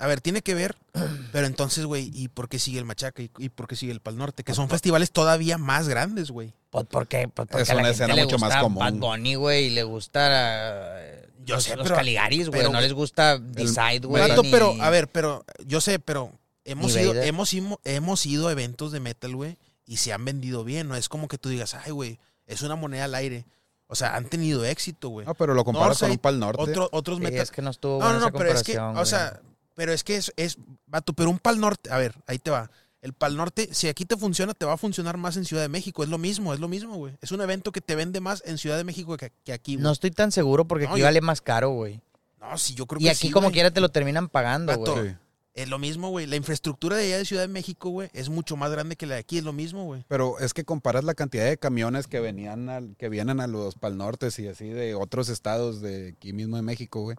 a 0.00 0.06
ver, 0.06 0.20
tiene 0.20 0.42
que 0.42 0.54
ver, 0.54 0.76
pero 1.32 1.46
entonces, 1.46 1.84
güey, 1.84 2.10
¿y 2.14 2.28
por 2.28 2.48
qué 2.48 2.58
sigue 2.58 2.78
el 2.78 2.84
Machaca 2.84 3.22
y, 3.22 3.30
y 3.38 3.48
por 3.50 3.68
qué 3.68 3.76
sigue 3.76 3.92
el 3.92 4.00
Pal 4.00 4.16
Norte? 4.16 4.42
Que 4.44 4.54
son 4.54 4.68
festivales 4.68 5.12
todavía 5.12 5.58
más 5.58 5.88
grandes, 5.88 6.30
güey. 6.30 6.52
Pues 6.70 6.86
porque, 6.90 7.28
pues 7.28 7.48
porque 7.48 7.62
Es 7.62 7.70
a 7.70 7.74
la 7.74 7.80
una 7.80 7.88
gente 7.88 8.04
escena 8.04 8.14
le 8.14 8.24
mucho 8.24 8.38
más 8.38 8.48
gusta 8.50 8.60
común. 8.62 8.78
Bad 8.80 8.94
Bunny, 8.94 9.34
güey, 9.34 9.64
y 9.66 9.70
le 9.70 9.82
gusta 9.82 11.00
eh, 11.02 11.28
Yo 11.44 11.56
los, 11.56 11.64
sé, 11.64 11.76
los 11.76 11.84
pero- 11.84 11.96
Caligaris, 11.96 12.48
güey. 12.48 12.62
No 12.70 12.80
les 12.80 12.92
gusta 12.92 13.38
Decide, 13.38 14.00
güey. 14.06 14.22
Pero, 14.50 14.74
a 14.80 14.90
ver, 14.90 15.08
pero, 15.08 15.44
yo 15.66 15.80
sé, 15.80 15.98
pero 15.98 16.32
hemos 16.64 16.96
ido, 16.96 17.14
hemos, 17.14 17.50
hemos 17.84 18.26
ido 18.26 18.48
a 18.48 18.52
eventos 18.52 18.92
de 18.92 19.00
metal, 19.00 19.34
güey, 19.36 19.58
y 19.86 19.96
se 19.98 20.12
han 20.12 20.24
vendido 20.24 20.62
bien. 20.64 20.88
No 20.88 20.94
es 20.96 21.08
como 21.08 21.26
que 21.28 21.38
tú 21.38 21.48
digas, 21.48 21.74
ay, 21.74 21.90
güey, 21.90 22.18
es 22.46 22.62
una 22.62 22.76
moneda 22.76 23.04
al 23.04 23.14
aire. 23.16 23.44
O 23.88 23.96
sea, 23.96 24.14
han 24.14 24.26
tenido 24.26 24.64
éxito, 24.64 25.08
güey. 25.08 25.26
No, 25.26 25.34
pero 25.34 25.52
lo 25.52 25.64
comparas 25.64 25.98
con 25.98 26.08
Northside, 26.08 26.12
un 26.12 26.18
Pal 26.18 26.38
Norte. 26.38 26.62
Otro- 26.62 26.88
otros 26.92 27.18
Sí, 27.18 27.24
metal. 27.24 27.40
es 27.40 27.50
que 27.50 27.60
no 27.62 27.70
estuvo 27.70 27.94
No, 27.98 28.04
buena 28.04 28.12
no, 28.12 28.20
no, 28.20 28.26
esa 28.28 28.38
pero 28.38 28.52
es 28.52 28.62
que, 28.62 28.78
o 28.78 29.04
sea, 29.04 29.40
pero 29.74 29.92
es 29.92 30.04
que 30.04 30.16
es, 30.16 30.32
es, 30.36 30.58
vato, 30.86 31.12
pero 31.12 31.30
un 31.30 31.38
Pal 31.38 31.60
Norte, 31.60 31.90
a 31.90 31.98
ver, 31.98 32.14
ahí 32.26 32.38
te 32.38 32.50
va. 32.50 32.70
El 33.02 33.14
Pal 33.14 33.36
Norte, 33.36 33.70
si 33.72 33.88
aquí 33.88 34.04
te 34.04 34.16
funciona, 34.16 34.52
te 34.52 34.66
va 34.66 34.74
a 34.74 34.76
funcionar 34.76 35.16
más 35.16 35.36
en 35.38 35.46
Ciudad 35.46 35.62
de 35.62 35.68
México. 35.70 36.02
Es 36.02 36.10
lo 36.10 36.18
mismo, 36.18 36.52
es 36.52 36.60
lo 36.60 36.68
mismo, 36.68 36.96
güey. 36.96 37.14
Es 37.22 37.32
un 37.32 37.40
evento 37.40 37.72
que 37.72 37.80
te 37.80 37.94
vende 37.94 38.20
más 38.20 38.42
en 38.44 38.58
Ciudad 38.58 38.76
de 38.76 38.84
México 38.84 39.16
que, 39.16 39.32
que 39.42 39.54
aquí, 39.54 39.76
güey. 39.76 39.82
No 39.82 39.90
estoy 39.92 40.10
tan 40.10 40.32
seguro 40.32 40.66
porque 40.66 40.84
No, 40.84 40.90
aquí 40.92 41.00
yo- 41.00 41.06
vale 41.06 41.20
más 41.22 41.40
caro, 41.40 41.70
güey. 41.70 42.00
No, 42.38 42.58
sí, 42.58 42.74
yo 42.74 42.86
creo 42.86 43.00
Y 43.00 43.04
que 43.04 43.10
aquí 43.10 43.28
sí, 43.28 43.30
como 43.30 43.46
güey. 43.46 43.54
quiera 43.54 43.70
te 43.70 43.80
lo 43.80 43.88
terminan 43.88 44.28
pagando, 44.28 44.76
Vato, 44.78 44.96
güey. 44.96 45.10
Sí. 45.10 45.16
Es 45.54 45.68
lo 45.68 45.78
mismo, 45.78 46.10
güey. 46.10 46.26
La 46.26 46.36
infraestructura 46.36 46.96
de 46.96 47.04
allá 47.06 47.18
de 47.18 47.24
Ciudad 47.24 47.42
de 47.42 47.48
México, 47.48 47.88
güey, 47.90 48.08
es 48.12 48.28
mucho 48.28 48.56
más 48.56 48.70
grande 48.70 48.96
que 48.96 49.06
la 49.06 49.14
de 49.14 49.20
aquí. 49.20 49.38
Es 49.38 49.44
lo 49.44 49.52
mismo, 49.52 49.84
güey. 49.84 50.04
Pero 50.06 50.38
es 50.38 50.54
que 50.54 50.64
comparas 50.64 51.02
la 51.04 51.14
cantidad 51.14 51.44
de 51.44 51.56
camiones 51.58 52.06
que 52.06 52.20
venían 52.20 52.68
al, 52.68 52.96
que 52.98 53.08
vienen 53.08 53.40
a 53.40 53.46
los 53.46 53.74
Pal 53.74 53.96
Nortes 53.96 54.38
y 54.38 54.46
así 54.46 54.68
de 54.68 54.94
otros 54.94 55.28
estados 55.28 55.80
de 55.80 56.10
aquí 56.16 56.32
mismo 56.32 56.56
de 56.56 56.62
México, 56.62 57.00
güey. 57.02 57.16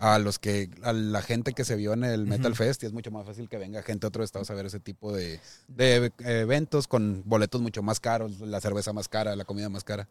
A 0.00 0.18
los 0.18 0.38
que, 0.38 0.68
a 0.82 0.92
la 0.92 1.22
gente 1.22 1.52
que 1.52 1.64
se 1.64 1.76
vio 1.76 1.92
en 1.92 2.04
el 2.04 2.26
Metal 2.26 2.54
Fest, 2.56 2.82
y 2.82 2.86
es 2.86 2.92
mucho 2.92 3.10
más 3.10 3.24
fácil 3.26 3.48
que 3.48 3.56
venga 3.58 3.82
gente 3.82 4.00
de 4.00 4.08
otros 4.08 4.24
estados 4.24 4.50
a 4.50 4.54
ver 4.54 4.66
ese 4.66 4.80
tipo 4.80 5.12
de, 5.12 5.40
de 5.68 6.12
eventos 6.18 6.88
con 6.88 7.22
boletos 7.24 7.60
mucho 7.60 7.82
más 7.82 8.00
caros, 8.00 8.40
la 8.40 8.60
cerveza 8.60 8.92
más 8.92 9.08
cara, 9.08 9.36
la 9.36 9.44
comida 9.44 9.68
más 9.68 9.84
cara. 9.84 10.08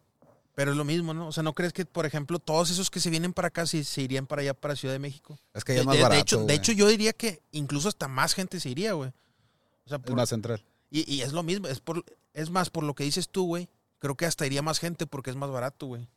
Pero 0.56 0.72
es 0.72 0.78
lo 0.78 0.84
mismo, 0.86 1.14
¿no? 1.14 1.28
O 1.28 1.32
sea, 1.32 1.44
¿no 1.44 1.54
crees 1.54 1.72
que, 1.74 1.86
por 1.86 2.06
ejemplo, 2.06 2.38
todos 2.40 2.70
esos 2.72 2.90
que 2.90 3.00
se 3.00 3.10
vienen 3.10 3.32
para 3.34 3.48
acá 3.50 3.66
se, 3.66 3.84
se 3.84 4.02
irían 4.02 4.28
para 4.28 4.42
allá, 4.42 4.54
para 4.54 4.76
Ciudad 4.76 4.94
de 4.94 5.00
México? 5.00 5.40
Es 5.54 5.64
que 5.64 5.74
ya 5.76 5.80
es 5.82 5.86
más 5.86 5.94
de- 5.94 5.98
de 6.00 6.04
barato. 6.04 6.22
hecho, 6.22 6.46
de 6.46 6.54
hecho, 6.54 6.72
yo 6.74 6.88
diría 6.88 7.14
que 7.14 7.42
incluso 7.52 7.88
hasta 7.88 8.08
más 8.08 8.34
gente 8.34 8.60
se 8.60 8.70
iría, 8.70 8.94
güey. 8.94 9.10
O 9.86 9.90
sea, 9.90 9.98
es 9.98 10.04
por- 10.04 10.16
más 10.16 10.30
central. 10.30 10.62
y, 10.90 11.10
y 11.14 11.22
es 11.22 11.32
lo 11.34 11.42
mismo, 11.44 11.68
es, 11.68 11.80
por, 11.80 12.04
es 12.34 12.50
más, 12.50 12.70
por 12.70 12.84
lo 12.84 12.94
que 12.96 13.04
dices 13.06 13.30
tú, 13.30 13.46
güey, 13.48 13.70
creo 14.00 14.16
que 14.16 14.26
hasta 14.26 14.46
iría 14.46 14.62
más 14.62 14.80
gente 14.80 15.08
porque 15.08 15.30
es 15.30 15.36
más 15.38 15.50
barato, 15.50 15.86
güey. 15.88 16.08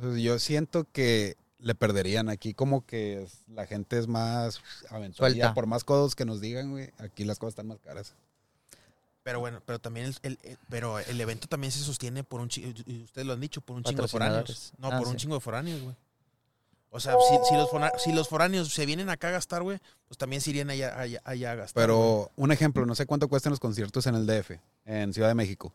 Pues 0.00 0.20
yo 0.22 0.38
siento 0.38 0.86
que 0.92 1.36
le 1.58 1.74
perderían 1.74 2.28
aquí 2.28 2.52
como 2.54 2.84
que 2.84 3.22
es- 3.22 3.38
la 3.48 3.66
gente 3.66 3.98
es 3.98 4.06
más 4.06 4.60
aventurera. 4.90 5.54
Por 5.54 5.66
más 5.66 5.84
codos 5.84 6.14
que 6.14 6.24
nos 6.24 6.40
digan, 6.40 6.70
güey, 6.70 6.90
aquí 6.98 7.24
las 7.24 7.38
cosas 7.38 7.52
están 7.52 7.66
más 7.68 7.78
caras. 7.80 8.14
Pero 9.22 9.40
bueno, 9.40 9.60
pero 9.66 9.78
también 9.80 10.06
el, 10.06 10.16
el- 10.22 10.38
el- 10.42 10.58
pero 10.68 10.98
el 11.00 11.20
evento 11.20 11.48
también 11.48 11.72
se 11.72 11.80
sostiene 11.80 12.22
por 12.22 12.40
un 12.40 12.48
chingo, 12.48 12.72
y 12.86 13.02
ustedes 13.02 13.26
lo 13.26 13.32
han 13.32 13.40
dicho, 13.40 13.60
por 13.60 13.76
un 13.76 13.82
chingo 13.82 14.02
de 14.02 14.08
foráneos. 14.08 14.72
No, 14.78 14.88
Ah, 14.88 14.98
por 14.98 15.08
un 15.08 15.16
chingo 15.16 15.34
de 15.34 15.40
foráneos, 15.40 15.80
güey. 15.82 15.96
O 16.90 17.00
sea, 17.00 17.14
si, 17.28 17.48
si 17.48 17.54
los, 17.56 17.68
fona- 17.68 17.92
si 17.98 18.12
los 18.12 18.28
foráneos 18.28 18.72
se 18.72 18.86
vienen 18.86 19.10
acá 19.10 19.28
a 19.28 19.32
gastar, 19.32 19.62
güey, 19.62 19.80
pues 20.08 20.16
también 20.16 20.40
se 20.40 20.50
irían 20.50 20.70
allá, 20.70 20.98
allá, 20.98 21.20
allá 21.24 21.50
a 21.52 21.54
gastar. 21.56 21.74
güey. 21.74 21.84
Pero 21.98 22.30
un 22.36 22.52
ejemplo, 22.52 22.86
no 22.86 22.94
sé 22.94 23.04
cuánto 23.06 23.28
cuestan 23.28 23.50
los 23.50 23.60
conciertos 23.60 24.06
en 24.06 24.14
el 24.14 24.26
DF, 24.26 24.60
en 24.84 25.12
Ciudad 25.12 25.28
de 25.28 25.34
México. 25.34 25.74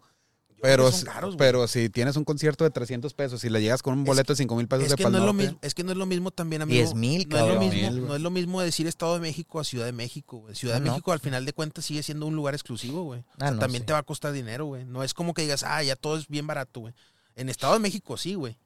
Pero, 0.62 0.89
caros, 1.05 1.36
pero 1.38 1.68
si 1.68 1.89
tienes 1.89 2.16
un 2.18 2.24
concierto 2.24 2.64
de 2.64 2.70
300 2.70 3.14
pesos 3.14 3.43
y 3.43 3.49
le 3.49 3.62
llegas 3.62 3.82
con 3.82 3.93
un 3.95 4.01
Es 4.01 4.05
boleto 4.05 4.34
de 4.34 4.38
5 4.38 4.55
mil 4.55 4.68
pesos 4.68 4.86
es 4.86 4.89
de 4.91 4.95
que, 4.95 5.03
Pal 5.03 5.12
no 5.12 5.18
es, 5.20 5.24
lo 5.26 5.34
mismo, 5.34 5.57
es 5.62 5.74
que 5.74 5.84
no 5.84 5.91
es 5.91 5.97
lo 5.97 6.05
mismo 6.05 6.30
también, 6.32 6.62
amigo. 6.62 6.78
10 6.78 6.93
mil, 6.95 7.28
no 7.30 7.38
es, 7.38 7.47
lo 7.53 7.59
mismo, 7.59 7.91
no 8.07 8.16
es 8.16 8.22
lo 8.22 8.30
mismo 8.30 8.62
decir 8.62 8.86
Estado 8.88 9.16
de 9.16 9.20
México 9.22 9.59
a 9.59 9.64
Ciudad 9.64 9.86
de 9.86 9.91
México, 9.91 10.38
güey. 10.38 10.55
Ciudad 10.55 10.76
de 10.76 10.82
no. 10.82 10.91
México, 10.91 11.12
al 11.12 11.20
final 11.20 11.45
de 11.45 11.53
cuentas, 11.53 11.86
sigue 11.86 12.03
siendo 12.03 12.26
un 12.28 12.36
lugar 12.36 12.53
exclusivo, 12.53 13.03
güey. 13.03 13.22
O 13.22 13.26
Ah, 13.34 13.36
sea, 13.39 13.51
no, 13.51 13.59
también 13.59 13.82
sí. 13.82 13.88
te 13.88 13.93
va 13.93 13.99
a 13.99 14.03
costar 14.03 14.32
dinero, 14.34 14.66
güey. 14.66 14.86
No 14.86 15.03
es 15.03 15.14
como 15.14 15.34
que 15.34 15.41
digas, 15.41 15.64
ah, 15.64 15.82
ya 15.82 15.95
todo 15.95 16.18
es 16.18 16.28
bien 16.28 16.45
barato, 16.47 16.82
güey. 16.82 16.93
En 17.36 17.49
Estado 17.49 17.74
de 17.74 17.80
México 17.80 18.16
sí, 18.18 18.36
güey. 18.36 18.57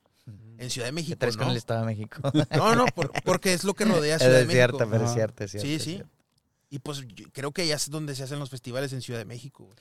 En 0.58 0.70
Ciudad 0.70 0.88
de 0.88 0.92
¿Qué 0.92 0.96
México 0.96 1.18
traes 1.20 1.38
con 1.38 1.46
no. 1.48 1.52
el 1.52 1.58
Estado 1.58 1.82
de 1.82 1.86
México? 1.86 2.20
No, 2.58 2.76
no, 2.76 2.86
por- 2.88 3.12
porque 3.24 3.54
es 3.54 3.64
lo 3.64 3.74
que 3.74 3.86
rodea 3.86 4.16
a 4.16 4.20
Ciudad 4.20 4.40
de 4.40 4.46
México. 4.46 4.78
pero 4.90 5.06
es 5.06 5.14
cierto, 5.14 5.44
es 5.44 5.52
cierto. 5.52 5.68
Sí, 5.68 5.80
sí. 5.80 5.86
cierto. 5.96 6.10
Y 6.72 6.80
pues 6.80 7.06
yo 7.16 7.26
creo 7.32 7.52
que 7.52 7.66
ya 7.68 7.76
es 7.76 7.90
donde 7.90 8.16
se 8.16 8.24
hacen 8.24 8.40
los 8.40 8.50
festivales 8.50 8.92
en 8.92 9.02
Ciudad 9.02 9.20
de 9.20 9.26
México, 9.26 9.64
güey. 9.66 9.78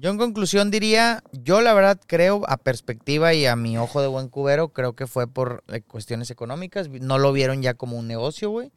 Yo 0.00 0.10
en 0.10 0.16
conclusión 0.18 0.70
diría, 0.70 1.24
yo 1.32 1.60
la 1.60 1.74
verdad 1.74 2.00
creo, 2.06 2.42
a 2.48 2.56
perspectiva 2.56 3.34
y 3.34 3.46
a 3.46 3.56
mi 3.56 3.76
ojo 3.78 4.00
de 4.00 4.06
buen 4.06 4.28
cubero, 4.28 4.68
creo 4.68 4.94
que 4.94 5.08
fue 5.08 5.26
por 5.26 5.64
eh, 5.68 5.82
cuestiones 5.82 6.30
económicas. 6.30 6.88
No 6.88 7.18
lo 7.18 7.32
vieron 7.32 7.62
ya 7.62 7.74
como 7.74 7.98
un 7.98 8.06
negocio, 8.06 8.50
güey. 8.50 8.70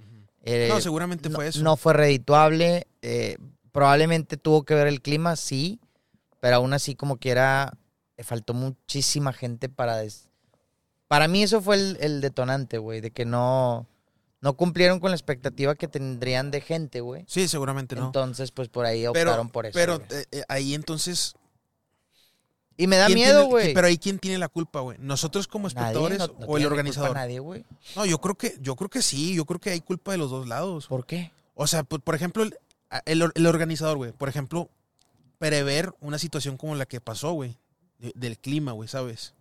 Eh, 0.43 0.67
No, 0.69 0.82
seguramente 0.82 1.30
no, 1.30 1.36
fue 1.36 1.47
eso. 1.47 1.61
no 1.61 1.78
fue 1.78 1.93
redituable. 1.93 2.88
eh, 3.03 3.38
probablemente 3.72 4.36
tuvo 4.36 4.63
que 4.63 4.74
ver 4.74 4.88
el 4.88 5.01
clima, 5.01 5.36
sí. 5.36 5.80
Pero 6.39 6.55
aún 6.57 6.74
así, 6.74 6.95
como 6.95 7.17
quiera, 7.17 7.78
le 8.17 8.24
faltó 8.24 8.53
muchísima 8.55 9.32
gente 9.32 9.69
para... 9.69 9.97
des- 9.97 10.28
Para 11.07 11.28
mí 11.28 11.43
eso 11.43 11.61
fue 11.61 11.76
el, 11.76 11.97
el 12.01 12.19
detonante, 12.22 12.80
güey, 12.80 12.99
de 12.99 13.11
que 13.11 13.26
no, 13.26 13.86
no 14.41 14.53
cumplieron 14.57 14.99
con 14.99 15.11
la 15.11 15.15
expectativa 15.15 15.75
que 15.75 15.87
tendrían 15.87 16.51
de 16.51 16.61
gente, 16.61 16.99
güey. 17.01 17.23
Sí, 17.27 17.47
seguramente 17.47 17.95
no. 17.95 18.07
Entonces, 18.07 18.51
pues 18.51 18.67
por 18.69 18.85
ahí 18.85 19.05
optaron 19.07 19.47
pero 19.47 19.51
por 19.51 19.65
eso. 19.67 19.73
pero 19.73 20.01
eh, 20.09 20.25
eh, 20.31 20.43
ahí 20.49 20.73
entonces... 20.73 21.35
y 22.77 22.87
me 22.87 22.97
da 22.97 23.05
¿quién 23.05 23.15
miedo, 23.19 23.45
güey. 23.45 23.73
Pero 23.73 23.85
ahí 23.87 23.97
quién 23.97 24.17
tiene 24.17 24.37
la 24.39 24.49
culpa, 24.49 24.79
güey. 24.79 24.97
¿Nosotros 24.99 25.47
como 25.47 25.67
Nadie, 25.67 25.77
espectadores 25.79 26.17
no- 26.19 26.27
no 26.27 26.33
o 26.33 26.57
el 26.57 26.63
ni 26.63 26.67
culpa 26.67 26.67
organizador? 26.67 27.13
nadie, 27.15 27.39
güey. 27.39 27.63
No, 27.95 28.05
yo 28.05 28.19
creo 28.19 28.35
que 28.35 28.55
yo 28.59 28.75
creo 28.75 28.89
que 28.89 29.01
sí, 29.03 29.35
yo 29.35 29.45
creo 29.45 29.59
que 29.59 29.69
hay 29.69 29.81
culpa 29.81 30.11
de 30.11 30.17
los 30.17 30.31
dos 30.31 30.47
lados. 30.47 30.87
¿Por 30.87 31.05
qué? 31.05 31.31
O 31.53 31.67
sea, 31.67 31.83
por, 31.83 32.01
por 32.01 32.15
ejemplo, 32.15 32.41
el, 32.43 32.55
el 33.05 33.21
or- 33.21 33.31
el 33.35 33.45
organizador, 33.45 33.97
güey, 33.97 34.11
por 34.11 34.27
ejemplo, 34.29 34.69
prever 35.37 35.93
una 36.01 36.17
situación 36.17 36.57
como 36.57 36.73
la 36.75 36.87
que 36.87 36.99
pasó, 36.99 37.33
güey, 37.33 37.57
de- 37.99 38.13
del 38.15 38.39
clima, 38.39 38.71
güey, 38.71 38.89
¿sabes? 38.89 39.35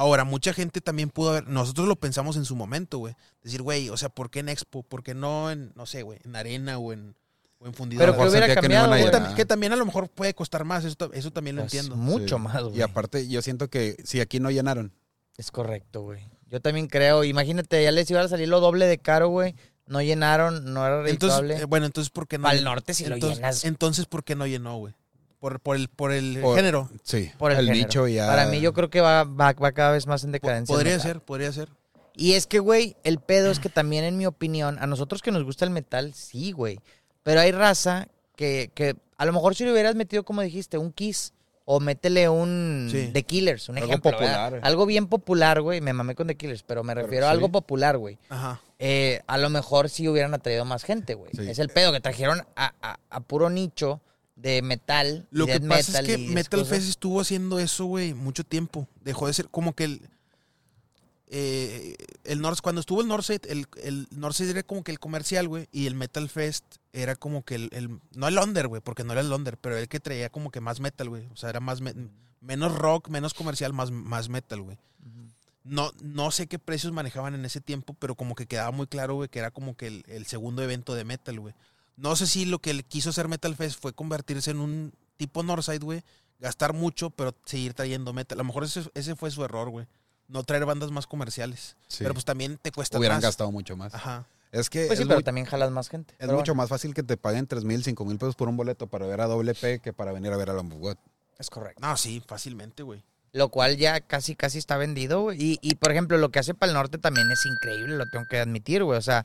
Ahora, 0.00 0.24
mucha 0.24 0.54
gente 0.54 0.80
también 0.80 1.10
pudo 1.10 1.30
haber, 1.30 1.46
nosotros 1.46 1.86
lo 1.86 1.94
pensamos 1.96 2.36
en 2.36 2.46
su 2.46 2.56
momento, 2.56 2.96
güey, 2.98 3.14
decir, 3.42 3.60
güey, 3.60 3.90
o 3.90 3.96
sea, 3.98 4.08
¿por 4.08 4.30
qué 4.30 4.38
en 4.40 4.48
Expo? 4.48 4.82
¿Por 4.82 5.02
qué 5.02 5.12
no 5.12 5.50
en, 5.50 5.72
no 5.74 5.84
sé, 5.84 6.02
güey, 6.02 6.18
en 6.24 6.34
arena 6.36 6.78
o 6.78 6.94
en, 6.94 7.14
o 7.58 7.66
en 7.66 7.74
fundidora? 7.74 8.06
Pero 8.12 8.22
que 8.24 8.28
hubiera 8.30 8.46
sentía 8.46 8.62
que 8.62 8.68
no 8.68 8.74
cambiado, 8.90 9.10
que, 9.10 9.16
tam- 9.18 9.34
que 9.34 9.44
también 9.44 9.72
a 9.74 9.76
lo 9.76 9.84
mejor 9.84 10.08
puede 10.08 10.32
costar 10.32 10.64
más, 10.64 10.86
eso, 10.86 10.96
eso 11.12 11.30
también 11.32 11.56
lo 11.56 11.62
Pues, 11.62 11.74
entiendo. 11.74 11.96
Mucho 11.96 12.36
Sí. 12.36 12.42
más, 12.42 12.62
güey. 12.62 12.78
Y 12.78 12.82
aparte, 12.82 13.28
yo 13.28 13.42
siento 13.42 13.68
que 13.68 13.96
si 14.04 14.20
aquí 14.20 14.40
no 14.40 14.50
llenaron, 14.50 14.92
Es 15.36 15.50
correcto, 15.50 16.00
güey. 16.02 16.26
Yo 16.46 16.60
también 16.60 16.86
creo. 16.86 17.22
Imagínate, 17.24 17.82
ya 17.82 17.90
les 17.92 18.10
iba 18.10 18.20
a 18.22 18.28
salir 18.28 18.48
lo 18.48 18.60
doble 18.60 18.86
de 18.86 18.98
caro, 18.98 19.28
güey. 19.28 19.54
No 19.86 20.00
llenaron, 20.02 20.72
no 20.72 20.86
era 20.86 20.96
Entonces, 21.08 21.40
redituable. 21.40 21.56
eh, 21.56 21.64
bueno, 21.66 21.86
entonces, 21.86 22.10
¿por 22.10 22.26
qué 22.26 22.38
no? 22.38 22.48
Al 22.48 22.62
norte 22.64 22.94
si 22.94 23.04
lo 23.06 23.14
entonces, 23.16 23.38
llenas. 23.38 23.64
Entonces, 23.64 24.06
¿por 24.06 24.22
qué 24.24 24.34
no 24.34 24.46
llenó, 24.46 24.76
güey? 24.78 24.94
Por, 25.40 25.58
por 25.60 25.74
el, 25.76 25.88
por 25.88 26.12
el 26.12 26.38
Por- 26.40 26.54
género. 26.56 26.88
sí, 27.02 27.30
por 27.38 27.50
el, 27.50 27.56
género. 27.58 27.74
nicho 27.74 28.06
ya. 28.06 28.26
Para 28.26 28.46
mí 28.46 28.60
yo 28.60 28.72
creo 28.74 28.90
que 28.90 29.00
va, 29.00 29.24
va, 29.24 29.52
va 29.54 29.72
cada 29.72 29.90
vez 29.92 30.06
más 30.06 30.22
en 30.22 30.32
decadencia. 30.32 30.72
el 30.72 30.76
Podría 30.76 30.96
metal. 30.96 31.06
ser, 31.12 31.20
podría 31.22 31.52
ser. 31.52 31.68
Y 32.14 32.34
es 32.34 32.46
que, 32.46 32.58
güey, 32.58 32.96
el 33.04 33.18
pedo 33.20 33.50
es 33.50 33.58
que 33.58 33.70
también, 33.70 34.04
en 34.04 34.18
mi 34.18 34.26
opinión, 34.26 34.76
a 34.80 34.86
nosotros 34.86 35.22
que 35.22 35.30
nos 35.30 35.42
gusta 35.44 35.64
el 35.64 35.70
metal, 35.70 36.12
sí, 36.12 36.52
güey. 36.52 36.78
Pero 37.22 37.40
hay 37.40 37.52
raza 37.52 38.08
que, 38.36 38.70
que 38.74 38.96
a 39.16 39.24
lo 39.24 39.32
mejor 39.32 39.54
si 39.54 39.64
le 39.64 39.72
hubieras 39.72 39.94
metido, 39.94 40.24
como 40.24 40.42
dijiste, 40.42 40.76
un 40.76 40.92
Kiss 40.92 41.32
o 41.64 41.80
métele 41.80 42.28
un 42.28 42.88
Sí. 42.90 43.10
The 43.12 43.22
Killers, 43.22 43.68
un 43.70 43.76
Algo 43.78 43.88
ejemplo. 43.88 44.10
popular. 44.10 44.52
¿verdad? 44.52 44.68
Algo 44.68 44.84
bien 44.86 45.06
popular, 45.06 45.62
güey. 45.62 45.80
Me 45.80 45.92
mamé 45.94 46.14
con 46.14 46.26
The 46.26 46.36
Killers, 46.36 46.62
pero 46.64 46.82
me 46.84 46.94
Pero 46.94 47.06
refiero 47.06 47.26
a 47.26 47.30
sí. 47.30 47.34
algo 47.34 47.48
popular, 47.50 47.96
güey. 47.96 48.18
Ajá. 48.28 48.60
Eh, 48.78 49.20
a 49.26 49.38
lo 49.38 49.48
mejor 49.48 49.88
sí 49.88 50.06
hubieran 50.08 50.34
atraído 50.34 50.64
más 50.66 50.82
gente, 50.84 51.14
güey. 51.14 51.30
Sí. 51.34 51.48
Es 51.48 51.58
el 51.60 51.68
pedo 51.70 51.92
que 51.92 52.00
trajeron 52.00 52.42
a, 52.56 52.74
a- 52.82 52.98
a 53.08 53.20
puro 53.20 53.48
nicho 53.50 54.00
de 54.42 54.62
metal. 54.62 55.26
Lo 55.30 55.46
que 55.46 55.60
pasa 55.60 56.00
es 56.00 56.06
que 56.06 56.18
Metal. 56.18 56.64
Fest 56.66 56.88
estuvo 56.88 57.20
haciendo 57.20 57.58
eso, 57.58 57.84
güey, 57.84 58.14
mucho 58.14 58.44
tiempo. 58.44 58.88
Dejó 59.02 59.26
de 59.26 59.34
ser 59.34 59.48
como 59.48 59.74
que 59.74 59.84
el. 59.84 60.02
eh, 61.28 61.96
el 62.24 62.40
North, 62.40 62.60
cuando 62.60 62.80
estuvo 62.80 63.00
el 63.02 63.08
Northside, 63.08 63.46
el, 63.48 63.66
el 63.82 64.08
Northside 64.10 64.50
era 64.50 64.62
como 64.62 64.82
que 64.82 64.90
el 64.92 64.98
comercial, 64.98 65.46
güey, 65.48 65.68
y 65.70 65.86
el 65.86 65.94
Metal 65.94 66.28
Fest 66.28 66.64
era 66.92 67.14
como 67.16 67.44
que 67.44 67.54
el. 67.54 67.68
el- 67.72 68.00
no 68.14 68.28
el 68.28 68.38
under, 68.38 68.66
güey, 68.68 68.80
porque 68.82 69.04
no 69.04 69.12
era 69.12 69.20
el 69.20 69.32
under, 69.32 69.56
pero 69.56 69.76
el 69.76 69.88
que 69.88 70.00
traía 70.00 70.30
como 70.30 70.50
que 70.50 70.60
más 70.60 70.80
metal, 70.80 71.08
güey. 71.08 71.26
O 71.32 71.36
sea, 71.36 71.50
era 71.50 71.60
más. 71.60 71.80
me- 71.80 71.94
menos 72.40 72.74
rock, 72.74 73.08
menos 73.10 73.34
comercial, 73.34 73.72
más, 73.72 73.90
más 73.90 74.28
metal, 74.28 74.62
güey. 74.62 74.78
No, 75.62 75.92
no 76.02 76.30
sé 76.30 76.46
qué 76.46 76.58
precios 76.58 76.90
manejaban 76.92 77.34
en 77.34 77.44
ese 77.44 77.60
tiempo, 77.60 77.94
pero 77.98 78.14
como 78.14 78.34
que 78.34 78.46
quedaba 78.46 78.70
muy 78.70 78.86
claro, 78.86 79.14
güey, 79.16 79.28
que 79.28 79.38
era 79.40 79.50
como 79.50 79.76
que 79.76 79.88
el, 79.88 80.04
el 80.08 80.24
segundo 80.26 80.62
evento 80.62 80.94
de 80.94 81.04
metal, 81.04 81.38
güey. 81.38 81.54
No 81.96 82.16
sé 82.16 82.26
si 82.26 82.44
lo 82.44 82.58
que 82.60 82.70
él 82.70 82.84
quiso 82.84 83.10
hacer 83.10 83.28
Metal 83.28 83.54
Fest 83.56 83.80
fue 83.80 83.92
convertirse 83.92 84.50
en 84.50 84.60
un 84.60 84.92
tipo 85.16 85.42
Northside, 85.42 85.82
güey. 85.82 86.02
Gastar 86.38 86.72
mucho, 86.72 87.10
pero 87.10 87.34
seguir 87.44 87.74
trayendo 87.74 88.12
metal. 88.14 88.36
A 88.38 88.42
lo 88.42 88.44
mejor 88.46 88.64
ese, 88.64 88.82
ese 88.94 89.14
fue 89.14 89.30
su 89.30 89.44
error, 89.44 89.68
güey. 89.68 89.86
No 90.28 90.42
traer 90.44 90.64
bandas 90.64 90.90
más 90.90 91.06
comerciales. 91.06 91.76
Sí. 91.88 91.98
Pero 91.98 92.14
pues 92.14 92.24
también 92.24 92.58
te 92.62 92.72
cuesta 92.72 92.98
hubieran 92.98 93.16
más. 93.18 93.24
gastado 93.24 93.50
mucho 93.52 93.76
más. 93.76 93.92
Ajá. 93.94 94.26
Es 94.52 94.70
que 94.70 94.86
Pues 94.86 94.98
sí, 94.98 95.02
es, 95.02 95.08
pero 95.08 95.18
muy- 95.18 95.24
también 95.24 95.46
jalas 95.46 95.70
más 95.70 95.88
gente. 95.90 96.14
es 96.14 96.18
Pero 96.20 96.32
mucho 96.32 96.52
bueno, 96.52 96.62
más 96.62 96.68
fácil 96.70 96.94
que 96.94 97.02
te 97.02 97.16
paguen 97.16 97.46
3 97.46 97.64
mil, 97.64 97.84
5 97.84 98.04
mil 98.04 98.16
pesos 98.18 98.34
por 98.36 98.48
un 98.48 98.56
boleto 98.56 98.86
para 98.86 99.06
ver 99.06 99.20
a 99.20 99.26
WP 99.26 99.80
que 99.80 99.92
para 99.92 100.12
venir 100.12 100.32
a 100.32 100.36
ver 100.36 100.48
a 100.50 100.54
Lamb 100.54 100.72
of 100.72 100.78
God. 100.80 100.96
Es 101.38 101.50
correcto. 101.50 101.80
No, 101.86 101.96
sí, 101.96 102.22
fácilmente, 102.26 102.82
güey. 102.82 103.02
Lo 103.32 103.48
cual 103.50 103.76
ya 103.76 104.00
casi, 104.00 104.34
casi 104.34 104.58
está 104.58 104.76
vendido, 104.76 105.20
güey. 105.22 105.40
Y, 105.40 105.58
y, 105.62 105.74
por 105.76 105.92
ejemplo, 105.92 106.16
lo 106.18 106.30
que 106.30 106.38
hace 106.40 106.54
para 106.54 106.70
el 106.72 106.74
norte 106.74 106.98
también 106.98 107.30
es 107.30 107.44
increíble, 107.46 107.96
lo 107.96 108.08
tengo 108.10 108.24
que 108.28 108.40
admitir, 108.40 108.82
güey. 108.82 108.98
O 108.98 109.02
sea, 109.02 109.24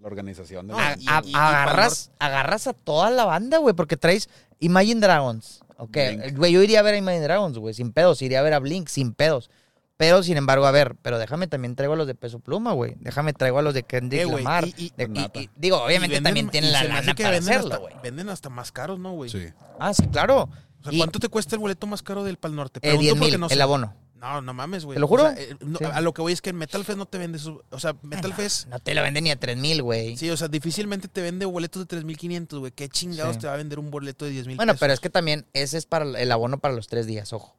La 0.00 0.06
organización 0.06 0.66
de 0.68 0.72
No, 0.72 0.78
a- 0.78 0.94
y- 0.98 1.06
a- 1.08 1.22
y- 1.24 1.30
y 1.30 1.34
agarras, 1.34 2.10
agarras 2.18 2.66
a 2.66 2.72
toda 2.72 3.10
la 3.10 3.24
banda, 3.24 3.58
güey, 3.58 3.74
porque 3.74 3.96
traes 3.96 4.28
Imagine 4.58 5.00
Dragons. 5.00 5.60
Ok, 5.76 5.96
güey, 6.34 6.52
yo 6.52 6.62
iría 6.62 6.80
a 6.80 6.82
ver 6.82 6.94
a 6.94 6.98
Imagine 6.98 7.22
Dragons, 7.24 7.56
güey, 7.58 7.74
sin 7.74 7.92
pedos. 7.92 8.20
Iría 8.22 8.40
a 8.40 8.42
ver 8.42 8.52
a 8.54 8.58
Blink, 8.58 8.88
sin 8.88 9.12
pedos. 9.14 9.50
Pero, 9.96 10.22
sin 10.22 10.38
embargo, 10.38 10.64
a 10.66 10.70
ver, 10.70 10.94
pero 11.02 11.18
déjame 11.18 11.46
también 11.46 11.76
traigo 11.76 11.92
a 11.92 11.96
los 11.96 12.06
de 12.06 12.14
Peso 12.14 12.38
Pluma, 12.38 12.72
güey. 12.72 12.94
Déjame 13.00 13.34
traigo 13.34 13.58
a 13.58 13.62
los 13.62 13.74
de 13.74 13.82
Kendrick 13.82 14.22
Eh, 14.22 14.26
Lamar. 14.26 14.66
y- 14.66 14.74
y- 14.78 14.92
de- 14.96 15.30
y- 15.34 15.50
digo, 15.56 15.76
obviamente 15.82 16.16
Y 16.16 16.18
venden- 16.18 16.24
también 16.24 16.48
tienen 16.50 16.72
la 16.72 16.84
lana 16.84 17.14
para 17.14 17.30
venden 17.30 17.54
hacerlo, 17.54 17.80
güey. 17.80 17.94
Venden 18.02 18.28
hasta 18.30 18.48
más 18.48 18.72
caros, 18.72 18.98
¿no, 18.98 19.12
güey? 19.12 19.28
Sí. 19.28 19.48
Ah, 19.78 19.92
sí, 19.92 20.06
claro. 20.08 20.44
O 20.80 20.84
sea, 20.84 20.92
Y- 20.94 20.96
¿cuánto 20.98 21.18
te 21.18 21.28
cuesta 21.28 21.54
el 21.56 21.60
boleto 21.60 21.86
más 21.86 22.02
caro 22.02 22.24
del 22.24 22.38
Pal 22.38 22.56
Norte? 22.56 22.78
Eh, 22.78 22.80
Pregunto 22.80 23.02
10 23.02 23.14
porque 23.14 23.30
mil, 23.32 23.40
no 23.40 23.48
sé. 23.50 23.54
el 23.54 23.60
abono. 23.60 23.94
No, 24.20 24.42
no 24.42 24.52
mames, 24.54 24.84
güey. 24.84 24.96
¿Te 24.96 25.00
lo 25.00 25.08
juro? 25.08 25.24
O 25.24 25.26
sea, 25.32 25.42
eh, 25.42 25.56
no, 25.60 25.78
Sí. 25.78 25.84
A 25.84 26.00
lo 26.02 26.12
que 26.12 26.20
voy 26.22 26.32
es 26.32 26.42
que 26.42 26.50
en 26.50 26.56
Metal 26.56 26.84
Fest 26.84 26.98
no 26.98 27.06
te 27.06 27.16
vende 27.18 27.38
su... 27.38 27.62
O 27.70 27.80
sea, 27.80 27.96
Metal 28.02 28.34
Fest... 28.34 28.66
No 28.68 28.78
te 28.78 28.94
lo 28.94 29.02
venden 29.02 29.24
ni 29.24 29.30
a 29.30 29.36
3 29.40 29.56
mil, 29.56 29.82
güey. 29.82 30.16
Sí, 30.16 30.28
o 30.30 30.36
sea, 30.36 30.48
difícilmente 30.48 31.08
te 31.08 31.22
vende 31.22 31.46
boletos 31.46 31.86
de 31.88 31.96
3.500, 32.02 32.58
güey. 32.58 32.72
¿Qué 32.72 32.88
chingados 32.88 33.36
Sí. 33.36 33.40
te 33.40 33.46
va 33.46 33.54
a 33.54 33.56
vender 33.56 33.78
un 33.78 33.90
boleto 33.90 34.26
de 34.26 34.32
10.000 34.32 34.56
Bueno, 34.56 34.72
pesos? 34.72 34.80
pero 34.80 34.92
es 34.92 35.00
que 35.00 35.10
también 35.10 35.46
ese 35.54 35.78
es 35.78 35.86
para 35.86 36.04
el 36.04 36.32
abono 36.32 36.58
para 36.58 36.74
los 36.74 36.86
tres 36.88 37.06
días, 37.06 37.32
ojo. 37.32 37.56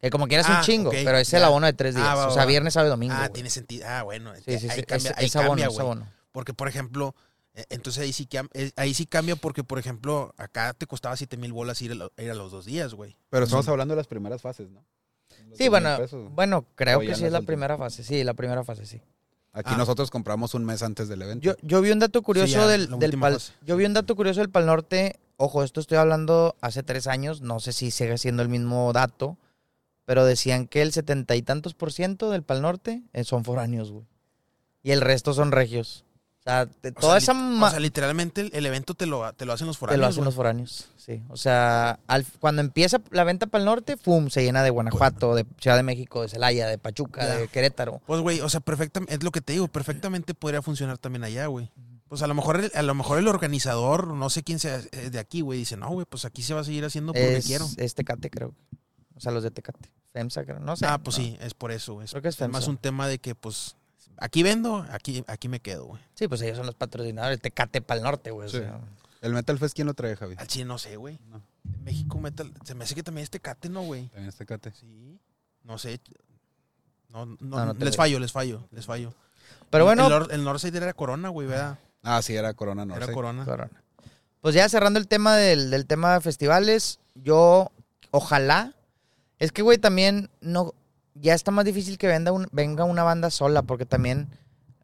Que 0.00 0.10
como 0.10 0.26
quieras 0.26 0.46
Ah, 0.48 0.58
un 0.58 0.64
chingo, 0.64 0.88
ok, 0.90 0.96
pero 1.04 1.16
es 1.18 1.32
el 1.32 1.44
abono 1.44 1.66
de 1.66 1.74
tres 1.74 1.94
días. 1.94 2.06
Ah, 2.08 2.14
va, 2.16 2.26
o 2.26 2.30
sea, 2.32 2.44
viernes, 2.44 2.74
sábado 2.74 2.88
y 2.88 2.90
domingo. 2.90 3.14
Ah, 3.16 3.28
tiene 3.28 3.48
sentido. 3.50 3.86
Ah, 3.88 4.02
bueno. 4.02 4.34
Sí, 4.44 4.58
sí, 4.58 4.68
ahí 4.68 4.80
sí. 4.80 4.82
cambia, 4.82 5.10
es, 5.12 5.18
ahí 5.18 5.26
es 5.26 5.36
abono, 5.36 5.50
cambia, 5.50 5.66
es 5.68 5.72
güey. 5.74 5.80
abono. 5.86 6.08
Porque, 6.32 6.52
por 6.52 6.66
ejemplo, 6.66 7.14
eh, 7.54 7.66
entonces 7.70 8.02
ahí 8.02 8.12
sí, 8.12 8.28
eh, 8.54 8.72
ahí 8.74 8.94
sí 8.94 9.06
cambia 9.06 9.36
porque, 9.36 9.62
por 9.62 9.78
ejemplo, 9.78 10.34
acá 10.38 10.72
te 10.74 10.88
costaba 10.88 11.16
7 11.16 11.36
mil 11.36 11.52
bolas 11.52 11.80
ir 11.82 11.92
a, 11.92 11.94
lo- 11.94 12.12
ir 12.18 12.32
a 12.32 12.34
los 12.34 12.50
dos 12.50 12.64
días, 12.64 12.94
güey. 12.94 13.16
Pero 13.30 13.44
estamos 13.44 13.68
hablando 13.68 13.94
de 13.94 13.98
las 14.00 14.08
primeras 14.08 14.42
fases, 14.42 14.70
¿no? 14.70 14.84
Sí, 15.52 15.68
10,000 15.68 15.70
bueno, 15.70 15.96
pesos. 15.98 16.30
bueno, 16.34 16.66
creo 16.74 17.00
que 17.00 17.14
sí 17.14 17.24
es 17.24 17.32
la 17.32 17.42
primera 17.42 17.76
fase. 17.78 18.02
Sí, 18.04 18.24
la 18.24 18.34
primera 18.34 18.64
fase, 18.64 18.86
sí. 18.86 19.00
Aquí 19.54 19.70
Ah. 19.74 19.76
nosotros 19.76 20.10
compramos 20.10 20.54
un 20.54 20.64
mes 20.64 20.82
antes 20.82 21.08
del 21.08 21.20
evento. 21.22 21.44
Yo, 21.44 21.54
yo 21.62 21.80
vi 21.82 21.90
un 21.90 21.98
dato 21.98 22.22
curioso 22.22 22.54
ya, 22.54 22.66
del, 22.66 22.88
del 22.98 23.18
Pal, 23.18 23.34
fase. 23.34 23.52
yo 23.66 23.76
vi 23.76 23.84
un 23.84 23.92
dato 23.92 24.16
curioso 24.16 24.40
del 24.40 24.48
Pal 24.50 24.64
Norte. 24.66 25.20
Ojo, 25.36 25.62
esto 25.62 25.80
estoy 25.80 25.98
hablando 25.98 26.56
hace 26.62 26.82
tres 26.82 27.06
años. 27.06 27.42
No 27.42 27.60
sé 27.60 27.72
si 27.72 27.90
sigue 27.90 28.16
siendo 28.18 28.42
el 28.42 28.48
mismo 28.48 28.92
dato. 28.92 29.36
pero 30.04 30.24
decían 30.24 30.66
que 30.66 30.82
el 30.82 30.92
setenta 30.92 31.36
y 31.36 31.42
tantos 31.42 31.74
por 31.74 31.92
ciento 31.92 32.30
del 32.30 32.42
Pal 32.42 32.60
Norte 32.60 33.02
eh, 33.12 33.22
son 33.24 33.44
foráneos, 33.44 33.92
güey. 33.92 34.04
Y 34.82 34.90
el 34.90 35.00
resto 35.00 35.32
son 35.32 35.52
regios. 35.52 36.04
O 36.44 36.50
sea, 36.50 36.66
de 36.66 36.88
O 36.88 36.92
toda 36.92 37.20
sea, 37.20 37.34
esa 37.34 37.64
O 37.66 37.70
sea, 37.70 37.78
literalmente 37.78 38.40
el, 38.40 38.50
el 38.52 38.66
evento 38.66 38.94
te 38.94 39.06
lo, 39.06 39.32
te 39.34 39.46
lo 39.46 39.52
hacen 39.52 39.68
los 39.68 39.76
te 39.76 39.80
foráneos. 39.80 40.00
lo 40.00 40.06
hacen 40.08 40.16
güey. 40.20 40.24
los 40.24 40.34
foráneos, 40.34 40.88
sí. 40.96 41.22
O 41.28 41.36
sea, 41.36 42.00
al- 42.08 42.26
cuando 42.40 42.62
empieza 42.62 43.00
la 43.12 43.22
venta 43.22 43.46
para 43.46 43.62
el 43.62 43.66
norte, 43.66 43.96
¡pum! 43.96 44.28
Se 44.28 44.42
llena 44.42 44.64
de 44.64 44.70
Guanajuato, 44.70 45.36
de 45.36 45.46
Ciudad 45.60 45.76
de 45.76 45.84
México, 45.84 46.22
de 46.22 46.28
Celaya, 46.28 46.66
de 46.66 46.78
Pachuca, 46.78 47.20
Ya. 47.24 47.36
de 47.36 47.46
Querétaro. 47.48 48.00
Pues, 48.06 48.20
güey, 48.22 48.40
o 48.40 48.48
sea, 48.48 48.58
perfectamente, 48.60 49.14
es 49.14 49.22
lo 49.22 49.30
que 49.30 49.40
te 49.40 49.52
digo, 49.52 49.68
perfectamente 49.68 50.34
podría 50.34 50.62
funcionar 50.62 50.98
también 50.98 51.22
allá, 51.22 51.46
güey. 51.46 51.70
Pues 52.08 52.22
a 52.22 52.26
lo 52.26 52.34
mejor 52.34 52.58
el, 52.60 52.72
a 52.74 52.82
lo 52.82 52.94
mejor 52.94 53.18
el 53.18 53.28
organizador, 53.28 54.08
no 54.08 54.28
sé 54.28 54.42
quién 54.42 54.58
sea 54.58 54.80
eh, 54.92 55.10
de 55.10 55.18
aquí, 55.20 55.42
güey, 55.42 55.60
dice, 55.60 55.76
no, 55.76 55.88
güey, 55.90 56.06
pues 56.10 56.24
aquí 56.24 56.42
se 56.42 56.54
va 56.54 56.60
a 56.60 56.64
seguir 56.64 56.84
haciendo 56.84 57.12
porque 57.12 57.36
es, 57.36 57.46
quiero. 57.46 57.66
es 57.76 57.94
Tecate, 57.94 58.28
creo. 58.30 58.52
O 59.14 59.20
sea, 59.20 59.30
los 59.30 59.42
de 59.44 59.50
Tecate. 59.52 59.90
FEMSA, 60.12 60.44
creo. 60.44 60.58
No 60.58 60.74
sé. 60.76 60.86
ah, 60.86 60.98
pues 60.98 61.16
no. 61.18 61.24
sí, 61.24 61.38
es 61.40 61.54
por 61.54 61.70
eso. 61.72 62.02
Es, 62.02 62.10
Creo 62.10 62.20
que 62.20 62.28
es 62.28 62.34
es 62.34 62.40
más 62.48 62.64
FEMSA. 62.64 62.70
un 62.70 62.76
tema 62.78 63.06
de 63.08 63.18
que, 63.18 63.34
pues, 63.34 63.76
aquí 64.22 64.42
vendo, 64.42 64.86
aquí, 64.90 65.24
aquí 65.26 65.48
me 65.48 65.60
quedo, 65.60 65.86
güey. 65.86 66.02
Sí, 66.14 66.28
pues 66.28 66.40
ellos 66.42 66.56
son 66.56 66.66
los 66.66 66.74
patrocinadores. 66.74 67.40
Tecate 67.40 67.80
para 67.82 67.98
el 67.98 68.04
norte, 68.04 68.30
güey. 68.30 68.46
o 68.46 68.50
Sí. 68.50 68.58
sea. 68.58 68.80
¿El 69.20 69.32
Metal 69.34 69.56
Fest 69.58 69.74
quién 69.74 69.86
lo 69.86 69.94
trae, 69.94 70.16
Javi? 70.16 70.34
Al 70.38 70.46
chile 70.48 70.64
no 70.64 70.78
sé, 70.78 70.96
güey. 70.96 71.18
No. 71.28 71.40
México 71.84 72.18
Metal, 72.18 72.52
se 72.64 72.74
me 72.74 72.84
hace 72.84 72.94
que 72.94 73.02
también 73.04 73.22
es 73.22 73.30
Tecate, 73.30 73.68
¿no, 73.68 73.82
güey? 73.82 74.08
También 74.08 74.28
este 74.28 74.44
cate. 74.46 74.72
Sí. 74.72 75.18
No 75.62 75.78
sé. 75.78 76.00
No, 77.08 77.26
no, 77.26 77.36
No, 77.66 77.72
les 77.74 77.96
fallo, 77.96 78.18
les 78.18 78.32
fallo, 78.32 78.66
les 78.72 78.86
fallo. 78.86 79.12
Pero 79.70 79.84
bueno, 79.84 80.06
El, 80.06 80.12
Nor- 80.12 80.32
el 80.32 80.44
Northside 80.44 80.76
era 80.76 80.92
Corona, 80.92 81.28
güey, 81.28 81.46
¿verdad? 81.46 81.78
Ah, 82.02 82.20
sí, 82.22 82.34
era 82.34 82.52
Corona 82.54 82.84
Norte. 82.84 83.04
Era 83.04 83.12
Corona. 83.12 83.44
Corona. 83.44 83.70
Pues 84.40 84.54
ya 84.56 84.68
cerrando 84.68 84.98
el 84.98 85.06
tema 85.06 85.36
del, 85.36 85.70
del 85.70 85.86
tema 85.86 86.14
de 86.14 86.20
festivales, 86.20 86.98
yo 87.14 87.70
ojalá. 88.10 88.74
Es 89.38 89.52
que, 89.52 89.62
güey, 89.62 89.78
también 89.78 90.30
no. 90.40 90.74
Ya 91.14 91.34
está 91.34 91.50
más 91.50 91.64
difícil 91.64 91.98
que 91.98 92.06
venda 92.06 92.32
un- 92.32 92.48
venga 92.52 92.84
una 92.84 93.02
banda 93.02 93.30
sola, 93.30 93.62
porque 93.62 93.86
también 93.86 94.28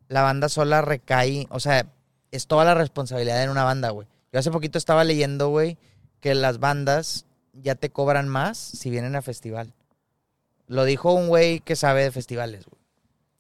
la 0.09 0.23
banda 0.23 0.49
sola 0.49 0.83
recae. 0.83 1.47
O 1.51 1.61
sea, 1.61 1.87
es 2.31 2.47
toda 2.47 2.65
la 2.65 2.75
responsabilidad 2.75 3.43
en 3.43 3.51
una 3.51 3.65
banda, 3.65 3.91
güey. 3.91 4.07
Yo 4.33 4.39
hace 4.41 4.51
poquito 4.51 4.77
estaba 4.79 5.05
leyendo, 5.05 5.49
güey, 5.49 5.79
que 6.21 6.35
las 6.35 6.59
bandas 6.59 7.25
ya 7.55 7.75
te 7.75 7.91
cobran 7.91 8.29
más 8.29 8.59
si 8.59 8.91
vienen 8.91 9.17
a 9.17 9.23
festival. 9.23 9.73
Lo 10.67 10.85
dijo 10.85 11.13
un 11.13 11.29
güey 11.29 11.61
que 11.61 11.77
sabe 11.77 12.03
de 12.03 12.11
festivales, 12.13 12.67
güey. 12.67 12.79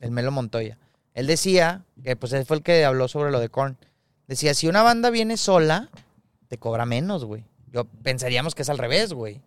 El 0.01 0.11
Melo 0.11 0.30
Montoya. 0.30 0.78
Él 1.14 1.26
decía, 1.26 1.82
que 2.03 2.16
pues 2.16 2.32
él 2.32 2.47
fue 2.47 2.57
el 2.59 2.62
que 2.62 2.84
habló 2.84 3.09
sobre 3.09 3.30
lo 3.30 3.41
de 3.41 3.49
Korn. 3.51 3.76
Decía, 4.28 4.55
si 4.55 4.68
una 4.68 4.82
banda 4.82 5.11
viene 5.11 5.36
sola, 5.36 5.91
te 6.49 6.57
cobra 6.59 6.86
menos, 6.86 7.24
güey. 7.24 7.45
Yo 7.70 7.84
pensaríamos 7.84 8.55
que 8.55 8.62
es 8.62 8.70
al 8.70 8.78
revés, 8.78 9.12
güey. 9.12 9.43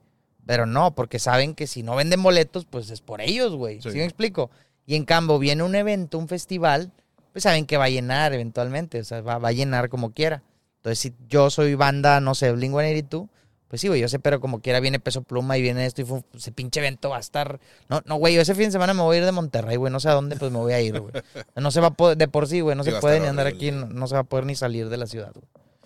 Pero 0.46 0.66
no, 0.66 0.94
porque 0.96 1.20
saben 1.20 1.54
que 1.56 1.68
si 1.68 1.84
no 1.84 1.96
venden 1.96 2.22
boletos, 2.24 2.66
pues 2.66 2.90
es 2.90 3.02
por 3.02 3.22
ellos, 3.22 3.54
güey. 3.56 3.82
¿Sí. 3.82 3.92
Sí. 3.92 3.98
me 3.98 4.04
explico? 4.06 4.50
Y 4.86 4.96
en 4.96 5.06
cambio, 5.06 5.38
viene 5.40 5.64
un 5.64 5.76
evento, 5.76 6.18
un 6.18 6.28
festival, 6.28 6.92
pues 7.32 7.44
saben 7.44 7.66
que 7.66 7.78
va 7.78 7.86
a 7.86 7.90
llenar 7.90 8.34
eventualmente. 8.34 9.00
O 9.00 9.04
sea, 9.04 9.22
va, 9.22 9.38
va 9.38 9.50
a 9.50 9.54
llenar 9.54 9.90
como 9.90 10.12
quiera. 10.12 10.42
Entonces, 10.78 11.00
si 11.00 11.14
yo 11.30 11.50
soy 11.52 11.76
banda, 11.76 12.20
no 12.20 12.34
sé, 12.36 12.52
Blink 12.52 12.72
182, 12.74 13.30
pues 13.68 13.80
sí, 13.80 13.88
güey, 13.88 14.02
yo 14.02 14.10
sé, 14.10 14.20
pero 14.20 14.42
como 14.42 14.60
quiera 14.62 14.80
viene 14.82 15.00
Peso 15.00 15.22
Pluma 15.22 15.58
y 15.58 15.62
viene 15.62 15.86
esto 15.86 16.02
y 16.02 16.06
fu- 16.06 16.26
ese 16.34 16.52
pinche 16.52 16.80
evento 16.82 17.10
va 17.12 17.18
a 17.18 17.20
estar... 17.22 17.60
No, 17.88 18.02
no, 18.06 18.16
güey, 18.16 18.34
yo 18.36 18.42
ese 18.42 18.54
fin 18.56 18.66
de 18.66 18.72
semana 18.72 18.94
me 18.94 19.02
voy 19.02 19.16
a 19.16 19.20
ir 19.20 19.26
de 19.26 19.32
Monterrey, 19.32 19.78
güey, 19.78 19.94
no 19.94 20.00
sé 20.02 20.10
a 20.10 20.14
dónde, 20.14 20.36
pues 20.36 20.52
me 20.52 20.58
voy 20.58 20.74
a 20.74 20.82
ir, 20.82 21.00
güey. 21.00 21.14
No 21.56 21.72
se 21.72 21.80
va 21.80 21.88
a 21.88 21.92
poder, 21.94 22.18
de 22.18 22.28
por 22.28 22.48
sí, 22.48 22.60
güey, 22.60 22.76
no 22.76 22.84
Sí, 22.84 22.92
se 22.92 23.00
puede 23.00 23.22
ni 23.22 23.28
andar 23.28 23.46
horrible. 23.46 23.70
aquí, 23.70 23.78
no, 23.80 23.86
no 23.88 24.08
se 24.08 24.16
va 24.16 24.22
a 24.22 24.24
poder 24.26 24.46
ni 24.46 24.56
salir 24.56 24.90
de 24.90 24.98
la 24.98 25.06
ciudad, 25.08 25.32
güey. 25.34 25.46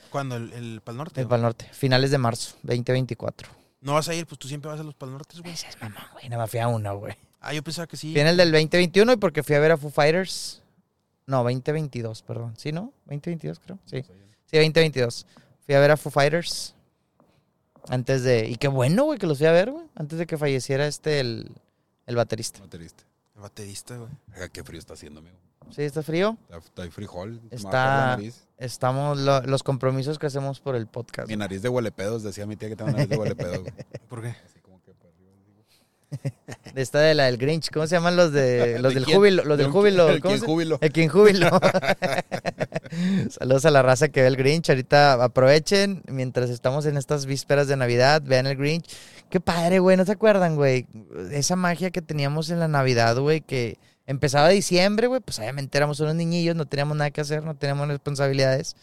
Cuando 0.10 0.36
el, 0.38 0.52
el 0.54 0.82
Pal 0.82 0.98
Norte. 0.98 1.22
El. 1.22 1.28
Pal 1.28 1.42
Norte, 1.44 1.68
finales 1.74 2.10
de 2.10 2.18
marzo, 2.18 2.56
2024. 2.64 3.50
No 3.86 3.94
vas 3.94 4.10
a 4.10 4.16
ir, 4.16 4.26
pues 4.26 4.40
tú 4.40 4.48
siempre 4.48 4.72
vas 4.72 4.80
a 4.80 4.84
los 4.84 4.96
Pal 4.96 5.12
Nortes, 5.12 5.42
güey. 5.42 5.54
Ese 5.54 5.68
es 5.68 5.80
mamá, 5.80 6.10
güey, 6.14 6.28
no 6.28 6.40
me 6.40 6.48
fui 6.48 6.60
a 6.60 6.68
uno, 6.68 6.98
güey. 6.98 7.14
Ah, 7.40 7.54
yo 7.54 7.62
pensaba 7.62 7.86
que 7.86 7.96
sí. 7.96 8.16
Viene 8.16 8.32
el 8.32 8.38
del 8.38 8.52
2021 8.52 9.14
y 9.14 9.18
porque 9.18 9.44
fui 9.44 9.56
a 9.56 9.60
ver 9.60 9.74
a 9.74 9.78
Foo 9.78 9.92
Fighters. 9.92 10.64
No, 11.28 11.44
2022, 11.44 12.24
perdón. 12.24 12.56
¿Sí, 12.58 12.72
no? 12.72 12.92
2022, 13.06 13.60
creo. 13.60 13.78
Sí. 13.86 14.02
Sí, 14.02 14.58
2022. 14.58 15.28
Fui 15.68 15.76
a 15.76 15.80
ver 15.80 15.92
a 15.92 15.98
Foo 15.98 16.12
Fighters. 16.12 16.74
Antes 17.88 18.24
de. 18.24 18.50
Y 18.50 18.56
qué 18.56 18.70
bueno, 18.70 19.04
güey, 19.04 19.20
que 19.20 19.28
los 19.28 19.38
fui 19.38 19.46
a 19.46 19.52
ver, 19.52 19.70
güey. 19.70 19.86
Antes 19.94 20.18
de 20.18 20.26
que 20.26 20.40
falleciera 20.40 20.88
este, 20.88 21.20
el, 21.20 21.52
el 22.08 22.16
baterista. 22.16 22.62
Baterista. 22.62 23.04
El 23.36 23.42
baterista, 23.44 23.98
güey. 23.98 24.10
Oiga, 24.34 24.50
qué 24.50 24.64
frío 24.64 24.80
está 24.80 24.96
haciendo, 24.96 25.20
amigo. 25.20 25.38
Sí, 25.72 25.82
está 25.84 26.04
frío. 26.04 26.38
Está, 26.50 26.58
está 26.84 26.92
frijol. 26.92 27.42
Está-. 27.52 28.18
Estamos. 28.58 29.18
lo- 29.20 29.42
los 29.42 29.64
compromisos 29.64 30.18
que 30.20 30.28
hacemos 30.28 30.60
por 30.60 30.76
el 30.76 30.88
podcast. 30.88 31.28
Mi 31.28 31.36
nariz 31.36 31.62
de 31.62 31.70
huelepedos, 31.70 32.24
decía 32.24 32.46
mi 32.46 32.56
tía 32.56 32.70
que 32.70 32.76
tengo 32.76 32.92
nariz 32.92 33.10
de 33.10 33.18
huelepedos. 33.18 33.60
¿Por 34.10 34.22
qué? 34.22 34.30
Así 34.30 34.60
como 34.62 34.82
que 34.84 34.94
para 34.94 35.10
arriba. 35.14 36.74
De 36.74 36.82
esta 36.82 37.00
de 37.00 37.14
la 37.16 37.26
del 37.26 37.38
Grinch. 37.38 37.70
¿Cómo 37.72 37.88
se 37.88 37.96
llaman 37.96 38.16
los 38.16 38.32
de 38.32 38.80
los 38.82 38.94
¿De 38.94 39.00
del 39.00 39.06
quién? 39.06 39.18
júbilo? 39.18 39.44
Los 39.44 39.58
del 39.58 39.68
júbilo. 39.72 40.10
el 40.10 40.22
¿cómo 40.22 40.36
quien 40.36 40.46
júbilo. 40.46 40.78
El 40.82 40.92
King 40.94 41.08
Júbilo. 41.10 41.50
Saludos 43.30 43.66
a 43.66 43.72
la 43.72 43.82
raza 43.82 44.10
que 44.10 44.22
ve 44.22 44.28
el 44.28 44.38
Grinch. 44.38 44.70
Ahorita 44.70 45.22
aprovechen 45.24 46.04
mientras 46.08 46.50
estamos 46.50 46.86
en 46.86 46.98
estas 46.98 47.26
vísperas 47.26 47.68
de 47.68 47.76
Navidad. 47.76 48.22
Vean 48.24 48.48
el 48.48 48.56
Grinch. 48.56 48.86
Qué 49.30 49.40
padre, 49.40 49.80
güey. 49.80 49.98
¿No 49.98 50.06
se 50.06 50.12
acuerdan, 50.14 50.56
güey? 50.56 50.88
Esa 51.32 51.56
magia 51.56 51.92
que 51.92 52.02
teníamos 52.02 52.50
en 52.50 52.60
la 52.60 52.68
Navidad, 52.68 53.18
güey, 53.18 53.42
que 53.42 53.78
empezaba 54.06 54.50
diciembre, 54.50 55.08
güey. 55.08 55.22
Pues 55.22 55.40
obviamente 55.40 55.78
éramos 55.78 56.00
unos 56.00 56.16
niñillos, 56.16 56.56
no 56.56 56.66
teníamos 56.66 56.98
nada 56.98 57.12
que 57.12 57.22
hacer, 57.22 57.44
no 57.44 57.56
teníamos 57.56 57.88
responsabilidades. 57.88 58.76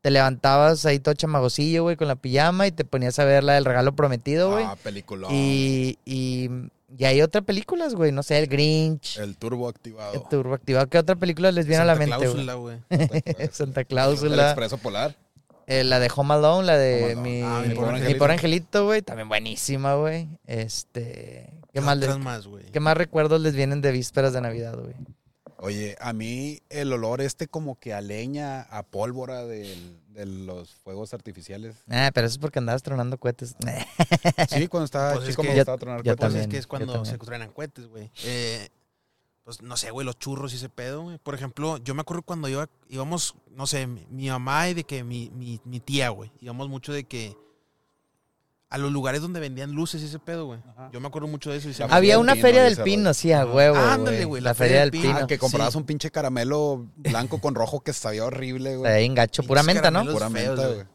Te 0.00 0.10
levantabas 0.10 0.86
ahí 0.86 1.00
todo 1.00 1.14
chamagosillo, 1.14 1.82
güey, 1.82 1.96
con 1.96 2.06
la 2.08 2.14
pijama 2.16 2.66
y 2.68 2.72
te 2.72 2.84
ponías 2.84 3.18
a 3.18 3.24
ver 3.24 3.42
la 3.42 3.54
del 3.54 3.64
regalo 3.64 3.96
prometido, 3.96 4.52
güey. 4.52 4.64
Ah, 4.64 4.76
película. 4.80 5.26
y, 5.30 5.98
y, 6.04 6.48
y 6.96 7.04
hay 7.04 7.20
otras 7.20 7.44
películas, 7.44 7.94
güey. 7.96 8.12
No 8.12 8.22
sé, 8.22 8.38
el 8.38 8.46
Grinch. 8.46 9.18
El 9.18 9.36
turbo 9.36 9.68
activado. 9.68 10.14
El 10.14 10.22
turbo 10.28 10.54
activado. 10.54 10.86
¿Qué 10.88 10.98
otra 10.98 11.16
película 11.16 11.50
les 11.50 11.66
viene 11.66 11.82
a 11.82 11.86
la 11.86 11.96
Santa 11.96 12.16
mente, 12.18 12.28
güey? 12.28 12.44
Cláusula, 12.44 12.54
güey. 12.54 13.48
Santa 13.52 13.80
El 13.80 13.86
Cláusula. 13.88 14.46
expreso 14.50 14.78
polar. 14.78 15.16
Eh, 15.70 15.84
la 15.84 16.00
de 16.00 16.10
Home 16.16 16.34
Alone, 16.34 16.66
la 16.66 16.78
de 16.78 17.12
Alone. 17.12 17.20
mi, 17.30 17.42
Ah, 17.42 17.60
mi, 17.62 17.68
Mi 17.68 17.74
Pobre 17.74 17.90
mi 17.92 17.96
Angelito. 17.98 18.18
Pobre 18.18 18.32
Angelito, 18.32 18.84
güey. 18.86 19.02
También 19.02 19.28
buenísima, 19.28 19.94
güey. 19.94 20.28
Este. 20.46 21.52
¿Qué 21.72 21.80
más, 21.80 21.96
les- 21.98 22.08
Otras 22.08 22.24
más, 22.24 22.46
güey. 22.46 22.64
¿Qué 22.72 22.80
más 22.80 22.96
recuerdos 22.96 23.40
les 23.40 23.54
vienen 23.54 23.80
de 23.82 23.92
vísperas 23.92 24.32
de 24.32 24.40
Navidad, 24.40 24.76
güey? 24.78 24.94
Oye, 25.60 25.96
a 26.00 26.12
mí 26.12 26.60
el 26.70 26.92
olor 26.92 27.20
este 27.20 27.48
como 27.48 27.78
que 27.78 27.92
a 27.92 28.00
leña, 28.00 28.62
a 28.62 28.82
pólvora 28.84 29.44
del- 29.44 29.98
de 30.08 30.24
los 30.24 30.70
fuegos 30.70 31.12
artificiales. 31.14 31.76
Ah, 31.88 32.10
pero 32.14 32.26
eso 32.26 32.34
es 32.34 32.38
porque 32.38 32.58
andabas 32.60 32.82
tronando 32.82 33.18
cohetes. 33.18 33.54
Sí, 34.48 34.68
cuando 34.68 34.84
estaba 34.86 35.12
Pues 35.14 35.24
es 35.24 35.30
chico 35.30 35.42
que 35.42 35.48
me 35.48 35.54
yo- 35.54 35.60
gustaba 35.60 35.78
tronar 35.78 35.98
yo 36.02 36.16
cohetes. 36.16 36.16
Pues 36.16 36.28
también, 36.32 36.42
es 36.42 36.48
que 36.48 36.58
es 36.58 36.64
yo 36.64 36.68
cuando 36.68 37.04
se 37.04 37.18
truenan 37.18 37.50
cohetes, 37.52 37.86
güey. 37.86 38.10
Eh, 38.24 38.68
pues 39.48 39.62
no 39.62 39.78
sé, 39.78 39.90
güey, 39.90 40.04
los 40.04 40.18
churros 40.18 40.52
y 40.52 40.56
ese 40.56 40.68
pedo, 40.68 41.04
güey. 41.04 41.16
Por 41.16 41.34
ejemplo, 41.34 41.78
yo 41.78 41.94
me 41.94 42.02
acuerdo 42.02 42.20
cuando 42.22 42.48
iba, 42.50 42.68
íbamos, 42.90 43.34
no 43.50 43.66
sé, 43.66 43.86
mi, 43.86 44.04
mi 44.10 44.28
mamá 44.28 44.68
y 44.68 44.74
de 44.74 44.84
que 44.84 45.02
mi, 45.04 45.30
mi, 45.30 45.58
mi 45.64 45.80
tía, 45.80 46.10
güey. 46.10 46.30
Íbamos 46.42 46.68
mucho 46.68 46.92
de 46.92 47.04
que 47.04 47.34
a 48.68 48.76
los 48.76 48.92
lugares 48.92 49.22
donde 49.22 49.40
vendían 49.40 49.72
luces 49.72 50.02
y 50.02 50.04
ese 50.04 50.18
pedo, 50.18 50.44
güey. 50.44 50.60
Ajá. 50.68 50.90
Yo 50.92 51.00
me 51.00 51.06
acuerdo 51.08 51.28
mucho 51.28 51.50
de 51.50 51.56
eso. 51.56 51.70
Y 51.70 51.72
se 51.72 51.82
Había 51.84 52.18
una 52.18 52.34
Pino 52.34 52.42
feria 52.42 52.62
del 52.64 52.76
pino, 52.82 53.14
sí, 53.14 53.32
a 53.32 53.46
huevo, 53.46 53.78
Ándale, 53.78 54.18
güey. 54.18 54.24
güey, 54.26 54.42
La, 54.42 54.52
feria 54.54 54.80
del 54.80 54.90
pino. 54.90 55.16
Ah, 55.22 55.26
que 55.26 55.38
comprabas 55.38 55.72
Sí. 55.72 55.78
un 55.78 55.84
pinche 55.84 56.10
caramelo 56.10 56.86
blanco 56.96 57.40
con 57.40 57.54
rojo 57.54 57.80
que 57.80 57.94
sabía 57.94 58.26
horrible, 58.26 58.76
güey. 58.76 58.92
Ahí 58.92 59.06
en 59.06 59.14
gacho, 59.14 59.44
pura 59.44 59.62
menta, 59.62 59.90
¿no? 59.90 60.04
Pura 60.12 60.28
menta, 60.28 60.56
güey. 60.66 60.74
güey. 60.74 60.86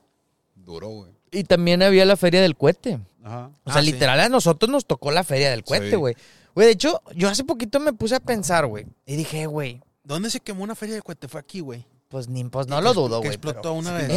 Duro, 0.54 0.88
güey. 0.90 1.12
Y 1.32 1.44
también 1.46 1.82
había 1.82 2.06
la 2.06 2.18
feria 2.18 2.40
del 2.44 2.56
cohete. 2.56 3.00
Ajá. 3.24 3.50
O 3.64 3.72
sea, 3.72 3.80
Ah, 3.82 3.84
sí. 3.84 3.92
literal, 3.92 4.20
a 4.20 4.30
nosotros 4.30 4.70
nos 4.70 4.86
tocó 4.86 5.10
la 5.10 5.24
feria 5.24 5.50
del 5.50 5.64
cohete, 5.64 5.98
Sí. 5.98 6.24
Güey. 6.56 6.68
De 6.68 6.74
hecho, 6.74 7.02
yo 7.16 7.30
hace 7.30 7.44
poquito 7.44 7.80
me 7.80 7.94
puse 7.94 8.16
a 8.16 8.20
pensar, 8.20 8.66
güey. 8.66 8.86
Y 9.06 9.16
dije, 9.16 9.46
güey, 9.46 9.82
¿Dónde 10.06 10.30
se 10.30 10.42
quemó 10.42 10.64
una 10.66 10.76
feria 10.76 10.96
de 10.96 11.02
cohete? 11.02 11.28
Fue 11.30 11.40
aquí, 11.40 11.62
güey. 11.62 11.86
pues 12.10 12.28
ni, 12.28 12.44
pues 12.44 12.68
no 12.68 12.76
Que 12.78 12.82
lo 12.84 12.94
dudo, 12.94 13.22
que 13.22 13.28
güey. 13.28 13.36
explotó 13.36 13.62
pero- 13.62 13.74
una 13.76 13.94
vez. 13.94 14.10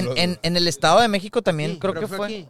En, 0.43 0.57
el 0.57 0.69
Estado 0.69 1.01
de 1.01 1.09
México 1.09 1.41
también 1.43 1.73
Sí, 1.75 1.79
creo 1.79 1.95
pero 1.95 2.01
que 2.03 2.09
fue 2.09 2.17
fue. 2.19 2.27
aquí. 2.27 2.49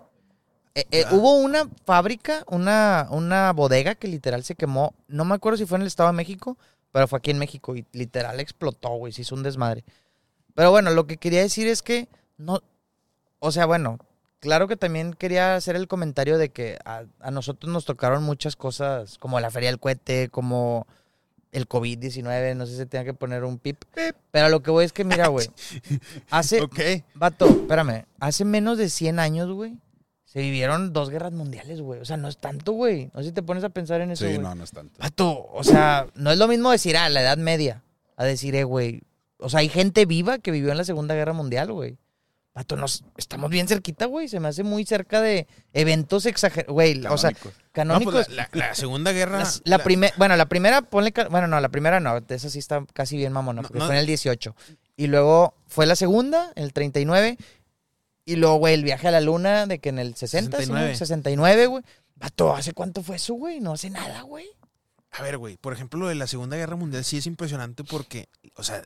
Eh, 0.74 0.84
eh, 0.90 1.04
Ah. 1.06 1.10
Hubo 1.14 1.36
una 1.36 1.68
fábrica, 1.84 2.44
una, 2.48 3.06
una 3.10 3.52
bodega 3.52 3.94
que 3.94 4.08
literal 4.08 4.42
se 4.42 4.54
quemó. 4.56 4.92
No 5.06 5.24
me 5.24 5.34
acuerdo 5.34 5.56
si 5.58 5.66
fue 5.66 5.76
en 5.76 5.82
el 5.82 5.86
Estado 5.88 6.08
de 6.08 6.14
México, 6.16 6.56
pero 6.92 7.06
fue 7.06 7.18
aquí 7.18 7.30
en 7.30 7.38
México 7.38 7.76
y 7.76 7.84
literal 7.92 8.40
explotó, 8.40 8.88
güey. 8.96 9.12
Se 9.12 9.22
hizo 9.22 9.34
un 9.34 9.42
desmadre. 9.42 9.84
Pero 10.54 10.70
bueno, 10.70 10.90
lo 10.90 11.06
que 11.06 11.16
quería 11.18 11.42
decir 11.42 11.66
es 11.68 11.82
que 11.82 12.08
no. 12.38 12.60
O 13.38 13.52
sea, 13.52 13.66
bueno, 13.66 13.98
claro 14.40 14.68
que 14.68 14.76
también 14.76 15.14
quería 15.14 15.56
hacer 15.56 15.76
el 15.76 15.88
comentario 15.88 16.38
de 16.38 16.50
que 16.50 16.78
a, 16.84 17.04
a 17.20 17.30
nosotros 17.30 17.72
nos 17.72 17.84
tocaron 17.84 18.22
muchas 18.22 18.56
cosas, 18.56 19.18
como 19.18 19.40
la 19.40 19.50
Feria 19.50 19.70
del 19.70 19.80
Cohete, 19.80 20.28
como 20.28 20.86
el 21.52 21.68
COVID-19. 21.68 22.54
No 22.54 22.66
sé 22.66 22.72
si 22.72 22.78
se 22.78 22.86
tenga 22.86 23.04
que 23.04 23.14
poner 23.14 23.44
un 23.44 23.58
pip. 23.58 23.82
Pero 24.30 24.48
lo 24.48 24.62
que 24.62 24.70
voy 24.70 24.84
es 24.84 24.92
que, 24.92 25.04
mira, 25.04 25.28
güey. 25.28 25.48
Hace. 26.30 26.60
Ok. 26.60 26.80
Vato, 27.14 27.46
espérame. 27.46 28.04
Hace 28.20 28.44
menos 28.44 28.78
de 28.78 28.90
100 28.90 29.18
años, 29.18 29.50
güey, 29.50 29.78
se 30.24 30.40
vivieron 30.40 30.92
dos 30.92 31.08
guerras 31.08 31.32
mundiales, 31.32 31.80
güey. 31.80 32.00
O 32.00 32.04
sea, 32.04 32.18
no 32.18 32.28
es 32.28 32.36
tanto, 32.36 32.72
güey. 32.72 33.10
No 33.14 33.20
sé 33.20 33.28
si 33.28 33.32
te 33.32 33.42
pones 33.42 33.64
a 33.64 33.70
pensar 33.70 34.02
en 34.02 34.10
eso, 34.10 34.26
Sí, 34.28 34.38
no, 34.38 34.54
no 34.54 34.64
es 34.64 34.70
tanto. 34.70 35.00
Vato, 35.00 35.46
o 35.50 35.64
sea, 35.64 36.08
no 36.14 36.30
es 36.30 36.38
lo 36.38 36.46
mismo 36.46 36.70
decir, 36.70 36.96
ah, 36.98 37.08
la 37.08 37.22
Edad 37.22 37.38
Media, 37.38 37.82
a 38.16 38.24
decir, 38.24 38.54
eh, 38.54 38.64
güey. 38.64 39.02
O 39.38 39.48
sea, 39.48 39.60
hay 39.60 39.70
gente 39.70 40.04
viva 40.04 40.38
que 40.38 40.50
vivió 40.50 40.70
en 40.72 40.76
la 40.76 40.84
Segunda 40.84 41.14
Guerra 41.14 41.32
Mundial, 41.32 41.72
güey. 41.72 41.96
Vato, 42.56 42.74
nos, 42.74 43.04
estamos 43.18 43.50
bien 43.50 43.68
cerquita, 43.68 44.06
güey. 44.06 44.28
Se 44.28 44.40
me 44.40 44.48
hace 44.48 44.62
muy 44.64 44.86
cerca 44.86 45.20
de 45.20 45.46
eventos 45.74 46.24
exagerados. 46.24 46.72
Güey, 46.72 47.04
o 47.06 47.18
sea, 47.18 47.30
Canónicos. 47.70 48.14
No, 48.14 48.20
pues 48.24 48.28
la, 48.30 48.48
la- 48.52 48.68
la 48.68 48.74
Segunda 48.74 49.12
Guerra. 49.12 49.44
La 49.64 49.76
la- 49.78 50.12
bueno, 50.16 50.36
la 50.36 50.46
primera, 50.46 50.80
ponle. 50.80 51.12
Bueno, 51.30 51.46
no, 51.48 51.60
la 51.60 51.68
primera 51.68 52.00
no. 52.00 52.16
Esa 52.28 52.48
sí 52.48 52.58
está 52.58 52.82
casi 52.94 53.18
bien 53.18 53.34
mamona, 53.34 53.60
No, 53.60 53.68
porque 53.68 53.78
no. 53.80 53.84
fue 53.84 53.94
en 53.94 54.00
el 54.00 54.06
18. 54.06 54.56
Y 54.96 55.06
luego 55.08 55.54
fue 55.68 55.84
la 55.84 55.96
segunda, 55.96 56.50
en 56.56 56.64
el 56.64 56.72
39. 56.72 57.36
Y 58.24 58.36
luego, 58.36 58.56
güey, 58.56 58.72
el 58.72 58.84
viaje 58.84 59.06
a 59.06 59.10
la 59.10 59.20
luna 59.20 59.66
de 59.66 59.78
que 59.78 59.90
en 59.90 59.98
el 59.98 60.16
60, 60.16 60.56
69. 60.56 60.96
69, 60.96 60.96
69 60.96 61.66
güey. 61.66 61.84
Vato, 62.16 62.56
¿hace 62.56 62.72
cuánto 62.72 63.02
fue 63.02 63.16
eso, 63.16 63.34
güey? 63.34 63.60
No 63.60 63.74
hace 63.74 63.90
nada, 63.90 64.22
güey. 64.22 64.46
A 65.10 65.22
ver, 65.22 65.36
güey, 65.36 65.58
por 65.58 65.74
ejemplo, 65.74 66.00
lo 66.00 66.08
de 66.08 66.14
la 66.14 66.26
Segunda 66.26 66.56
Guerra 66.56 66.76
Mundial 66.76 67.04
sí 67.04 67.18
es 67.18 67.26
impresionante 67.26 67.84
porque, 67.84 68.30
o 68.54 68.62
sea, 68.62 68.82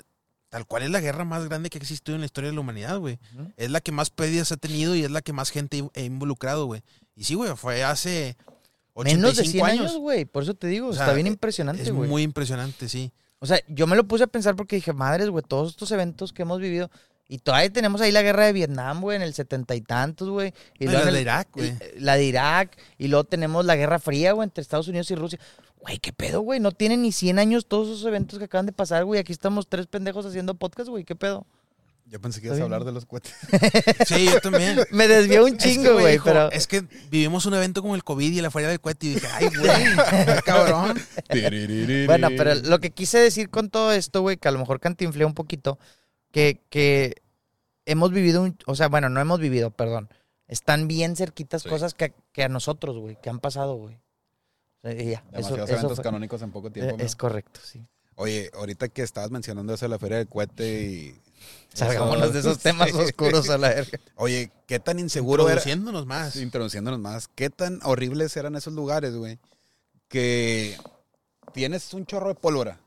tal 0.50 0.66
cual 0.66 0.82
es 0.82 0.90
la 0.90 1.00
guerra 1.00 1.24
más 1.24 1.48
grande 1.48 1.70
que 1.70 1.78
ha 1.78 1.80
existido 1.80 2.14
en 2.14 2.20
la 2.20 2.26
historia 2.26 2.50
de 2.50 2.54
la 2.54 2.60
humanidad, 2.60 2.98
güey. 2.98 3.18
Es 3.56 3.70
la 3.70 3.80
que 3.80 3.92
más 3.92 4.10
pérdidas 4.10 4.52
ha 4.52 4.56
tenido 4.58 4.94
y 4.94 5.04
es 5.04 5.10
la 5.10 5.22
que 5.22 5.32
más 5.32 5.50
gente 5.50 5.82
ha 5.96 6.00
involucrado, 6.00 6.66
güey. 6.66 6.82
Y 7.16 7.24
sí, 7.24 7.34
güey, 7.34 7.56
fue 7.56 7.82
hace 7.84 8.36
85 8.94 9.16
Menos 9.20 9.36
de 9.36 9.44
100 9.44 9.64
años. 9.66 9.96
güey. 9.96 10.24
Por 10.26 10.42
eso 10.42 10.54
te 10.54 10.66
digo, 10.66 10.88
O 10.88 10.92
sea, 10.92 11.04
está 11.04 11.14
bien 11.14 11.26
es 11.28 11.32
impresionante, 11.32 11.82
es 11.82 11.90
güey. 11.90 12.08
muy 12.08 12.22
impresionante, 12.22 12.88
sí. 12.88 13.12
O 13.38 13.46
sea, 13.46 13.58
yo 13.68 13.86
me 13.86 13.96
lo 13.96 14.04
puse 14.06 14.24
a 14.24 14.26
pensar 14.26 14.56
porque 14.56 14.76
dije, 14.76 14.92
madres, 14.92 15.30
güey, 15.30 15.42
todos 15.46 15.70
estos 15.70 15.90
eventos 15.92 16.32
que 16.32 16.42
hemos 16.42 16.60
vivido. 16.60 16.90
Y 17.28 17.38
todavía 17.38 17.72
tenemos 17.72 18.00
ahí 18.00 18.10
la 18.10 18.22
guerra 18.22 18.44
de 18.46 18.52
Vietnam, 18.52 19.00
güey, 19.00 19.14
en 19.16 19.22
el 19.22 19.32
setenta 19.34 19.76
y 19.76 19.80
tantos, 19.80 20.28
güey. 20.28 20.52
Y 20.80 20.86
No, 20.86 20.90
y 20.90 20.94
luego 20.94 21.04
la 21.04 21.08
en 21.10 21.14
de 21.14 21.18
el- 21.20 21.22
Irak, 21.22 21.48
güey. 21.52 21.68
el- 21.94 22.04
La 22.04 22.16
de 22.16 22.24
Irak. 22.24 22.76
Y 22.98 23.06
luego 23.06 23.22
tenemos 23.24 23.64
la 23.64 23.76
Guerra 23.76 24.00
Fría, 24.00 24.32
güey, 24.32 24.44
entre 24.46 24.62
Estados 24.62 24.88
Unidos 24.88 25.08
y 25.12 25.14
Rusia. 25.14 25.38
Güey, 25.80 25.98
qué 25.98 26.12
pedo, 26.12 26.40
güey. 26.42 26.60
No 26.60 26.72
tienen 26.72 27.02
ni 27.02 27.12
100 27.12 27.38
años 27.38 27.66
todos 27.66 27.88
esos 27.88 28.04
eventos 28.04 28.38
que 28.38 28.44
acaban 28.46 28.66
de 28.66 28.72
pasar, 28.72 29.04
güey. 29.04 29.18
Aquí 29.20 29.32
estamos 29.32 29.66
tres 29.68 29.86
pendejos 29.86 30.26
haciendo 30.26 30.54
podcast, 30.54 30.90
güey. 30.90 31.04
¿Qué 31.04 31.16
pedo? 31.16 31.46
Yo 32.06 32.20
pensé 32.20 32.40
que 32.40 32.48
ibas 32.48 32.58
a 32.58 32.64
hablar 32.64 32.84
de 32.84 32.90
los 32.92 33.06
cohetes. 33.06 33.32
Sí, 34.06 34.26
yo 34.26 34.40
también. 34.40 34.80
Me 34.90 35.06
desvió 35.06 35.44
un 35.44 35.54
Es 35.56 35.62
que, 35.62 35.70
chingo, 35.70 35.92
güey, 35.94 36.12
dijo, 36.14 36.24
pero... 36.24 36.50
Es 36.50 36.66
que 36.66 36.82
vivimos 37.08 37.46
un 37.46 37.54
evento 37.54 37.82
como 37.82 37.94
el 37.94 38.02
COVID 38.02 38.32
y 38.32 38.40
la 38.40 38.50
feria 38.50 38.68
del 38.68 38.80
cohete 38.80 39.06
y 39.06 39.14
dije, 39.14 39.28
ay, 39.32 39.48
güey, 39.56 39.70
cabrón. 40.44 40.98
Bueno, 42.06 42.28
pero 42.36 42.54
lo 42.56 42.80
que 42.80 42.90
quise 42.90 43.18
decir 43.18 43.48
con 43.48 43.70
todo 43.70 43.92
esto, 43.92 44.22
güey, 44.22 44.36
que 44.38 44.48
a 44.48 44.50
lo 44.50 44.58
mejor 44.58 44.80
cantinflé 44.80 45.24
un 45.24 45.34
poquito, 45.34 45.78
que, 46.32 46.60
que 46.68 47.22
hemos 47.86 48.10
vivido 48.10 48.42
un, 48.42 48.56
o 48.66 48.74
sea, 48.74 48.88
bueno, 48.88 49.08
no 49.08 49.20
hemos 49.20 49.38
vivido, 49.38 49.70
perdón. 49.70 50.08
Están 50.48 50.88
bien 50.88 51.14
cerquitas 51.14 51.62
Sí. 51.62 51.68
cosas 51.68 51.94
que, 51.94 52.12
que 52.32 52.42
a 52.42 52.48
nosotros, 52.48 52.98
güey, 52.98 53.16
que 53.22 53.30
han 53.30 53.38
pasado, 53.38 53.76
güey. 53.76 54.00
Y 54.82 55.10
ya, 55.10 55.22
Demasiados 55.30 55.68
eso 55.68 55.78
eventos 55.78 55.96
fue- 55.96 56.04
canónicos 56.04 56.42
en 56.42 56.50
poco 56.52 56.70
tiempo. 56.70 56.94
eh, 56.98 57.04
es 57.04 57.14
correcto, 57.16 57.60
sí. 57.62 57.84
Oye, 58.16 58.50
ahorita 58.54 58.88
que 58.88 59.02
estabas 59.02 59.30
mencionando 59.30 59.72
eso 59.74 59.84
de 59.86 59.88
la 59.90 59.98
feria 59.98 60.18
del 60.18 60.28
cohete 60.28 60.82
y... 60.82 61.20
Salgámonos 61.74 62.32
de 62.34 62.40
esos 62.40 62.58
temas 62.58 62.90
Sí. 62.92 62.96
oscuros 62.96 63.48
a 63.50 63.56
la 63.58 63.68
verga. 63.70 63.98
Oye, 64.16 64.50
¿qué 64.66 64.78
tan 64.78 64.98
inseguro 64.98 65.44
era? 65.44 65.52
Produciéndonos 65.54 66.06
más. 66.06 66.36
Introduciéndonos 66.36 67.00
más. 67.00 67.28
¿Qué 67.28 67.48
tan 67.50 67.80
horribles 67.82 68.36
eran 68.36 68.56
esos 68.56 68.74
lugares, 68.74 69.14
güey? 69.14 69.38
Que 70.08 70.76
tienes 71.54 71.92
un 71.94 72.04
chorro 72.06 72.28
de 72.28 72.34
pólvora. 72.34 72.80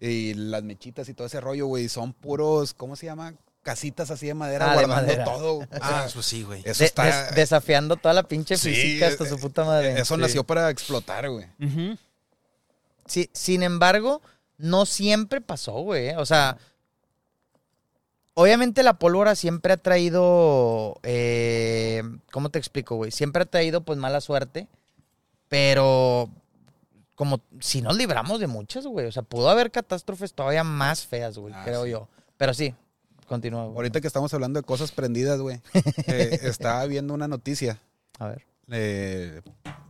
Y 0.00 0.34
las 0.34 0.62
mechitas 0.64 1.08
y 1.08 1.14
todo 1.14 1.26
ese 1.28 1.40
rollo, 1.40 1.66
güey, 1.66 1.88
son 1.88 2.12
puros, 2.12 2.74
¿cómo 2.74 2.96
se 2.96 3.06
llama? 3.06 3.34
Casitas 3.64 4.10
así 4.12 4.26
de 4.28 4.34
madera 4.34 4.66
Ah, 4.66 4.76
de 4.76 4.84
guardando 4.86 5.02
madera. 5.06 5.24
todo. 5.24 5.66
Ah, 5.80 6.02
sea, 6.04 6.08
pues 6.14 6.26
sí, 6.26 6.42
güey. 6.44 6.62
eso 6.64 6.78
De- 6.80 6.84
está... 6.84 7.04
des- 7.04 7.34
desafiando 7.34 7.96
toda 7.96 8.14
la 8.14 8.22
pinche 8.22 8.56
Sí, 8.56 8.72
física 8.72 9.08
hasta 9.08 9.24
eh, 9.24 9.28
su 9.28 9.40
puta 9.40 9.64
madre. 9.64 9.98
Eso 9.98 10.14
Sí. 10.14 10.20
nació 10.20 10.44
para 10.44 10.70
explotar, 10.70 11.28
güey. 11.28 11.46
Sí, 13.06 13.28
sin 13.32 13.62
embargo, 13.62 14.22
no 14.58 14.86
siempre 14.86 15.40
pasó, 15.40 15.72
güey. 15.80 16.08
¿eh? 16.10 16.16
O 16.18 16.26
sea, 16.26 16.58
obviamente 18.34 18.82
la 18.82 18.98
pólvora 18.98 19.34
siempre 19.34 19.72
ha 19.72 19.76
traído, 19.76 20.98
eh, 21.02 22.02
¿cómo 22.32 22.50
te 22.50 22.58
explico, 22.58 22.96
güey? 22.96 23.10
Siempre 23.10 23.42
ha 23.42 23.46
traído 23.46 23.80
pues 23.82 23.98
mala 23.98 24.20
suerte, 24.20 24.68
pero 25.48 26.28
como 27.14 27.40
si 27.60 27.80
nos 27.80 27.96
libramos 27.96 28.40
de 28.40 28.46
muchas, 28.46 28.86
güey. 28.86 29.06
O 29.06 29.12
sea, 29.12 29.22
pudo 29.22 29.48
haber 29.48 29.70
catástrofes 29.70 30.34
todavía 30.34 30.64
más 30.64 31.06
feas, 31.06 31.38
güey, 31.38 31.54
Ah, 31.56 31.62
creo 31.64 31.84
sí. 31.84 31.90
yo. 31.90 32.08
Pero 32.36 32.52
sí, 32.54 32.74
continúa, 33.24 33.64
güey. 33.64 33.76
Ahorita 33.76 34.00
que 34.00 34.06
estamos 34.06 34.32
hablando 34.34 34.60
de 34.60 34.64
cosas 34.64 34.92
prendidas, 34.92 35.40
güey, 35.40 35.60
eh, 36.06 36.38
estaba 36.42 36.84
viendo 36.86 37.14
una 37.14 37.28
noticia. 37.28 37.80
A 38.18 38.28
ver. 38.28 38.46
eh, 38.70 39.42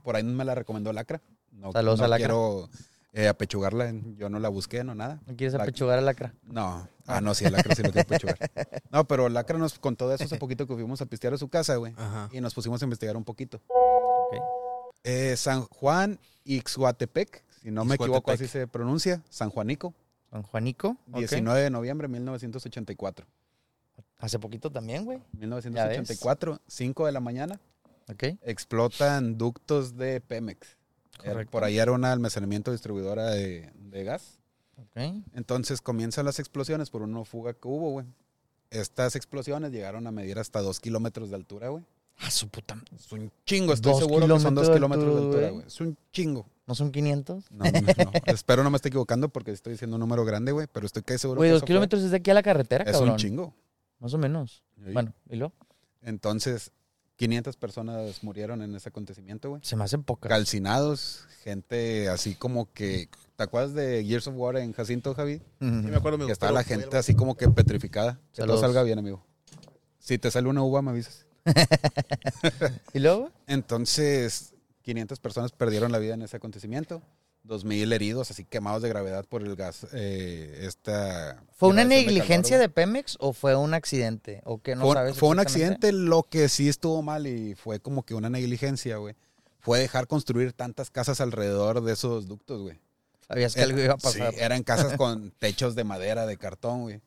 por 0.03 0.17
ahí 0.17 0.23
me 0.23 0.45
la 0.45 0.55
recomendó 0.55 0.93
Lacra. 0.93 1.21
No, 1.53 1.73
Saludos 1.73 2.01
no 2.01 2.05
a 2.07 2.09
Lacra. 2.09 2.27
quiero 2.27 2.69
eh, 3.13 3.29
apechugarla. 3.29 3.93
Yo 4.17 4.29
no 4.29 4.41
la 4.41 4.49
busqué, 4.49 4.83
no 4.83 4.95
nada. 4.95 5.21
¿No 5.27 5.37
quieres 5.37 5.55
apechugar 5.55 5.99
a 5.99 6.03
lacra? 6.03 6.35
No, 6.43 6.89
ah, 7.07 7.21
no, 7.21 7.33
sí, 7.35 7.45
el 7.45 7.53
Lacra 7.53 7.75
sí 7.75 7.83
lo 7.83 7.93
quiero 7.93 8.07
apechugar. 8.07 8.39
No, 8.91 9.05
pero 9.07 9.29
Lacra 9.29 9.59
nos 9.59 9.79
contó 9.79 10.09
de 10.09 10.17
eso 10.17 10.25
hace 10.25 10.37
poquito 10.37 10.67
que 10.67 10.75
fuimos 10.75 11.01
a 11.01 11.07
pistear 11.07 11.35
a 11.35 11.39
su 11.39 11.49
casa, 11.49 11.77
güey. 11.77 11.95
Ajá. 11.97 12.29
Y 12.33 12.41
nos 12.41 12.55
pusimos 12.55 12.83
a 12.83 12.85
investigar 12.85 13.17
un 13.17 13.25
poquito. 13.25 13.61
Ok. 13.69 14.37
Eh, 15.05 15.37
San 15.37 15.63
Juan 15.67 16.19
Ixhuatepec, 16.45 17.45
si 17.63 17.71
no 17.71 17.85
me 17.85 17.95
equivoco, 17.97 18.31
así 18.31 18.47
se 18.49 18.67
pronuncia. 18.67 19.23
San 19.31 19.51
Juanico, 19.51 19.95
San 20.35 20.43
Juanico. 20.43 20.97
ok. 21.13 21.19
19 21.19 21.61
de 21.63 21.71
noviembre 21.71 22.09
de 22.09 22.13
1984. 22.15 23.25
Hace 24.19 24.41
poquito 24.41 24.69
también, 24.69 25.05
güey. 25.05 25.21
1984, 25.33 26.61
5 26.67 27.07
de 27.07 27.13
la 27.13 27.21
mañana, 27.21 27.61
Ok. 28.11 28.25
explotan 28.43 29.39
ductos 29.39 29.97
de 29.97 30.21
Pemex. 30.21 30.77
Era- 31.23 31.35
Correcto. 31.35 31.51
Por 31.53 31.63
ahí 31.63 31.79
era 31.79 31.93
un 31.93 32.05
almacenamiento 32.05 32.73
distribuidora 32.73 33.31
de, 33.31 33.71
de 33.77 34.03
gas. 34.03 34.41
Ok. 34.77 35.23
Entonces 35.35 35.81
comienzan 35.81 36.25
las 36.25 36.41
explosiones 36.41 36.91
por 36.91 37.03
una 37.03 37.25
fuga 37.25 37.53
que 37.53 37.69
hubo, 37.69 37.91
güey. 37.93 38.07
Estas 38.71 39.15
explosiones 39.15 39.71
llegaron 39.71 40.05
a 40.09 40.11
medir 40.11 40.41
hasta 40.41 40.61
dos 40.63 40.81
kilómetros 40.81 41.31
de 41.31 41.37
altura, 41.37 41.69
güey. 41.69 41.85
Ah, 42.19 42.31
su 42.31 42.49
puta. 42.49 42.77
Es 42.95 43.11
un 43.13 43.31
chingo, 43.45 43.73
estoy 43.73 43.93
Dos 43.93 44.01
seguro 44.01 44.27
que 44.27 44.41
son 44.41 44.55
dos 44.55 44.71
kilómetros 44.71 45.15
de 45.15 45.21
altura, 45.23 45.51
güey. 45.51 45.67
Es 45.67 45.81
un 45.81 45.97
chingo. 46.13 46.47
¿No 46.67 46.75
son 46.75 46.91
500? 46.93 47.51
No, 47.51 47.65
no, 47.65 47.71
no. 47.73 48.13
Espero 48.27 48.65
no 48.65 48.71
me 48.71 48.77
esté 48.77 48.89
equivocando 48.89 49.29
porque 49.29 49.51
estoy 49.51 49.73
diciendo 49.73 49.97
un 49.97 50.01
número 50.01 50.25
grande, 50.25 50.51
güey, 50.53 50.67
pero 50.73 50.87
estoy 50.87 51.03
casi 51.03 51.19
seguro 51.19 51.39
Güey, 51.39 51.51
que 51.51 51.55
dos 51.55 51.63
kilómetros 51.65 52.03
es 52.03 52.11
de 52.11 52.17
aquí 52.17 52.31
a 52.31 52.35
la 52.35 52.43
carretera, 52.43 52.85
Es 52.85 52.93
cabrón. 52.93 53.11
un 53.11 53.17
chingo. 53.17 53.55
Más 53.99 54.15
o 54.15 54.19
menos. 54.19 54.63
Sí. 54.83 54.93
Bueno, 54.93 55.13
¿y 55.29 55.37
luego? 55.37 55.53
Entonces, 56.01 56.73
500 57.17 57.57
personas 57.57 58.23
murieron 58.25 58.63
en 58.63 58.75
ese 58.75 58.89
acontecimiento, 58.89 59.51
güey. 59.51 59.61
Se 59.63 59.77
me 59.77 59.85
hacen 59.85 60.03
pocas. 60.05 60.31
Calcinados, 60.31 61.27
gente 61.43 62.09
así 62.09 62.35
como 62.35 62.73
que... 62.73 63.09
¿Te 63.37 63.43
acuerdas 63.43 63.75
de 63.75 64.05
Gears 64.05 64.27
of 64.29 64.35
War 64.37 64.57
en 64.57 64.73
Jacinto, 64.73 65.15
Javi? 65.15 65.39
Sí, 65.39 65.43
me 65.61 65.97
acuerdo, 65.97 66.15
amigo, 66.17 66.27
Que 66.29 66.33
estaba 66.33 66.53
la 66.53 66.65
gente 66.65 66.97
así 66.97 67.15
como 67.15 67.37
que 67.37 67.49
petrificada. 67.51 68.21
Que 68.33 68.43
todo 68.45 68.59
salga 68.59 68.83
bien, 68.85 68.99
amigo. 68.99 69.23
Si 69.99 70.19
te 70.19 70.31
sale 70.31 70.49
una 70.49 70.63
uva, 70.63 70.81
me 70.83 70.91
avisas. 70.93 71.27
¿Y 72.95 72.99
luego? 72.99 73.31
Entonces, 73.47 74.55
500 74.83 75.21
personas 75.21 75.53
perdieron 75.53 75.93
la 75.93 75.99
vida 75.99 76.15
en 76.15 76.23
ese 76.23 76.37
acontecimiento. 76.37 77.03
2.000 77.47 77.93
heridos, 77.93 78.31
así 78.31 78.45
quemados 78.45 78.83
de 78.83 78.89
gravedad 78.89 79.27
por 79.27 79.43
el 79.43 79.55
gas. 79.55 79.87
eh, 79.93 80.63
esta 80.63 81.43
¿Fue 81.57 81.69
una 81.69 81.83
de 81.83 81.89
negligencia 81.89 82.57
calor, 82.57 82.69
de 82.69 82.75
Pemex 82.75 83.17
o 83.21 83.35
fue 83.35 83.55
un 83.55 83.75
accidente? 83.75 84.41
¿O 84.45 84.63
qué 84.63 84.75
no 84.75 84.87
fue, 84.87 84.95
sabes? 84.95 85.17
fue 85.17 85.29
un 85.29 85.41
accidente, 85.41 85.93
lo 85.93 86.23
que 86.23 86.49
sí 86.49 86.69
estuvo 86.71 87.03
mal 87.03 87.27
y 87.27 87.55
fue 87.55 87.81
como 87.81 88.03
que 88.03 88.15
una 88.15 88.31
negligencia, 88.31 88.97
güey. 88.97 89.15
Fue 89.61 89.79
dejar 89.79 90.07
construir 90.07 90.53
tantas 90.53 90.91
casas 90.91 91.21
alrededor 91.21 91.83
de 91.83 91.93
esos 91.93 92.29
ductos, 92.29 92.63
güey. 92.63 92.79
Sabías 93.27 93.55
que 93.55 93.63
algo 93.63 93.79
iba 93.79 93.95
a 93.95 93.99
pasar. 93.99 94.33
Sí, 94.33 94.41
eran 94.41 94.63
casas 94.63 94.95
con 94.97 95.31
techos 95.31 95.75
de 95.75 95.85
madera, 95.85 96.27
de 96.27 96.37
cartón, 96.39 96.83
güey. 96.83 97.01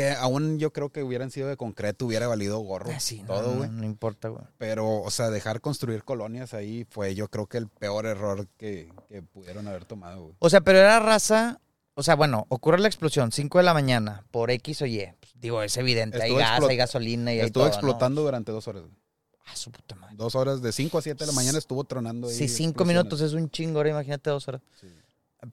Que 0.00 0.12
aún 0.12 0.58
yo 0.58 0.72
creo 0.72 0.88
que 0.90 1.02
hubieran 1.02 1.30
sido 1.30 1.48
de 1.48 1.56
concreto, 1.56 2.06
hubiera 2.06 2.26
valido 2.26 2.58
gorro. 2.60 2.90
Ah, 2.94 3.00
sí, 3.00 3.22
todo, 3.26 3.52
no, 3.52 3.58
güey. 3.58 3.70
no 3.70 3.84
importa, 3.84 4.28
güey. 4.28 4.42
Pero, 4.56 5.00
o 5.02 5.10
sea, 5.10 5.28
dejar 5.30 5.60
construir 5.60 6.04
colonias 6.04 6.54
ahí 6.54 6.86
fue 6.88 7.14
yo 7.14 7.28
creo 7.28 7.46
que 7.46 7.58
el 7.58 7.68
peor 7.68 8.06
error 8.06 8.46
que, 8.56 8.92
que 9.08 9.20
pudieron 9.22 9.68
haber 9.68 9.84
tomado, 9.84 10.22
güey. 10.22 10.34
O 10.38 10.48
sea, 10.48 10.62
pero 10.62 10.78
era 10.78 11.00
raza. 11.00 11.60
O 11.94 12.02
sea, 12.02 12.14
bueno, 12.14 12.46
ocurre 12.48 12.78
la 12.78 12.88
explosión, 12.88 13.30
5 13.30 13.58
de 13.58 13.64
la 13.64 13.74
mañana, 13.74 14.24
por 14.30 14.50
X 14.50 14.80
o 14.80 14.86
Y. 14.86 15.06
Pues, 15.20 15.32
digo, 15.34 15.62
es 15.62 15.76
evidente. 15.76 16.16
hay 16.16 16.30
Estuvo 16.30 16.38
gas, 16.38 16.60
explot- 16.60 16.70
hay 16.70 16.76
gasolina 16.78 17.34
y 17.34 17.40
hay 17.40 17.46
Estuvo 17.46 17.64
todo, 17.64 17.68
¿no? 17.70 17.74
explotando 17.76 18.22
durante 18.22 18.52
dos 18.52 18.66
horas. 18.68 18.82
güey. 18.84 18.94
Ah, 19.44 19.56
su 19.56 19.70
puta 19.70 19.96
madre. 19.96 20.14
Dos 20.16 20.34
horas, 20.34 20.62
de 20.62 20.72
5 20.72 20.96
a 20.96 21.02
7 21.02 21.24
de 21.24 21.26
la 21.26 21.32
mañana 21.34 21.58
estuvo 21.58 21.84
tronando 21.84 22.28
ahí. 22.28 22.34
Si 22.34 22.48
cinco 22.48 22.84
minutos 22.86 23.20
es 23.20 23.34
un 23.34 23.50
chingo, 23.50 23.80
ahora 23.80 23.90
imagínate 23.90 24.30
dos 24.30 24.48
horas. 24.48 24.62
Sí. 24.80 24.86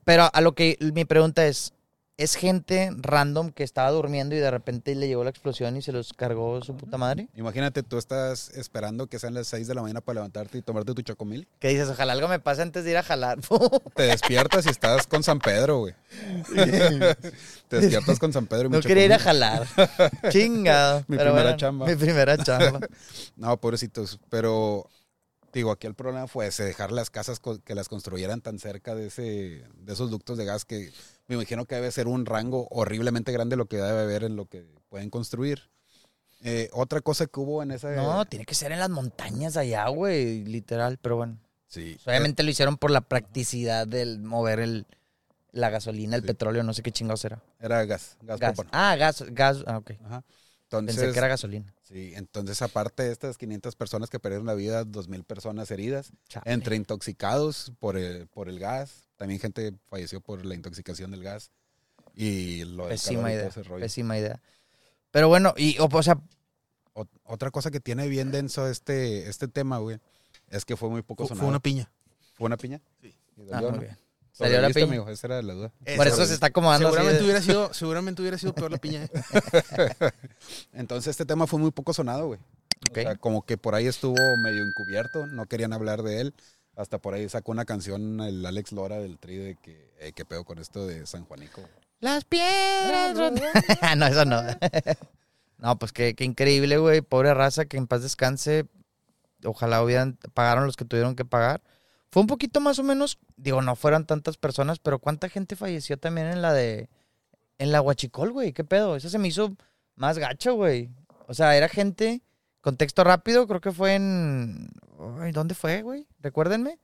Pero 0.04 0.30
a 0.32 0.40
lo 0.40 0.54
que 0.54 0.78
mi 0.94 1.04
pregunta 1.04 1.46
es, 1.46 1.72
¿es 2.18 2.34
gente 2.34 2.90
random 2.96 3.52
que 3.52 3.62
estaba 3.62 3.90
durmiendo 3.92 4.34
y 4.34 4.38
de 4.38 4.50
repente 4.50 4.92
le 4.96 5.06
llegó 5.06 5.22
la 5.22 5.30
explosión 5.30 5.76
y 5.76 5.82
se 5.82 5.92
los 5.92 6.12
cargó 6.12 6.60
su 6.62 6.76
puta 6.76 6.98
madre? 6.98 7.28
Imagínate, 7.36 7.84
tú 7.84 7.96
estás 7.96 8.50
esperando 8.50 9.06
que 9.06 9.20
sean 9.20 9.34
las 9.34 9.46
6 9.46 9.68
de 9.68 9.74
la 9.76 9.82
mañana 9.82 10.00
para 10.00 10.14
levantarte 10.16 10.58
y 10.58 10.62
tomarte 10.62 10.94
tu 10.94 11.02
chocomil. 11.02 11.46
Que 11.60 11.68
dices, 11.68 11.88
ojalá 11.88 12.14
algo 12.14 12.26
me 12.26 12.40
pase 12.40 12.62
antes 12.62 12.84
de 12.84 12.90
ir 12.90 12.96
a 12.96 13.04
jalar. 13.04 13.38
Te 13.94 14.02
despiertas 14.02 14.66
y 14.66 14.70
estás 14.70 15.06
con 15.06 15.22
San 15.22 15.38
Pedro, 15.38 15.78
güey. 15.78 15.94
Te 17.68 17.80
despiertas 17.80 18.18
con 18.18 18.32
San 18.32 18.46
Pedro 18.46 18.66
y 18.66 18.70
no 18.70 18.80
quería 18.80 19.04
ir 19.04 19.12
a 19.12 19.20
jalar. 19.20 19.68
Chingado. 20.30 21.04
Mi 21.06 21.16
primera 21.16 21.32
bueno, 21.32 21.56
chamba. 21.56 21.86
Mi 21.86 21.94
primera 21.94 22.36
chamba. 22.36 22.80
No, 23.36 23.56
pobrecitos. 23.60 24.18
Pero, 24.28 24.90
digo, 25.52 25.70
aquí 25.70 25.86
el 25.86 25.94
problema 25.94 26.26
fue 26.26 26.48
ese, 26.48 26.64
dejar 26.64 26.90
las 26.90 27.10
casas 27.10 27.40
que 27.64 27.74
las 27.76 27.88
construyeran 27.88 28.40
tan 28.40 28.58
cerca 28.58 28.96
de, 28.96 29.06
ese, 29.06 29.64
de 29.76 29.92
esos 29.92 30.10
ductos 30.10 30.36
de 30.36 30.44
gas 30.44 30.64
que 30.64 30.90
me 31.28 31.34
imagino 31.36 31.64
que 31.66 31.74
debe 31.76 31.92
ser 31.92 32.08
un 32.08 32.26
rango 32.26 32.66
horriblemente 32.70 33.30
grande 33.32 33.56
lo 33.56 33.66
que 33.66 33.76
debe 33.76 34.00
haber 34.00 34.24
en 34.24 34.34
lo 34.36 34.46
que 34.46 34.66
pueden 34.88 35.10
construir. 35.10 35.70
Eh, 36.42 36.70
otra 36.72 37.00
cosa 37.00 37.26
que 37.26 37.40
hubo 37.40 37.62
en 37.62 37.70
esa... 37.72 37.90
No, 37.92 38.24
tiene 38.24 38.44
que 38.44 38.54
ser 38.54 38.72
en 38.72 38.78
las 38.78 38.90
montañas 38.90 39.56
allá, 39.56 39.86
güey, 39.88 40.44
literal, 40.44 40.98
pero 41.02 41.16
bueno. 41.16 41.38
Sí. 41.66 41.98
Obviamente 42.06 42.42
lo 42.42 42.50
hicieron 42.50 42.76
por 42.76 42.90
la 42.90 43.02
practicidad 43.02 43.86
del 43.86 44.20
mover 44.20 44.60
el, 44.60 44.86
la 45.52 45.68
gasolina, 45.68 46.16
el 46.16 46.22
Sí. 46.22 46.28
petróleo, 46.28 46.62
no 46.62 46.72
sé 46.72 46.82
qué 46.82 46.92
chingados 46.92 47.24
era. 47.24 47.42
Era 47.60 47.84
gas, 47.84 48.16
gas, 48.22 48.38
Gas. 48.40 48.58
Ah, 48.72 48.96
gas, 48.96 49.24
gas, 49.32 49.64
ah, 49.66 49.78
ok. 49.78 49.90
Ajá. 50.04 50.24
Entonces, 50.64 50.96
Pensé 50.96 51.12
que 51.12 51.18
era 51.18 51.28
gasolina. 51.28 51.74
Sí, 51.88 52.12
entonces 52.14 52.60
aparte 52.62 53.02
de 53.04 53.12
estas 53.12 53.36
500 53.38 53.74
personas 53.76 54.10
que 54.10 54.20
perdieron 54.20 54.46
la 54.46 54.54
vida, 54.54 54.84
2.000 54.84 55.24
personas 55.24 55.70
heridas, 55.70 56.12
Chale. 56.28 56.52
entre 56.52 56.76
intoxicados 56.76 57.72
por 57.80 57.96
el, 57.96 58.26
por 58.28 58.48
el 58.48 58.58
gas, 58.58 59.08
también 59.16 59.40
gente 59.40 59.74
falleció 59.88 60.20
por 60.20 60.44
la 60.44 60.54
intoxicación 60.54 61.10
del 61.10 61.22
gas 61.22 61.50
y 62.14 62.64
lo 62.64 62.84
del 62.84 62.94
Pésima 62.94 63.32
idea, 63.32 63.48
ese 63.48 63.62
rollo. 63.62 63.80
pésima 63.82 64.18
idea. 64.18 64.40
Pero 65.10 65.28
bueno, 65.28 65.54
y, 65.56 65.78
o, 65.78 65.88
o 65.90 66.02
sea, 66.02 66.18
Ot- 66.94 67.08
otra 67.24 67.50
cosa 67.50 67.70
que 67.70 67.80
tiene 67.80 68.08
bien 68.08 68.30
denso 68.32 68.66
este, 68.68 69.28
este 69.28 69.46
tema, 69.48 69.78
güey, 69.78 69.98
es 70.48 70.64
que 70.64 70.76
fue 70.76 70.88
muy 70.90 71.02
poco 71.02 71.24
Fue, 71.24 71.28
sonado. 71.28 71.46
fue 71.46 71.48
una 71.50 71.60
piña. 71.60 71.90
¿Fue 72.34 72.46
una 72.46 72.56
piña? 72.56 72.80
Sí. 73.00 73.14
¿Y 73.36 73.52
ah, 73.52 73.60
muy 73.60 73.70
no? 73.72 73.78
bien. 73.78 73.96
Salió 74.38 74.60
la 74.60 74.68
¿Sobreviviste, 74.68 74.80
piña. 74.82 74.92
amigo? 75.00 75.10
Esa 75.10 75.26
era 75.26 75.42
la 75.42 75.52
duda. 75.54 75.72
Por 75.96 76.06
eso 76.06 76.24
se 76.24 76.34
está 76.34 76.46
acomodando 76.46 76.86
así 76.88 76.94
seguramente 76.96 77.18
de- 77.18 77.24
hubiera 77.24 77.42
sido, 77.42 77.74
seguramente 77.74 78.22
hubiera 78.22 78.38
sido 78.38 78.54
peor 78.54 78.70
la 78.70 78.78
piña. 78.78 79.02
¿eh? 79.04 79.10
Entonces 80.72 81.10
este 81.10 81.24
tema 81.24 81.46
fue 81.48 81.58
muy 81.58 81.70
poco 81.72 81.92
sonado, 81.92 82.26
güey. 82.28 82.40
O 82.90 82.94
sea, 82.94 83.16
como 83.16 83.42
que 83.44 83.56
por 83.58 83.74
ahí 83.74 83.86
estuvo 83.88 84.14
medio 84.44 84.62
encubierto, 84.62 85.26
no 85.26 85.46
querían 85.46 85.72
hablar 85.72 86.02
de 86.02 86.20
él. 86.20 86.34
Hasta 86.76 86.98
por 86.98 87.14
ahí 87.14 87.28
sacó 87.28 87.50
una 87.50 87.64
canción 87.64 88.20
el 88.20 88.46
Alex 88.46 88.70
Lora 88.70 88.98
del 89.00 89.18
Tri 89.18 89.36
de 89.36 89.56
que, 89.56 89.90
eh, 89.98 90.12
qué 90.14 90.24
pedo 90.24 90.44
con 90.44 90.58
esto 90.60 90.86
de 90.86 91.04
San 91.06 91.24
Juanico. 91.24 91.60
Las 91.98 92.24
piedras. 92.24 93.16
no, 93.96 94.06
eso 94.06 94.24
no. 94.24 94.42
no, 95.58 95.76
pues 95.80 95.92
qué, 95.92 96.14
qué 96.14 96.22
increíble, 96.24 96.78
güey. 96.78 97.00
Pobre 97.00 97.34
raza, 97.34 97.64
que 97.64 97.76
en 97.76 97.88
paz 97.88 98.02
descanse. 98.02 98.66
Ojalá 99.44 99.82
hubieran, 99.82 100.16
pagaron 100.34 100.66
los 100.66 100.76
que 100.76 100.84
tuvieron 100.84 101.16
que 101.16 101.24
pagar. 101.24 101.60
Fue 102.10 102.22
un 102.22 102.26
poquito 102.26 102.60
más 102.60 102.78
o 102.78 102.82
menos, 102.82 103.18
digo, 103.36 103.60
no 103.60 103.76
fueran 103.76 104.06
tantas 104.06 104.36
personas, 104.36 104.78
pero 104.78 104.98
¿cuánta 104.98 105.28
gente 105.28 105.56
falleció 105.56 105.98
también 105.98 106.28
en 106.28 106.40
la 106.40 106.52
de, 106.52 106.88
en 107.58 107.72
la 107.72 107.82
Huachicol, 107.82 108.32
güey? 108.32 108.52
¿Qué 108.52 108.64
pedo? 108.64 108.96
Eso 108.96 109.10
se 109.10 109.18
me 109.18 109.28
hizo 109.28 109.54
más 109.94 110.18
gacho, 110.18 110.54
güey. 110.54 110.90
O 111.26 111.34
sea, 111.34 111.56
era 111.56 111.68
gente, 111.68 112.22
contexto 112.60 113.04
rápido, 113.04 113.46
creo 113.46 113.60
que 113.60 113.72
fue 113.72 113.94
en, 113.94 114.70
ay, 115.20 115.32
¿dónde 115.32 115.54
fue, 115.54 115.82
güey? 115.82 116.06
Recuérdenme. 116.20 116.78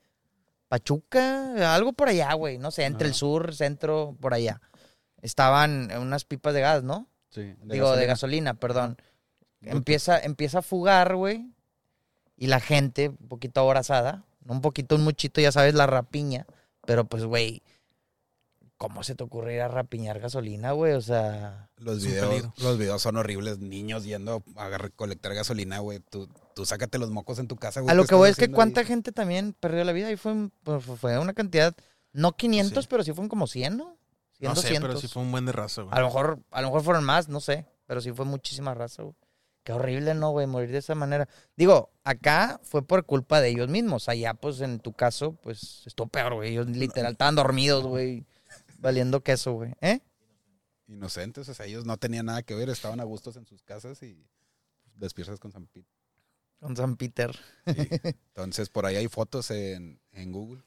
Pachuca, 0.68 1.75
algo 1.75 1.93
por 1.93 2.09
allá, 2.09 2.33
güey. 2.35 2.59
No 2.59 2.70
sé, 2.70 2.85
entre 2.85 3.07
el 3.07 3.12
Ajá. 3.12 3.18
sur, 3.18 3.55
centro, 3.55 4.16
por 4.20 4.35
allá. 4.35 4.61
Estaban 5.22 5.91
unas 5.97 6.25
pipas 6.25 6.53
de 6.53 6.61
gas, 6.61 6.83
¿no? 6.83 7.09
Sí. 7.31 7.55
Digo, 7.62 7.95
de 7.97 8.07
gasolina, 8.07 8.55
perdón. 8.55 8.99
Empieza, 9.62 10.18
empieza 10.18 10.59
a 10.59 10.62
fugar, 10.62 11.16
güey. 11.16 11.51
Y 12.37 12.49
la 12.49 12.61
gente, 12.61 13.11
un 13.11 13.29
poquito 13.29 13.61
aborazada, 13.61 14.25
no 14.34 14.34
un 14.47 14.61
poquito, 14.61 14.95
un 14.97 15.03
muchito, 15.05 15.41
ya 15.41 15.53
sabes, 15.53 15.75
la 15.75 15.87
rapiña. 15.87 16.47
Pero 16.87 17.05
pues, 17.07 17.25
güey, 17.25 17.63
¿cómo 18.77 19.03
se 19.03 19.15
te 19.15 19.25
ocurre 19.25 19.55
ir 19.55 19.61
a 19.63 19.69
rapiñar 19.69 20.21
gasolina, 20.21 20.73
güey? 20.73 20.93
O 20.95 21.01
sea, 21.01 21.71
Los 21.79 22.05
videos, 22.05 22.51
los 22.59 22.79
videos 22.79 23.03
son 23.03 23.17
horribles. 23.17 23.59
Niños 23.59 24.05
yendo 24.05 24.43
a 24.57 24.69
recolectar 24.79 25.35
gasolina, 25.35 25.79
güey. 25.79 26.01
Tú, 26.01 26.29
tú 26.55 26.67
sácate 26.67 26.99
los 26.99 27.11
mocos 27.11 27.39
en 27.39 27.49
tu 27.49 27.57
casa, 27.57 27.81
güey. 27.81 27.91
a 27.91 27.95
lo 27.95 28.03
¿qué 28.03 28.09
que 28.11 28.15
voy 28.17 28.31
es 28.31 28.37
que 28.37 28.51
cuánta 28.51 28.81
ahí? 28.81 28.87
gente 28.87 29.13
también 29.13 29.55
perdió 29.59 29.85
la 29.85 29.93
vida 29.93 30.11
y 30.11 30.17
fue, 30.17 30.51
pues, 30.63 30.85
fue 30.85 31.19
una 31.19 31.33
cantidad, 31.33 31.75
no 32.13 32.37
500, 32.37 32.85
Sí. 32.85 32.89
pero 32.91 33.03
sí 33.05 33.13
fueron 33.13 33.29
como 33.29 33.47
100, 33.47 33.77
¿no? 33.77 33.97
100, 34.39 34.49
No 34.51 34.57
sé, 34.57 34.63
200. 34.69 34.89
pero 34.89 35.01
sí 35.01 35.09
fue 35.09 35.23
un 35.23 35.31
buen 35.33 35.47
de 35.47 35.53
raza, 35.53 35.83
güey. 35.83 35.95
A 35.97 36.01
lo 36.01 36.07
mejor, 36.07 36.41
a 36.51 36.61
lo 36.61 36.69
mejor 36.69 36.83
fueron 36.83 37.05
más, 37.05 37.29
no 37.29 37.41
sé, 37.41 37.67
pero 37.87 38.01
sí 38.01 38.13
fue 38.13 38.25
muchísima 38.25 38.75
raza, 38.75 39.03
güey. 39.05 39.15
Qué 39.65 39.73
horrible, 39.73 40.15
¿no, 40.15 40.31
güey? 40.31 40.47
Morir 40.47 40.71
de 40.71 40.79
esa 40.79 40.95
manera. 40.95 41.27
Digo, 41.57 41.91
acá 42.05 42.61
fue 42.62 42.87
por 42.87 43.05
culpa 43.07 43.41
de 43.41 43.49
ellos 43.49 43.69
mismos. 43.69 44.09
Allá, 44.09 44.35
pues, 44.35 44.61
en 44.61 44.79
tu 44.79 44.93
caso, 44.93 45.33
pues, 45.43 45.83
estuvo 45.87 46.07
peor, 46.07 46.35
güey. 46.35 46.53
Ellos 46.53 46.69
literal 46.69 47.12
estaban 47.12 47.35
dormidos, 47.35 47.85
güey. 47.85 48.27
Valiendo 48.79 49.23
queso, 49.23 49.55
güey. 49.55 49.73
¿Eh? 49.81 50.01
Inocentes, 50.87 51.49
o 51.49 51.55
sea, 51.55 51.65
ellos 51.65 51.87
no 51.87 51.97
tenían 51.97 52.27
nada 52.27 52.43
que 52.43 52.55
ver. 52.55 52.69
Estaban 52.69 53.01
a 53.01 53.05
gustos 53.05 53.37
en 53.37 53.47
sus 53.47 53.62
casas 53.62 54.03
y 54.03 54.23
despiertas 54.97 55.41
con 55.41 55.51
San 55.51 55.67
Pete. 55.67 55.89
Con 56.61 56.77
San 56.77 56.97
Peter. 56.97 57.35
Sí. 57.67 57.89
Entonces, 58.29 58.69
por 58.69 58.85
ahí 58.85 58.97
hay 58.97 59.09
fotos 59.09 59.51
en, 59.51 59.99
en 60.12 60.31
Google. 60.31 60.62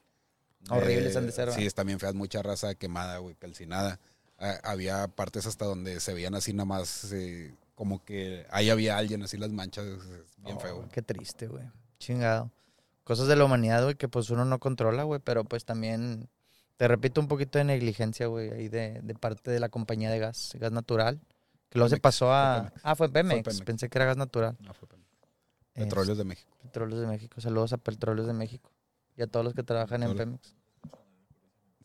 Horribles 0.70 1.14
Eh, 1.14 1.18
han 1.18 1.26
de 1.26 1.32
ser, 1.32 1.52
Sí, 1.52 1.64
están 1.64 1.86
bien 1.86 2.00
feas, 2.00 2.14
mucha 2.14 2.42
raza 2.42 2.74
quemada, 2.74 3.18
güey, 3.18 3.36
calcinada. 3.36 4.00
Ah, 4.38 4.58
había 4.64 5.06
partes 5.08 5.46
hasta 5.46 5.64
donde 5.64 6.00
se 6.00 6.14
veían 6.14 6.34
así 6.34 6.52
nomás, 6.52 7.12
eh, 7.12 7.54
como 7.78 8.04
que 8.04 8.44
ahí 8.50 8.70
había 8.70 8.98
alguien, 8.98 9.22
así 9.22 9.36
las 9.36 9.52
manchas, 9.52 9.86
es 9.86 10.36
bien 10.38 10.56
Oh, 10.56 10.60
feo. 10.60 10.88
Qué 10.90 11.00
triste, 11.00 11.46
güey. 11.46 11.62
Chingado. 12.00 12.50
Cosas 13.04 13.28
de 13.28 13.36
la 13.36 13.44
humanidad, 13.44 13.84
güey, 13.84 13.94
que 13.94 14.08
pues 14.08 14.30
uno 14.30 14.44
no 14.44 14.58
controla, 14.58 15.04
güey, 15.04 15.20
pero 15.22 15.44
pues 15.44 15.64
también, 15.64 16.28
te 16.76 16.88
repito, 16.88 17.20
un 17.20 17.28
poquito 17.28 17.56
de 17.56 17.62
negligencia, 17.62 18.26
güey, 18.26 18.50
ahí 18.50 18.68
de, 18.68 19.00
de 19.00 19.14
parte 19.14 19.52
de 19.52 19.60
la 19.60 19.68
compañía 19.68 20.10
de 20.10 20.18
gas, 20.18 20.56
gas 20.58 20.72
natural. 20.72 21.20
Que 21.70 21.78
luego 21.78 21.88
se 21.88 21.94
Pemex, 21.98 22.02
pasó 22.02 22.34
a... 22.34 22.64
Pemex. 22.64 22.80
Ah, 22.82 22.96
fue 22.96 23.12
Pemex. 23.12 23.44
Pemex. 23.44 23.62
Pensé 23.64 23.88
que 23.88 23.98
era 23.98 24.06
gas 24.06 24.16
natural. 24.16 24.56
No, 24.58 24.74
fue 24.74 24.88
pena. 24.88 25.04
Petróleos 25.72 26.18
de 26.18 26.24
México. 26.24 26.50
Petróleos 26.60 27.00
de 27.00 27.06
México. 27.06 27.40
Saludos 27.40 27.72
a 27.74 27.76
Petróleos 27.76 28.26
de 28.26 28.32
México. 28.32 28.72
Y 29.16 29.22
a 29.22 29.28
todos 29.28 29.44
los 29.44 29.54
que 29.54 29.62
trabajan 29.62 30.02
en 30.02 30.16
Pemex. 30.16 30.56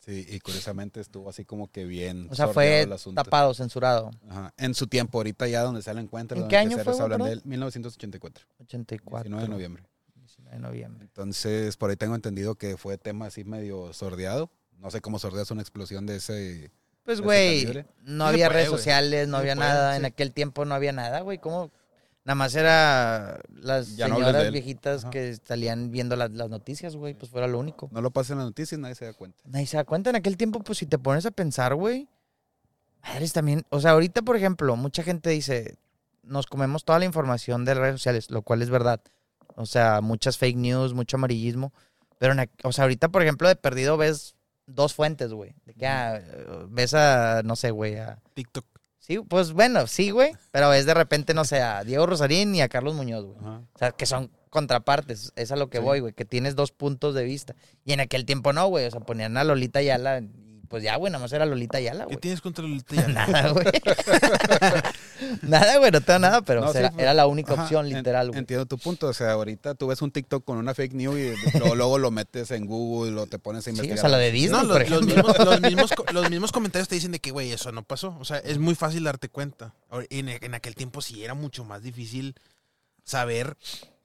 Sí, 0.04 0.26
y 0.28 0.38
curiosamente 0.40 1.00
estuvo 1.00 1.30
así 1.30 1.46
como 1.46 1.70
que 1.70 1.86
bien. 1.86 2.28
O 2.30 2.34
sea, 2.34 2.48
fue 2.48 2.82
el 2.82 2.92
asunto. 2.92 3.22
tapado, 3.22 3.54
censurado. 3.54 4.10
Ajá. 4.28 4.52
En 4.58 4.74
su 4.74 4.86
tiempo, 4.86 5.18
ahorita 5.18 5.48
ya 5.48 5.62
donde 5.62 5.80
se 5.80 5.94
la 5.94 6.00
encuentra, 6.02 6.36
¿En 6.36 6.42
donde 6.42 6.50
qué 6.50 6.58
año 6.58 6.76
se 6.76 6.84
fue, 6.84 7.00
hablan 7.00 7.22
de 7.22 7.32
él, 7.32 7.42
1984, 7.44 8.46
84. 8.60 9.22
19 9.24 9.42
de 9.42 9.48
noviembre. 9.48 9.84
19 10.14 10.56
de 10.56 10.62
noviembre. 10.62 11.04
Entonces, 11.04 11.78
por 11.78 11.88
ahí 11.88 11.96
tengo 11.96 12.14
entendido 12.14 12.56
que 12.56 12.76
fue 12.76 12.98
tema 12.98 13.26
así 13.26 13.44
medio 13.44 13.94
sordeado. 13.94 14.50
No 14.78 14.90
sé 14.90 15.00
cómo 15.00 15.18
sordeas 15.18 15.50
una 15.50 15.62
explosión 15.62 16.04
de 16.04 16.16
ese. 16.16 16.70
Pues, 17.04 17.22
güey, 17.22 17.86
no 18.02 18.26
había 18.26 18.48
puede, 18.48 18.58
redes 18.58 18.70
sociales, 18.70 19.26
no 19.26 19.38
había 19.38 19.54
puede, 19.54 19.68
nada. 19.68 19.96
En 19.96 20.04
aquel 20.04 20.32
tiempo 20.32 20.66
no 20.66 20.74
había 20.74 20.92
nada, 20.92 21.20
güey. 21.20 21.38
¿Cómo? 21.38 21.70
Nada 22.24 22.34
más 22.36 22.54
era 22.54 23.38
las 23.54 23.96
Ya 23.96 24.08
señoras 24.08 24.50
viejitas 24.50 25.02
Ajá. 25.02 25.10
que 25.10 25.36
salían 25.44 25.90
viendo 25.90 26.16
las, 26.16 26.30
las 26.30 26.48
noticias, 26.48 26.96
güey. 26.96 27.12
Pues 27.12 27.30
fuera 27.30 27.46
lo 27.46 27.58
único. 27.58 27.90
No 27.92 28.00
lo 28.00 28.10
pasa 28.10 28.32
en 28.32 28.38
las 28.38 28.46
noticias, 28.46 28.80
nadie 28.80 28.94
se 28.94 29.04
da 29.04 29.12
cuenta. 29.12 29.42
Nadie 29.44 29.66
se 29.66 29.76
da 29.76 29.84
cuenta 29.84 30.10
en 30.10 30.16
aquel 30.16 30.38
tiempo, 30.38 30.60
pues 30.60 30.78
si 30.78 30.86
te 30.86 30.98
pones 30.98 31.26
a 31.26 31.30
pensar, 31.30 31.74
güey. 31.74 32.08
Madres 33.02 33.34
también. 33.34 33.66
O 33.68 33.80
sea, 33.80 33.90
ahorita, 33.90 34.22
por 34.22 34.36
ejemplo, 34.36 34.74
mucha 34.76 35.02
gente 35.02 35.28
dice, 35.28 35.76
nos 36.22 36.46
comemos 36.46 36.84
toda 36.84 36.98
la 36.98 37.04
información 37.04 37.66
de 37.66 37.74
redes 37.74 37.96
sociales, 37.96 38.30
lo 38.30 38.40
cual 38.40 38.62
es 38.62 38.70
verdad. 38.70 39.02
O 39.56 39.66
sea, 39.66 40.00
muchas 40.00 40.38
fake 40.38 40.56
news, 40.56 40.94
mucho 40.94 41.18
amarillismo. 41.18 41.74
Pero, 42.18 42.32
en, 42.32 42.50
o 42.62 42.72
sea, 42.72 42.84
ahorita, 42.84 43.08
por 43.08 43.22
ejemplo, 43.22 43.48
de 43.48 43.56
perdido 43.56 43.98
ves 43.98 44.34
dos 44.66 44.94
fuentes, 44.94 45.32
güey. 45.32 45.54
De 45.66 45.74
que, 45.74 45.86
ah, 45.86 46.22
ves 46.70 46.94
a, 46.94 47.42
no 47.44 47.54
sé, 47.54 47.70
güey, 47.70 47.96
a... 47.96 48.18
TikTok. 48.32 48.64
Sí, 49.06 49.18
pues 49.18 49.52
bueno, 49.52 49.86
sí, 49.86 50.10
güey. 50.10 50.32
Pero 50.50 50.72
es 50.72 50.86
de 50.86 50.94
repente, 50.94 51.34
no 51.34 51.44
sé, 51.44 51.60
a 51.60 51.84
Diego 51.84 52.06
Rosarín 52.06 52.54
y 52.54 52.62
a 52.62 52.68
Carlos 52.70 52.94
Muñoz, 52.94 53.26
güey. 53.26 53.36
Ajá. 53.38 53.60
O 53.74 53.78
sea, 53.78 53.92
que 53.92 54.06
son 54.06 54.30
contrapartes. 54.48 55.30
Es 55.36 55.52
a 55.52 55.56
lo 55.56 55.68
que 55.68 55.78
Sí. 55.78 55.84
voy, 55.84 56.00
güey. 56.00 56.14
Que 56.14 56.24
tienes 56.24 56.56
dos 56.56 56.72
puntos 56.72 57.14
de 57.14 57.22
vista. 57.24 57.54
Y 57.84 57.92
en 57.92 58.00
aquel 58.00 58.24
tiempo 58.24 58.54
no, 58.54 58.66
güey. 58.68 58.86
O 58.86 58.90
sea, 58.90 59.00
ponían 59.00 59.36
a 59.36 59.44
Lolita 59.44 59.80
Ayala. 59.80 60.22
Y 60.64 60.66
pues 60.66 60.82
ya, 60.82 60.96
güey, 60.96 61.12
nada 61.12 61.22
más 61.22 61.30
era 61.34 61.44
Lolita 61.44 61.76
Ayala, 61.76 62.04
¿Qué 62.04 62.14
güey. 62.14 62.16
tienes 62.20 62.40
contra 62.40 62.62
Lolita 62.64 62.94
Ayala? 62.98 63.26
Nada, 63.26 63.48
güey. 63.50 63.66
nada, 65.42 65.76
güey, 65.78 65.90
no 65.90 66.00
tengo 66.00 66.18
nada, 66.20 66.40
pero 66.40 66.62
No, 66.62 66.68
o 66.70 66.72
sea, 66.72 66.80
sí, 66.80 66.84
era, 66.86 66.92
fue- 66.92 67.02
era 67.02 67.12
la 67.12 67.26
única 67.26 67.52
Ajá, 67.52 67.64
opción, 67.64 67.86
literal, 67.88 68.28
güey. 68.28 68.38
Entiendo 68.38 68.64
tu 68.64 68.78
punto. 68.78 69.08
O 69.08 69.12
sea, 69.12 69.32
ahorita 69.32 69.74
tú 69.74 69.88
ves 69.88 70.00
un 70.00 70.10
TikTok 70.10 70.42
con 70.42 70.56
una 70.56 70.72
fake 70.74 70.94
news 70.94 71.18
y 71.18 71.34
luego, 71.58 71.74
luego 71.74 71.98
lo 71.98 72.10
metes 72.10 72.50
en 72.50 72.64
Google 72.66 73.20
o 73.20 73.26
te 73.26 73.38
pones 73.38 73.60
a 73.60 73.64
Sí, 73.64 73.70
investigar. 73.70 73.98
o 73.98 74.00
sea, 74.00 74.08
la 74.08 74.18
de 74.18 74.30
Disney, 74.32 74.62
No, 74.62 74.68
por 74.72 74.88
los, 74.88 75.02
mismos, 75.04 75.38
los, 75.38 75.60
mismos, 75.60 75.90
los 76.12 76.30
mismos 76.30 76.52
comentarios 76.52 76.88
te 76.88 76.94
dicen 76.94 77.12
de 77.12 77.18
que, 77.18 77.30
güey, 77.30 77.52
eso 77.52 77.70
no 77.72 77.82
pasó. 77.82 78.16
O 78.18 78.24
sea, 78.24 78.38
es 78.38 78.56
muy 78.58 78.74
fácil 78.74 79.04
darte 79.04 79.28
cuenta. 79.28 79.74
En, 80.08 80.30
en 80.30 80.54
aquel 80.54 80.74
tiempo 80.74 81.02
sí 81.02 81.22
era 81.24 81.34
mucho 81.34 81.64
más 81.64 81.82
difícil 81.82 82.34
saber 83.04 83.56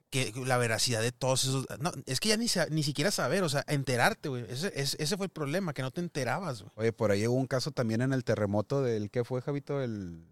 que 0.10 0.34
la 0.46 0.58
veracidad 0.58 1.02
de 1.02 1.12
todos 1.12 1.44
esos... 1.44 1.68
No, 1.80 1.92
es 2.06 2.20
que 2.20 2.30
ya 2.30 2.38
ni, 2.38 2.48
ni 2.72 2.84
siquiera 2.84 3.12
saber, 3.12 3.44
o 3.44 3.50
sea, 3.50 3.64
enterarte, 3.68 4.30
güey. 4.30 4.46
Ese, 4.50 4.72
ese, 4.76 4.98
ese 5.02 5.18
fue 5.18 5.28
el 5.28 5.32
problema, 5.32 5.74
que 5.74 5.82
no 5.84 5.92
te 5.92 6.02
enterabas, 6.02 6.62
güey. 6.64 6.72
Oye, 6.76 6.94
por 6.94 7.12
ahí 7.12 7.28
hubo 7.28 7.36
un 7.38 7.48
caso 7.48 7.72
también 7.72 8.02
en 8.02 8.14
el 8.14 8.24
terremoto 8.24 8.82
del 8.82 9.12
que 9.12 9.24
fue, 9.24 9.42
Javito, 9.42 9.82
el 9.84 10.24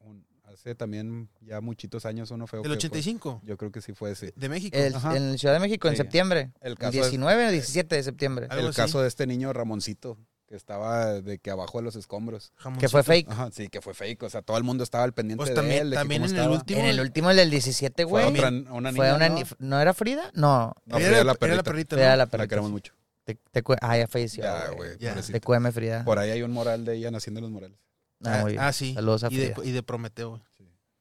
un- 0.00 0.26
hace 0.44 0.74
también 0.74 1.30
ya 1.40 1.60
muchitos 1.62 2.04
años 2.04 2.30
uno 2.30 2.46
feo. 2.46 2.58
El 2.60 2.64
que 2.64 2.68
fue. 2.68 2.76
85 2.76 3.40
Yo 3.44 3.56
creo 3.56 3.72
que 3.72 3.80
sí 3.80 3.94
fue 3.94 4.10
ese. 4.10 4.34
de 4.36 4.48
México. 4.50 4.76
El- 4.76 4.94
Ajá. 4.94 5.16
en 5.16 5.38
Ciudad 5.38 5.54
de 5.54 5.60
México, 5.60 5.88
en 5.88 5.94
Sí. 5.94 5.98
septiembre. 6.02 6.52
El 6.60 6.76
caso 6.76 6.98
es- 6.98 7.04
19 7.10 7.46
o 7.46 7.50
17 7.50 7.96
de 7.96 8.02
septiembre. 8.02 8.48
El 8.50 8.66
así. 8.68 8.76
caso 8.76 9.00
de 9.00 9.08
este 9.08 9.26
niño 9.26 9.52
Ramoncito, 9.54 10.18
que 10.52 10.56
estaba 10.56 11.06
de 11.22 11.38
que 11.38 11.50
abajo 11.50 11.78
de 11.78 11.84
los 11.84 11.96
escombros. 11.96 12.52
Que 12.78 12.86
fue 12.90 13.02
fake. 13.02 13.26
Ajá, 13.30 13.48
sí, 13.52 13.68
que 13.68 13.80
fue 13.80 13.94
fake. 13.94 14.22
O 14.24 14.28
sea, 14.28 14.42
todo 14.42 14.58
el 14.58 14.64
mundo 14.64 14.84
estaba 14.84 15.02
al 15.02 15.14
pendiente 15.14 15.38
Pues 15.38 15.48
de 15.48 15.54
también, 15.54 15.80
él. 15.80 15.90
de 15.90 15.94
que 15.96 16.00
también 16.00 16.24
en 16.24 16.36
el 16.36 16.50
último... 16.50 16.78
En 16.80 16.84
el 16.86 17.00
último, 17.00 17.30
el 17.30 17.36
del 17.38 17.48
17, 17.50 18.02
Fue 18.06 18.10
güey. 18.26 18.26
otra, 18.38 18.48
una 18.50 18.92
Fue 18.92 19.06
niña, 19.06 19.16
una 19.16 19.28
¿no? 19.30 19.34
ni- 19.36 19.44
¿No 19.60 19.80
era 19.80 19.94
Frida? 19.94 20.30
No. 20.34 20.74
No, 20.84 20.98
era, 20.98 21.06
Frida 21.06 21.08
la, 21.08 21.08
la 21.08 21.16
era 21.16 21.24
la 21.24 21.34
perrita. 21.36 21.62
perrita, 21.62 21.96
Frida 21.96 22.04
¿no? 22.04 22.10
la 22.10 22.16
La 22.16 22.26
perrita. 22.26 22.48
queremos 22.48 22.70
mucho. 22.70 22.92
Te- 23.24 23.38
te 23.50 23.62
ah, 23.80 23.96
ya 23.96 24.06
falleció. 24.08 24.44
Ya, 24.44 24.68
güey. 24.76 25.72
Frida. 25.72 26.04
Por 26.04 26.18
ahí 26.18 26.30
hay 26.32 26.42
un 26.42 26.50
moral 26.52 26.84
de 26.84 26.96
ella 26.96 27.10
naciendo 27.10 27.38
en 27.38 27.44
los 27.44 27.50
morales. 27.50 27.78
Ah, 28.22 28.40
muy 28.42 28.52
bien. 28.52 28.62
Ah, 28.62 28.74
sí. 28.74 28.92
Saludos 28.92 29.24
a 29.24 29.28
y, 29.32 29.36
de, 29.38 29.54
Frida. 29.54 29.66
y 29.68 29.72
de 29.72 29.82
Prometeo. 29.82 30.38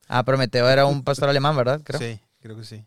Ah, 0.07 0.23
Prometeo 0.23 0.69
era 0.69 0.85
un 0.85 1.03
pastor 1.03 1.27
alemán, 1.27 1.57
¿verdad? 1.57 1.81
Creo. 1.83 1.99
Sí, 1.99 2.21
creo 2.39 2.55
que 2.55 2.63
sí. 2.63 2.85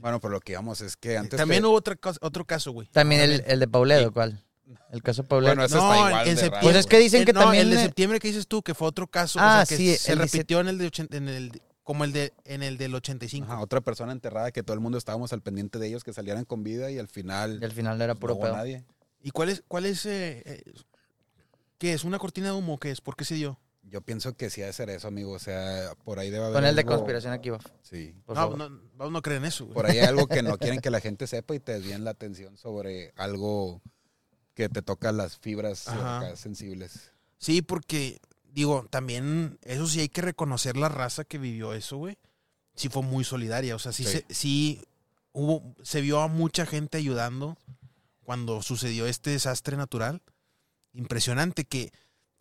Bueno, 0.00 0.18
pero 0.18 0.32
lo 0.32 0.40
que 0.40 0.50
íbamos 0.50 0.80
es 0.80 0.96
que 0.96 1.16
antes. 1.16 1.36
También 1.36 1.62
te- 1.62 1.68
hubo 1.68 1.76
otra 1.76 1.94
cosa- 1.94 2.18
otro 2.22 2.44
caso, 2.44 2.72
güey. 2.72 2.88
También 2.88 3.20
el, 3.20 3.44
el 3.46 3.60
de 3.60 3.68
Pauledo, 3.68 4.12
¿cuál? 4.12 4.42
El 4.90 5.02
caso 5.02 5.24
Pauledo. 5.24 5.50
Bueno, 5.50 5.64
ese 5.64 5.74
No, 5.76 5.92
está 5.92 5.96
igual 6.08 6.12
en 6.28 6.34
de 6.34 6.40
septiembre- 6.40 6.50
raro, 6.56 6.62
Pues 6.66 6.76
es 6.76 6.86
que 6.86 6.98
dicen 6.98 7.20
El- 7.20 7.26
que 7.26 7.32
no, 7.32 7.40
también 7.40 7.62
el 7.64 7.70
de 7.70 7.82
septiembre 7.82 8.18
que 8.20 8.28
dices 8.28 8.46
tú, 8.46 8.62
que 8.62 8.74
fue 8.74 8.88
otro 8.88 9.06
caso. 9.06 9.38
Ah, 9.40 9.62
o 9.62 9.66
sea, 9.66 9.76
que 9.76 9.76
sí, 9.82 9.96
se 9.96 10.12
el 10.12 10.18
repitió 10.18 10.60
en 10.60 10.68
el 10.68 10.78
de 10.78 10.86
80 10.86 11.16
en 11.16 11.28
el 11.28 11.62
como 11.84 12.04
el 12.04 12.12
de 12.12 12.32
en 12.44 12.62
el 12.62 12.78
del 12.78 12.94
85. 12.94 13.44
Ajá, 13.50 13.60
otra 13.60 13.80
persona 13.80 14.12
enterrada 14.12 14.52
que 14.52 14.62
todo 14.62 14.74
el 14.74 14.80
mundo 14.80 14.98
estábamos 14.98 15.32
al 15.32 15.42
pendiente 15.42 15.78
de 15.78 15.88
ellos 15.88 16.04
que 16.04 16.12
salieran 16.12 16.44
con 16.44 16.62
vida 16.62 16.90
y 16.90 16.98
al 16.98 17.08
final 17.08 17.58
Y 17.60 17.64
al 17.64 17.72
final 17.72 18.00
era 18.00 18.14
no 18.14 18.20
puro 18.20 18.34
hubo 18.34 18.42
pedo. 18.42 18.56
nadie. 18.56 18.84
¿Y 19.22 19.30
cuál 19.30 19.48
es 19.50 19.62
cuál 19.68 19.86
es 19.86 20.06
eh, 20.06 20.42
eh, 20.44 20.62
qué 21.78 21.92
es 21.92 22.04
una 22.04 22.18
cortina 22.18 22.46
de 22.48 22.52
humo? 22.52 22.78
¿Qué 22.78 22.90
es? 22.90 23.00
¿Por 23.00 23.16
qué 23.16 23.24
se 23.24 23.34
dio? 23.34 23.58
Yo 23.84 24.00
pienso 24.00 24.34
que 24.36 24.48
sí 24.48 24.62
ha 24.62 24.66
de 24.66 24.72
ser 24.72 24.88
eso, 24.90 25.08
amigo. 25.08 25.32
O 25.32 25.38
sea, 25.40 25.94
por 26.04 26.18
ahí 26.20 26.30
debe 26.30 26.44
haber. 26.44 26.54
Con 26.54 26.64
el 26.64 26.74
de 26.76 26.82
algo- 26.82 26.94
conspiración 26.94 27.32
aquí, 27.32 27.50
va. 27.50 27.58
Sí. 27.82 28.14
Por 28.24 28.36
no, 28.36 28.56
no, 28.56 28.68
no, 28.96 29.10
no 29.10 29.22
creen 29.22 29.44
eso. 29.44 29.64
güey. 29.64 29.74
Por 29.74 29.86
ahí 29.86 29.98
hay 29.98 30.06
algo 30.06 30.28
que 30.28 30.42
no 30.42 30.56
quieren 30.58 30.80
que 30.80 30.88
la 30.90 31.00
gente 31.00 31.26
sepa 31.26 31.54
y 31.54 31.58
te 31.60 31.72
desvíen 31.72 32.04
la 32.04 32.12
atención 32.12 32.56
sobre 32.56 33.12
algo 33.16 33.82
que 34.54 34.68
te 34.68 34.82
toca 34.82 35.12
las 35.12 35.38
fibras 35.38 35.88
acá 35.88 36.36
sensibles. 36.36 37.10
Sí, 37.38 37.62
porque 37.62 38.20
digo, 38.44 38.86
también 38.90 39.58
eso 39.62 39.86
sí 39.86 40.00
hay 40.00 40.08
que 40.08 40.22
reconocer 40.22 40.76
la 40.76 40.88
raza 40.88 41.24
que 41.24 41.38
vivió 41.38 41.72
eso, 41.72 41.96
güey. 41.96 42.18
Sí 42.74 42.88
fue 42.88 43.02
muy 43.02 43.24
solidaria, 43.24 43.74
o 43.76 43.78
sea, 43.78 43.92
sí, 43.92 44.04
Sí. 44.04 44.10
Se, 44.10 44.34
sí 44.34 44.82
hubo 45.32 45.74
se 45.82 46.00
vio 46.00 46.20
a 46.20 46.28
mucha 46.28 46.66
gente 46.66 46.98
ayudando 46.98 47.56
cuando 48.24 48.62
sucedió 48.62 49.06
este 49.06 49.30
desastre 49.30 49.76
natural. 49.76 50.22
Impresionante 50.92 51.64
que 51.64 51.92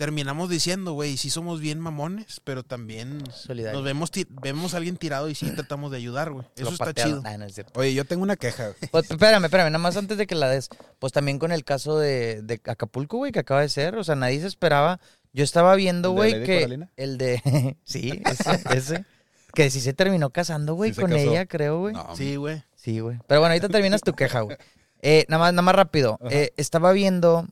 terminamos 0.02 0.49
diciendo, 0.49 0.93
güey, 0.93 1.16
sí 1.16 1.30
somos 1.30 1.62
bien 1.62 1.80
mamones, 1.80 2.41
pero 2.43 2.64
también 2.64 3.22
Solidario. 3.32 3.78
nos 3.78 3.86
vemos 3.86 4.10
vemos 4.41 4.74
a 4.74 4.78
alguien 4.78 4.97
tirado 4.97 5.30
y 5.30 5.36
sí 5.36 5.47
tratamos 5.52 5.91
de 5.91 5.97
ayudar, 5.97 6.32
güey. 6.32 6.43
Eso 6.56 6.72
está 6.72 6.91
chido. 6.91 7.22
Nah, 7.22 7.38
no 7.38 7.45
es 7.45 7.54
cierto. 7.54 7.80
Oye, 7.80 7.93
yo 7.93 8.04
tengo 8.06 8.24
una 8.24 8.36
queja. 8.36 8.72
Pues, 8.91 9.12
espérame, 9.12 9.45
espérame, 9.45 9.68
nada 9.68 9.78
más 9.78 9.97
antes 9.97 10.18
de 10.18 10.26
que 10.26 10.34
la 10.34 10.49
des. 10.49 10.70
Pues 10.97 11.14
también 11.14 11.38
con 11.38 11.52
el 11.52 11.64
caso 11.64 11.99
de, 11.99 12.41
de 12.41 12.60
Acapulco, 12.66 13.18
güey, 13.18 13.32
que 13.32 13.38
acaba 13.38 13.62
de 13.62 13.70
ser. 13.70 13.95
O 13.95 14.04
sea, 14.04 14.16
nadie 14.16 14.41
se 14.41 14.47
esperaba. 14.47 14.99
Yo 15.34 15.43
estaba 15.43 15.76
viendo, 15.76 16.10
¿El 16.10 16.16
de 16.16 16.20
güey, 16.20 16.45
que. 16.47 16.56
Coralina? 16.56 16.91
El 16.97 17.20
de. 17.20 17.78
sí, 17.84 18.24
ese, 18.26 18.60
ese. 18.76 19.06
Que 19.54 19.70
sí 19.70 19.82
se 19.82 19.93
terminó 19.93 20.32
casando, 20.32 20.74
güey, 20.74 20.95
Sí 20.95 21.02
con 21.02 21.14
ella, 21.14 21.45
creo, 21.45 21.78
güey. 21.78 21.93
No, 21.93 22.16
Sí, 22.16 22.38
güey. 22.38 22.64
Sí, 22.76 23.02
güey. 23.02 23.20
Pero 23.28 23.39
bueno, 23.39 23.54
ahorita 23.54 23.70
terminas 23.70 24.02
tu 24.02 24.14
queja, 24.14 24.41
güey. 24.41 24.58
Eh, 25.04 25.26
nada 25.30 25.43
más, 25.43 25.54
nada 25.54 25.62
más 25.62 25.76
rápido. 25.76 26.18
Eh, 26.32 26.54
estaba 26.58 26.91
viendo 26.91 27.45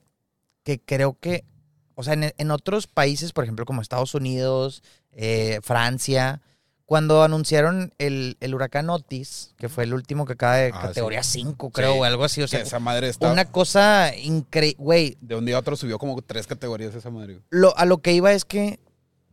que 0.64 0.80
creo 0.80 1.16
que, 1.20 1.46
o 2.00 2.04
sea, 2.04 2.14
en, 2.14 2.34
en 2.38 2.52
otros 2.52 2.88
países, 2.88 3.34
por 3.34 3.44
ejemplo, 3.44 3.66
como 3.66 3.82
Estados 3.82 4.16
Unidos, 4.16 4.84
eh, 5.12 5.60
Francia, 5.62 6.42
cuando 6.86 7.24
anunciaron 7.24 7.94
el, 7.98 8.38
el 8.40 8.56
huracán 8.56 8.90
Otis, 8.90 9.54
que 9.58 9.70
fue 9.70 9.84
el 9.84 9.94
último 9.94 10.26
que 10.26 10.34
acaba 10.34 10.56
de 10.56 10.72
Ah, 10.74 10.82
categoría 10.82 11.22
sí. 11.24 11.42
5, 11.42 11.70
creo, 11.72 11.94
Sí. 11.94 12.00
o 12.00 12.04
algo 12.06 12.24
así. 12.24 12.42
O 12.42 12.48
sea, 12.48 12.62
esa 12.62 12.80
madre 12.80 13.10
está. 13.10 13.32
una 13.32 13.46
cosa 13.46 14.16
increíble. 14.16 14.76
Güey, 14.84 15.18
De 15.22 15.36
un 15.36 15.46
día 15.46 15.58
a 15.58 15.60
otro 15.60 15.76
subió 15.76 16.00
como 16.00 16.20
tres 16.22 16.48
categorías 16.48 16.96
esa 16.96 17.10
madre. 17.10 17.42
lo, 17.50 17.78
a 17.78 17.86
lo 17.86 18.00
que 18.00 18.14
iba 18.14 18.32
es 18.32 18.46
que 18.46 18.80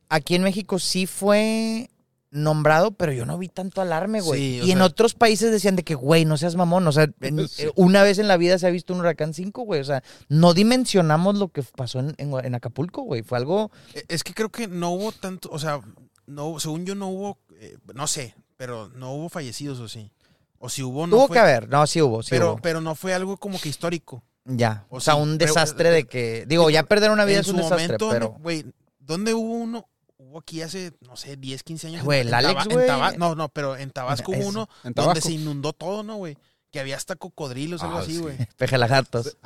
aquí 0.09 0.35
en 0.35 0.43
México 0.43 0.79
sí 0.79 1.07
fue 1.07 1.89
nombrado, 2.31 2.93
pero 2.93 3.13
yo 3.13 3.25
no 3.27 3.39
vi 3.39 3.49
tanto 3.49 3.81
alarme, 3.81 4.21
güey. 4.21 4.61
Sí, 4.61 4.67
y 4.67 4.73
en 4.73 4.83
otros 4.83 5.15
países 5.15 5.51
decían 5.53 5.77
de 5.77 5.85
que, 5.85 5.95
güey, 5.95 6.25
no 6.25 6.37
seas 6.37 6.57
mamón. 6.57 6.87
O 6.87 6.93
sea, 6.93 7.09
en- 7.21 7.49
Sí. 7.49 7.65
eh, 7.65 7.73
una 7.77 8.03
vez 8.03 8.19
en 8.19 8.29
la 8.29 8.37
vida 8.37 8.59
se 8.59 8.67
ha 8.67 8.71
visto 8.71 8.93
un 8.93 9.01
huracán 9.01 9.33
5, 9.35 9.63
güey. 9.63 9.81
O 9.81 9.85
sea, 9.85 10.03
no 10.29 10.53
dimensionamos 10.55 11.37
lo 11.39 11.49
que 11.49 11.63
pasó 11.63 12.01
en, 12.01 12.15
en- 12.19 12.33
en 12.45 12.55
Acapulco, 12.55 13.03
güey. 13.03 13.23
Fue 13.23 13.39
algo... 13.39 13.71
Eh, 13.95 14.05
Es 14.09 14.25
que 14.25 14.35
creo 14.35 14.51
que 14.51 14.67
no 14.69 14.91
hubo 14.91 15.13
tanto, 15.13 15.49
o 15.53 15.59
sea, 15.59 15.81
no, 16.27 16.59
según 16.61 16.85
yo 16.85 16.95
no 16.95 17.09
hubo, 17.09 17.39
eh, 17.61 17.77
no 17.95 18.07
sé, 18.07 18.35
pero 18.57 18.89
no 18.89 19.13
hubo 19.15 19.29
fallecidos 19.29 19.79
o 19.81 19.89
sí. 19.89 20.11
O 20.59 20.69
si 20.69 20.83
hubo, 20.83 21.07
no 21.07 21.17
Tuvo 21.17 21.27
fue, 21.29 21.35
que 21.35 21.41
haber. 21.41 21.69
No, 21.69 21.87
sí 21.87 22.01
hubo, 22.03 22.23
sí 22.23 22.31
pero, 22.31 22.53
hubo. 22.55 22.63
pero 22.63 22.81
no 22.81 22.95
fue 22.95 23.13
algo 23.15 23.37
como 23.37 23.61
que 23.61 23.69
histórico. 23.69 24.25
Ya. 24.47 24.87
O, 24.89 25.01
sea, 25.01 25.15
sí, 25.15 25.21
un 25.21 25.37
pero- 25.39 25.53
desastre 25.53 25.91
de 25.91 26.05
que... 26.05 26.45
Digo, 26.47 26.71
ya 26.71 26.83
perder 26.85 27.11
una 27.11 27.25
vida 27.25 27.37
en 27.37 27.41
es 27.43 27.47
su 27.47 27.53
un 27.53 27.59
desastre, 27.59 27.83
momento, 27.99 28.09
pero... 28.11 28.31
güey, 28.41 28.65
¿dónde 28.99 29.35
hubo 29.35 29.53
uno? 29.53 29.89
Hubo 30.29 30.39
aquí 30.41 30.61
hace, 30.63 30.93
no 31.01 31.17
sé, 31.17 31.37
10, 31.37 31.63
15 31.63 31.87
años. 31.89 32.05
Güey, 32.05 32.21
el 32.21 32.35
Alex, 32.35 32.65
güey. 32.75 32.87
No, 33.19 33.35
no, 33.35 33.49
pero 33.49 33.77
en 33.77 33.91
Tabasco 33.91 34.33
hubo 34.33 34.49
uno 34.49 34.69
En 34.85 34.93
donde 34.93 35.21
se 35.21 35.33
inundó 35.33 35.73
todo, 35.73 36.03
¿no, 36.03 36.17
güey? 36.17 36.37
Que 36.73 36.81
había 36.81 36.97
hasta 36.97 37.17
cocodrilos, 37.17 37.83
algo 37.83 37.99
Ah, 37.99 38.01
así, 38.01 38.15
sí. 38.17 38.19
güey. 38.21 38.37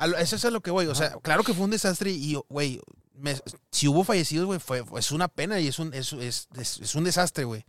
Lo- 0.07 0.17
Eso 0.17 0.35
es 0.35 0.45
a 0.45 0.49
lo 0.51 0.61
que 0.61 0.71
voy. 0.71 0.87
O 0.87 0.95
sea, 0.95 1.11
claro 1.21 1.43
que 1.43 1.53
fue 1.53 1.65
un 1.65 1.71
desastre 1.71 2.09
y, 2.11 2.35
güey, 2.49 2.81
si 3.71 3.87
hubo 3.87 4.03
fallecidos, 4.03 4.47
güey, 4.47 4.59
fue, 4.59 4.83
es 4.97 5.11
una 5.11 5.27
pena 5.27 5.59
y 5.59 5.67
es 5.67 5.77
un, 5.79 5.93
es, 5.93 6.13
es, 6.13 6.47
es- 6.57 6.79
es 6.79 6.95
un 6.95 7.03
desastre, 7.03 7.43
güey. 7.43 7.63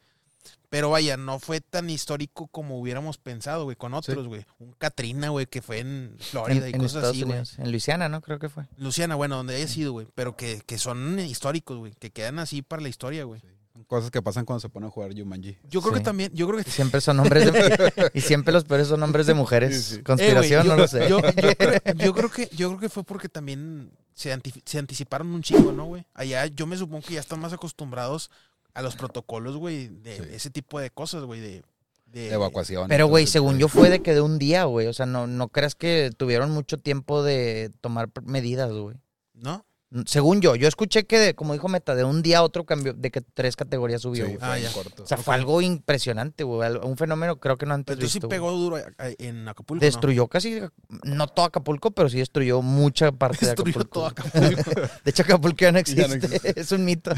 Pero 0.72 0.88
vaya, 0.88 1.18
no 1.18 1.38
fue 1.38 1.60
tan 1.60 1.90
histórico 1.90 2.46
como 2.46 2.80
hubiéramos 2.80 3.18
pensado, 3.18 3.64
güey, 3.64 3.76
con 3.76 3.92
otros, 3.92 4.26
güey. 4.26 4.46
Un 4.58 4.72
Katrina, 4.72 5.28
güey, 5.28 5.44
que 5.44 5.60
fue 5.60 5.80
en 5.80 6.14
En, 6.14 6.18
Florida 6.18 6.66
y 6.70 6.72
en 6.72 6.78
cosas 6.80 6.94
Estados 6.96 7.16
así, 7.16 7.22
güey. 7.24 7.42
En 7.58 7.70
Luisiana, 7.70 8.08
¿no? 8.08 8.22
Creo 8.22 8.38
que 8.38 8.48
fue. 8.48 8.64
Luciana, 8.78 9.14
bueno, 9.14 9.36
donde 9.36 9.54
haya 9.54 9.68
sido, 9.68 9.92
güey. 9.92 10.06
Pero 10.14 10.34
que, 10.34 10.62
que 10.64 10.78
son 10.78 11.18
históricos, 11.18 11.76
güey. 11.76 11.92
Que 11.98 12.08
quedan 12.10 12.38
así 12.38 12.62
para 12.62 12.80
la 12.80 12.88
historia, 12.88 13.24
güey. 13.24 13.42
Cosas 13.86 14.10
que 14.10 14.22
pasan 14.22 14.46
cuando 14.46 14.60
se 14.60 14.70
pone 14.70 14.86
a 14.86 14.88
jugar 14.90 15.12
Jumanji. 15.14 15.58
Yo 15.68 15.82
creo 15.82 15.92
Sí. 15.92 15.98
que 15.98 16.04
también, 16.04 16.30
yo 16.32 16.46
creo 16.48 16.64
que 16.64 16.70
siempre 16.70 17.02
son 17.02 17.18
nombres 17.18 17.52
de... 17.52 18.10
y 18.14 18.22
siempre 18.22 18.54
los 18.54 18.64
peores 18.64 18.88
son 18.88 19.00
nombres 19.00 19.26
de 19.26 19.34
mujeres. 19.34 19.76
Sí, 19.84 19.96
sí. 19.96 20.02
Conspiración, 20.02 20.60
Eh, 20.60 20.64
güey, 20.64 20.76
no 20.76 20.82
lo 20.82 20.88
sé. 20.88 21.06
Yo, 21.06 21.20
yo 21.20 21.32
creo, 21.34 21.80
yo 21.96 22.14
creo 22.14 22.30
que, 22.30 22.48
yo 22.56 22.68
creo 22.70 22.80
que 22.80 22.88
fue 22.88 23.04
porque 23.04 23.28
también 23.28 23.90
se, 24.14 24.32
anti- 24.32 24.62
se 24.64 24.78
anticiparon 24.78 25.26
un 25.34 25.42
chingo, 25.42 25.70
¿no, 25.72 25.84
güey? 25.84 26.06
Allá 26.14 26.46
yo 26.46 26.66
me 26.66 26.78
supongo 26.78 27.06
que 27.06 27.12
ya 27.14 27.20
están 27.20 27.40
más 27.40 27.52
acostumbrados 27.52 28.30
a 28.74 28.82
los 28.82 28.96
protocolos, 28.96 29.56
güey, 29.56 29.88
de 29.88 30.16
Sí. 30.16 30.22
ese 30.32 30.50
tipo 30.50 30.80
de 30.80 30.90
cosas, 30.90 31.24
güey, 31.24 31.40
de, 31.40 31.62
de- 32.06 32.28
De 32.28 32.32
evacuación. 32.34 32.88
Pero, 32.88 33.06
güey, 33.06 33.26
según 33.26 33.58
yo 33.58 33.68
fue 33.68 33.88
de 33.90 34.02
que 34.02 34.14
de 34.14 34.20
un 34.20 34.38
día, 34.38 34.64
güey. 34.64 34.86
O 34.86 34.92
sea, 34.92 35.06
no, 35.06 35.26
no 35.26 35.48
creas 35.48 35.74
que 35.74 36.10
tuvieron 36.16 36.50
mucho 36.50 36.78
tiempo 36.78 37.22
de 37.22 37.70
tomar 37.80 38.10
medidas, 38.24 38.70
güey. 38.72 38.96
¿No? 39.34 39.64
Según 40.06 40.40
yo, 40.40 40.56
yo 40.56 40.68
escuché 40.68 41.04
que, 41.04 41.18
de- 41.18 41.34
como 41.34 41.52
dijo 41.52 41.68
Meta, 41.68 41.94
de 41.94 42.02
un 42.04 42.22
día 42.22 42.38
a 42.38 42.42
otro 42.42 42.64
cambió, 42.64 42.94
de 42.94 43.10
que 43.10 43.20
tres 43.20 43.56
categorías 43.56 44.00
subió, 44.02 44.26
Sí, 44.26 44.38
Ah, 44.40 44.58
ya. 44.58 44.72
corto. 44.72 45.02
O 45.02 45.06
sea, 45.06 45.18
fue 45.18 45.34
algo 45.34 45.60
impresionante, 45.60 46.44
güey. 46.44 46.70
Un 46.82 46.96
fenómeno 46.96 47.38
creo 47.38 47.58
que 47.58 47.66
no 47.66 47.74
antes 47.74 47.96
Pero 47.96 48.06
tú 48.06 48.10
sí 48.10 48.18
visto, 48.18 48.28
güey. 48.28 48.38
pegó 48.38 48.52
duro 48.52 48.78
en 48.98 49.48
Acapulco, 49.48 49.74
¿no? 49.82 49.86
Destruyó 49.86 50.28
casi, 50.28 50.62
no 51.04 51.26
todo 51.26 51.44
Acapulco, 51.44 51.90
pero 51.90 52.08
sí 52.08 52.18
destruyó 52.18 52.62
mucha 52.62 53.12
parte 53.12 53.44
Destruyó 53.46 53.64
de 53.80 53.80
Acapulco. 53.84 53.90
todo 53.92 54.06
Acapulco. 54.06 54.70
De 55.04 55.10
hecho, 55.10 55.22
Acapulco 55.24 55.58
ya 55.60 55.72
no 55.72 55.76
Ya 55.78 55.80
existe. 55.80 56.08
no 56.08 56.14
existe. 56.14 56.60
es 56.60 56.72
un 56.72 56.84
mito. 56.86 57.10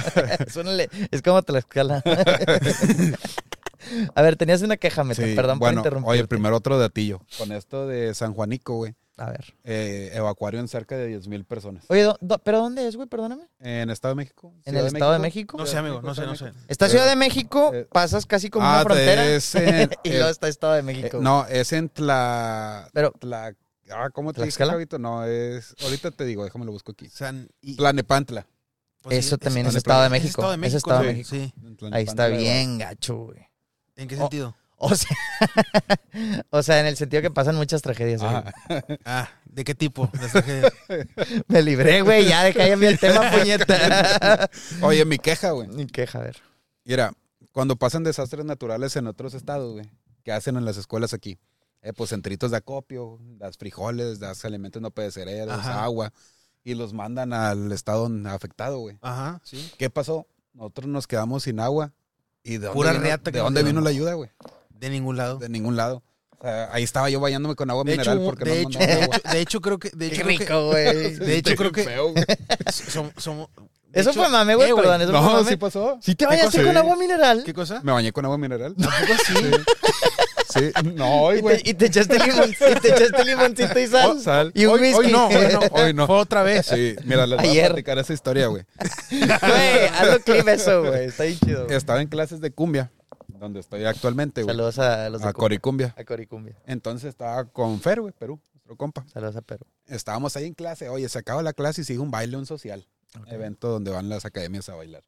es, 0.46 0.56
una 0.56 0.72
le- 0.72 0.90
es 1.12 1.22
como 1.22 1.42
Tlaxcala. 1.42 2.02
A 4.14 4.22
ver, 4.22 4.36
tenías 4.36 4.62
una 4.62 4.76
queja, 4.78 5.04
Meta. 5.04 5.22
Sí, 5.22 5.34
Perdón 5.34 5.58
bueno, 5.58 5.74
por 5.82 5.86
interrumpir. 5.86 6.10
oye, 6.10 6.26
primero 6.26 6.56
otro 6.56 6.78
datillo. 6.78 7.20
Con 7.38 7.52
esto 7.52 7.86
de 7.86 8.14
San 8.14 8.32
Juanico, 8.32 8.76
güey, 8.76 8.94
A 9.16 9.30
ver. 9.30 9.54
eh, 9.62 10.10
evacuaron 10.14 10.66
cerca 10.66 10.96
de 10.96 11.06
10 11.06 11.28
mil 11.28 11.44
personas. 11.44 11.84
Oye, 11.88 12.02
do- 12.02 12.18
do- 12.20 12.38
¿pero 12.38 12.58
dónde 12.58 12.86
es, 12.88 12.96
güey? 12.96 13.08
Perdóname. 13.08 13.46
¿En 13.60 13.88
Estado 13.90 14.12
de 14.14 14.16
México? 14.16 14.52
¿En 14.64 14.76
el 14.76 14.86
Estado 14.86 15.12
de 15.12 15.18
México? 15.20 15.56
No 15.56 15.66
sé, 15.66 15.76
amigo, 15.76 16.02
no 16.02 16.14
sé, 16.14 16.26
no 16.26 16.34
sé. 16.34 16.52
Está 16.68 16.88
Ciudad 16.88 17.06
de 17.08 17.14
México, 17.16 17.70
eh, 17.72 17.86
pasas 17.92 18.26
casi 18.26 18.50
como 18.50 18.66
ah, 18.66 18.74
una 18.76 18.82
frontera. 18.84 19.24
es 19.26 19.54
en- 19.54 19.90
y 20.02 20.08
eh, 20.10 20.12
luego 20.14 20.28
está 20.30 20.48
Estado 20.48 20.72
de 20.72 20.80
Eh, 20.80 20.82
México. 20.82 21.18
no, 21.20 21.46
es 21.46 21.72
en 21.72 21.88
Tla... 21.88 22.88
Pero- 22.92 23.12
Tla... 23.12 23.54
Ah, 23.90 24.08
¿cómo 24.10 24.32
te. 24.32 24.48
Chavito? 24.50 24.98
No, 24.98 25.24
es... 25.24 25.74
Ahorita 25.82 26.10
te 26.10 26.24
digo, 26.24 26.42
déjame 26.42 26.64
lo 26.64 26.72
busco 26.72 26.92
aquí. 26.92 27.08
San- 27.08 27.48
y- 27.60 27.76
Tlanepantla. 27.76 28.46
pues, 29.02 29.18
Eso 29.18 29.36
sí, 29.36 29.40
también 29.40 29.66
es 29.66 29.74
es 29.74 29.76
Estado 29.76 30.00
de 30.00 30.06
es 30.06 30.10
México. 30.12 30.40
Estado 30.40 30.56
de 30.56 30.66
Es. 30.66 30.74
Estado 30.74 31.02
de 31.02 31.24
sí, 31.24 31.36
México. 31.36 31.86
Sí. 31.86 31.90
Ahí 31.92 32.04
está 32.04 32.26
bien 32.28 32.78
gacho, 32.78 33.16
güey. 33.26 33.46
¿En 33.96 34.08
qué 34.08 34.16
Oh. 34.18 34.28
O 34.86 34.94
sea, 34.94 35.16
o 36.50 36.62
sea, 36.62 36.80
en 36.80 36.86
el 36.86 36.96
sentido 36.98 37.22
que 37.22 37.30
pasan 37.30 37.56
muchas 37.56 37.80
tragedias. 37.80 38.22
Ajá. 38.22 38.52
Ah, 39.06 39.30
¿de 39.46 39.64
qué 39.64 39.74
tipo? 39.74 40.10
Me 41.48 41.62
libré, 41.62 42.02
güey. 42.02 42.28
Ya, 42.28 42.44
déjame 42.44 42.88
el 42.88 42.98
tema, 42.98 43.30
puñeta. 43.32 44.50
Oye, 44.82 45.06
mi 45.06 45.18
queja, 45.18 45.52
güey. 45.52 45.68
Ni 45.68 45.86
queja, 45.86 46.18
a 46.18 46.22
ver. 46.22 46.36
Mira, 46.84 47.14
cuando 47.50 47.76
pasan 47.76 48.04
desastres 48.04 48.44
naturales 48.44 48.94
en 48.96 49.06
otros 49.06 49.32
estados, 49.32 49.72
güey, 49.72 49.90
¿qué 50.22 50.32
hacen 50.32 50.56
en 50.56 50.66
las 50.66 50.76
escuelas 50.76 51.14
aquí? 51.14 51.38
Eh, 51.80 51.94
pues 51.94 52.10
centritos 52.10 52.50
de 52.50 52.58
acopio, 52.58 53.18
das 53.38 53.56
frijoles, 53.56 54.20
das 54.20 54.44
alimentos 54.44 54.82
no 54.82 54.90
perecederos, 54.90 55.64
agua, 55.64 56.12
y 56.62 56.74
los 56.74 56.92
mandan 56.92 57.32
al 57.32 57.72
estado 57.72 58.10
afectado, 58.26 58.80
güey. 58.80 58.98
Ajá, 59.00 59.40
sí. 59.44 59.72
¿Qué 59.78 59.88
pasó? 59.88 60.26
Nosotros 60.52 60.88
nos 60.88 61.06
quedamos 61.06 61.44
sin 61.44 61.58
agua. 61.58 61.92
¿Y 62.42 62.58
de 62.58 62.66
dónde, 62.66 62.74
Pura 62.74 62.92
vino, 62.92 63.04
reata 63.04 63.32
que 63.32 63.38
¿de 63.38 63.42
dónde 63.42 63.62
vino 63.62 63.80
la 63.80 63.88
ayuda, 63.88 64.12
güey? 64.12 64.30
De 64.74 64.90
ningún 64.90 65.16
lado. 65.16 65.38
De 65.38 65.48
ningún 65.48 65.76
lado. 65.76 66.02
O 66.38 66.46
sea, 66.46 66.68
ahí 66.72 66.82
estaba 66.82 67.08
yo 67.08 67.20
bañándome 67.20 67.54
con 67.54 67.70
agua 67.70 67.84
De 67.84 67.92
mineral 67.92 68.20
porque 68.22 68.44
de, 68.44 68.62
no 68.64 68.68
hecho, 68.68 68.78
agua. 68.80 69.16
hecho, 69.16 69.28
de 69.32 69.40
hecho, 69.40 69.60
creo 69.62 69.78
que. 69.78 69.90
De 69.90 70.10
Qué 70.10 70.14
hecho, 70.16 70.22
creo 70.24 70.38
que- 70.38 70.44
rico, 70.44 70.66
güey. 70.66 71.14
de 71.14 71.36
hecho, 71.38 71.56
creo 71.56 71.72
que. 71.72 71.84
Feo, 71.84 72.12
Eso 72.66 74.10
hecho- 74.10 74.12
fue 74.20 74.28
mame, 74.28 74.54
güey, 74.56 74.70
eh, 74.70 74.74
perdón. 74.74 75.00
Eso 75.02 75.10
fue 75.12 75.20
No, 75.20 75.32
mame. 75.32 75.48
sí 75.48 75.56
pasó. 75.56 75.98
¿Sí 76.02 76.14
te 76.14 76.24
¿Qué 76.24 76.26
bañaste 76.26 76.62
con 76.62 76.72
Sí. 76.72 76.76
agua 76.76 76.96
mineral? 76.96 77.42
¿Qué 77.46 77.54
cosa? 77.54 77.80
Me 77.82 77.92
bañé 77.92 78.12
con 78.12 78.24
agua 78.24 78.36
mineral. 78.36 78.74
¿Tampoco 78.76 79.12
sí? 79.26 79.34
Sí. 80.52 80.72
No, 80.94 81.22
hoy, 81.22 81.38
Y 81.38 81.40
güey. 81.40 81.62
te, 81.62 81.70
y 81.70 81.74
te 81.74 81.86
echaste 81.86 82.18
limón, 82.18 82.50
y 82.50 82.54
te 82.80 82.88
echaste 82.88 83.24
limoncito 83.24 83.78
y 83.78 83.86
sal. 83.86 84.10
Oh, 84.10 84.20
sal. 84.20 84.52
Y 84.54 84.66
un 84.66 84.74
hoy, 84.74 84.80
whisky. 84.82 84.96
hoy 85.06 85.12
no, 85.12 85.26
hoy 85.28 85.48
no, 85.52 85.60
hoy 85.82 85.94
no. 85.94 86.06
Fue 86.06 86.16
otra 86.16 86.42
vez. 86.42 86.66
Sí, 86.66 86.94
mira, 87.04 87.26
les 87.26 87.38
voy 87.40 87.48
Ayer. 87.48 87.64
a 87.64 87.68
platicar 87.68 87.98
esa 87.98 88.12
historia, 88.12 88.46
güey. 88.48 88.64
Güey, 89.10 89.86
hazlo 89.98 90.20
clip 90.20 90.46
eso, 90.48 90.82
güey. 90.84 91.06
Está 91.06 91.24
bien 91.24 91.38
chido. 91.44 91.64
güey. 91.64 91.76
Estaba 91.76 92.02
en 92.02 92.08
clases 92.08 92.40
de 92.40 92.50
cumbia, 92.52 92.90
donde 93.44 93.60
estoy 93.60 93.84
actualmente, 93.84 94.42
güey. 94.42 94.54
Saludos 94.54 94.78
a 94.78 95.08
los 95.08 95.22
de 95.22 95.28
A 95.28 95.32
Cumbia. 95.32 95.40
Coricumbia. 95.40 95.94
A 95.96 96.04
Coricumbia. 96.04 96.56
Entonces 96.66 97.08
estaba 97.10 97.44
con 97.44 97.80
Fer, 97.80 98.00
güey, 98.00 98.12
Perú, 98.12 98.40
nuestro 98.52 98.76
compa. 98.76 99.06
Saludos 99.08 99.36
a 99.36 99.42
Perú. 99.42 99.64
Estábamos 99.86 100.36
ahí 100.36 100.46
en 100.46 100.54
clase, 100.54 100.88
oye, 100.88 101.08
se 101.08 101.18
acaba 101.18 101.42
la 101.42 101.52
clase 101.52 101.82
y 101.82 101.84
sigue 101.84 102.00
un 102.00 102.10
baile, 102.10 102.36
un 102.36 102.46
social. 102.46 102.86
Evento 103.28 103.68
donde 103.68 103.92
van 103.92 104.08
las 104.08 104.24
academias 104.24 104.68
a 104.68 104.74
bailar. 104.74 105.04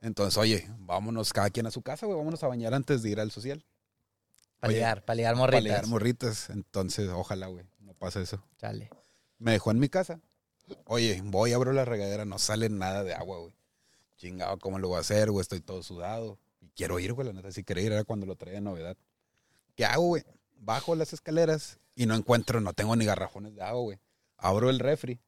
Entonces, 0.00 0.36
oye, 0.38 0.68
vámonos 0.78 1.32
cada 1.32 1.50
quien 1.50 1.66
a 1.66 1.70
su 1.70 1.82
casa, 1.82 2.06
güey, 2.06 2.18
vámonos 2.18 2.42
a 2.42 2.48
bañar 2.48 2.74
antes 2.74 3.02
de 3.02 3.10
ir 3.10 3.20
al 3.20 3.30
social. 3.30 3.64
Ligar 4.62 5.04
Para 5.04 5.34
morritas. 5.34 5.62
ligar 5.62 5.86
morritas. 5.86 6.50
Entonces, 6.50 7.08
ojalá, 7.10 7.46
güey, 7.46 7.64
no 7.78 7.94
pase 7.94 8.22
eso. 8.22 8.42
Chale. 8.58 8.90
Me 9.38 9.52
dejó 9.52 9.70
en 9.70 9.78
mi 9.78 9.88
casa. 9.88 10.20
Oye, 10.84 11.20
voy, 11.24 11.52
abro 11.52 11.72
la 11.72 11.84
regadera, 11.84 12.24
no 12.24 12.38
sale 12.38 12.68
nada 12.68 13.04
de 13.04 13.14
agua, 13.14 13.38
güey. 13.38 13.54
Chingado, 14.16 14.58
¿cómo 14.58 14.78
lo 14.80 14.88
voy 14.88 14.96
a 14.96 15.00
hacer, 15.00 15.30
güey? 15.30 15.42
Estoy 15.42 15.60
todo 15.60 15.82
sudado. 15.82 16.38
Quiero 16.78 17.00
ir, 17.00 17.12
güey, 17.12 17.26
la 17.26 17.32
neta, 17.32 17.50
si 17.50 17.64
quería 17.64 17.82
ir, 17.82 17.92
era 17.92 18.04
cuando 18.04 18.24
lo 18.24 18.36
traía 18.36 18.54
de 18.54 18.60
novedad. 18.60 18.96
¿Qué 19.74 19.84
hago, 19.84 20.06
güey? 20.06 20.22
Bajo 20.60 20.94
las 20.94 21.12
escaleras 21.12 21.80
y 21.96 22.06
no 22.06 22.14
encuentro, 22.14 22.60
no 22.60 22.72
tengo 22.72 22.94
ni 22.94 23.04
garrafones 23.04 23.56
de 23.56 23.62
agua, 23.62 23.82
güey. 23.82 23.98
Abro 24.36 24.70
el 24.70 24.78
refri 24.78 25.18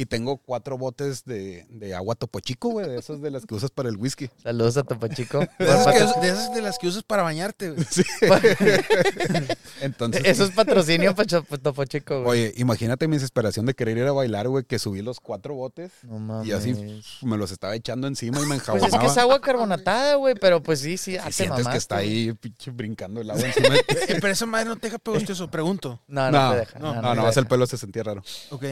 y 0.00 0.06
tengo 0.06 0.38
cuatro 0.38 0.78
botes 0.78 1.24
de, 1.26 1.66
de 1.68 1.94
agua 1.94 2.14
topo 2.14 2.40
chico, 2.40 2.70
güey, 2.70 2.88
de 2.88 2.98
esos 2.98 3.20
de 3.20 3.30
las 3.30 3.44
que 3.44 3.54
usas 3.54 3.70
para 3.70 3.90
el 3.90 3.96
whisky. 3.98 4.30
Saludos 4.42 4.78
a 4.78 4.82
Topo 4.82 5.08
Chico. 5.08 5.40
De 5.58 5.66
esas, 5.66 5.86
que- 6.14 6.20
de 6.20 6.28
esas 6.28 6.54
de 6.54 6.62
las 6.62 6.78
que 6.78 6.86
usas 6.88 7.02
para 7.02 7.22
bañarte, 7.22 7.70
güey. 7.72 7.84
Sí. 7.90 8.02
Entonces, 9.82 10.22
Eso 10.24 10.44
es 10.44 10.50
patrocinio 10.52 11.14
para 11.14 11.42
Topo 11.42 11.84
Chico, 11.84 12.22
güey. 12.22 12.44
oye, 12.46 12.54
imagínate 12.56 13.08
mi 13.08 13.16
desesperación 13.16 13.66
de 13.66 13.74
querer 13.74 13.98
ir 13.98 14.04
a 14.06 14.12
bailar, 14.12 14.48
güey, 14.48 14.64
que 14.64 14.78
subí 14.78 15.02
los 15.02 15.20
cuatro 15.20 15.54
botes 15.54 15.90
No 16.02 16.18
mames. 16.18 16.48
y 16.48 16.52
así 16.52 17.02
me 17.22 17.36
los 17.36 17.50
estaba 17.52 17.74
echando 17.74 18.06
encima 18.06 18.38
y 18.38 18.42
me 18.42 18.48
Pues 18.48 18.60
enjabonaba. 18.60 18.88
es 18.88 18.98
que 19.00 19.06
es 19.06 19.18
agua 19.18 19.40
carbonatada, 19.40 20.14
güey, 20.14 20.34
pero 20.34 20.62
pues 20.62 20.80
sí, 20.80 20.96
sí, 20.96 21.16
hace 21.16 21.32
sientes 21.44 21.58
mamaste, 21.58 21.72
que 21.72 21.78
está 21.78 21.96
ahí 21.98 22.32
pinche 22.34 22.70
brincando 22.70 23.20
el 23.20 23.30
agua 23.30 23.42
encima 23.46 23.68
de 23.74 23.82
ti. 23.82 23.96
Eh, 24.08 24.18
pero 24.20 24.32
esa 24.32 24.46
madre 24.46 24.66
no 24.68 24.76
te 24.76 24.86
deja 24.88 24.98
pegostioso, 24.98 25.50
pregunto. 25.50 26.00
No, 26.08 26.30
no, 26.30 26.40
No, 26.42 26.52
te 26.52 26.58
deja. 26.60 26.78
no, 26.78 26.94
No, 27.02 27.14
no, 27.14 27.22
más 27.22 27.36
el 27.36 27.46
pelo 27.46 27.66
se 27.66 27.76
sentía 27.76 28.02
raro. 28.02 28.22
Ok. 28.50 28.64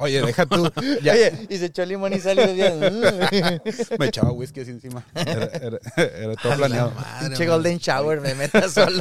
Oye, 0.00 0.22
deja 0.22 0.46
tú. 0.46 0.70
Ya 1.02 1.12
Oye, 1.12 1.46
y 1.48 1.58
se 1.58 1.66
echó 1.66 1.84
limón 1.84 2.12
y 2.12 2.20
salió 2.20 2.52
bien. 2.54 2.78
me 3.98 4.06
echaba 4.06 4.30
whisky 4.30 4.60
así 4.60 4.70
encima. 4.70 5.04
Era, 5.14 5.46
era- 5.46 5.78
era 5.96 6.34
todo 6.36 6.54
planeado. 6.56 6.92
Pinche 7.20 7.46
golden 7.46 7.78
shower, 7.78 8.20
me 8.20 8.34
meta 8.36 8.68
solo. 8.68 9.00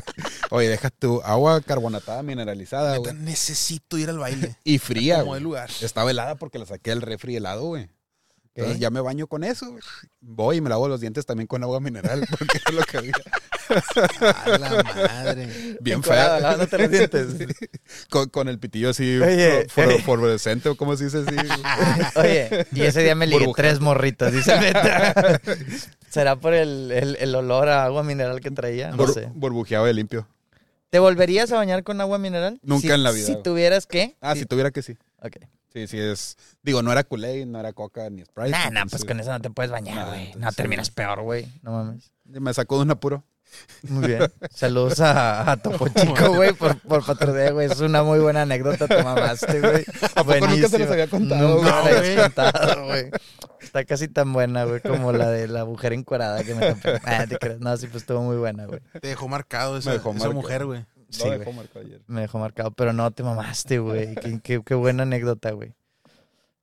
Oye, 0.50 0.68
deja 0.68 0.90
tú. 0.90 1.20
Agua 1.24 1.60
carbonatada 1.60 2.22
mineralizada, 2.22 2.96
güey. 2.98 3.14
necesito 3.14 3.98
ir 3.98 4.10
al 4.10 4.18
baile. 4.18 4.56
Y 4.62 4.78
fría, 4.78 5.20
Como 5.20 5.34
el 5.36 5.42
lugar. 5.42 5.70
Estaba 5.80 6.10
helada 6.10 6.36
porque 6.36 6.58
la 6.60 6.66
saqué 6.66 6.90
del 6.90 7.02
refri 7.02 7.34
helado, 7.36 7.64
güey. 7.64 7.88
Entonces 8.58 8.80
ya 8.80 8.90
me 8.90 9.00
baño 9.00 9.26
con 9.26 9.44
eso. 9.44 9.66
Voy 10.20 10.56
y 10.56 10.60
me 10.60 10.68
lavo 10.68 10.88
los 10.88 11.00
dientes 11.00 11.24
también 11.26 11.46
con 11.46 11.62
agua 11.62 11.78
mineral 11.80 12.26
porque 12.38 12.58
es 12.58 12.74
lo 12.74 12.82
que 12.82 12.98
había. 12.98 13.12
A 14.44 14.58
la 14.58 14.82
madre. 14.82 15.76
Bien 15.80 16.02
fea. 16.02 16.40
lavándote 16.40 16.78
los 16.78 16.90
dientes. 16.90 17.26
Con, 18.10 18.28
con 18.30 18.48
el 18.48 18.58
pitillo 18.58 18.90
así 18.90 19.18
fluorescente 20.02 20.68
o 20.70 20.76
como 20.76 20.96
se 20.96 21.04
dice 21.04 21.18
así. 21.26 21.36
Oye, 22.18 22.66
y 22.72 22.82
ese 22.82 23.02
día 23.02 23.14
me 23.14 23.26
ligué 23.26 23.46
tres 23.54 23.80
morritas, 23.80 24.32
dice. 24.32 24.52
¿Será 26.08 26.36
por 26.36 26.54
el, 26.54 26.90
el- 26.90 27.16
el 27.20 27.34
olor 27.34 27.68
a 27.68 27.84
agua 27.84 28.02
mineral 28.02 28.40
que 28.40 28.50
traía? 28.50 28.90
No 28.90 28.96
Bur- 28.96 29.12
sé. 29.14 29.28
burbujeado 29.34 29.84
de 29.84 29.94
limpio. 29.94 30.26
¿Te 30.90 30.98
volverías 30.98 31.52
a 31.52 31.56
bañar 31.56 31.84
con 31.84 32.00
agua 32.00 32.18
mineral? 32.18 32.58
Nunca 32.62 32.88
Si- 32.88 32.92
en 32.92 33.02
la 33.02 33.10
vida, 33.12 33.26
Si 33.26 33.42
tuvieras 33.42 33.86
que. 33.86 34.16
Ah, 34.20 34.34
si 34.34 34.46
tuviera 34.46 34.70
que 34.70 34.82
sí. 34.82 34.96
Ok. 35.22 35.36
Sí, 35.72 35.86
sí 35.86 35.98
es. 35.98 36.36
Digo, 36.62 36.82
no 36.82 36.90
era 36.92 37.04
Kool-Aid, 37.04 37.46
no 37.46 37.60
era 37.60 37.72
Coca 37.72 38.08
ni 38.10 38.24
Sprite. 38.24 38.50
Nah, 38.50 38.70
nah, 38.70 38.84
pues 38.88 39.04
con 39.04 39.20
eso 39.20 39.30
no 39.30 39.40
te 39.40 39.50
puedes 39.50 39.70
bañar, 39.70 39.96
Nah, 39.96 40.06
güey. 40.06 40.32
No, 40.36 40.50
terminas 40.52 40.86
sí. 40.88 40.92
peor, 40.94 41.20
güey. 41.22 41.46
No 41.62 41.72
mames. 41.72 42.10
Me 42.24 42.52
sacó 42.54 42.76
de 42.76 42.82
un 42.82 42.90
apuro. 42.90 43.24
Muy 43.82 44.06
bien. 44.08 44.20
Saludos 44.50 45.00
a, 45.00 45.50
a 45.50 45.56
Topo 45.56 45.88
Chico, 45.88 46.34
güey, 46.34 46.52
por, 46.52 46.78
por 46.80 47.04
patrocinar, 47.04 47.54
güey. 47.54 47.70
Es 47.70 47.80
una 47.80 48.02
muy 48.02 48.18
buena 48.18 48.42
anécdota, 48.42 48.86
te 48.88 49.02
mamaste, 49.02 49.60
güey. 49.60 49.84
¿A 50.14 50.24
poco 50.24 50.46
nunca 50.46 50.68
se 50.68 50.78
los 50.78 50.90
había 50.90 51.06
contado, 51.08 51.48
Nunca 51.56 51.80
güey? 51.80 51.92
me 51.92 51.98
habías 51.98 52.22
contado, 52.34 52.84
güey. 52.86 53.10
Está 53.60 53.84
casi 53.84 54.08
tan 54.08 54.32
buena, 54.34 54.64
güey, 54.64 54.80
como 54.80 55.12
la 55.12 55.30
de 55.30 55.48
la 55.48 55.64
mujer 55.64 55.92
encuerada 55.94 56.44
que 56.44 56.54
me. 56.54 56.76
Ah, 57.04 57.26
te. 57.26 57.56
No, 57.58 57.74
sí, 57.76 57.86
pues 57.86 58.02
estuvo 58.02 58.22
muy 58.22 58.36
buena, 58.36 58.66
güey. 58.66 58.80
Te 59.00 59.08
dejó 59.08 59.28
marcado 59.28 59.78
esa, 59.78 59.90
Me 59.90 59.96
dejó 59.96 60.10
esa 60.10 60.18
marcado. 60.18 60.34
mujer, 60.34 60.66
güey. 60.66 60.84
Sí, 61.10 61.20
Lo 61.20 61.26
güey. 61.26 61.38
dejó 61.38 61.52
marcado 61.52 61.80
ayer. 61.86 62.02
Me 62.06 62.20
dejó 62.22 62.38
marcado, 62.38 62.70
pero 62.72 62.92
no 62.92 63.10
te 63.10 63.22
mamaste, 63.22 63.78
güey. 63.78 64.14
Qué, 64.22 64.40
qué- 64.42 64.62
qué 64.64 64.74
buena 64.74 65.04
anécdota, 65.04 65.50
güey. 65.52 65.74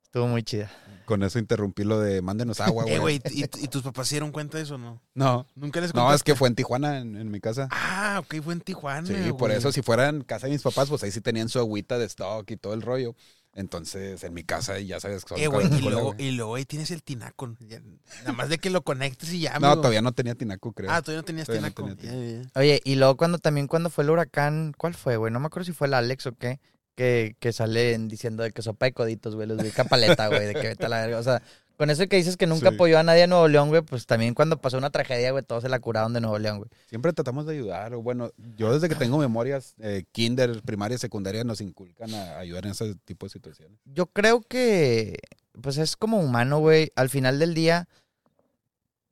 Estuvo 0.02 0.28
muy 0.28 0.42
chida. 0.42 0.70
Con 1.04 1.22
eso 1.22 1.38
interrumpí 1.38 1.84
lo 1.84 2.00
de 2.00 2.20
mándenos 2.22 2.60
agua, 2.60 2.84
Eh, 2.88 2.98
güey. 2.98 3.20
¿y, 3.30 3.44
y 3.44 3.68
tus 3.68 3.82
papás 3.82 4.08
se 4.08 4.14
dieron 4.16 4.32
cuenta 4.32 4.56
de 4.58 4.64
eso 4.64 4.74
o 4.74 4.78
no? 4.78 5.00
no. 5.14 5.46
Nunca 5.54 5.80
les 5.80 5.94
No, 5.94 6.00
contaste? 6.02 6.16
es 6.16 6.22
que 6.24 6.34
fue 6.34 6.48
en 6.48 6.54
Tijuana, 6.56 6.98
en, 6.98 7.16
en 7.16 7.30
mi 7.30 7.40
casa. 7.40 7.68
Ah, 7.70 8.20
ok, 8.24 8.42
fue 8.42 8.54
en 8.54 8.60
Tijuana. 8.60 9.06
Sí, 9.06 9.32
por 9.32 9.50
eso 9.52 9.70
si 9.72 9.82
fuera 9.82 10.08
en 10.08 10.22
casa 10.22 10.46
de 10.46 10.52
mis 10.54 10.62
papás, 10.62 10.88
pues 10.88 11.02
ahí 11.04 11.10
sí 11.12 11.20
tenían 11.20 11.48
su 11.48 11.58
agüita 11.60 11.98
de 11.98 12.06
stock 12.06 12.50
y 12.50 12.56
todo 12.56 12.74
el 12.74 12.82
rollo. 12.82 13.14
Entonces, 13.56 14.22
en 14.22 14.34
mi 14.34 14.44
casa 14.44 14.78
ya 14.78 15.00
sabes 15.00 15.24
que 15.24 15.30
son 15.30 15.38
Eh, 15.40 15.46
güey, 15.48 15.66
y 15.74 15.80
luego, 15.80 16.14
y 16.18 16.30
luego 16.32 16.54
ahí 16.56 16.64
tienes 16.66 16.90
el 16.90 17.02
tinaco. 17.02 17.56
Ya, 17.60 17.80
Nada 18.20 18.32
más 18.34 18.48
de 18.50 18.58
que 18.58 18.68
lo 18.70 18.82
conectes 18.82 19.32
y 19.32 19.40
ya, 19.40 19.58
No, 19.58 19.68
amigo. 19.68 19.80
todavía 19.80 20.02
no 20.02 20.12
tenía 20.12 20.34
tinaco, 20.34 20.72
creo. 20.72 20.90
Ah, 20.90 21.00
todavía 21.00 21.22
no 21.22 21.24
tenías 21.24 21.46
Todavía 21.46 21.68
no 21.70 21.74
tinaco. 21.74 21.96
tenía 21.96 22.38
ya, 22.38 22.42
ya. 22.42 22.60
Oye, 22.60 22.80
y 22.84 22.96
luego 22.96 23.16
cuando 23.16 23.38
también 23.38 23.66
cuando 23.66 23.88
fue 23.90 24.04
el 24.04 24.10
huracán, 24.10 24.74
¿cuál 24.76 24.94
fue, 24.94 25.16
güey? 25.16 25.32
No 25.32 25.40
me 25.40 25.46
acuerdo 25.46 25.64
si 25.64 25.72
fue 25.72 25.86
el 25.86 25.94
Alex 25.94 26.26
o 26.26 26.32
qué, 26.36 26.60
que, 26.94 27.34
que 27.40 27.52
salen 27.54 28.08
diciendo 28.08 28.42
de 28.42 28.52
que 28.52 28.60
sopa 28.60 28.86
de 28.86 28.92
coditos, 28.92 29.34
güey, 29.34 29.48
los 29.48 29.56
de 29.58 29.72
paleta, 29.88 30.28
güey, 30.28 30.46
de 30.46 30.52
que 30.54 30.68
vete 30.68 30.84
a 30.86 30.88
la 30.90 31.00
verga. 31.00 31.18
O 31.18 31.22
sea, 31.22 31.42
con 31.76 31.90
eso 31.90 32.06
que 32.08 32.16
dices 32.16 32.36
que 32.36 32.46
nunca 32.46 32.70
Sí. 32.70 32.74
apoyó 32.74 32.98
a 32.98 33.02
nadie 33.02 33.22
en 33.24 33.30
Nuevo 33.30 33.48
León, 33.48 33.68
güey, 33.68 33.82
pues 33.82 34.06
también 34.06 34.34
cuando 34.34 34.60
pasó 34.60 34.78
una 34.78 34.90
tragedia, 34.90 35.30
güey, 35.30 35.44
todos 35.44 35.62
se 35.62 35.68
la 35.68 35.78
curaron 35.78 36.12
de 36.12 36.20
Nuevo 36.20 36.38
León, 36.38 36.58
güey. 36.58 36.70
Siempre 36.88 37.12
tratamos 37.12 37.46
de 37.46 37.52
ayudar. 37.54 37.94
o 37.94 38.02
Bueno, 38.02 38.30
yo 38.56 38.72
desde 38.72 38.88
que 38.88 38.94
tengo 38.94 39.18
memorias, 39.18 39.74
eh, 39.78 40.04
kinder, 40.12 40.62
primaria, 40.62 40.98
secundaria, 40.98 41.44
nos 41.44 41.60
inculcan 41.60 42.12
a 42.14 42.38
ayudar 42.38 42.64
en 42.66 42.72
ese 42.72 42.94
tipo 43.04 43.26
de 43.26 43.30
situaciones. 43.30 43.78
Yo 43.84 44.06
creo 44.06 44.40
que, 44.42 45.18
pues 45.60 45.76
es 45.78 45.96
como 45.96 46.18
humano, 46.20 46.58
güey. 46.60 46.92
Al 46.96 47.08
final 47.10 47.38
del 47.38 47.54
día, 47.54 47.88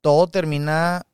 todo 0.01 0.27
termina. 0.27 1.05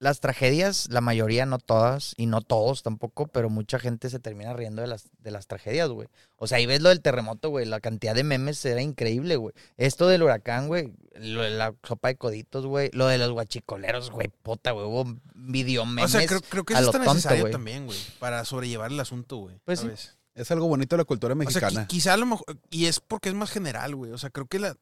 Las 0.00 0.20
tragedias, 0.20 0.88
la 0.90 1.02
mayoría, 1.02 1.44
no 1.44 1.58
todas, 1.58 2.14
y 2.16 2.24
no 2.24 2.40
todos 2.40 2.82
tampoco, 2.82 3.26
pero 3.26 3.50
mucha 3.50 3.78
gente 3.78 4.08
se 4.08 4.18
termina 4.18 4.54
riendo 4.54 4.80
de 4.80 4.88
las, 4.88 5.10
de 5.18 5.30
las 5.30 5.46
tragedias, 5.46 5.90
güey. 5.90 6.08
O 6.36 6.46
sea, 6.46 6.56
ahí 6.56 6.64
ves 6.64 6.80
lo 6.80 6.88
del 6.88 7.02
terremoto, 7.02 7.50
güey. 7.50 7.66
La 7.66 7.80
cantidad 7.80 8.14
de 8.14 8.24
memes 8.24 8.64
era 8.64 8.80
increíble, 8.80 9.36
güey. 9.36 9.54
Esto 9.76 10.08
del 10.08 10.22
huracán, 10.22 10.68
güey. 10.68 10.94
Lo 11.16 11.42
de 11.42 11.50
la 11.50 11.74
sopa 11.86 12.08
de 12.08 12.16
coditos, 12.16 12.64
güey. 12.64 12.88
Lo 12.94 13.08
de 13.08 13.18
los 13.18 13.30
guachicoleros, 13.30 14.10
güey. 14.10 14.28
Puta, 14.42 14.70
güey. 14.70 14.86
Hubo 14.86 15.04
video 15.34 15.84
memes. 15.84 16.06
O 16.14 16.18
sea, 16.18 16.26
creo, 16.26 16.40
creo 16.40 16.64
que 16.64 16.72
eso 16.72 16.84
está 16.86 16.92
tonto, 16.98 17.12
necesario 17.12 17.42
güey. 17.42 17.52
también, 17.52 17.84
güey. 17.84 17.98
Para 18.18 18.42
sobrellevar 18.46 18.90
el 18.90 18.98
asunto, 19.00 19.36
güey. 19.36 19.60
Pues 19.66 19.80
sí. 19.80 19.90
Es 20.34 20.50
algo 20.50 20.66
bonito 20.66 20.96
de 20.96 21.02
la 21.02 21.04
cultura 21.04 21.34
O 21.34 21.36
sea, 21.36 21.44
mexicana. 21.44 21.82
qui- 21.84 21.86
quizá 21.88 22.14
a 22.14 22.16
lo 22.16 22.24
mejor. 22.24 22.46
Y 22.70 22.86
es 22.86 23.00
porque 23.00 23.28
es 23.28 23.34
más 23.34 23.50
general, 23.50 23.94
güey. 23.96 24.12
O 24.12 24.18
sea, 24.18 24.30
creo 24.30 24.46
que 24.46 24.58
la. 24.60 24.76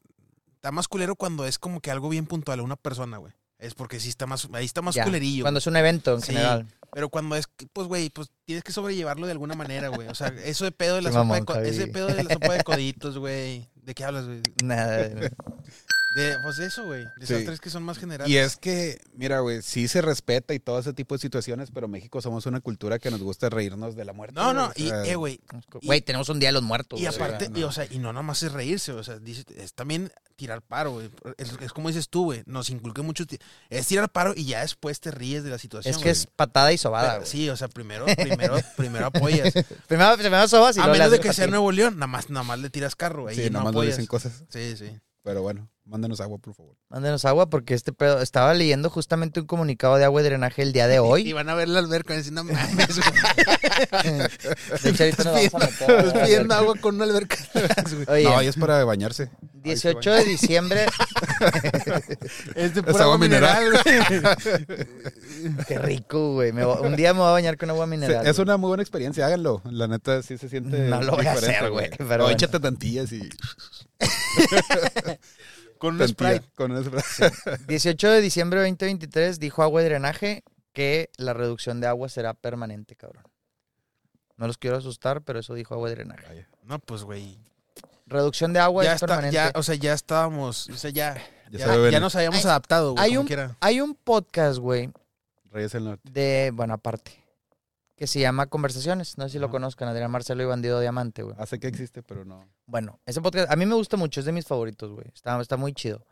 Está 0.55 0.70
más 0.70 0.86
culero 0.86 1.16
cuando 1.16 1.45
es 1.45 1.59
como 1.59 1.81
que 1.81 1.90
algo 1.90 2.09
bien 2.09 2.27
puntual 2.27 2.61
a 2.61 2.62
una 2.62 2.77
persona, 2.77 3.16
güey. 3.19 3.32
Es 3.59 3.74
porque 3.74 3.98
sí 4.01 4.09
está 4.09 4.26
más. 4.26 4.47
Ahí 4.52 4.64
está 4.64 4.82
más 4.82 4.94
Ya, 4.94 5.05
culerillo. 5.05 5.43
Cuando 5.44 5.59
es 5.59 5.66
un 5.66 5.76
evento 5.76 6.14
en 6.14 6.20
Sí. 6.22 6.28
general. 6.32 6.66
Pero 6.93 7.09
cuando 7.10 7.36
es, 7.36 7.47
pues, 7.72 7.86
güey, 7.89 8.09
pues 8.09 8.30
tienes 8.44 8.62
que 8.64 8.72
sobrellevarlo 8.72 9.26
de 9.26 9.32
alguna 9.32 9.55
manera, 9.55 9.89
güey. 9.89 10.09
O 10.09 10.14
sea, 10.14 10.28
eso 10.44 10.64
de 10.64 10.72
pedo 10.72 10.94
de 10.97 11.02
la 11.02 11.10
Sí, 11.10 11.14
sopa 11.14 11.24
mamón, 11.24 11.62
de 11.62 11.68
ese 11.68 11.86
pedo 11.89 12.06
de 12.06 12.22
la 12.24 12.32
sopa 12.32 12.55
de 12.55 12.64
coditos, 12.64 13.18
güey. 13.18 13.68
¿De 13.74 13.94
qué 13.94 14.05
hablas, 14.05 14.26
güey? 14.26 14.43
Nada. 14.64 15.09
güey. 15.09 15.28
De, 16.14 16.39
pues 16.43 16.59
eso, 16.59 16.85
güey. 16.85 17.05
De 17.16 17.24
esas 17.24 17.40
Sí. 17.40 17.44
tres 17.44 17.60
que 17.60 17.68
son 17.70 17.82
más 17.82 17.98
generales. 17.98 18.32
Y 18.32 18.39
es 18.39 18.56
que, 18.56 18.98
mira, 19.14 19.40
güey, 19.40 19.60
sí 19.62 19.89
se 19.89 20.01
respeta 20.01 20.55
y 20.55 20.59
todo 20.59 20.78
ese 20.78 20.93
tipo 20.94 21.14
de 21.14 21.18
situaciones, 21.20 21.70
pero 21.72 21.86
México 21.86 22.22
somos 22.22 22.47
una 22.47 22.60
cultura 22.60 22.98
que 22.98 23.10
nos 23.10 23.20
gusta 23.20 23.51
reírnos 23.51 23.94
de 23.94 24.05
la 24.05 24.12
muerte. 24.14 24.35
No, 24.35 24.55
no, 24.55 24.72
y, 24.74 24.86
o 24.86 24.89
sea, 24.89 25.05
eh, 25.05 25.16
güey. 25.16 25.40
Güey, 25.82 26.01
tenemos 26.01 26.28
un 26.30 26.40
día 26.40 26.48
de 26.48 26.55
los 26.55 26.62
muertos. 26.62 26.98
Y 26.98 27.06
aparte, 27.06 27.51
no. 27.51 27.59
y, 27.59 27.62
o 27.62 27.72
sea, 27.72 27.86
y 27.90 27.98
no 27.98 28.12
nada 28.12 28.22
más 28.22 28.43
es 28.43 28.52
reírse, 28.52 28.93
o 28.93 29.05
sea, 29.05 29.18
dice, 29.18 29.44
es 29.56 29.74
también 29.74 30.10
tirar 30.36 30.62
paro, 30.62 30.93
güey. 30.93 31.10
Es, 31.36 31.52
es 31.60 31.72
como 31.72 31.89
dices 31.89 32.09
tú, 32.09 32.24
güey. 32.24 32.43
Nos 32.47 32.70
inculqué 32.70 33.02
mucho. 33.02 33.24
Es 33.68 33.86
tirar 33.86 34.09
paro 34.10 34.32
y 34.35 34.47
ya 34.47 34.60
después 34.62 35.01
te 35.01 35.10
ríes 35.10 35.44
de 35.44 35.51
la 35.51 35.59
situación. 35.59 35.94
Es 35.94 36.01
que 36.01 36.10
es 36.10 36.26
patada 36.26 36.72
y 36.72 36.78
sobada, 36.78 37.16
güey. 37.16 37.28
Sí, 37.28 37.51
o 37.51 37.56
sea, 37.56 37.68
primero, 37.68 38.06
primero, 38.16 38.56
primero 38.76 39.06
apoyas. 39.06 39.52
Primero, 39.86 40.16
primero 40.16 40.48
sobas 40.48 40.76
y 40.76 40.80
A 40.80 40.86
le 40.86 40.93
menos 40.93 41.10
de 41.10 41.20
que 41.20 41.32
sea. 41.32 41.47
Nuevo 41.48 41.70
León, 41.70 41.94
nada 41.97 42.06
más, 42.06 42.30
nada 42.30 42.44
más 42.44 42.59
le 42.59 42.70
tiras 42.70 42.97
carro, 42.97 43.22
güey. 43.22 43.35
sí, 43.36 43.43
y 43.43 43.44
no 43.47 43.59
nada 43.59 43.64
más 43.64 43.72
apoyas. 43.72 43.97
dicen 43.97 44.06
cosas. 44.06 44.44
Sí, 44.48 44.76
sí. 44.76 44.98
Pero 45.22 45.43
bueno, 45.43 45.68
mándenos 45.89 46.20
agua, 46.20 46.39
por 46.39 46.55
favor. 46.55 46.77
Mándenos 46.90 47.24
agua 47.24 47.48
porque 47.51 47.74
este 47.74 47.93
pedo. 47.93 48.20
Estaba 48.23 48.55
leyendo 48.55 48.90
justamente 48.90 49.40
un 49.40 49.47
comunicado 49.47 49.97
de 49.97 50.05
agua 50.05 50.20
y 50.20 50.24
drenaje 50.24 50.62
el 50.62 50.73
día 50.73 50.86
de 50.86 50.94
Y 50.97 50.98
hoy. 50.98 51.32
van 51.32 51.48
a 51.48 51.55
ver 51.55 51.69
la 51.69 51.81
alberca 51.81 52.15
y 52.15 52.19
decir, 52.19 52.32
no 52.32 52.44
mames, 52.44 52.97
güey. 52.98 53.09
De 54.82 54.90
hecho, 54.90 55.02
ahorita 55.05 55.24
nos 55.24 55.35
vamos 55.35 55.55
a 55.55 55.59
meter 55.59 55.90
a 55.90 55.93
la 55.93 55.98
Estás 56.09 56.23
pidiendo 56.23 56.55
alberca. 56.55 56.59
agua 56.59 56.74
con 56.81 56.94
una 56.97 57.05
alberca 57.05 57.36
atrás, 57.55 57.94
güey. 58.06 58.06
Oye, 58.09 58.24
No, 58.24 58.43
y 58.43 58.47
es 58.47 58.56
para 58.56 58.85
bañarse. 58.85 59.31
18 59.62 60.12
de 60.12 60.24
diciembre. 60.24 60.86
Es 62.55 62.74
de 62.74 62.82
pura 62.82 62.93
agua 63.05 63.15
agua 63.15 63.19
mineral, 63.19 63.65
güey. 63.73 65.55
Qué 65.66 65.78
rico, 65.78 66.35
güey. 66.35 66.52
Me 66.52 66.65
voy- 66.65 66.86
un 66.86 66.97
día 66.97 67.12
me 67.12 67.20
voy 67.20 67.28
a 67.28 67.32
bañar 67.32 67.56
con 67.56 67.70
agua 67.70 67.85
Sí, 67.86 67.90
mineral. 67.90 68.27
es 68.27 68.36
güey. 68.36 68.44
una 68.44 68.56
muy 68.56 68.69
buena 68.69 68.82
experiencia, 68.82 69.27
háganlo. 69.27 69.62
La 69.70 69.86
neta 69.89 70.23
sí 70.23 70.39
se 70.39 70.48
siente. 70.48 70.78
No 70.89 71.01
lo 71.02 71.16
voy 71.16 71.27
a 71.27 71.35
diferente, 71.35 71.56
hacer, 71.56 71.70
güey, 71.70 71.90
pero 71.97 72.05
O 72.15 72.27
bueno. 72.27 72.31
échate 72.31 72.60
tantillas 72.60 73.12
y. 73.12 73.28
Con 75.79 76.01
un 76.01 76.09
Sprite. 76.09 76.45
Con 76.55 76.73
un 76.73 76.85
Sprite. 76.85 77.65
18 77.67 78.11
de 78.11 78.21
diciembre 78.21 78.61
de 78.61 78.67
2023 78.71 79.39
dijo 79.41 79.63
agua 79.63 79.83
y 79.83 79.85
drenaje 79.85 80.45
que 80.73 81.11
la 81.17 81.33
reducción 81.35 81.81
de 81.81 81.87
agua 81.87 82.09
será 82.09 82.35
permanente, 82.35 82.95
cabrón. 82.97 83.25
No 84.37 84.47
los 84.47 84.59
quiero 84.59 84.77
asustar, 84.77 85.23
pero 85.23 85.41
eso 85.41 85.55
dijo 85.55 85.75
agua 85.75 85.89
y 85.91 85.95
drenaje. 85.95 86.47
No, 86.63 86.79
pues, 86.79 87.03
güey. 87.03 87.39
Reducción 88.07 88.53
de 88.53 88.61
agua 88.61 88.85
Ya 88.85 88.91
es 88.91 88.97
está, 88.97 89.07
permanente. 89.07 89.35
ya, 89.35 89.53
o 89.55 89.63
sea, 89.63 89.75
ya 89.75 89.93
estábamos, 89.93 90.69
o 90.71 90.77
sea, 90.77 90.91
ya, 90.91 91.17
Ya 91.51 92.01
nos 92.01 92.15
habíamos 92.15 92.39
Hay- 92.45 92.51
adaptado, 92.51 92.93
güey, 92.93 93.05
hay 93.05 93.11
como 93.11 93.21
un- 93.23 93.27
quiera. 93.27 93.57
Hay 93.61 93.81
un 93.81 93.95
podcast, 93.95 94.59
güey, 94.59 94.91
Reyes 95.51 95.73
del 95.73 95.85
Norte. 95.85 96.11
de, 96.11 96.51
bueno, 96.55 96.75
aparte, 96.75 97.23
que 97.99 98.07
se 98.07 98.20
llama 98.20 98.47
Conversaciones. 98.47 99.19
No 99.19 99.25
sé 99.25 99.31
si 99.35 99.39
lo 99.39 99.51
conozcan, 99.51 99.89
Adrián 99.89 100.11
Marcelo 100.11 100.43
y 100.43 100.47
Bandido 100.47 100.81
Diamante, 100.81 101.23
güey. 101.23 101.37
Hace 101.39 101.59
que 101.59 101.66
existe, 101.66 102.03
pero 102.03 102.25
no. 102.25 102.49
Bueno, 102.66 103.01
ese 103.05 103.20
podcast 103.20 103.51
a 103.51 103.57
mí 103.57 103.66
me 103.66 103.75
gusta 103.75 103.97
mucho, 103.97 104.20
es 104.20 104.27
de 104.27 104.33
mis 104.33 104.47
favoritos, 104.47 104.91
güey. 104.93 105.07
Está, 105.15 105.39
está 105.41 105.57
muy 105.57 105.73
chido. 105.75 106.07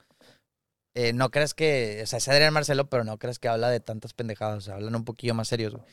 Eh, 0.95 1.13
no 1.13 1.31
creas 1.31 1.55
que, 1.55 2.01
o 2.03 2.07
sea, 2.07 2.17
es 2.19 2.29
Adrián 2.29 2.53
Marcelo, 2.55 2.89
pero 2.89 3.05
no 3.05 3.19
creas 3.19 3.39
que 3.39 3.49
habla 3.49 3.69
de 3.71 3.81
tantas 3.81 4.15
pendejadas, 4.15 4.59
o 4.59 4.61
sea, 4.63 4.75
hablan 4.77 4.95
un 4.97 5.05
poquillo 5.05 5.35
más 5.35 5.49
serios, 5.49 5.75
güey. 5.75 5.85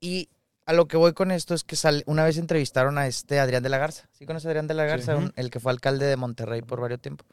Y 0.00 0.30
a 0.64 0.72
lo 0.72 0.88
que 0.88 0.96
voy 0.96 1.12
con 1.12 1.30
esto 1.30 1.54
es 1.54 1.62
que 1.62 1.76
sale, 1.76 2.02
una 2.06 2.24
vez 2.24 2.38
entrevistaron 2.38 2.98
a 2.98 3.06
este 3.06 3.38
Adrián 3.38 3.62
de 3.62 3.68
la 3.68 3.78
Garza. 3.78 4.08
¿Sí 4.12 4.24
conoces 4.26 4.46
a 4.46 4.48
Adrián 4.50 4.66
de 4.66 4.74
la 4.74 4.84
Garza? 4.84 5.12
Sí. 5.16 5.22
Un- 5.24 5.32
el 5.36 5.50
que 5.50 5.60
fue 5.60 5.72
alcalde 5.72 6.06
de 6.06 6.16
Monterrey 6.16 6.62
por 6.62 6.80
varios 6.80 7.00
tiempos. 7.00 7.26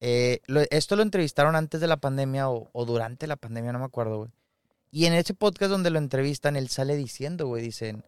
Eh, 0.00 0.40
lo- 0.46 0.62
esto 0.70 0.94
lo 0.96 1.02
entrevistaron 1.02 1.56
antes 1.56 1.80
de 1.80 1.86
la 1.86 1.96
pandemia 1.96 2.50
o, 2.50 2.68
o 2.72 2.84
durante 2.84 3.26
la 3.26 3.36
pandemia, 3.36 3.72
no 3.72 3.78
me 3.78 3.84
acuerdo, 3.86 4.18
güey. 4.18 4.30
Y 4.92 5.06
en 5.06 5.14
ese 5.14 5.34
podcast 5.34 5.70
donde 5.70 5.90
lo 5.90 5.98
entrevistan, 5.98 6.54
él 6.54 6.68
sale 6.68 6.94
diciendo, 6.96 7.46
güey, 7.46 7.62
dicen, 7.62 8.04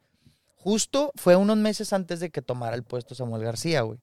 justo 0.54 1.10
fue 1.16 1.34
unos 1.34 1.56
meses 1.56 1.92
antes 1.92 2.20
de 2.20 2.30
que 2.30 2.42
tomara 2.42 2.76
el 2.76 2.84
puesto 2.84 3.14
Samuel 3.14 3.42
García, 3.42 3.80
güey. 3.80 3.98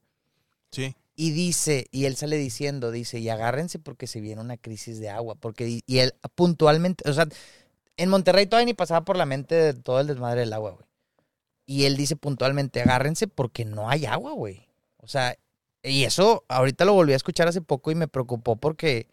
Sí. 0.71 0.95
Y 1.15 1.31
dice, 1.31 1.85
y 1.91 2.05
él 2.05 2.15
sale 2.15 2.37
diciendo, 2.37 2.89
dice, 2.89 3.19
y 3.19 3.29
agárrense 3.29 3.77
porque 3.77 4.07
se 4.07 4.19
viene 4.19 4.41
una 4.41 4.57
crisis 4.57 4.99
de 4.99 5.09
agua. 5.09 5.35
Porque, 5.35 5.81
y 5.85 5.97
él 5.99 6.15
puntualmente, 6.33 7.07
o 7.07 7.13
sea, 7.13 7.27
en 7.97 8.09
Monterrey 8.09 8.47
todavía 8.47 8.65
ni 8.65 8.73
pasaba 8.73 9.05
por 9.05 9.15
la 9.15 9.27
mente 9.27 9.53
de 9.53 9.73
todo 9.75 9.99
el 9.99 10.07
desmadre 10.07 10.39
del 10.41 10.53
agua, 10.53 10.71
güey. 10.71 10.85
Y 11.67 11.85
él 11.85 11.95
dice 11.95 12.15
puntualmente, 12.15 12.81
agárrense 12.81 13.27
porque 13.27 13.63
no 13.63 13.89
hay 13.89 14.07
agua, 14.07 14.31
güey. 14.31 14.67
O 14.97 15.07
sea, 15.07 15.37
y 15.83 16.03
eso 16.03 16.43
ahorita 16.47 16.85
lo 16.85 16.93
volví 16.93 17.13
a 17.13 17.17
escuchar 17.17 17.47
hace 17.47 17.61
poco 17.61 17.91
y 17.91 17.95
me 17.95 18.07
preocupó 18.07 18.55
porque, 18.55 19.07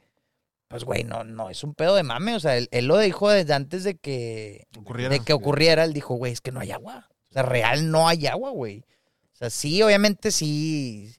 pues, 0.69 0.85
güey, 0.85 1.05
no, 1.05 1.25
no 1.25 1.51
es 1.51 1.65
un 1.65 1.75
pedo 1.75 1.95
de 1.97 2.03
mame. 2.03 2.35
O 2.35 2.41
sea, 2.41 2.57
él, 2.57 2.69
él 2.71 2.87
lo 2.87 2.99
dijo 2.99 3.31
desde 3.31 3.55
antes 3.55 3.85
de 3.85 3.97
que, 3.97 4.67
Ocurriera. 4.79 5.11
de 5.11 5.21
que 5.21 5.33
ocurriera. 5.33 5.85
Él 5.85 5.95
dijo, 5.95 6.15
güey, 6.15 6.33
es 6.33 6.41
que 6.41 6.53
no 6.53 6.61
hay 6.61 6.71
agua. 6.71 7.09
O 7.31 7.33
sea, 7.33 7.43
real 7.43 7.91
no 7.91 8.07
hay 8.09 8.27
agua, 8.27 8.51
güey. 8.51 8.85
O 9.33 9.37
sea, 9.37 9.51
sí, 9.51 9.83
obviamente 9.83 10.31
sí 10.31 11.15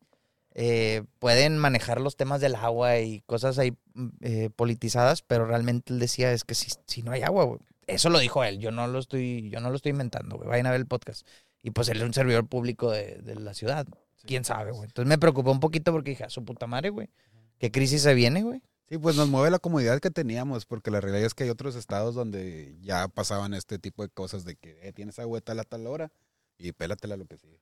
eh, 0.54 1.04
pueden 1.20 1.58
manejar 1.58 2.02
los 2.02 2.18
temas 2.18 2.42
del 2.42 2.56
agua 2.56 3.00
y 3.00 3.22
cosas 3.22 3.58
ahí 3.60 3.72
mm, 3.94 4.08
eh, 4.22 4.50
politizadas, 4.56 5.22
pero 5.22 5.46
realmente 5.46 5.94
él 5.94 6.00
decía 6.00 6.32
es 6.34 6.44
que 6.44 6.54
si, 6.54 6.72
si 6.86 7.02
no 7.02 7.12
hay 7.12 7.24
agua, 7.24 7.46
güey. 7.46 7.60
Eso 7.88 8.10
lo 8.10 8.20
dijo 8.20 8.44
él, 8.44 8.60
yo 8.60 8.70
no 8.70 8.86
lo 8.88 9.00
estoy, 9.00 9.50
yo 9.50 9.62
no 9.62 9.70
lo 9.70 9.76
estoy 9.76 9.92
inventando, 9.92 10.36
güey. 10.36 10.48
Vayan 10.48 10.68
a 10.68 10.72
ver 10.72 10.82
el 10.82 10.86
podcast. 10.86 11.26
Y 11.64 11.72
pues 11.72 11.90
él 11.90 11.98
es 11.98 12.04
un 12.04 12.14
servidor 12.14 12.46
público 12.48 12.92
de, 12.92 13.16
de 13.24 13.36
la 13.36 13.54
ciudad. 13.54 13.88
¿Quién 14.26 14.44
sabe, 14.44 14.72
güey? 14.72 14.86
Entonces 14.86 15.10
me 15.10 15.18
preocupó 15.18 15.52
un 15.52 15.60
poquito 15.60 15.92
porque 15.92 16.12
dije, 16.12 16.24
a 16.24 16.30
su 16.30 16.46
puta 16.46 16.68
madre, 16.68 16.90
güey. 16.90 17.10
¿Qué 17.58 17.72
crisis 17.72 18.04
se 18.04 18.14
viene, 18.14 18.44
güey? 18.44 18.62
Sí, 18.90 18.98
pues 18.98 19.16
nos 19.16 19.30
mueve 19.30 19.52
la 19.52 19.60
comodidad 19.60 20.00
que 20.00 20.10
teníamos, 20.10 20.66
porque 20.66 20.90
la 20.90 21.00
realidad 21.00 21.26
es 21.26 21.36
que 21.36 21.44
hay 21.44 21.50
otros 21.52 21.76
estados 21.76 22.16
donde 22.16 22.76
ya 22.82 23.08
pasaban 23.08 23.54
este 23.54 23.78
tipo 23.78 24.02
de 24.02 24.10
cosas 24.10 24.46
de 24.46 24.56
que 24.56 24.80
eh, 24.82 24.94
tienes 24.94 25.20
agua 25.20 25.38
de 25.38 25.42
tal 25.42 25.60
a 25.60 25.64
tal 25.64 25.86
hora 25.86 26.12
y 26.58 26.72
pélatela 26.72 27.16
lo 27.16 27.26
que 27.28 27.38
sigue. 27.38 27.62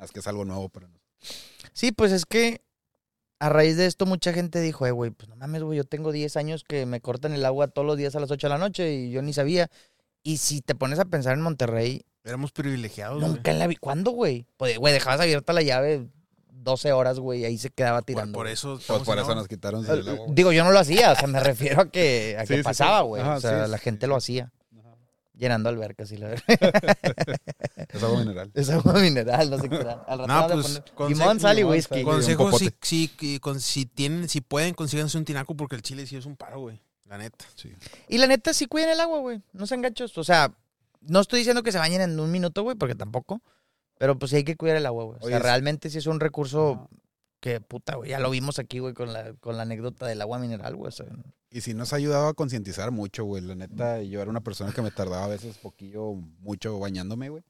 Es 0.00 0.12
que 0.12 0.20
es 0.20 0.26
algo 0.28 0.44
nuevo 0.44 0.68
para 0.68 0.86
nosotros. 0.86 1.10
Sí, 1.72 1.90
pues 1.90 2.12
es 2.12 2.24
que 2.24 2.62
a 3.40 3.48
raíz 3.48 3.76
de 3.76 3.86
esto 3.86 4.06
mucha 4.06 4.32
gente 4.32 4.60
dijo, 4.60 4.86
eh, 4.86 4.92
güey, 4.92 5.10
pues 5.10 5.28
no 5.28 5.34
mames, 5.34 5.62
güey, 5.64 5.76
yo 5.78 5.84
tengo 5.84 6.12
10 6.12 6.36
años 6.36 6.62
que 6.62 6.86
me 6.86 7.00
cortan 7.00 7.32
el 7.32 7.44
agua 7.44 7.66
todos 7.66 7.86
los 7.86 7.96
días 7.96 8.14
a 8.14 8.20
las 8.20 8.30
8 8.30 8.46
de 8.46 8.50
la 8.50 8.58
noche 8.58 8.94
y 8.94 9.10
yo 9.10 9.22
ni 9.22 9.32
sabía. 9.32 9.68
Y 10.22 10.36
si 10.36 10.60
te 10.60 10.74
pones 10.76 10.98
a 11.00 11.04
pensar 11.06 11.34
en 11.34 11.40
Monterrey, 11.42 12.04
Éramos 12.22 12.52
privilegiados, 12.52 13.18
güey. 13.18 13.32
nunca 13.32 13.50
en 13.50 13.58
la 13.58 13.66
vida, 13.66 13.78
¿cuándo, 13.80 14.10
güey? 14.12 14.46
Pues, 14.58 14.76
güey, 14.78 14.92
dejabas 14.92 15.20
abierta 15.20 15.52
la 15.54 15.62
llave 15.62 16.06
12 16.62 16.92
horas, 16.92 17.18
güey, 17.18 17.44
ahí 17.44 17.56
se 17.58 17.70
quedaba 17.70 18.02
tirando. 18.02 18.36
por 18.36 18.46
eso. 18.46 18.78
Pues 18.86 19.02
por 19.02 19.18
eso 19.18 19.34
nos 19.34 19.48
quitaron 19.48 19.84
el 19.88 20.08
agua. 20.08 20.26
Digo, 20.28 20.52
yo 20.52 20.62
no 20.64 20.72
lo 20.72 20.78
hacía, 20.78 21.12
o 21.12 21.16
sea, 21.16 21.26
me 21.26 21.40
refiero 21.44 21.82
a 21.82 21.90
que, 21.90 22.36
a 22.38 22.44
Sí, 22.46 22.56
que 22.56 22.62
pasaba, 22.62 23.00
güey. 23.02 23.22
O 23.22 23.40
sea, 23.40 23.64
sí, 23.64 23.70
la 23.70 23.78
sí, 23.78 23.84
gente 23.84 24.06
sí. 24.06 24.08
lo 24.10 24.16
hacía, 24.16 24.52
Ajá. 24.78 24.94
llenando 25.34 25.68
albercas 25.70 26.12
y 26.12 26.16
la 26.18 26.28
verdad. 26.28 26.44
Es 27.88 28.02
agua 28.02 28.18
mineral. 28.20 28.50
Es 28.54 28.70
agua 28.70 28.92
mineral, 28.94 29.50
no 29.50 29.58
sé 29.58 29.68
qué 29.68 29.76
era. 29.76 30.04
Al 30.06 30.18
rato 30.20 30.26
No, 30.28 30.48
pues, 30.62 30.66
poner 30.66 30.84
consejo- 30.94 31.08
limón, 31.08 31.40
sal 31.40 31.58
y 31.58 31.64
whisky. 31.64 32.02
Consejo, 32.04 32.50
si, 32.82 33.38
con- 33.40 33.60
si 33.60 33.86
tienen, 33.86 34.28
si 34.28 34.40
pueden, 34.40 34.74
consíganse 34.74 35.18
un 35.18 35.24
tinaco 35.24 35.56
porque 35.56 35.76
el 35.76 35.82
chile 35.82 36.06
sí 36.06 36.16
es 36.16 36.26
un 36.26 36.36
paro, 36.36 36.60
güey. 36.60 36.80
La 37.06 37.18
neta. 37.18 37.44
Sí. 37.56 37.72
Y 38.08 38.18
la 38.18 38.26
neta, 38.28 38.54
sí 38.54 38.66
cuiden 38.66 38.90
el 38.90 39.00
agua, 39.00 39.18
güey. 39.18 39.42
No 39.52 39.66
sean 39.66 39.82
gachos. 39.82 40.16
O 40.18 40.22
sea, 40.24 40.52
no 41.00 41.20
estoy 41.20 41.40
diciendo 41.40 41.62
que 41.64 41.72
se 41.72 41.78
bañen 41.78 42.00
en 42.02 42.20
un 42.20 42.30
minuto, 42.30 42.62
güey, 42.62 42.76
porque 42.76 42.94
tampoco. 42.94 43.40
Pero 44.00 44.18
pues 44.18 44.30
sí 44.30 44.36
hay 44.36 44.44
que 44.44 44.56
cuidar 44.56 44.78
el 44.78 44.86
agua, 44.86 45.04
güey. 45.04 45.18
O 45.20 45.28
sea, 45.28 45.40
realmente 45.40 45.90
sí 45.90 45.98
es 45.98 46.06
un 46.06 46.20
recurso 46.20 46.88
que, 47.38 47.60
puta, 47.60 47.96
güey. 47.96 48.08
Ya 48.08 48.18
lo 48.18 48.30
vimos 48.30 48.58
aquí, 48.58 48.78
güey, 48.78 48.94
con 48.94 49.12
la, 49.12 49.34
con 49.34 49.58
la 49.58 49.64
anécdota 49.64 50.06
del 50.06 50.22
agua 50.22 50.38
mineral, 50.38 50.74
güey. 50.74 50.88
O 50.88 50.90
sea, 50.90 51.04
Y 51.50 51.60
sí 51.60 51.74
nos 51.74 51.92
ha 51.92 51.96
ayudado 51.96 52.28
a 52.28 52.32
concientizar 52.32 52.92
mucho, 52.92 53.24
güey. 53.24 53.42
La 53.42 53.54
neta, 53.56 54.00
yo 54.00 54.22
era 54.22 54.30
una 54.30 54.40
persona 54.40 54.72
que 54.72 54.80
me 54.80 54.90
tardaba 54.90 55.26
a 55.26 55.28
veces 55.28 55.58
poquillo, 55.58 56.14
mucho 56.14 56.78
bañándome, 56.78 57.28
güey. 57.28 57.44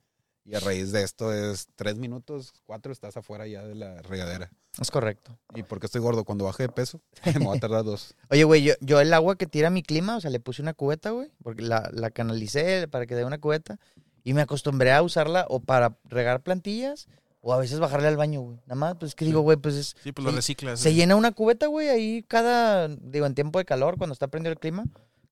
Y 0.45 0.57
a 0.57 0.59
raíz 0.59 0.91
de 0.91 1.05
esto 1.05 1.33
es 1.33 1.69
tres 1.77 1.99
minutos, 1.99 2.53
cuatro, 2.67 2.91
estás 2.91 3.17
afuera 3.17 3.47
ya 3.47 3.65
de 3.65 3.77
la 3.77 4.03
regadera. 4.03 4.51
es 4.81 4.91
correcto. 4.91 5.39
Y 5.55 5.63
porque 5.63 5.87
estoy 5.87 6.01
gordo, 6.01 6.25
cuando 6.25 6.47
baje 6.47 6.65
de 6.65 6.69
peso, 6.71 7.01
me 7.39 7.47
va 7.47 7.55
a 7.55 7.61
tardar 7.61 7.85
dos. 7.85 8.17
Oye, 8.29 8.43
güey, 8.43 8.65
yo, 8.65 8.75
yo 8.81 9.01
el 9.01 9.15
agua 9.15 9.37
que 9.37 9.47
tira 9.47 9.71
mi 9.71 9.85
clima, 9.85 10.17
o 10.17 10.21
sea, 10.21 10.31
le 10.31 10.41
puse 10.41 10.63
una 10.63 10.75
cubeta, 10.75 11.11
güey, 11.11 11.31
porque 11.45 11.63
la, 11.63 11.89
la 11.93 12.11
canalicé 12.11 12.89
para 12.89 13.07
que 13.07 13.15
dé 13.15 13.25
una 13.25 13.39
cubeta. 13.39 13.79
Y 14.25 14.35
me 14.35 14.43
acostumbré 14.43 14.93
a 14.93 15.03
usarla 15.03 15.47
o 15.49 15.61
para 15.61 15.97
regar 16.05 16.43
plantillas 16.43 17.09
o 17.41 17.55
a 17.55 17.59
veces 17.59 17.79
bajarle 17.81 18.09
al 18.09 18.17
baño, 18.17 18.41
güey. 18.43 18.59
Nada 18.67 18.75
más, 18.75 18.95
pues 18.97 19.11
es 19.11 19.15
que 19.15 19.25
digo, 19.25 19.41
güey, 19.41 19.57
pues 19.57 19.75
es, 19.75 19.97
Sí, 20.03 20.13
pues 20.13 20.25
lo 20.25 20.31
reciclas. 20.31 20.81
Se 20.81 20.91
eh. 20.91 20.95
llena 20.95 21.17
una 21.17 21.33
cubeta, 21.33 21.67
güey, 21.67 21.89
ahí 21.89 22.23
cada, 22.29 22.89
digo, 22.89 23.27
en 23.27 23.35
tiempo 23.35 23.59
de 23.59 23.65
calor, 23.65 23.97
cuando 23.97 24.13
está 24.13 24.29
prendido 24.29 24.53
el 24.53 24.59
clima, 24.59 24.85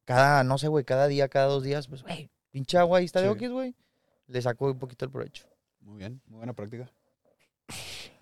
cada, 0.05 0.43
no 0.43 0.57
sé, 0.57 0.69
güey, 0.69 0.85
cada 0.85 1.07
día, 1.07 1.29
cada 1.29 1.47
dos 1.47 1.63
días, 1.63 1.87
pues, 1.87 2.03
güey, 2.03 2.31
pinche 2.51 2.79
agua 2.79 2.99
ahí 2.99 3.05
está 3.05 3.21
de 3.21 3.29
oquis, 3.29 3.51
güey. 3.51 3.75
Le 4.27 4.41
saco 4.41 4.67
un 4.67 4.79
poquito 4.79 5.05
el 5.05 5.11
provecho. 5.11 5.45
Muy 5.81 5.99
bien, 5.99 6.21
muy 6.27 6.39
buena 6.39 6.55
práctica. 6.55 6.91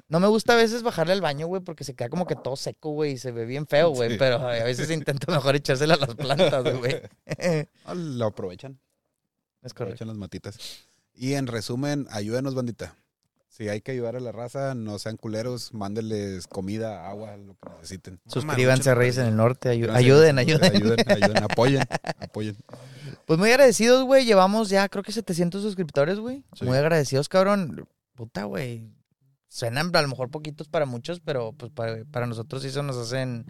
No 0.09 0.20
me 0.20 0.28
gusta 0.28 0.52
a 0.52 0.56
veces 0.56 0.84
bajarle 0.84 1.12
al 1.14 1.20
baño, 1.20 1.48
güey, 1.48 1.62
porque 1.62 1.82
se 1.82 1.94
queda 1.94 2.09
como 2.09 2.26
que 2.26 2.36
todo 2.36 2.55
seco, 2.56 2.90
güey, 2.90 3.12
y 3.12 3.18
se 3.18 3.32
ve 3.32 3.44
bien 3.44 3.66
feo, 3.66 3.90
güey, 3.90 4.10
Sí. 4.10 4.16
pero 4.18 4.36
a 4.36 4.52
veces 4.64 4.88
intento 4.90 5.32
mejor 5.32 5.56
echársela 5.56 5.94
a 5.94 5.98
las 5.98 6.14
plantas, 6.14 6.78
güey. 6.78 7.02
Ah, 7.84 7.94
lo 7.94 8.26
aprovechan, 8.26 8.78
es 9.66 9.74
correcto. 9.74 9.82
aprovechan 9.94 10.09
las 10.09 10.16
matitas. 10.16 10.59
Y 11.14 11.34
en 11.34 11.47
resumen, 11.47 12.06
ayúdenos, 12.10 12.55
bandita. 12.55 12.94
Si 13.48 13.68
hay 13.70 13.80
que 13.80 13.93
ayudar 13.93 14.16
a 14.16 14.20
la 14.20 14.32
raza, 14.32 14.74
no 14.74 14.98
sean 14.98 15.16
culeros, 15.16 15.72
mándenles 15.72 16.47
comida, 16.47 17.09
agua, 17.09 17.36
lo 17.38 17.55
que 17.55 17.70
necesiten. 17.76 18.20
Suscríbanse 18.26 18.90
a 18.90 18.94
Reyes 18.94 19.16
en 19.16 19.26
el 19.28 19.36
Norte, 19.36 19.70
ayu- 19.70 19.84
Gracias. 19.84 19.97
ayuden, 20.05 20.38
ayuden. 20.38 20.74
Ayuden, 20.76 21.05
ayuden, 21.10 21.43
apoyen, 21.43 21.82
apoyen. 22.20 22.56
Pues 23.24 23.38
muy 23.38 23.51
agradecidos, 23.51 24.05
güey, 24.05 24.26
llevamos 24.26 24.68
ya 24.68 24.86
creo 24.90 25.02
que 25.02 25.10
700 25.12 25.62
suscriptores, 25.62 26.18
güey. 26.18 26.44
Sí. 26.55 26.66
Muy 26.66 26.76
agradecidos, 26.76 27.30
cabrón. 27.30 27.88
Puta, 28.14 28.44
güey. 28.44 28.90
Suenan 29.48 29.90
a 29.97 30.02
lo 30.02 30.09
mejor 30.09 30.30
poquitos 30.30 30.68
para 30.68 30.84
muchos, 30.84 31.20
pero 31.20 31.52
pues 31.55 31.72
para, 31.72 32.05
para 32.05 32.26
nosotros 32.26 32.62
sí 32.62 32.68
se 32.70 32.82
nos 32.82 32.97
hacen 32.98 33.47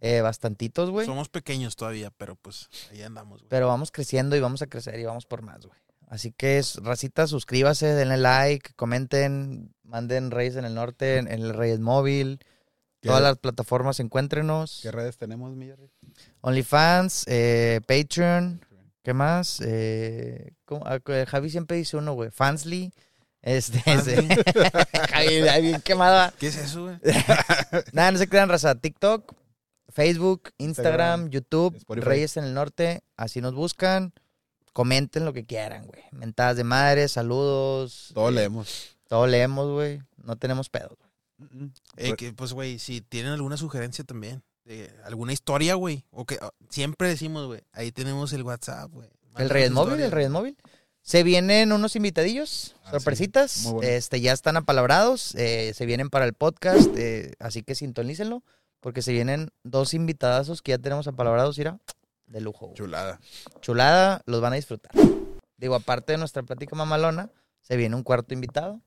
eh, 0.00 0.20
bastantitos, 0.20 0.90
güey. 0.90 1.06
Somos 1.06 1.28
pequeños 1.28 1.76
todavía, 1.76 2.10
pero 2.16 2.36
pues 2.36 2.68
ahí 2.90 3.02
andamos, 3.02 3.40
güey. 3.40 3.48
Pero 3.48 3.68
vamos 3.68 3.90
creciendo 3.90 4.36
y 4.36 4.40
vamos 4.40 4.62
a 4.62 4.66
crecer 4.66 4.98
y 4.98 5.04
vamos 5.04 5.26
por 5.26 5.42
más, 5.42 5.66
güey. 5.66 5.78
Así 6.08 6.32
que, 6.32 6.62
racita, 6.82 7.26
suscríbase, 7.26 7.86
denle 7.86 8.16
like, 8.16 8.72
comenten, 8.76 9.74
manden 9.82 10.30
Reyes 10.30 10.56
en 10.56 10.64
el 10.64 10.74
Norte, 10.74 11.18
en, 11.18 11.30
en 11.30 11.42
el 11.42 11.52
Reyes 11.54 11.80
Móvil, 11.80 12.40
¿Qué, 13.00 13.08
todas 13.08 13.22
las 13.22 13.38
plataformas, 13.38 14.00
encuéntrenos. 14.00 14.80
¿Qué 14.82 14.90
redes 14.90 15.18
tenemos, 15.18 15.54
mi 15.54 15.66
Jerry? 15.66 15.90
OnlyFans, 16.40 17.24
eh, 17.28 17.80
Patreon, 17.86 18.60
¿qué 19.02 19.12
más? 19.14 19.60
Eh. 19.64 20.54
Ah, 20.84 20.98
Javi 21.26 21.50
siempre 21.50 21.76
dice 21.76 21.96
uno, 21.96 22.14
güey. 22.14 22.30
Fansly, 22.30 22.92
Este, 23.42 23.80
sí. 24.00 24.28
Javi, 25.10 25.42
bien 25.62 25.80
quemada. 25.82 26.32
¿Qué 26.38 26.48
es 26.48 26.56
eso, 26.56 26.84
güey? 26.84 26.96
Nada, 27.92 28.12
no 28.12 28.18
se 28.18 28.28
crean, 28.28 28.48
raza. 28.48 28.74
TikTok, 28.74 29.32
Facebook, 29.88 30.50
Instagram, 30.58 31.22
Instagram, 31.22 31.30
YouTube, 31.30 31.76
Spotify. 31.76 32.06
Reyes 32.06 32.36
en 32.36 32.44
el 32.44 32.54
Norte. 32.54 33.02
Así 33.16 33.40
nos 33.40 33.54
buscan. 33.54 34.12
Comenten 34.72 35.24
lo 35.24 35.32
que 35.32 35.44
quieran, 35.44 35.86
güey. 35.86 36.02
Mentadas 36.12 36.56
de 36.56 36.64
madre, 36.64 37.08
saludos. 37.08 38.10
Todo 38.14 38.28
eh, 38.28 38.32
leemos. 38.32 38.96
Todo 39.08 39.26
leemos, 39.26 39.68
güey. 39.72 40.00
No 40.22 40.36
tenemos 40.36 40.68
pedo. 40.68 40.96
Mm, 41.38 41.66
Eh, 41.96 42.14
que, 42.16 42.32
pues, 42.32 42.52
güey, 42.52 42.78
si 42.78 43.00
tienen 43.00 43.32
alguna 43.32 43.56
sugerencia 43.56 44.04
también, 44.04 44.42
alguna 45.04 45.32
historia, 45.32 45.74
güey, 45.74 46.04
o 46.10 46.26
que 46.26 46.38
ah, 46.42 46.50
siempre 46.68 47.08
decimos, 47.08 47.46
güey, 47.46 47.62
ahí 47.72 47.90
tenemos 47.90 48.32
el 48.34 48.42
WhatsApp, 48.42 48.92
güey. 48.92 49.08
El 49.38 49.48
Reyes 49.48 49.70
Móvil, 49.70 50.00
el 50.00 50.10
Reyes 50.10 50.30
Móvil. 50.30 50.56
Se 51.00 51.22
vienen 51.22 51.72
unos 51.72 51.96
invitadillos, 51.96 52.76
Ah, 52.84 52.90
sorpresitas. 52.90 53.50
sí. 53.50 53.62
Muy 53.68 53.74
bueno. 53.76 53.90
Este, 53.90 54.20
ya 54.20 54.32
están 54.32 54.56
apalabrados. 54.58 55.34
eh, 55.36 55.72
se 55.74 55.86
vienen 55.86 56.10
para 56.10 56.26
el 56.26 56.34
podcast. 56.34 56.90
eh, 56.96 57.32
así 57.38 57.62
que 57.62 57.74
sintonícenlo. 57.74 58.42
Porque 58.80 59.02
se 59.02 59.12
vienen 59.12 59.50
dos 59.64 59.94
invitadazos 59.94 60.62
que 60.62 60.70
ya 60.70 60.78
tenemos 60.78 61.06
apalabrados, 61.08 61.58
Ira. 61.58 61.78
De 62.26 62.40
lujo. 62.40 62.66
güey. 62.66 62.76
Chulada. 62.76 63.20
Chulada, 63.60 64.22
los 64.26 64.40
van 64.40 64.52
a 64.52 64.56
disfrutar. 64.56 64.92
Digo, 65.56 65.74
aparte 65.74 66.12
de 66.12 66.18
nuestra 66.18 66.42
plática 66.42 66.76
mamalona, 66.76 67.30
se 67.62 67.76
viene 67.76 67.96
un 67.96 68.02
cuarto 68.02 68.34
invitado. 68.34 68.80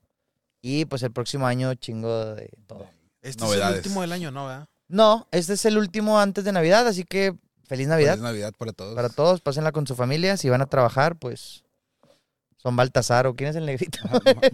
Y 0.60 0.84
pues 0.84 1.02
el 1.02 1.12
próximo 1.12 1.46
año 1.46 1.74
chingo 1.74 2.34
de 2.34 2.50
todo. 2.66 2.88
Este 3.20 3.28
es 3.30 3.38
Novedades. 3.38 3.72
el 3.72 3.76
último 3.78 4.00
del 4.00 4.12
año, 4.12 4.30
¿no? 4.30 4.46
¿verdad? 4.46 4.68
No, 4.88 5.26
este 5.32 5.54
es 5.54 5.64
el 5.64 5.76
último 5.76 6.20
antes 6.20 6.44
de 6.44 6.52
Navidad, 6.52 6.86
así 6.86 7.04
que 7.04 7.34
feliz 7.66 7.88
Navidad 7.88 8.12
Feliz 8.12 8.22
Navidad 8.24 8.52
para 8.56 8.72
todos. 8.72 8.94
para 8.94 9.08
todos. 9.08 9.40
Pásenla 9.40 9.72
con 9.72 9.86
su 9.86 9.96
familia. 9.96 10.36
Si 10.36 10.48
van 10.48 10.62
a 10.62 10.66
trabajar, 10.66 11.16
pues 11.16 11.64
son 12.56 12.76
Baltasar 12.76 13.26
o 13.26 13.34
quién 13.34 13.50
es 13.50 13.56
el 13.56 13.66
negrito. 13.66 13.98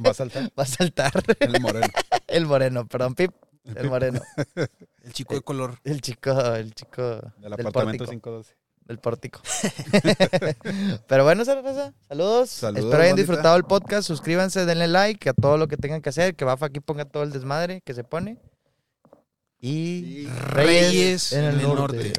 Va 0.04 0.10
a 0.10 0.14
saltar 0.14 0.50
Va 0.58 0.62
a 0.62 0.66
saltar 0.66 1.12
el 1.40 1.60
moreno. 1.60 1.86
el 2.26 2.46
moreno, 2.46 2.86
perdón, 2.86 3.14
Pip. 3.14 3.32
El 3.76 3.88
moreno. 3.88 4.20
El 5.04 5.12
chico 5.12 5.34
de 5.34 5.40
color. 5.40 5.78
El 5.84 6.00
chico, 6.00 6.30
el 6.54 6.74
chico 6.74 7.02
Del 7.02 7.32
del 7.38 7.52
apartamento 7.52 8.04
pórtico. 8.04 8.30
512. 8.42 8.56
Del 8.84 8.98
pórtico. 8.98 9.40
Pero 11.08 11.24
bueno, 11.24 11.44
saludos. 11.44 11.92
Saludos, 12.08 12.62
Espero 12.62 13.02
hayan 13.02 13.16
disfrutado 13.16 13.56
el 13.56 13.64
podcast. 13.64 14.06
Suscríbanse, 14.06 14.64
denle 14.64 14.88
like 14.88 15.28
a 15.28 15.34
todo 15.34 15.58
lo 15.58 15.68
que 15.68 15.76
tengan 15.76 16.00
que 16.00 16.08
hacer. 16.08 16.34
Que 16.34 16.44
Bafa 16.44 16.66
aquí 16.66 16.80
ponga 16.80 17.04
todo 17.04 17.22
el 17.22 17.32
desmadre 17.32 17.82
que 17.82 17.92
se 17.92 18.04
pone. 18.04 18.38
Y 19.60 20.26
Reyes 20.26 21.32
en 21.32 21.44
el 21.44 21.62
norte. 21.62 22.12